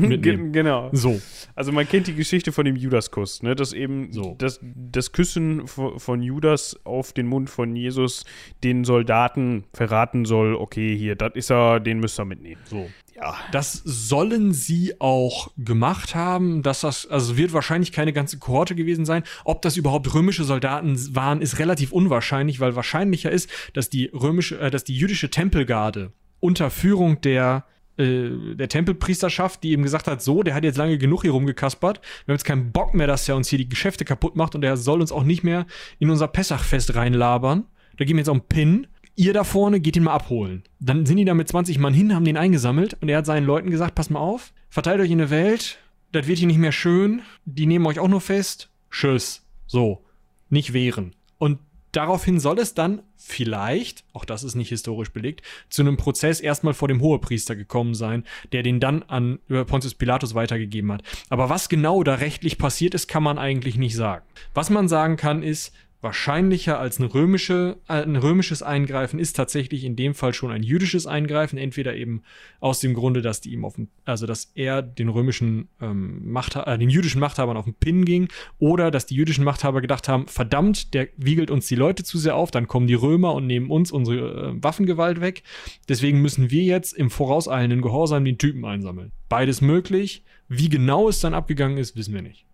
Ge 0.00 0.08
Mitnehmen. 0.08 0.52
genau. 0.52 0.90
So. 0.92 1.20
Also 1.54 1.72
man 1.72 1.88
kennt 1.88 2.06
die 2.06 2.14
Geschichte 2.14 2.52
von 2.52 2.64
dem 2.64 2.76
Judaskuss, 2.76 3.42
ne? 3.42 3.54
Dass 3.54 3.72
eben 3.72 4.12
So. 4.12 4.34
das, 4.38 4.60
das 4.62 5.12
Küssen 5.12 5.66
von, 5.66 5.98
von 5.98 6.22
Judas 6.22 6.78
auf 6.84 7.12
den 7.12 7.26
Mund 7.26 7.48
von 7.50 7.74
Jesus 7.76 8.24
den 8.62 8.84
Soldaten 8.84 9.64
verraten 9.72 10.24
soll, 10.24 10.54
okay, 10.54 10.96
hier, 10.96 11.14
das 11.16 11.32
ist 11.34 11.50
er, 11.50 11.80
den 11.80 12.00
müsst 12.00 12.18
ihr 12.18 12.24
mitnehmen. 12.24 12.60
So. 12.64 12.88
Ja. 13.14 13.36
Das 13.52 13.80
sollen 13.84 14.52
sie 14.52 15.00
auch 15.00 15.52
gemacht 15.56 16.14
haben. 16.16 16.62
Dass 16.62 16.80
das, 16.80 17.06
also 17.06 17.36
wird 17.36 17.52
wahrscheinlich 17.52 17.92
keine 17.92 18.12
ganze 18.12 18.38
Kohorte 18.38 18.74
gewesen 18.74 19.04
sein. 19.04 19.22
Ob 19.44 19.62
das 19.62 19.76
überhaupt 19.76 20.12
römische 20.12 20.42
Soldaten 20.44 20.98
waren, 21.14 21.40
ist 21.40 21.58
relativ 21.60 21.92
unwahrscheinlich, 21.92 22.58
weil 22.58 22.74
wahrscheinlicher 22.74 23.30
ist, 23.30 23.48
dass 23.72 23.88
die 23.88 24.06
römische, 24.06 24.58
äh, 24.58 24.70
dass 24.70 24.82
die 24.82 24.96
jüdische 24.96 25.30
Tempelgarde 25.30 26.12
unter 26.40 26.70
Führung 26.70 27.20
der 27.20 27.64
äh, 27.96 28.54
der 28.54 28.68
Tempelpriesterschaft, 28.68 29.62
die 29.62 29.72
ihm 29.72 29.82
gesagt 29.82 30.06
hat, 30.06 30.22
so, 30.22 30.42
der 30.42 30.54
hat 30.54 30.64
jetzt 30.64 30.76
lange 30.76 30.98
genug 30.98 31.22
hier 31.22 31.32
rumgekaspert, 31.32 32.00
wir 32.00 32.32
haben 32.32 32.36
jetzt 32.36 32.44
keinen 32.44 32.72
Bock 32.72 32.94
mehr, 32.94 33.06
dass 33.06 33.28
er 33.28 33.36
uns 33.36 33.48
hier 33.48 33.58
die 33.58 33.68
Geschäfte 33.68 34.04
kaputt 34.04 34.36
macht 34.36 34.54
und 34.54 34.62
der 34.62 34.76
soll 34.76 35.00
uns 35.00 35.12
auch 35.12 35.24
nicht 35.24 35.44
mehr 35.44 35.66
in 35.98 36.10
unser 36.10 36.28
Pessachfest 36.28 36.94
reinlabern. 36.94 37.64
Da 37.96 38.04
geben 38.04 38.16
wir 38.16 38.22
jetzt 38.22 38.28
auch 38.28 38.34
einen 38.34 38.48
Pin. 38.48 38.86
Ihr 39.16 39.32
da 39.32 39.44
vorne 39.44 39.78
geht 39.78 39.96
ihn 39.96 40.02
mal 40.02 40.14
abholen. 40.14 40.64
Dann 40.80 41.06
sind 41.06 41.18
die 41.18 41.24
da 41.24 41.34
mit 41.34 41.48
20 41.48 41.78
Mann 41.78 41.94
hin, 41.94 42.14
haben 42.14 42.24
den 42.24 42.36
eingesammelt 42.36 42.96
und 43.00 43.08
er 43.08 43.18
hat 43.18 43.26
seinen 43.26 43.46
Leuten 43.46 43.70
gesagt, 43.70 43.94
passt 43.94 44.10
mal 44.10 44.18
auf, 44.18 44.52
verteilt 44.68 45.00
euch 45.00 45.12
in 45.12 45.18
der 45.18 45.30
Welt, 45.30 45.78
das 46.10 46.26
wird 46.26 46.38
hier 46.38 46.48
nicht 46.48 46.58
mehr 46.58 46.72
schön, 46.72 47.22
die 47.44 47.66
nehmen 47.66 47.86
euch 47.86 48.00
auch 48.00 48.08
nur 48.08 48.20
fest, 48.20 48.70
tschüss. 48.90 49.46
So, 49.66 50.04
nicht 50.50 50.72
wehren. 50.72 51.14
Und 51.38 51.58
daraufhin 51.96 52.40
soll 52.40 52.58
es 52.58 52.74
dann 52.74 53.02
vielleicht, 53.16 54.04
auch 54.12 54.24
das 54.24 54.44
ist 54.44 54.54
nicht 54.54 54.68
historisch 54.68 55.10
belegt, 55.10 55.42
zu 55.68 55.82
einem 55.82 55.96
Prozess 55.96 56.40
erstmal 56.40 56.74
vor 56.74 56.88
dem 56.88 57.00
Hohepriester 57.00 57.56
gekommen 57.56 57.94
sein, 57.94 58.24
der 58.52 58.62
den 58.62 58.80
dann 58.80 59.02
an 59.04 59.38
über 59.48 59.64
Pontius 59.64 59.94
Pilatus 59.94 60.34
weitergegeben 60.34 60.92
hat. 60.92 61.02
Aber 61.30 61.48
was 61.48 61.68
genau 61.68 62.02
da 62.02 62.14
rechtlich 62.14 62.58
passiert 62.58 62.94
ist, 62.94 63.08
kann 63.08 63.22
man 63.22 63.38
eigentlich 63.38 63.76
nicht 63.76 63.96
sagen. 63.96 64.24
Was 64.52 64.70
man 64.70 64.88
sagen 64.88 65.16
kann, 65.16 65.42
ist, 65.42 65.72
wahrscheinlicher 66.04 66.78
als 66.78 67.00
eine 67.00 67.12
römische, 67.12 67.78
äh, 67.88 68.02
ein 68.02 68.14
römisches 68.14 68.62
Eingreifen 68.62 69.18
ist 69.18 69.34
tatsächlich 69.34 69.82
in 69.82 69.96
dem 69.96 70.14
Fall 70.14 70.32
schon 70.32 70.52
ein 70.52 70.62
jüdisches 70.62 71.08
Eingreifen, 71.08 71.58
entweder 71.58 71.96
eben 71.96 72.22
aus 72.60 72.78
dem 72.78 72.94
Grunde, 72.94 73.22
dass 73.22 73.40
die 73.40 73.52
ihm 73.52 73.64
auf 73.64 73.74
den, 73.74 73.88
also 74.04 74.26
dass 74.26 74.52
er 74.54 74.82
den 74.82 75.08
römischen 75.08 75.68
ähm, 75.80 76.30
Machtha 76.30 76.62
äh, 76.62 76.78
den 76.78 76.90
jüdischen 76.90 77.20
Machthabern 77.20 77.56
auf 77.56 77.64
den 77.64 77.74
Pin 77.74 78.04
ging, 78.04 78.28
oder 78.60 78.92
dass 78.92 79.06
die 79.06 79.16
jüdischen 79.16 79.44
Machthaber 79.44 79.80
gedacht 79.80 80.06
haben, 80.06 80.28
verdammt, 80.28 80.94
der 80.94 81.08
wiegelt 81.16 81.50
uns 81.50 81.66
die 81.66 81.74
Leute 81.74 82.04
zu 82.04 82.18
sehr 82.18 82.36
auf, 82.36 82.52
dann 82.52 82.68
kommen 82.68 82.86
die 82.86 82.94
Römer 82.94 83.34
und 83.34 83.48
nehmen 83.48 83.70
uns 83.70 83.90
unsere 83.90 84.50
äh, 84.50 84.62
Waffengewalt 84.62 85.20
weg. 85.20 85.42
Deswegen 85.88 86.22
müssen 86.22 86.50
wir 86.50 86.62
jetzt 86.62 86.92
im 86.92 87.10
vorauseilenden 87.10 87.82
Gehorsam 87.82 88.24
den 88.24 88.38
Typen 88.38 88.64
einsammeln. 88.64 89.10
Beides 89.28 89.60
möglich. 89.60 90.22
Wie 90.48 90.68
genau 90.68 91.08
es 91.08 91.20
dann 91.20 91.34
abgegangen 91.34 91.78
ist, 91.78 91.96
wissen 91.96 92.14
wir 92.14 92.22
nicht. 92.22 92.44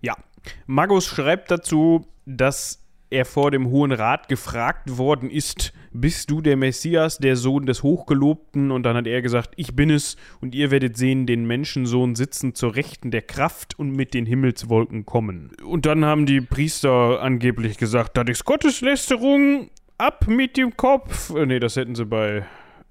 Ja. 0.00 0.16
Magus 0.66 1.06
schreibt 1.06 1.50
dazu, 1.50 2.06
dass 2.26 2.81
er 3.12 3.24
vor 3.24 3.50
dem 3.50 3.68
Hohen 3.68 3.92
Rat 3.92 4.28
gefragt 4.28 4.96
worden 4.96 5.30
ist, 5.30 5.72
bist 5.92 6.30
du 6.30 6.40
der 6.40 6.56
Messias, 6.56 7.18
der 7.18 7.36
Sohn 7.36 7.66
des 7.66 7.82
Hochgelobten? 7.82 8.70
Und 8.70 8.82
dann 8.84 8.96
hat 8.96 9.06
er 9.06 9.22
gesagt, 9.22 9.52
ich 9.56 9.76
bin 9.76 9.90
es, 9.90 10.16
und 10.40 10.54
ihr 10.54 10.70
werdet 10.70 10.96
sehen, 10.96 11.26
den 11.26 11.46
Menschensohn 11.46 12.14
sitzen 12.14 12.54
zur 12.54 12.74
Rechten 12.74 13.10
der 13.10 13.22
Kraft 13.22 13.78
und 13.78 13.90
mit 13.90 14.14
den 14.14 14.26
Himmelswolken 14.26 15.04
kommen. 15.04 15.52
Und 15.64 15.86
dann 15.86 16.04
haben 16.04 16.26
die 16.26 16.40
Priester 16.40 17.20
angeblich 17.20 17.78
gesagt, 17.78 18.16
das 18.16 18.24
ist 18.28 18.44
Gotteslästerung, 18.44 19.70
ab 19.98 20.26
mit 20.26 20.56
dem 20.56 20.76
Kopf. 20.76 21.34
Äh, 21.34 21.46
nee, 21.46 21.60
das 21.60 21.76
hätten 21.76 21.94
sie 21.94 22.06
bei 22.06 22.44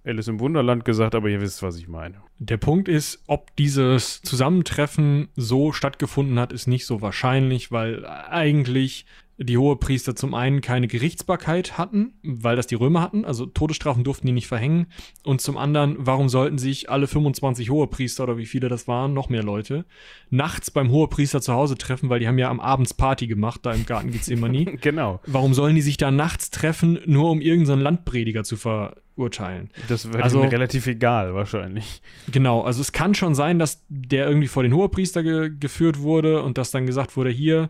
Alice 0.04 0.28
im 0.28 0.40
Wunderland 0.40 0.86
gesagt, 0.86 1.14
aber 1.14 1.30
ihr 1.30 1.42
wisst, 1.42 1.62
was 1.62 1.78
ich 1.78 1.88
meine. 1.88 2.16
Der 2.40 2.58
Punkt 2.58 2.88
ist, 2.88 3.24
ob 3.28 3.56
dieses 3.56 4.22
Zusammentreffen 4.22 5.30
so 5.36 5.72
stattgefunden 5.72 6.40
hat, 6.40 6.52
ist 6.52 6.68
nicht 6.68 6.86
so 6.86 7.02
wahrscheinlich, 7.02 7.72
weil 7.72 8.06
eigentlich 8.06 9.06
die 9.44 9.58
Hohepriester 9.58 10.16
zum 10.16 10.34
einen 10.34 10.62
keine 10.62 10.88
Gerichtsbarkeit 10.88 11.78
hatten, 11.78 12.14
weil 12.24 12.56
das 12.56 12.68
die 12.68 12.76
Römer 12.76 13.02
hatten, 13.02 13.26
also 13.26 13.46
Todesstrafen 13.46 14.04
durften 14.04 14.28
die 14.28 14.34
nicht 14.34 14.48
verhängen. 14.48 14.88
Und 15.24 15.42
zum 15.42 15.58
anderen, 15.58 15.96
warum 16.00 16.30
sollten 16.30 16.58
sich 16.58 16.90
alle 16.90 17.08
25 17.08 17.70
Hohepriester 17.70 18.24
oder 18.24 18.38
wie 18.38 18.46
viele 18.46 18.70
das 18.70 18.88
waren, 18.88 19.14
noch 19.14 19.30
mehr 19.30 19.44
Leute, 19.44 19.86
nachts 20.30 20.70
beim 20.72 20.92
Hohepriester 20.92 21.42
zu 21.42 21.54
Hause 21.54 21.78
treffen, 21.78 22.10
weil 22.10 22.20
die 22.20 22.28
haben 22.28 22.38
ja 22.38 22.50
am 22.50 22.60
Abends 22.60 22.94
Party 22.94 23.28
gemacht, 23.28 23.62
da 23.64 23.72
im 23.74 23.86
Garten 23.86 24.12
Gethsemane. 24.12 24.66
Genau. 24.82 25.20
Warum 25.26 25.54
sollen 25.54 25.76
die 25.76 25.82
sich 25.82 25.98
da 25.98 26.12
nachts 26.12 26.50
treffen, 26.52 27.00
nur 27.06 27.30
um 27.32 27.42
irgendeinen 27.42 27.82
Landprediger 27.82 28.44
zu 28.44 28.58
verurteilen? 28.58 29.70
Das 29.88 30.12
wäre 30.12 30.24
Also- 30.24 30.42
relativ 30.42 30.88
egal, 30.88 31.34
wahrscheinlich. 31.34 32.02
Genau, 32.32 32.62
also 32.62 32.82
es 32.82 32.92
kann 32.92 33.14
schon 33.16 33.36
sein, 33.36 33.60
dass 33.60 33.84
der 33.90 34.28
irgendwie 34.28 34.48
vor 34.48 34.64
den 34.64 34.74
Hohepriester 34.74 35.24
ge 35.24 35.52
geführt 35.60 36.00
wurde 36.00 36.42
und 36.44 36.58
dass 36.58 36.72
dann 36.72 36.86
gesagt 36.86 37.18
wurde, 37.18 37.30
hier, 37.30 37.70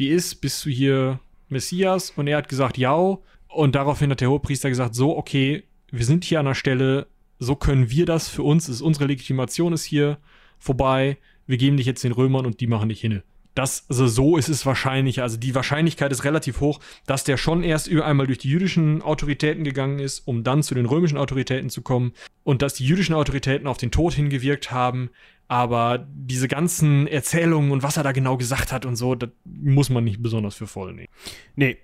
wie 0.00 0.08
ist, 0.08 0.40
bist 0.40 0.64
du 0.64 0.70
hier 0.70 1.20
Messias? 1.48 2.10
Und 2.16 2.26
er 2.26 2.38
hat 2.38 2.48
gesagt, 2.48 2.78
ja. 2.78 3.18
Und 3.48 3.74
daraufhin 3.74 4.10
hat 4.10 4.20
der 4.20 4.30
Hohepriester 4.30 4.70
gesagt, 4.70 4.94
so, 4.94 5.16
okay, 5.16 5.64
wir 5.90 6.04
sind 6.04 6.24
hier 6.24 6.40
an 6.40 6.46
der 6.46 6.54
Stelle, 6.54 7.06
so 7.38 7.54
können 7.54 7.90
wir 7.90 8.06
das 8.06 8.28
für 8.28 8.42
uns, 8.42 8.68
ist 8.68 8.80
unsere 8.80 9.06
Legitimation 9.06 9.72
ist 9.72 9.84
hier 9.84 10.18
vorbei, 10.58 11.18
wir 11.46 11.58
geben 11.58 11.76
dich 11.76 11.86
jetzt 11.86 12.02
den 12.04 12.12
Römern 12.12 12.46
und 12.46 12.60
die 12.60 12.66
machen 12.66 12.88
dich 12.88 13.00
hinne. 13.00 13.22
Das, 13.54 13.84
also 13.88 14.06
so 14.06 14.36
ist 14.36 14.48
es 14.48 14.64
wahrscheinlich, 14.64 15.20
also 15.20 15.36
die 15.36 15.54
Wahrscheinlichkeit 15.54 16.12
ist 16.12 16.24
relativ 16.24 16.60
hoch, 16.60 16.80
dass 17.06 17.24
der 17.24 17.36
schon 17.36 17.64
erst 17.64 17.88
über 17.88 18.06
einmal 18.06 18.26
durch 18.26 18.38
die 18.38 18.48
jüdischen 18.48 19.02
Autoritäten 19.02 19.64
gegangen 19.64 19.98
ist, 19.98 20.20
um 20.20 20.44
dann 20.44 20.62
zu 20.62 20.74
den 20.74 20.86
römischen 20.86 21.18
Autoritäten 21.18 21.68
zu 21.68 21.82
kommen 21.82 22.12
und 22.44 22.62
dass 22.62 22.74
die 22.74 22.86
jüdischen 22.86 23.14
Autoritäten 23.14 23.66
auf 23.66 23.78
den 23.78 23.90
Tod 23.90 24.14
hingewirkt 24.14 24.70
haben. 24.70 25.10
Aber 25.50 26.06
diese 26.14 26.46
ganzen 26.46 27.08
Erzählungen 27.08 27.72
und 27.72 27.82
was 27.82 27.96
er 27.96 28.04
da 28.04 28.12
genau 28.12 28.36
gesagt 28.36 28.70
hat 28.70 28.86
und 28.86 28.94
so, 28.94 29.16
das 29.16 29.30
muss 29.44 29.90
man 29.90 30.04
nicht 30.04 30.22
besonders 30.22 30.54
für 30.54 30.68
voll 30.68 30.92
nehmen. 30.92 31.08
Nee. 31.56 31.76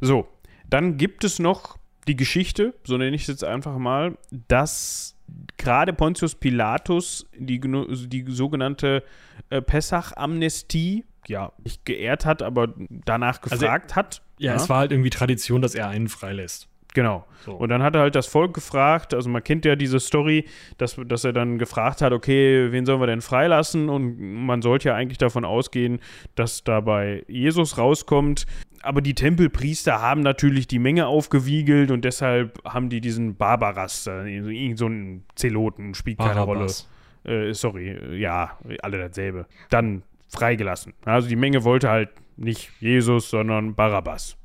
So, 0.00 0.28
dann 0.68 0.96
gibt 0.96 1.24
es 1.24 1.40
noch 1.40 1.76
die 2.06 2.14
Geschichte, 2.14 2.72
so 2.84 2.96
nenne 2.98 3.16
ich 3.16 3.22
es 3.22 3.26
jetzt 3.26 3.42
einfach 3.42 3.78
mal, 3.78 4.16
dass 4.46 5.16
gerade 5.56 5.92
Pontius 5.92 6.36
Pilatus 6.36 7.26
die, 7.36 7.60
die 7.60 8.24
sogenannte 8.28 9.02
äh, 9.48 9.60
Pessach-Amnestie 9.60 11.04
ja 11.26 11.50
nicht 11.64 11.84
geehrt 11.84 12.24
hat, 12.24 12.42
aber 12.42 12.72
danach 12.88 13.42
Also, 13.42 13.56
gefragt 13.56 13.96
hat. 13.96 14.22
Ja, 14.38 14.54
es 14.54 14.68
war 14.68 14.78
halt 14.78 14.92
irgendwie 14.92 15.10
Tradition, 15.10 15.62
dass 15.62 15.74
er 15.74 15.88
einen 15.88 16.08
freilässt. 16.08 16.68
Genau. 16.94 17.24
So. 17.44 17.52
Und 17.52 17.68
dann 17.68 17.82
hat 17.82 17.94
er 17.94 18.02
halt 18.02 18.14
das 18.14 18.26
Volk 18.26 18.52
gefragt, 18.54 19.14
also 19.14 19.30
man 19.30 19.42
kennt 19.42 19.64
ja 19.64 19.76
diese 19.76 20.00
Story, 20.00 20.46
dass, 20.78 20.96
dass 21.06 21.24
er 21.24 21.32
dann 21.32 21.58
gefragt 21.58 22.02
hat, 22.02 22.12
okay, 22.12 22.72
wen 22.72 22.84
sollen 22.84 23.00
wir 23.00 23.06
denn 23.06 23.20
freilassen? 23.20 23.88
Und 23.88 24.18
man 24.18 24.60
sollte 24.60 24.88
ja 24.88 24.94
eigentlich 24.94 25.18
davon 25.18 25.44
ausgehen, 25.44 26.00
dass 26.34 26.64
dabei 26.64 27.24
Jesus 27.28 27.78
rauskommt. 27.78 28.46
Aber 28.82 29.02
die 29.02 29.14
Tempelpriester 29.14 30.00
haben 30.00 30.22
natürlich 30.22 30.66
die 30.66 30.78
Menge 30.78 31.06
aufgewiegelt 31.06 31.90
und 31.90 32.04
deshalb 32.04 32.58
haben 32.64 32.88
die 32.88 33.00
diesen 33.00 33.36
Barbaras, 33.36 34.06
äh, 34.06 34.36
irgend 34.36 34.78
so 34.78 34.86
einen 34.86 35.24
Zeloten, 35.34 35.94
spielt 35.94 36.18
keine 36.18 36.40
Rolle. 36.40 36.66
Äh, 37.24 37.52
sorry, 37.52 38.18
ja, 38.18 38.58
alle 38.82 38.98
dasselbe. 38.98 39.46
Dann 39.68 40.02
freigelassen. 40.28 40.94
Also 41.04 41.28
die 41.28 41.36
Menge 41.36 41.64
wollte 41.64 41.90
halt 41.90 42.10
nicht 42.36 42.70
Jesus, 42.80 43.28
sondern 43.28 43.74
Barabbas. 43.74 44.39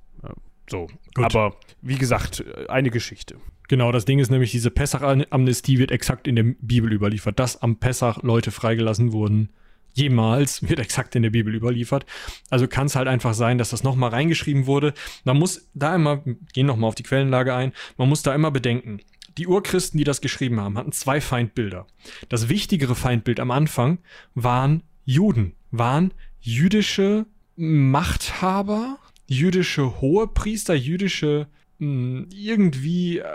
So, 0.69 0.87
Gut. 1.13 1.25
aber 1.25 1.55
wie 1.81 1.97
gesagt, 1.97 2.43
eine 2.67 2.89
Geschichte. 2.89 3.37
Genau, 3.67 3.91
das 3.91 4.05
Ding 4.05 4.19
ist 4.19 4.29
nämlich, 4.29 4.51
diese 4.51 4.69
Pessach-Amnestie 4.71 5.79
wird 5.79 5.91
exakt 5.91 6.27
in 6.27 6.35
der 6.35 6.43
Bibel 6.43 6.91
überliefert. 6.91 7.39
Dass 7.39 7.61
am 7.61 7.77
Pessach 7.77 8.21
Leute 8.21 8.51
freigelassen 8.51 9.11
wurden, 9.11 9.49
jemals, 9.93 10.61
wird 10.69 10.79
exakt 10.79 11.15
in 11.15 11.23
der 11.23 11.31
Bibel 11.31 11.55
überliefert. 11.55 12.05
Also 12.49 12.67
kann 12.67 12.87
es 12.87 12.95
halt 12.95 13.07
einfach 13.07 13.33
sein, 13.33 13.57
dass 13.57 13.71
das 13.71 13.83
nochmal 13.83 14.11
reingeschrieben 14.11 14.67
wurde. 14.67 14.93
Man 15.23 15.37
muss 15.37 15.69
da 15.73 15.95
immer, 15.95 16.23
gehen 16.53 16.67
nochmal 16.67 16.89
auf 16.89 16.95
die 16.95 17.03
Quellenlage 17.03 17.55
ein, 17.55 17.73
man 17.97 18.09
muss 18.09 18.21
da 18.21 18.35
immer 18.35 18.51
bedenken, 18.51 18.99
die 19.37 19.47
Urchristen, 19.47 19.97
die 19.97 20.03
das 20.03 20.21
geschrieben 20.21 20.61
haben, 20.61 20.77
hatten 20.77 20.91
zwei 20.91 21.19
Feindbilder. 21.19 21.87
Das 22.29 22.47
wichtigere 22.47 22.95
Feindbild 22.95 23.39
am 23.39 23.51
Anfang 23.51 23.99
waren 24.33 24.83
Juden, 25.03 25.55
waren 25.71 26.13
jüdische 26.39 27.25
Machthaber, 27.57 28.97
jüdische 29.27 30.01
Hohepriester, 30.01 30.73
jüdische 30.75 31.47
mh, 31.79 32.25
irgendwie 32.33 33.19
äh, 33.19 33.25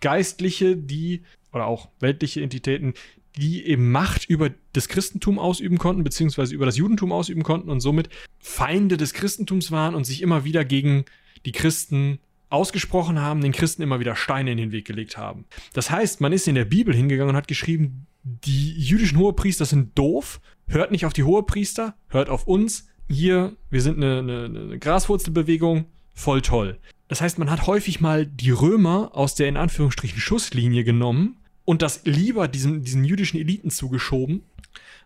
Geistliche, 0.00 0.76
die 0.76 1.22
oder 1.52 1.66
auch 1.66 1.88
weltliche 2.00 2.42
Entitäten, 2.42 2.94
die 3.36 3.64
eben 3.66 3.90
Macht 3.90 4.28
über 4.28 4.50
das 4.72 4.88
Christentum 4.88 5.38
ausüben 5.38 5.78
konnten, 5.78 6.04
beziehungsweise 6.04 6.54
über 6.54 6.66
das 6.66 6.76
Judentum 6.76 7.12
ausüben 7.12 7.42
konnten 7.42 7.70
und 7.70 7.80
somit 7.80 8.08
Feinde 8.38 8.96
des 8.96 9.14
Christentums 9.14 9.70
waren 9.70 9.94
und 9.94 10.04
sich 10.04 10.22
immer 10.22 10.44
wieder 10.44 10.64
gegen 10.64 11.04
die 11.46 11.52
Christen 11.52 12.18
ausgesprochen 12.50 13.20
haben, 13.20 13.40
den 13.40 13.52
Christen 13.52 13.82
immer 13.82 14.00
wieder 14.00 14.16
Steine 14.16 14.50
in 14.50 14.56
den 14.56 14.72
Weg 14.72 14.86
gelegt 14.86 15.16
haben. 15.16 15.44
Das 15.72 15.90
heißt, 15.90 16.20
man 16.20 16.32
ist 16.32 16.48
in 16.48 16.54
der 16.54 16.64
Bibel 16.64 16.94
hingegangen 16.94 17.30
und 17.30 17.36
hat 17.36 17.48
geschrieben, 17.48 18.06
die 18.24 18.72
jüdischen 18.72 19.18
Hohepriester 19.18 19.64
sind 19.64 19.96
doof, 19.96 20.40
hört 20.66 20.90
nicht 20.90 21.06
auf 21.06 21.12
die 21.12 21.24
Hohepriester, 21.24 21.96
hört 22.08 22.28
auf 22.28 22.46
uns. 22.46 22.88
Hier, 23.08 23.56
wir 23.70 23.80
sind 23.80 23.96
eine, 23.96 24.18
eine, 24.18 24.44
eine 24.44 24.78
Graswurzelbewegung, 24.78 25.86
voll 26.14 26.42
toll. 26.42 26.78
Das 27.08 27.20
heißt, 27.22 27.38
man 27.38 27.50
hat 27.50 27.66
häufig 27.66 28.00
mal 28.00 28.26
die 28.26 28.50
Römer 28.50 29.10
aus 29.14 29.34
der 29.34 29.48
in 29.48 29.56
Anführungsstrichen 29.56 30.20
Schusslinie 30.20 30.84
genommen 30.84 31.38
und 31.64 31.80
das 31.80 32.02
lieber 32.04 32.48
diesen, 32.48 32.82
diesen 32.82 33.04
jüdischen 33.04 33.40
Eliten 33.40 33.70
zugeschoben, 33.70 34.42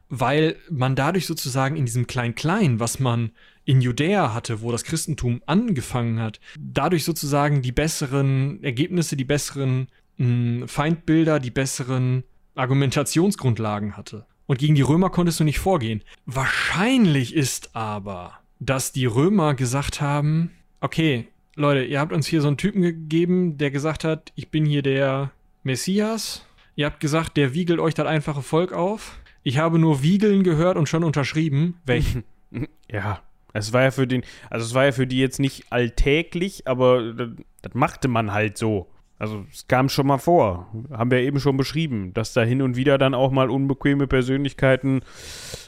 weil 0.09 0.57
man 0.69 0.97
dadurch 0.97 1.27
sozusagen 1.27 1.77
in 1.77 1.87
diesem 1.87 2.07
Klein-Klein, 2.07 2.81
was 2.81 2.99
man 2.99 3.31
in 3.65 3.81
Judäa 3.81 4.35
hatte, 4.35 4.63
wo 4.63 4.73
das 4.73 4.83
Christentum 4.83 5.41
angefangen 5.47 6.19
hat, 6.19 6.41
dadurch 6.59 7.05
sozusagen 7.05 7.63
die 7.63 7.73
besseren 7.73 8.63
Ergebnisse, 8.65 9.17
die 9.17 9.25
besseren 9.25 9.87
mh, 10.19 10.67
Feindbilder, 10.67 11.39
die 11.39 11.53
besseren 11.53 12.25
Argumentationsgrundlagen 12.57 13.97
hatte. 13.97 14.27
Und 14.53 14.59
gegen 14.59 14.75
die 14.75 14.83
Römer 14.83 15.09
konntest 15.09 15.41
du 15.41 15.45
nicht 15.45 15.61
vorgehen. 15.61 16.03
Wahrscheinlich 16.27 17.35
ist 17.35 17.75
aber, 17.75 18.35
dass 18.61 18.93
die 18.93 19.07
Römer 19.07 19.55
gesagt 19.55 20.03
haben, 20.03 20.51
okay, 20.83 21.29
Leute, 21.55 21.85
ihr 21.85 21.99
habt 21.99 22.13
uns 22.13 22.27
hier 22.27 22.43
so 22.43 22.49
einen 22.49 22.59
Typen 22.59 22.83
gegeben, 22.83 23.57
der 23.57 23.71
gesagt 23.71 24.05
hat, 24.05 24.31
ich 24.35 24.51
bin 24.51 24.67
hier 24.67 24.83
der 24.83 25.31
Messias. 25.63 26.45
Ihr 26.77 26.85
habt 26.85 27.01
gesagt, 27.01 27.39
der 27.39 27.55
wiegelt 27.55 27.81
euch 27.81 27.95
das 27.95 28.07
einfache 28.07 28.43
Volk 28.43 28.75
auf. 28.75 29.19
Ich 29.43 29.57
habe 29.57 29.79
nur 29.79 30.03
Wiegeln 30.03 30.43
gehört 30.43 30.77
und 30.77 30.87
schon 30.87 31.03
unterschrieben. 31.03 31.81
Weg. 31.87 32.05
Ja, 32.91 33.23
es 33.55 33.73
war 33.73 33.85
ja 33.85 33.91
für 33.91 34.07
den, 34.07 34.23
also 34.51 34.67
es 34.67 34.75
war 34.75 34.85
ja 34.85 34.93
für 34.93 35.07
die 35.07 35.19
jetzt 35.19 35.41
nicht 35.41 35.73
alltäglich, 35.73 36.69
aber 36.69 37.15
das, 37.15 37.31
das 37.63 37.73
machte 37.73 38.09
man 38.09 38.33
halt 38.33 38.59
so. 38.59 38.92
Also 39.23 39.47
es 39.53 39.69
kam 39.69 39.89
schon 39.89 40.09
mal 40.09 40.19
vor, 40.19 40.67
haben 40.91 41.13
wir 41.13 41.19
eben 41.19 41.39
schon 41.39 41.57
beschrieben, 41.57 42.13
dass 42.13 42.33
da 42.33 42.43
hin 42.43 42.61
und 42.61 42.75
wieder 42.75 42.99
dann 42.99 43.15
auch 43.15 43.31
mal 43.31 43.51
unbequeme 43.51 44.09
Persönlichkeiten 44.09 45.03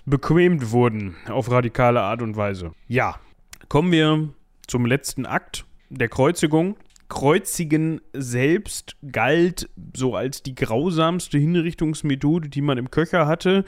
bequemt 0.04 0.72
wurden, 0.72 1.14
auf 1.28 1.52
radikale 1.52 2.00
Art 2.00 2.20
und 2.20 2.36
Weise. 2.36 2.72
Ja, 2.88 3.14
kommen 3.68 3.92
wir 3.92 4.30
zum 4.66 4.86
letzten 4.86 5.24
Akt 5.24 5.66
der 5.88 6.08
Kreuzigung. 6.08 6.74
Kreuzigen 7.14 8.00
selbst 8.12 8.96
galt 9.12 9.70
so 9.96 10.16
als 10.16 10.42
die 10.42 10.56
grausamste 10.56 11.38
Hinrichtungsmethode, 11.38 12.48
die 12.48 12.60
man 12.60 12.76
im 12.76 12.90
Köcher 12.90 13.28
hatte. 13.28 13.64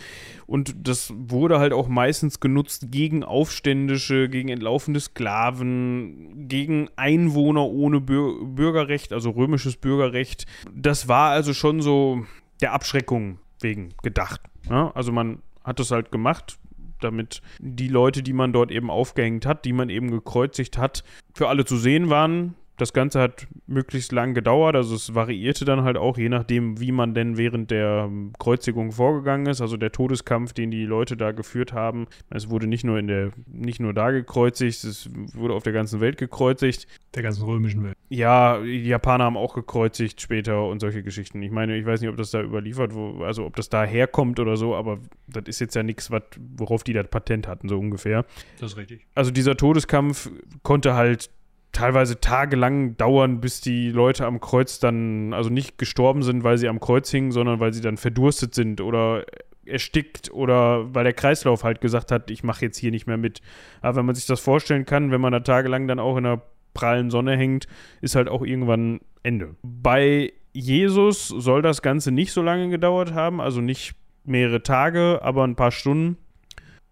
Und 0.48 0.74
das 0.88 1.12
wurde 1.16 1.60
halt 1.60 1.72
auch 1.72 1.86
meistens 1.86 2.40
genutzt 2.40 2.86
gegen 2.90 3.22
Aufständische, 3.22 4.28
gegen 4.28 4.48
entlaufende 4.48 4.98
Sklaven, 4.98 6.48
gegen 6.48 6.88
Einwohner 6.96 7.66
ohne 7.66 8.00
Bür 8.00 8.44
Bürgerrecht, 8.44 9.12
also 9.12 9.30
römisches 9.30 9.76
Bürgerrecht. 9.76 10.46
Das 10.74 11.06
war 11.06 11.30
also 11.30 11.54
schon 11.54 11.82
so 11.82 12.26
der 12.60 12.72
Abschreckung 12.72 13.38
wegen 13.60 13.90
gedacht. 14.02 14.40
Ja? 14.68 14.90
Also 14.96 15.12
man 15.12 15.40
hat 15.62 15.78
das 15.78 15.92
halt 15.92 16.10
gemacht, 16.10 16.58
damit 17.00 17.42
die 17.60 17.88
Leute, 17.88 18.24
die 18.24 18.32
man 18.32 18.52
dort 18.52 18.72
eben 18.72 18.90
aufgehängt 18.90 19.46
hat, 19.46 19.64
die 19.64 19.72
man 19.72 19.88
eben 19.88 20.10
gekreuzigt 20.10 20.78
hat, 20.78 21.04
für 21.32 21.46
alle 21.46 21.64
zu 21.64 21.76
sehen 21.76 22.10
waren. 22.10 22.56
Das 22.76 22.92
Ganze 22.92 23.20
hat 23.20 23.46
möglichst 23.66 24.12
lang 24.12 24.34
gedauert, 24.34 24.76
also 24.76 24.94
es 24.94 25.14
variierte 25.14 25.64
dann 25.64 25.82
halt 25.82 25.96
auch, 25.96 26.18
je 26.18 26.28
nachdem, 26.28 26.78
wie 26.80 26.92
man 26.92 27.14
denn 27.14 27.38
während 27.38 27.70
der 27.70 28.04
ähm, 28.06 28.32
Kreuzigung 28.38 28.92
vorgegangen 28.92 29.46
ist. 29.46 29.60
Also 29.60 29.76
der 29.76 29.92
Todeskampf, 29.92 30.52
den 30.52 30.70
die 30.70 30.84
Leute 30.84 31.16
da 31.16 31.32
geführt 31.32 31.72
haben. 31.72 32.06
Es 32.28 32.50
wurde 32.50 32.66
nicht 32.66 32.84
nur 32.84 32.98
in 32.98 33.06
der, 33.06 33.30
nicht 33.46 33.80
nur 33.80 33.94
da 33.94 34.10
gekreuzigt, 34.10 34.84
es 34.84 35.08
wurde 35.34 35.54
auf 35.54 35.62
der 35.62 35.72
ganzen 35.72 36.00
Welt 36.00 36.18
gekreuzigt. 36.18 36.86
Der 37.14 37.22
ganzen 37.22 37.44
römischen 37.44 37.82
Welt. 37.82 37.96
Ja, 38.08 38.60
die 38.60 38.86
Japaner 38.86 39.24
haben 39.24 39.36
auch 39.36 39.54
gekreuzigt 39.54 40.20
später 40.20 40.66
und 40.66 40.80
solche 40.80 41.02
Geschichten. 41.02 41.42
Ich 41.42 41.50
meine, 41.50 41.76
ich 41.76 41.86
weiß 41.86 42.00
nicht, 42.02 42.10
ob 42.10 42.16
das 42.16 42.30
da 42.30 42.42
überliefert, 42.42 42.94
wo, 42.94 43.24
also 43.24 43.46
ob 43.46 43.56
das 43.56 43.70
da 43.70 43.84
herkommt 43.84 44.38
oder 44.38 44.56
so, 44.56 44.76
aber 44.76 44.98
das 45.26 45.44
ist 45.46 45.60
jetzt 45.60 45.74
ja 45.74 45.82
nichts, 45.82 46.10
worauf 46.56 46.84
die 46.84 46.92
das 46.92 47.08
Patent 47.08 47.48
hatten, 47.48 47.68
so 47.68 47.78
ungefähr. 47.78 48.26
Das 48.60 48.72
ist 48.72 48.76
richtig. 48.76 49.06
Also 49.14 49.30
dieser 49.30 49.56
Todeskampf 49.56 50.30
konnte 50.62 50.94
halt 50.94 51.30
teilweise 51.76 52.20
tagelang 52.20 52.96
dauern, 52.96 53.40
bis 53.40 53.60
die 53.60 53.90
Leute 53.90 54.24
am 54.24 54.40
Kreuz 54.40 54.78
dann, 54.78 55.34
also 55.34 55.50
nicht 55.50 55.76
gestorben 55.76 56.22
sind, 56.22 56.42
weil 56.42 56.56
sie 56.56 56.68
am 56.68 56.80
Kreuz 56.80 57.10
hingen, 57.10 57.32
sondern 57.32 57.60
weil 57.60 57.74
sie 57.74 57.82
dann 57.82 57.98
verdurstet 57.98 58.54
sind 58.54 58.80
oder 58.80 59.26
erstickt 59.66 60.32
oder 60.32 60.94
weil 60.94 61.04
der 61.04 61.12
Kreislauf 61.12 61.64
halt 61.64 61.82
gesagt 61.82 62.10
hat, 62.12 62.30
ich 62.30 62.42
mache 62.42 62.64
jetzt 62.64 62.78
hier 62.78 62.90
nicht 62.90 63.06
mehr 63.06 63.18
mit. 63.18 63.42
Aber 63.82 63.96
wenn 63.96 64.06
man 64.06 64.14
sich 64.14 64.24
das 64.24 64.40
vorstellen 64.40 64.86
kann, 64.86 65.10
wenn 65.10 65.20
man 65.20 65.32
da 65.32 65.40
tagelang 65.40 65.86
dann 65.86 65.98
auch 65.98 66.16
in 66.16 66.24
der 66.24 66.40
prallen 66.72 67.10
Sonne 67.10 67.36
hängt, 67.36 67.66
ist 68.00 68.16
halt 68.16 68.28
auch 68.28 68.42
irgendwann 68.42 69.00
Ende. 69.22 69.56
Bei 69.62 70.32
Jesus 70.54 71.28
soll 71.28 71.60
das 71.60 71.82
Ganze 71.82 72.10
nicht 72.10 72.32
so 72.32 72.40
lange 72.40 72.70
gedauert 72.70 73.12
haben, 73.12 73.38
also 73.38 73.60
nicht 73.60 73.96
mehrere 74.24 74.62
Tage, 74.62 75.20
aber 75.22 75.44
ein 75.44 75.56
paar 75.56 75.72
Stunden. 75.72 76.16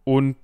Und 0.04 0.36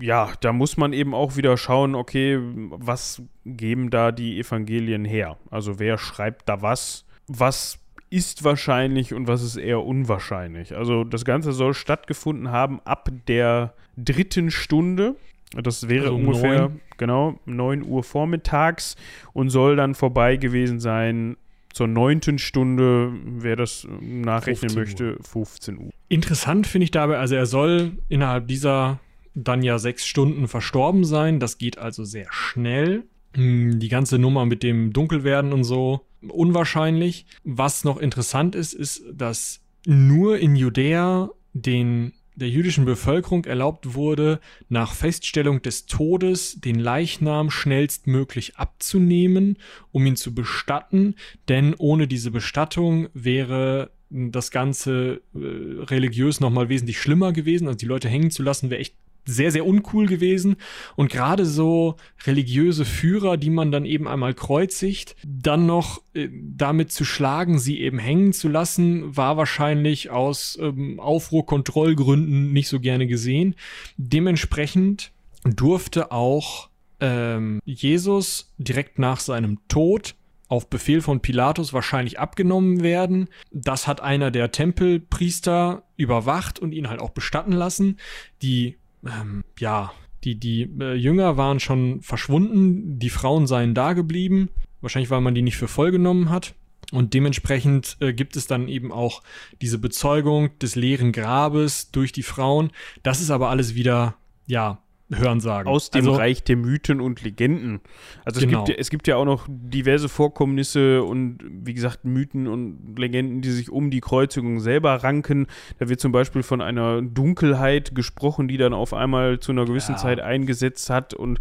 ja, 0.00 0.32
da 0.40 0.52
muss 0.52 0.76
man 0.76 0.92
eben 0.92 1.14
auch 1.14 1.36
wieder 1.36 1.56
schauen, 1.56 1.94
okay, 1.94 2.38
was 2.42 3.22
geben 3.44 3.90
da 3.90 4.12
die 4.12 4.38
Evangelien 4.38 5.04
her? 5.04 5.38
Also 5.50 5.78
wer 5.78 5.98
schreibt 5.98 6.48
da 6.48 6.62
was? 6.62 7.04
Was 7.28 7.78
ist 8.10 8.44
wahrscheinlich 8.44 9.14
und 9.14 9.26
was 9.26 9.42
ist 9.42 9.56
eher 9.56 9.82
unwahrscheinlich? 9.82 10.76
Also 10.76 11.04
das 11.04 11.24
Ganze 11.24 11.52
soll 11.52 11.74
stattgefunden 11.74 12.50
haben 12.50 12.80
ab 12.84 13.08
der 13.26 13.74
dritten 13.96 14.50
Stunde. 14.50 15.16
Das 15.54 15.88
wäre 15.88 16.06
Also 16.06 16.16
ungefähr, 16.16 16.60
neun. 16.60 16.80
genau, 16.98 17.38
9 17.46 17.84
Uhr 17.84 18.02
vormittags 18.02 18.96
und 19.32 19.50
soll 19.50 19.76
dann 19.76 19.94
vorbei 19.94 20.36
gewesen 20.36 20.80
sein 20.80 21.36
zur 21.72 21.86
neunten 21.86 22.38
Stunde, 22.38 23.12
wer 23.24 23.54
das 23.54 23.86
nachrechnen 24.00 24.70
15 24.70 24.78
Uhr. 24.78 25.12
möchte, 25.12 25.22
15 25.28 25.78
Uhr. 25.78 25.90
Interessant 26.08 26.66
finde 26.66 26.84
ich 26.84 26.90
dabei, 26.90 27.18
also 27.18 27.34
er 27.34 27.46
soll 27.46 27.98
innerhalb 28.08 28.48
dieser 28.48 28.98
dann 29.36 29.62
ja 29.62 29.78
sechs 29.78 30.06
Stunden 30.06 30.48
verstorben 30.48 31.04
sein. 31.04 31.38
Das 31.38 31.58
geht 31.58 31.78
also 31.78 32.04
sehr 32.04 32.26
schnell. 32.30 33.04
Hm, 33.34 33.78
Die 33.78 33.88
ganze 33.88 34.18
Nummer 34.18 34.46
mit 34.46 34.62
dem 34.62 34.92
Dunkelwerden 34.92 35.52
und 35.52 35.62
so 35.62 36.00
unwahrscheinlich. 36.26 37.26
Was 37.44 37.84
noch 37.84 37.98
interessant 37.98 38.54
ist, 38.54 38.72
ist, 38.72 39.04
dass 39.12 39.60
nur 39.84 40.38
in 40.38 40.56
Judäa 40.56 41.30
den 41.52 42.12
der 42.38 42.50
jüdischen 42.50 42.84
Bevölkerung 42.84 43.46
erlaubt 43.46 43.94
wurde, 43.94 44.40
nach 44.68 44.92
Feststellung 44.94 45.62
des 45.62 45.86
Todes 45.86 46.60
den 46.60 46.78
Leichnam 46.78 47.50
schnellstmöglich 47.50 48.56
abzunehmen, 48.56 49.56
um 49.90 50.04
ihn 50.04 50.16
zu 50.16 50.34
bestatten, 50.34 51.14
denn 51.48 51.74
ohne 51.78 52.06
diese 52.06 52.30
Bestattung 52.30 53.08
wäre 53.14 53.90
das 54.10 54.50
Ganze 54.50 55.22
äh, 55.34 55.38
religiös 55.84 56.40
nochmal 56.40 56.68
wesentlich 56.68 57.00
schlimmer 57.00 57.32
gewesen. 57.32 57.66
Also 57.66 57.78
die 57.78 57.86
Leute 57.86 58.08
hängen 58.08 58.30
zu 58.30 58.42
lassen, 58.42 58.68
wäre 58.70 58.80
echt 58.80 58.94
sehr, 59.26 59.50
sehr 59.50 59.66
uncool 59.66 60.06
gewesen. 60.06 60.56
Und 60.94 61.10
gerade 61.10 61.44
so 61.44 61.96
religiöse 62.24 62.84
Führer, 62.84 63.36
die 63.36 63.50
man 63.50 63.70
dann 63.72 63.84
eben 63.84 64.08
einmal 64.08 64.34
kreuzigt, 64.34 65.16
dann 65.26 65.66
noch 65.66 66.00
äh, 66.14 66.28
damit 66.32 66.92
zu 66.92 67.04
schlagen, 67.04 67.58
sie 67.58 67.80
eben 67.80 67.98
hängen 67.98 68.32
zu 68.32 68.48
lassen, 68.48 69.16
war 69.16 69.36
wahrscheinlich 69.36 70.10
aus 70.10 70.58
ähm, 70.60 71.00
Aufruhrkontrollgründen 71.00 72.52
nicht 72.52 72.68
so 72.68 72.80
gerne 72.80 73.06
gesehen. 73.06 73.54
Dementsprechend 73.96 75.12
durfte 75.44 76.12
auch 76.12 76.70
ähm, 77.00 77.60
Jesus 77.64 78.54
direkt 78.58 78.98
nach 78.98 79.20
seinem 79.20 79.58
Tod 79.68 80.14
auf 80.48 80.70
Befehl 80.70 81.00
von 81.00 81.20
Pilatus 81.20 81.72
wahrscheinlich 81.72 82.18
abgenommen 82.18 82.82
werden. 82.82 83.28
Das 83.50 83.86
hat 83.86 84.00
einer 84.00 84.30
der 84.30 84.52
Tempelpriester 84.52 85.82
überwacht 85.96 86.58
und 86.58 86.72
ihn 86.72 86.88
halt 86.88 87.00
auch 87.00 87.10
bestatten 87.10 87.52
lassen. 87.52 87.98
Die, 88.42 88.76
ähm, 89.08 89.44
ja, 89.58 89.92
die, 90.24 90.38
die 90.38 90.62
äh, 90.80 90.94
Jünger 90.94 91.36
waren 91.36 91.60
schon 91.60 92.00
verschwunden, 92.02 92.98
die 92.98 93.10
Frauen 93.10 93.46
seien 93.46 93.74
da 93.74 93.92
geblieben. 93.92 94.50
Wahrscheinlich, 94.80 95.10
weil 95.10 95.20
man 95.20 95.34
die 95.34 95.42
nicht 95.42 95.56
für 95.56 95.68
voll 95.68 95.90
genommen 95.90 96.30
hat. 96.30 96.54
Und 96.92 97.14
dementsprechend 97.14 97.96
äh, 98.00 98.12
gibt 98.12 98.36
es 98.36 98.46
dann 98.46 98.68
eben 98.68 98.92
auch 98.92 99.22
diese 99.60 99.78
Bezeugung 99.78 100.56
des 100.58 100.76
leeren 100.76 101.12
Grabes 101.12 101.90
durch 101.90 102.12
die 102.12 102.22
Frauen. 102.22 102.70
Das 103.02 103.20
ist 103.20 103.30
aber 103.30 103.50
alles 103.50 103.74
wieder, 103.74 104.14
ja, 104.46 104.78
Hörensagen. 105.12 105.70
Aus 105.70 105.90
dem 105.90 106.00
also, 106.00 106.14
Reich 106.14 106.42
der 106.42 106.56
Mythen 106.56 107.00
und 107.00 107.22
Legenden. 107.22 107.80
Also 108.24 108.40
Genau. 108.40 108.60
es, 108.62 108.66
gibt, 108.66 108.68
ja- 108.68 108.80
es 108.80 108.90
gibt 108.90 109.06
ja 109.08 109.16
auch 109.16 109.24
noch 109.24 109.46
diverse 109.48 110.08
Vorkommnisse 110.08 111.02
und 111.04 111.38
wie 111.48 111.74
gesagt 111.74 112.04
Mythen 112.04 112.48
und 112.48 112.96
Legenden, 112.98 113.40
die 113.40 113.50
sich 113.50 113.70
um 113.70 113.90
die 113.90 114.00
Kreuzigung 114.00 114.58
selber 114.60 114.94
ranken. 115.04 115.46
Da 115.78 115.88
wird 115.88 116.00
zum 116.00 116.10
Beispiel 116.12 116.42
von 116.42 116.60
einer 116.60 117.02
Dunkelheit 117.02 117.94
gesprochen, 117.94 118.48
die 118.48 118.56
dann 118.56 118.72
auf 118.72 118.92
einmal 118.94 119.38
zu 119.38 119.52
einer 119.52 119.64
gewissen 119.64 119.92
Ja. 119.92 119.98
Zeit 119.98 120.20
eingesetzt 120.20 120.90
hat. 120.90 121.14
Und 121.14 121.38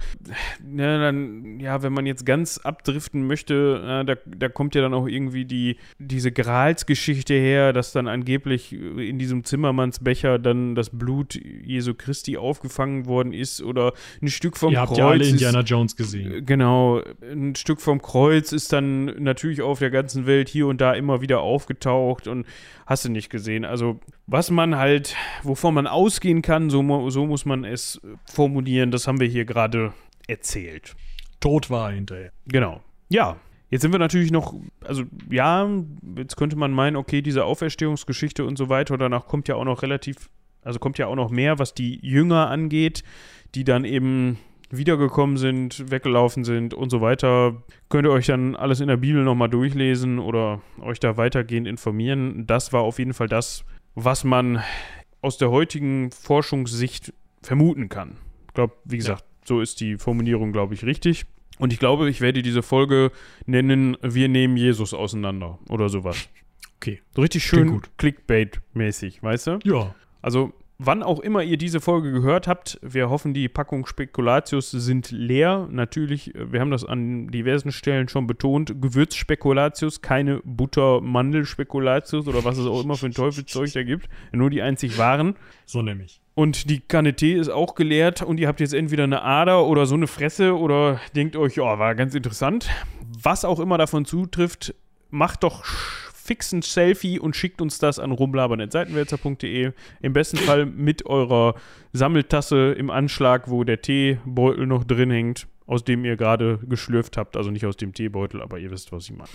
na, 0.63 0.99
dann, 0.99 1.59
ja, 1.59 1.81
wenn 1.81 1.93
man 1.93 2.05
jetzt 2.05 2.25
ganz 2.25 2.59
abdriften 2.59 3.25
möchte, 3.25 3.81
na, 3.83 4.03
da, 4.03 4.15
da 4.25 4.47
kommt 4.49 4.75
ja 4.75 4.81
dann 4.81 4.93
auch 4.93 5.07
irgendwie 5.07 5.45
die, 5.45 5.77
diese 5.97 6.31
Gralsgeschichte 6.31 7.33
her, 7.33 7.73
dass 7.73 7.91
dann 7.93 8.07
angeblich 8.07 8.73
in 8.73 9.17
diesem 9.17 9.43
Zimmermannsbecher 9.43 10.37
dann 10.39 10.75
das 10.75 10.89
Blut 10.91 11.35
Jesu 11.35 11.93
Christi 11.95 12.37
aufgefangen 12.37 13.05
worden 13.07 13.33
ist 13.33 13.54
oder 13.61 13.93
ein 14.21 14.27
Stück 14.27 14.57
vom 14.57 14.73
Ihr 14.73 14.79
habt 14.79 14.89
Kreuz. 14.89 14.97
ja 14.99 15.07
alle 15.07 15.23
ist- 15.23 15.31
Indiana 15.31 15.61
Jones 15.61 15.95
gesehen. 15.95 16.45
Genau, 16.45 17.01
ein 17.21 17.55
Stück 17.55 17.81
vom 17.81 18.01
Kreuz 18.01 18.51
ist 18.51 18.73
dann 18.73 19.05
natürlich 19.23 19.61
auf 19.61 19.79
der 19.79 19.91
ganzen 19.91 20.25
Welt 20.25 20.49
hier 20.49 20.67
und 20.67 20.81
da 20.81 20.93
immer 20.93 21.21
wieder 21.21 21.41
aufgetaucht 21.41 22.27
und 22.27 22.45
hast 22.85 23.05
du 23.05 23.09
nicht 23.09 23.29
gesehen. 23.29 23.65
Also, 23.65 23.99
was 24.27 24.51
man 24.51 24.75
halt, 24.77 25.15
wovon 25.43 25.73
man 25.73 25.87
ausgehen 25.87 26.41
kann, 26.41 26.69
so, 26.69 27.09
so 27.09 27.25
muss 27.25 27.45
man 27.45 27.63
es 27.63 27.99
formulieren, 28.25 28.91
das 28.91 29.07
haben 29.07 29.19
wir 29.19 29.27
hier 29.27 29.45
gerade 29.45 29.93
erzählt. 30.27 30.95
Tot 31.39 31.69
war 31.69 31.89
er 31.89 31.95
hinterher. 31.95 32.31
Genau. 32.47 32.81
Ja. 33.09 33.37
Jetzt 33.71 33.81
sind 33.81 33.91
wir 33.91 33.99
natürlich 33.99 34.31
noch, 34.31 34.53
also 34.85 35.03
ja, 35.29 35.67
jetzt 36.17 36.37
könnte 36.37 36.55
man 36.55 36.71
meinen, 36.71 36.95
okay, 36.95 37.23
diese 37.23 37.43
Auferstehungsgeschichte 37.45 38.45
und 38.45 38.57
so 38.57 38.69
weiter, 38.69 38.95
danach 38.97 39.27
kommt 39.27 39.47
ja 39.47 39.55
auch 39.55 39.65
noch 39.65 39.81
relativ, 39.81 40.29
also 40.61 40.77
kommt 40.77 40.99
ja 40.99 41.07
auch 41.07 41.15
noch 41.15 41.31
mehr, 41.31 41.57
was 41.57 41.73
die 41.73 41.99
Jünger 42.05 42.49
angeht, 42.49 43.03
die 43.55 43.63
dann 43.63 43.85
eben 43.85 44.37
wiedergekommen 44.69 45.37
sind, 45.37 45.89
weggelaufen 45.91 46.43
sind 46.43 46.73
und 46.73 46.89
so 46.89 47.01
weiter. 47.01 47.63
Könnt 47.89 48.05
ihr 48.05 48.11
euch 48.11 48.25
dann 48.27 48.55
alles 48.55 48.79
in 48.79 48.87
der 48.87 48.97
Bibel 48.97 49.23
nochmal 49.23 49.49
durchlesen 49.49 50.19
oder 50.19 50.61
euch 50.81 50.99
da 50.99 51.17
weitergehend 51.17 51.67
informieren. 51.67 52.45
Das 52.47 52.73
war 52.73 52.81
auf 52.81 52.99
jeden 52.99 53.13
Fall 53.13 53.27
das, 53.27 53.63
was 53.93 54.23
man 54.23 54.61
aus 55.21 55.37
der 55.37 55.51
heutigen 55.51 56.11
Forschungssicht 56.11 57.13
vermuten 57.41 57.89
kann. 57.89 58.17
Ich 58.47 58.53
glaube, 58.53 58.73
wie 58.85 58.97
gesagt, 58.97 59.23
so 59.45 59.61
ist 59.61 59.79
die 59.79 59.97
Formulierung, 59.97 60.51
glaube 60.51 60.73
ich, 60.73 60.83
richtig. 60.83 61.25
Und 61.57 61.71
ich 61.71 61.79
glaube, 61.79 62.09
ich 62.09 62.19
werde 62.19 62.41
diese 62.41 62.63
Folge 62.63 63.11
nennen, 63.45 63.97
wir 64.01 64.27
nehmen 64.27 64.57
Jesus 64.57 64.93
auseinander 64.93 65.59
oder 65.69 65.89
sowas. 65.89 66.29
Okay. 66.77 67.01
So 67.15 67.21
richtig 67.21 67.43
schön. 67.43 67.81
Clickbait-mäßig, 67.97 69.23
weißt 69.23 69.47
du? 69.47 69.59
Ja. 69.63 69.95
Also, 70.21 70.53
wann 70.77 71.03
auch 71.03 71.19
immer 71.19 71.41
ihr 71.43 71.57
diese 71.57 71.79
Folge 71.81 72.11
gehört 72.11 72.47
habt, 72.47 72.79
wir 72.81 73.09
hoffen, 73.09 73.33
die 73.33 73.47
Packung 73.47 73.85
Spekulatius 73.85 74.71
sind 74.71 75.11
leer. 75.11 75.67
Natürlich, 75.71 76.35
äh, 76.35 76.51
wir 76.51 76.59
haben 76.59 76.71
das 76.71 76.83
an 76.85 77.27
diversen 77.29 77.71
Stellen 77.71 78.07
schon 78.09 78.27
betont. 78.27 78.81
Gewürzspekulatius, 78.81 80.01
keine 80.01 80.41
Butter-Mandel-Spekulatius 81.15 82.27
oder 82.27 82.43
was 82.43 82.57
es 82.57 82.65
auch 82.67 82.83
immer 82.83 82.95
für 82.95 83.07
ein 83.07 83.11
Teufelszeug 83.13 83.71
da 83.73 83.83
gibt. 83.83 84.09
Nur 84.31 84.49
die 84.49 84.61
einzig 84.61 84.97
wahren. 84.97 85.35
So 85.65 85.81
nämlich. 85.81 86.21
Und 86.33 86.69
die 86.69 86.81
Kanne 86.81 87.15
Tee 87.15 87.33
ist 87.33 87.49
auch 87.49 87.75
geleert 87.75 88.21
und 88.21 88.39
ihr 88.39 88.47
habt 88.47 88.59
jetzt 88.59 88.73
entweder 88.73 89.05
eine 89.05 89.21
Ader 89.21 89.65
oder 89.65 89.85
so 89.85 89.95
eine 89.95 90.07
Fresse 90.07 90.57
oder 90.57 90.99
denkt 91.15 91.35
euch, 91.37 91.55
ja, 91.55 91.79
war 91.79 91.95
ganz 91.95 92.13
interessant. 92.13 92.69
Was 93.23 93.45
auch 93.45 93.59
immer 93.61 93.77
davon 93.77 94.03
zutrifft, 94.03 94.75
macht 95.09 95.43
doch 95.43 95.63
sch- 95.63 96.04
fix 96.25 96.51
ein 96.51 96.63
Selfie 96.63 97.19
und 97.19 97.35
schickt 97.35 97.61
uns 97.61 97.77
das 97.77 97.99
an 97.99 98.11
rumlabern.seitenwälzer.de. 98.11 99.73
Im 100.01 100.13
besten 100.13 100.37
Fall 100.37 100.65
mit 100.65 101.05
eurer 101.05 101.53
Sammeltasse 101.93 102.73
im 102.73 102.89
Anschlag, 102.89 103.49
wo 103.49 103.63
der 103.63 103.81
Teebeutel 103.81 104.65
noch 104.65 104.83
drin 104.83 105.11
hängt, 105.11 105.47
aus 105.67 105.83
dem 105.83 106.03
ihr 106.03 106.17
gerade 106.17 106.57
geschlürft 106.67 107.15
habt. 107.17 107.37
Also 107.37 107.51
nicht 107.51 107.67
aus 107.67 107.77
dem 107.77 107.93
Teebeutel, 107.93 108.41
aber 108.41 108.57
ihr 108.57 108.71
wisst, 108.71 108.91
was 108.91 109.05
ich 109.05 109.11
meine. 109.11 109.29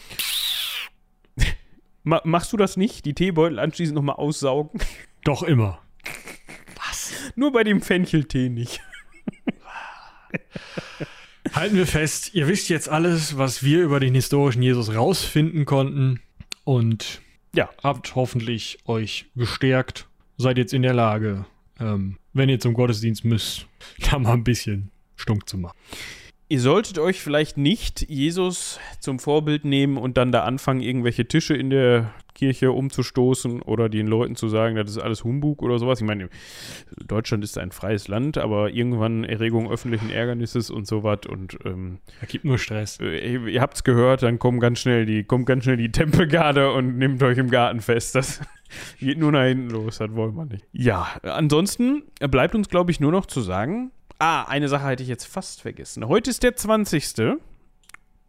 Ma 2.03 2.21
machst 2.25 2.53
du 2.53 2.57
das 2.57 2.77
nicht? 2.77 3.05
Die 3.05 3.15
Teebeutel 3.15 3.61
anschließend 3.61 3.95
nochmal 3.95 4.17
aussaugen? 4.17 4.81
Doch 5.25 5.45
immer. 5.45 5.81
Nur 7.37 7.53
bei 7.53 7.63
dem 7.63 7.81
Fencheltee 7.81 8.49
nicht. 8.49 8.81
Halten 11.53 11.77
wir 11.77 11.87
fest, 11.87 12.35
ihr 12.35 12.49
wisst 12.49 12.69
jetzt 12.69 12.89
alles, 12.89 13.39
was 13.39 13.63
wir 13.63 13.83
über 13.83 14.01
den 14.01 14.15
historischen 14.15 14.63
Jesus 14.63 14.95
rausfinden 14.95 15.65
konnten 15.67 16.21
und 16.71 17.21
Ja. 17.53 17.69
habt 17.83 18.15
hoffentlich 18.15 18.79
euch 18.85 19.27
gestärkt. 19.35 20.07
Seid 20.37 20.57
jetzt 20.57 20.73
in 20.73 20.83
der 20.83 20.95
Lage, 20.95 21.45
ähm, 21.81 22.17
wenn 22.33 22.49
ihr 22.49 22.61
zum 22.61 22.75
Gottesdienst 22.75 23.25
müsst, 23.25 23.67
da 24.09 24.21
mal 24.21 24.35
ein 24.35 24.45
bisschen 24.45 24.91
stunk 25.17 25.49
zu 25.49 25.59
machen. 25.59 25.77
Ihr 26.53 26.61
solltet 26.61 26.99
euch 26.99 27.21
vielleicht 27.23 27.59
nicht 27.59 28.11
Jesus 28.11 28.81
zum 28.99 29.21
Vorbild 29.21 29.65
nehmen 29.65 29.97
und 29.97 30.17
dann 30.17 30.33
da 30.33 30.43
anfangen, 30.43 30.81
irgendwelche 30.81 31.29
Tische 31.29 31.55
in 31.55 31.71
der 31.71 32.13
Kirche 32.35 32.73
umzustoßen 32.73 33.63
oder 33.63 33.89
den 33.89 34.09
Leuten 34.09 34.35
zu 34.35 34.49
sagen, 34.49 34.75
das 34.75 34.91
ist 34.91 34.99
alles 34.99 35.23
Humbug 35.23 35.63
oder 35.63 35.79
sowas. 35.79 36.01
Ich 36.01 36.07
meine, 36.09 36.29
Deutschland 37.07 37.45
ist 37.45 37.57
ein 37.57 37.71
freies 37.71 38.09
Land, 38.09 38.37
aber 38.37 38.71
irgendwann 38.71 39.23
Erregung 39.23 39.71
öffentlichen 39.71 40.11
Ärgernisses 40.11 40.71
und 40.71 40.89
sowas 40.89 41.21
und 41.29 41.57
ähm, 41.65 42.01
Da 42.21 42.27
gibt 42.27 42.45
nur 42.45 42.59
Stress. 42.59 42.99
äh, 42.99 43.33
ihr 43.35 43.47
ihr 43.47 43.61
habt's 43.61 43.85
gehört, 43.85 44.25
dann 44.25 44.41
kommen 44.41 44.59
ganz 44.59 44.81
schnell 44.81 45.07
die, 45.07 45.23
kommt 45.23 45.47
ganz 45.47 45.63
schnell 45.63 45.77
die 45.77 45.93
Tempelgarde 45.93 46.73
und 46.73 46.99
nimmt 46.99 47.23
euch 47.23 47.39
im 47.39 47.51
Garten 47.51 47.81
fest. 47.81 48.17
Das 48.17 48.41
geht 48.99 49.19
nur 49.19 49.31
nach 49.31 49.45
hinten 49.45 49.71
los, 49.71 49.99
das 49.99 50.13
wollen 50.17 50.35
wir 50.35 50.47
nicht. 50.47 50.65
Ja, 50.73 51.07
ansonsten 51.23 52.03
bleibt 52.19 52.57
uns, 52.57 52.69
glaube 52.69 52.91
ich, 52.91 52.99
nur 52.99 53.13
noch 53.13 53.27
zu 53.27 53.41
sagen. 53.41 53.93
Ah, 54.23 54.43
eine 54.43 54.69
Sache 54.69 54.85
hatte 54.85 55.03
ich 55.03 55.09
jetzt 55.09 55.25
fast 55.25 55.63
vergessen. 55.63 56.07
Heute 56.07 56.29
ist 56.29 56.43
der 56.43 56.55
20. 56.55 57.39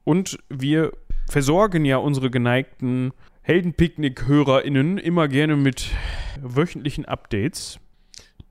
Und 0.06 0.40
wir 0.48 0.94
versorgen 1.30 1.84
ja 1.84 1.98
unsere 1.98 2.32
geneigten 2.32 3.12
Heldenpicknick-HörerInnen 3.42 4.98
immer 4.98 5.28
gerne 5.28 5.58
mit 5.58 5.90
wöchentlichen 6.42 7.04
Updates. 7.04 7.78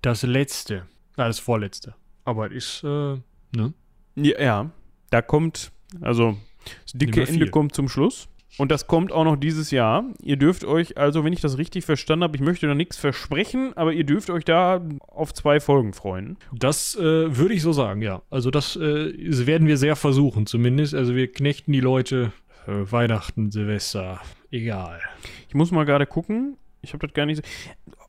Das 0.02 0.22
letzte. 0.22 0.86
Ah, 1.16 1.28
das 1.28 1.38
vorletzte. 1.38 1.94
Aber 2.26 2.52
es 2.52 2.82
ist, 2.82 2.84
äh, 2.84 3.16
ne? 3.56 3.72
Ja, 4.16 4.38
ja 4.38 4.70
da 5.08 5.22
kommt, 5.22 5.72
also 6.02 6.36
das 6.82 6.92
dicke 6.92 7.26
Ende 7.26 7.48
kommt 7.48 7.74
zum 7.74 7.88
Schluss. 7.88 8.28
Und 8.58 8.70
das 8.70 8.86
kommt 8.86 9.12
auch 9.12 9.24
noch 9.24 9.36
dieses 9.36 9.70
Jahr. 9.70 10.04
Ihr 10.22 10.36
dürft 10.36 10.64
euch, 10.64 10.98
also 10.98 11.24
wenn 11.24 11.32
ich 11.32 11.40
das 11.40 11.58
richtig 11.58 11.84
verstanden 11.84 12.24
habe, 12.24 12.36
ich 12.36 12.42
möchte 12.42 12.66
da 12.66 12.74
nichts 12.74 12.96
versprechen, 12.96 13.72
aber 13.76 13.92
ihr 13.92 14.04
dürft 14.04 14.30
euch 14.30 14.44
da 14.44 14.80
auf 15.08 15.32
zwei 15.32 15.60
Folgen 15.60 15.92
freuen. 15.92 16.36
Das 16.52 16.96
äh, 16.96 17.36
würde 17.36 17.54
ich 17.54 17.62
so 17.62 17.72
sagen, 17.72 18.02
ja. 18.02 18.22
Also 18.30 18.50
das, 18.50 18.76
äh, 18.76 19.12
das 19.28 19.46
werden 19.46 19.66
wir 19.66 19.76
sehr 19.76 19.96
versuchen, 19.96 20.46
zumindest. 20.46 20.94
Also 20.94 21.14
wir 21.14 21.32
knechten 21.32 21.72
die 21.72 21.80
Leute 21.80 22.32
äh, 22.66 22.90
Weihnachten, 22.90 23.50
Silvester, 23.50 24.20
egal. 24.50 25.00
Ich 25.48 25.54
muss 25.54 25.70
mal 25.70 25.84
gerade 25.84 26.06
gucken. 26.06 26.56
Ich 26.82 26.92
habe 26.92 27.06
das 27.06 27.14
gar 27.14 27.26
nicht 27.26 27.36
so. 27.36 27.42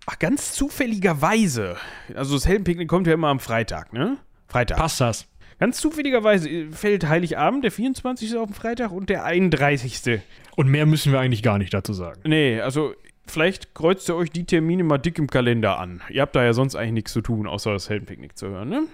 Ach, 0.07 0.17
ganz 0.17 0.53
zufälligerweise. 0.53 1.77
Also 2.15 2.35
das 2.35 2.47
Heldenpicknick 2.47 2.87
kommt 2.87 3.07
ja 3.07 3.13
immer 3.13 3.27
am 3.27 3.39
Freitag, 3.39 3.93
ne? 3.93 4.17
Freitag. 4.47 4.77
Passt 4.77 4.99
das? 4.99 5.27
Ganz 5.61 5.77
zufälligerweise 5.77 6.49
äh, 6.49 6.71
fällt 6.71 7.07
Heiligabend, 7.07 7.63
der 7.63 7.71
24. 7.71 8.35
auf 8.35 8.49
den 8.49 8.55
Freitag 8.55 8.91
und 8.91 9.11
der 9.11 9.25
31. 9.25 10.19
Und 10.55 10.67
mehr 10.67 10.87
müssen 10.87 11.11
wir 11.11 11.19
eigentlich 11.19 11.43
gar 11.43 11.59
nicht 11.59 11.71
dazu 11.71 11.93
sagen. 11.93 12.19
Nee, 12.25 12.59
also 12.59 12.95
vielleicht 13.27 13.75
kreuzt 13.75 14.09
ihr 14.09 14.15
euch 14.15 14.31
die 14.31 14.45
Termine 14.45 14.83
mal 14.83 14.97
dick 14.97 15.19
im 15.19 15.27
Kalender 15.27 15.77
an. 15.77 16.01
Ihr 16.09 16.23
habt 16.23 16.35
da 16.35 16.43
ja 16.43 16.53
sonst 16.53 16.75
eigentlich 16.75 16.93
nichts 16.93 17.13
zu 17.13 17.21
tun, 17.21 17.45
außer 17.45 17.71
das 17.71 17.91
Heldenpicknick 17.91 18.39
zu 18.39 18.47
hören, 18.47 18.69
ne? 18.69 18.87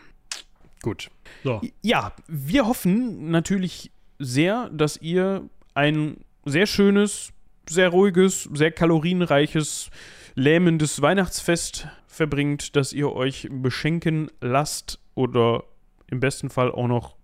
Gut. 0.82 1.10
So. 1.46 1.62
Ja, 1.84 2.12
wir 2.28 2.68
hoffen 2.68 3.32
natürlich 3.32 3.90
sehr, 4.20 4.70
dass 4.70 5.02
ihr 5.02 5.50
ein 5.74 6.18
sehr 6.44 6.66
schönes, 6.66 7.32
sehr 7.70 7.88
ruhiges, 7.88 8.44
sehr 8.44 8.72
kalorienreiches 8.72 9.90
lähmendes 10.36 11.02
Weihnachtsfest 11.02 11.88
verbringt, 12.08 12.76
dass 12.76 12.92
ihr 12.92 13.14
euch 13.14 13.48
beschenken 13.50 14.30
lasst 14.42 15.00
oder 15.16 15.64
im 16.08 16.20
besten 16.20 16.50
Fall 16.50 16.72
auch 16.72 16.88
noch 16.88 17.16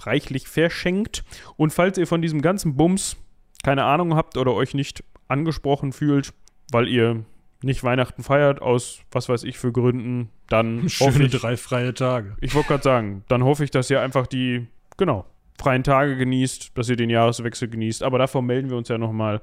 reichlich 0.00 0.46
verschenkt. 0.48 1.24
Und 1.56 1.72
falls 1.72 1.98
ihr 1.98 2.06
von 2.06 2.22
diesem 2.22 2.40
ganzen 2.42 2.76
Bums 2.76 3.16
keine 3.64 3.84
Ahnung 3.84 4.14
habt 4.14 4.36
oder 4.36 4.54
euch 4.54 4.74
nicht 4.74 5.02
angesprochen 5.26 5.92
fühlt, 5.92 6.32
weil 6.70 6.86
ihr 6.88 7.24
nicht 7.62 7.82
Weihnachten 7.82 8.22
feiert, 8.22 8.62
aus 8.62 9.00
was 9.10 9.28
weiß 9.28 9.42
ich 9.42 9.58
für 9.58 9.72
Gründen, 9.72 10.28
dann 10.48 10.84
hoffe 11.00 11.24
ich, 11.24 11.32
drei 11.32 11.56
freie 11.56 11.92
Tage. 11.92 12.36
ich 12.40 12.54
wollte 12.54 12.68
gerade 12.68 12.82
sagen, 12.84 13.24
dann 13.28 13.42
hoffe 13.42 13.64
ich, 13.64 13.72
dass 13.72 13.90
ihr 13.90 14.00
einfach 14.00 14.28
die, 14.28 14.68
genau, 14.96 15.24
freien 15.60 15.82
Tage 15.82 16.16
genießt, 16.16 16.78
dass 16.78 16.88
ihr 16.88 16.94
den 16.94 17.10
Jahreswechsel 17.10 17.66
genießt. 17.68 18.04
Aber 18.04 18.18
davon 18.18 18.46
melden 18.46 18.70
wir 18.70 18.76
uns 18.76 18.88
ja 18.88 18.96
nochmal. 18.96 19.40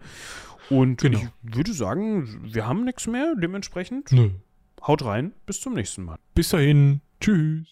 Und 0.70 1.02
Genau. 1.02 1.20
ich 1.20 1.28
würde 1.58 1.74
sagen, 1.74 2.40
wir 2.42 2.66
haben 2.66 2.86
nichts 2.86 3.06
mehr. 3.06 3.36
Dementsprechend 3.36 4.14
Nö. 4.14 4.30
haut 4.88 5.04
rein. 5.04 5.34
Bis 5.46 5.60
zum 5.60 5.74
nächsten 5.74 6.04
Mal. 6.04 6.18
Bis 6.34 6.50
dahin. 6.50 7.02
Tschüss. 7.20 7.68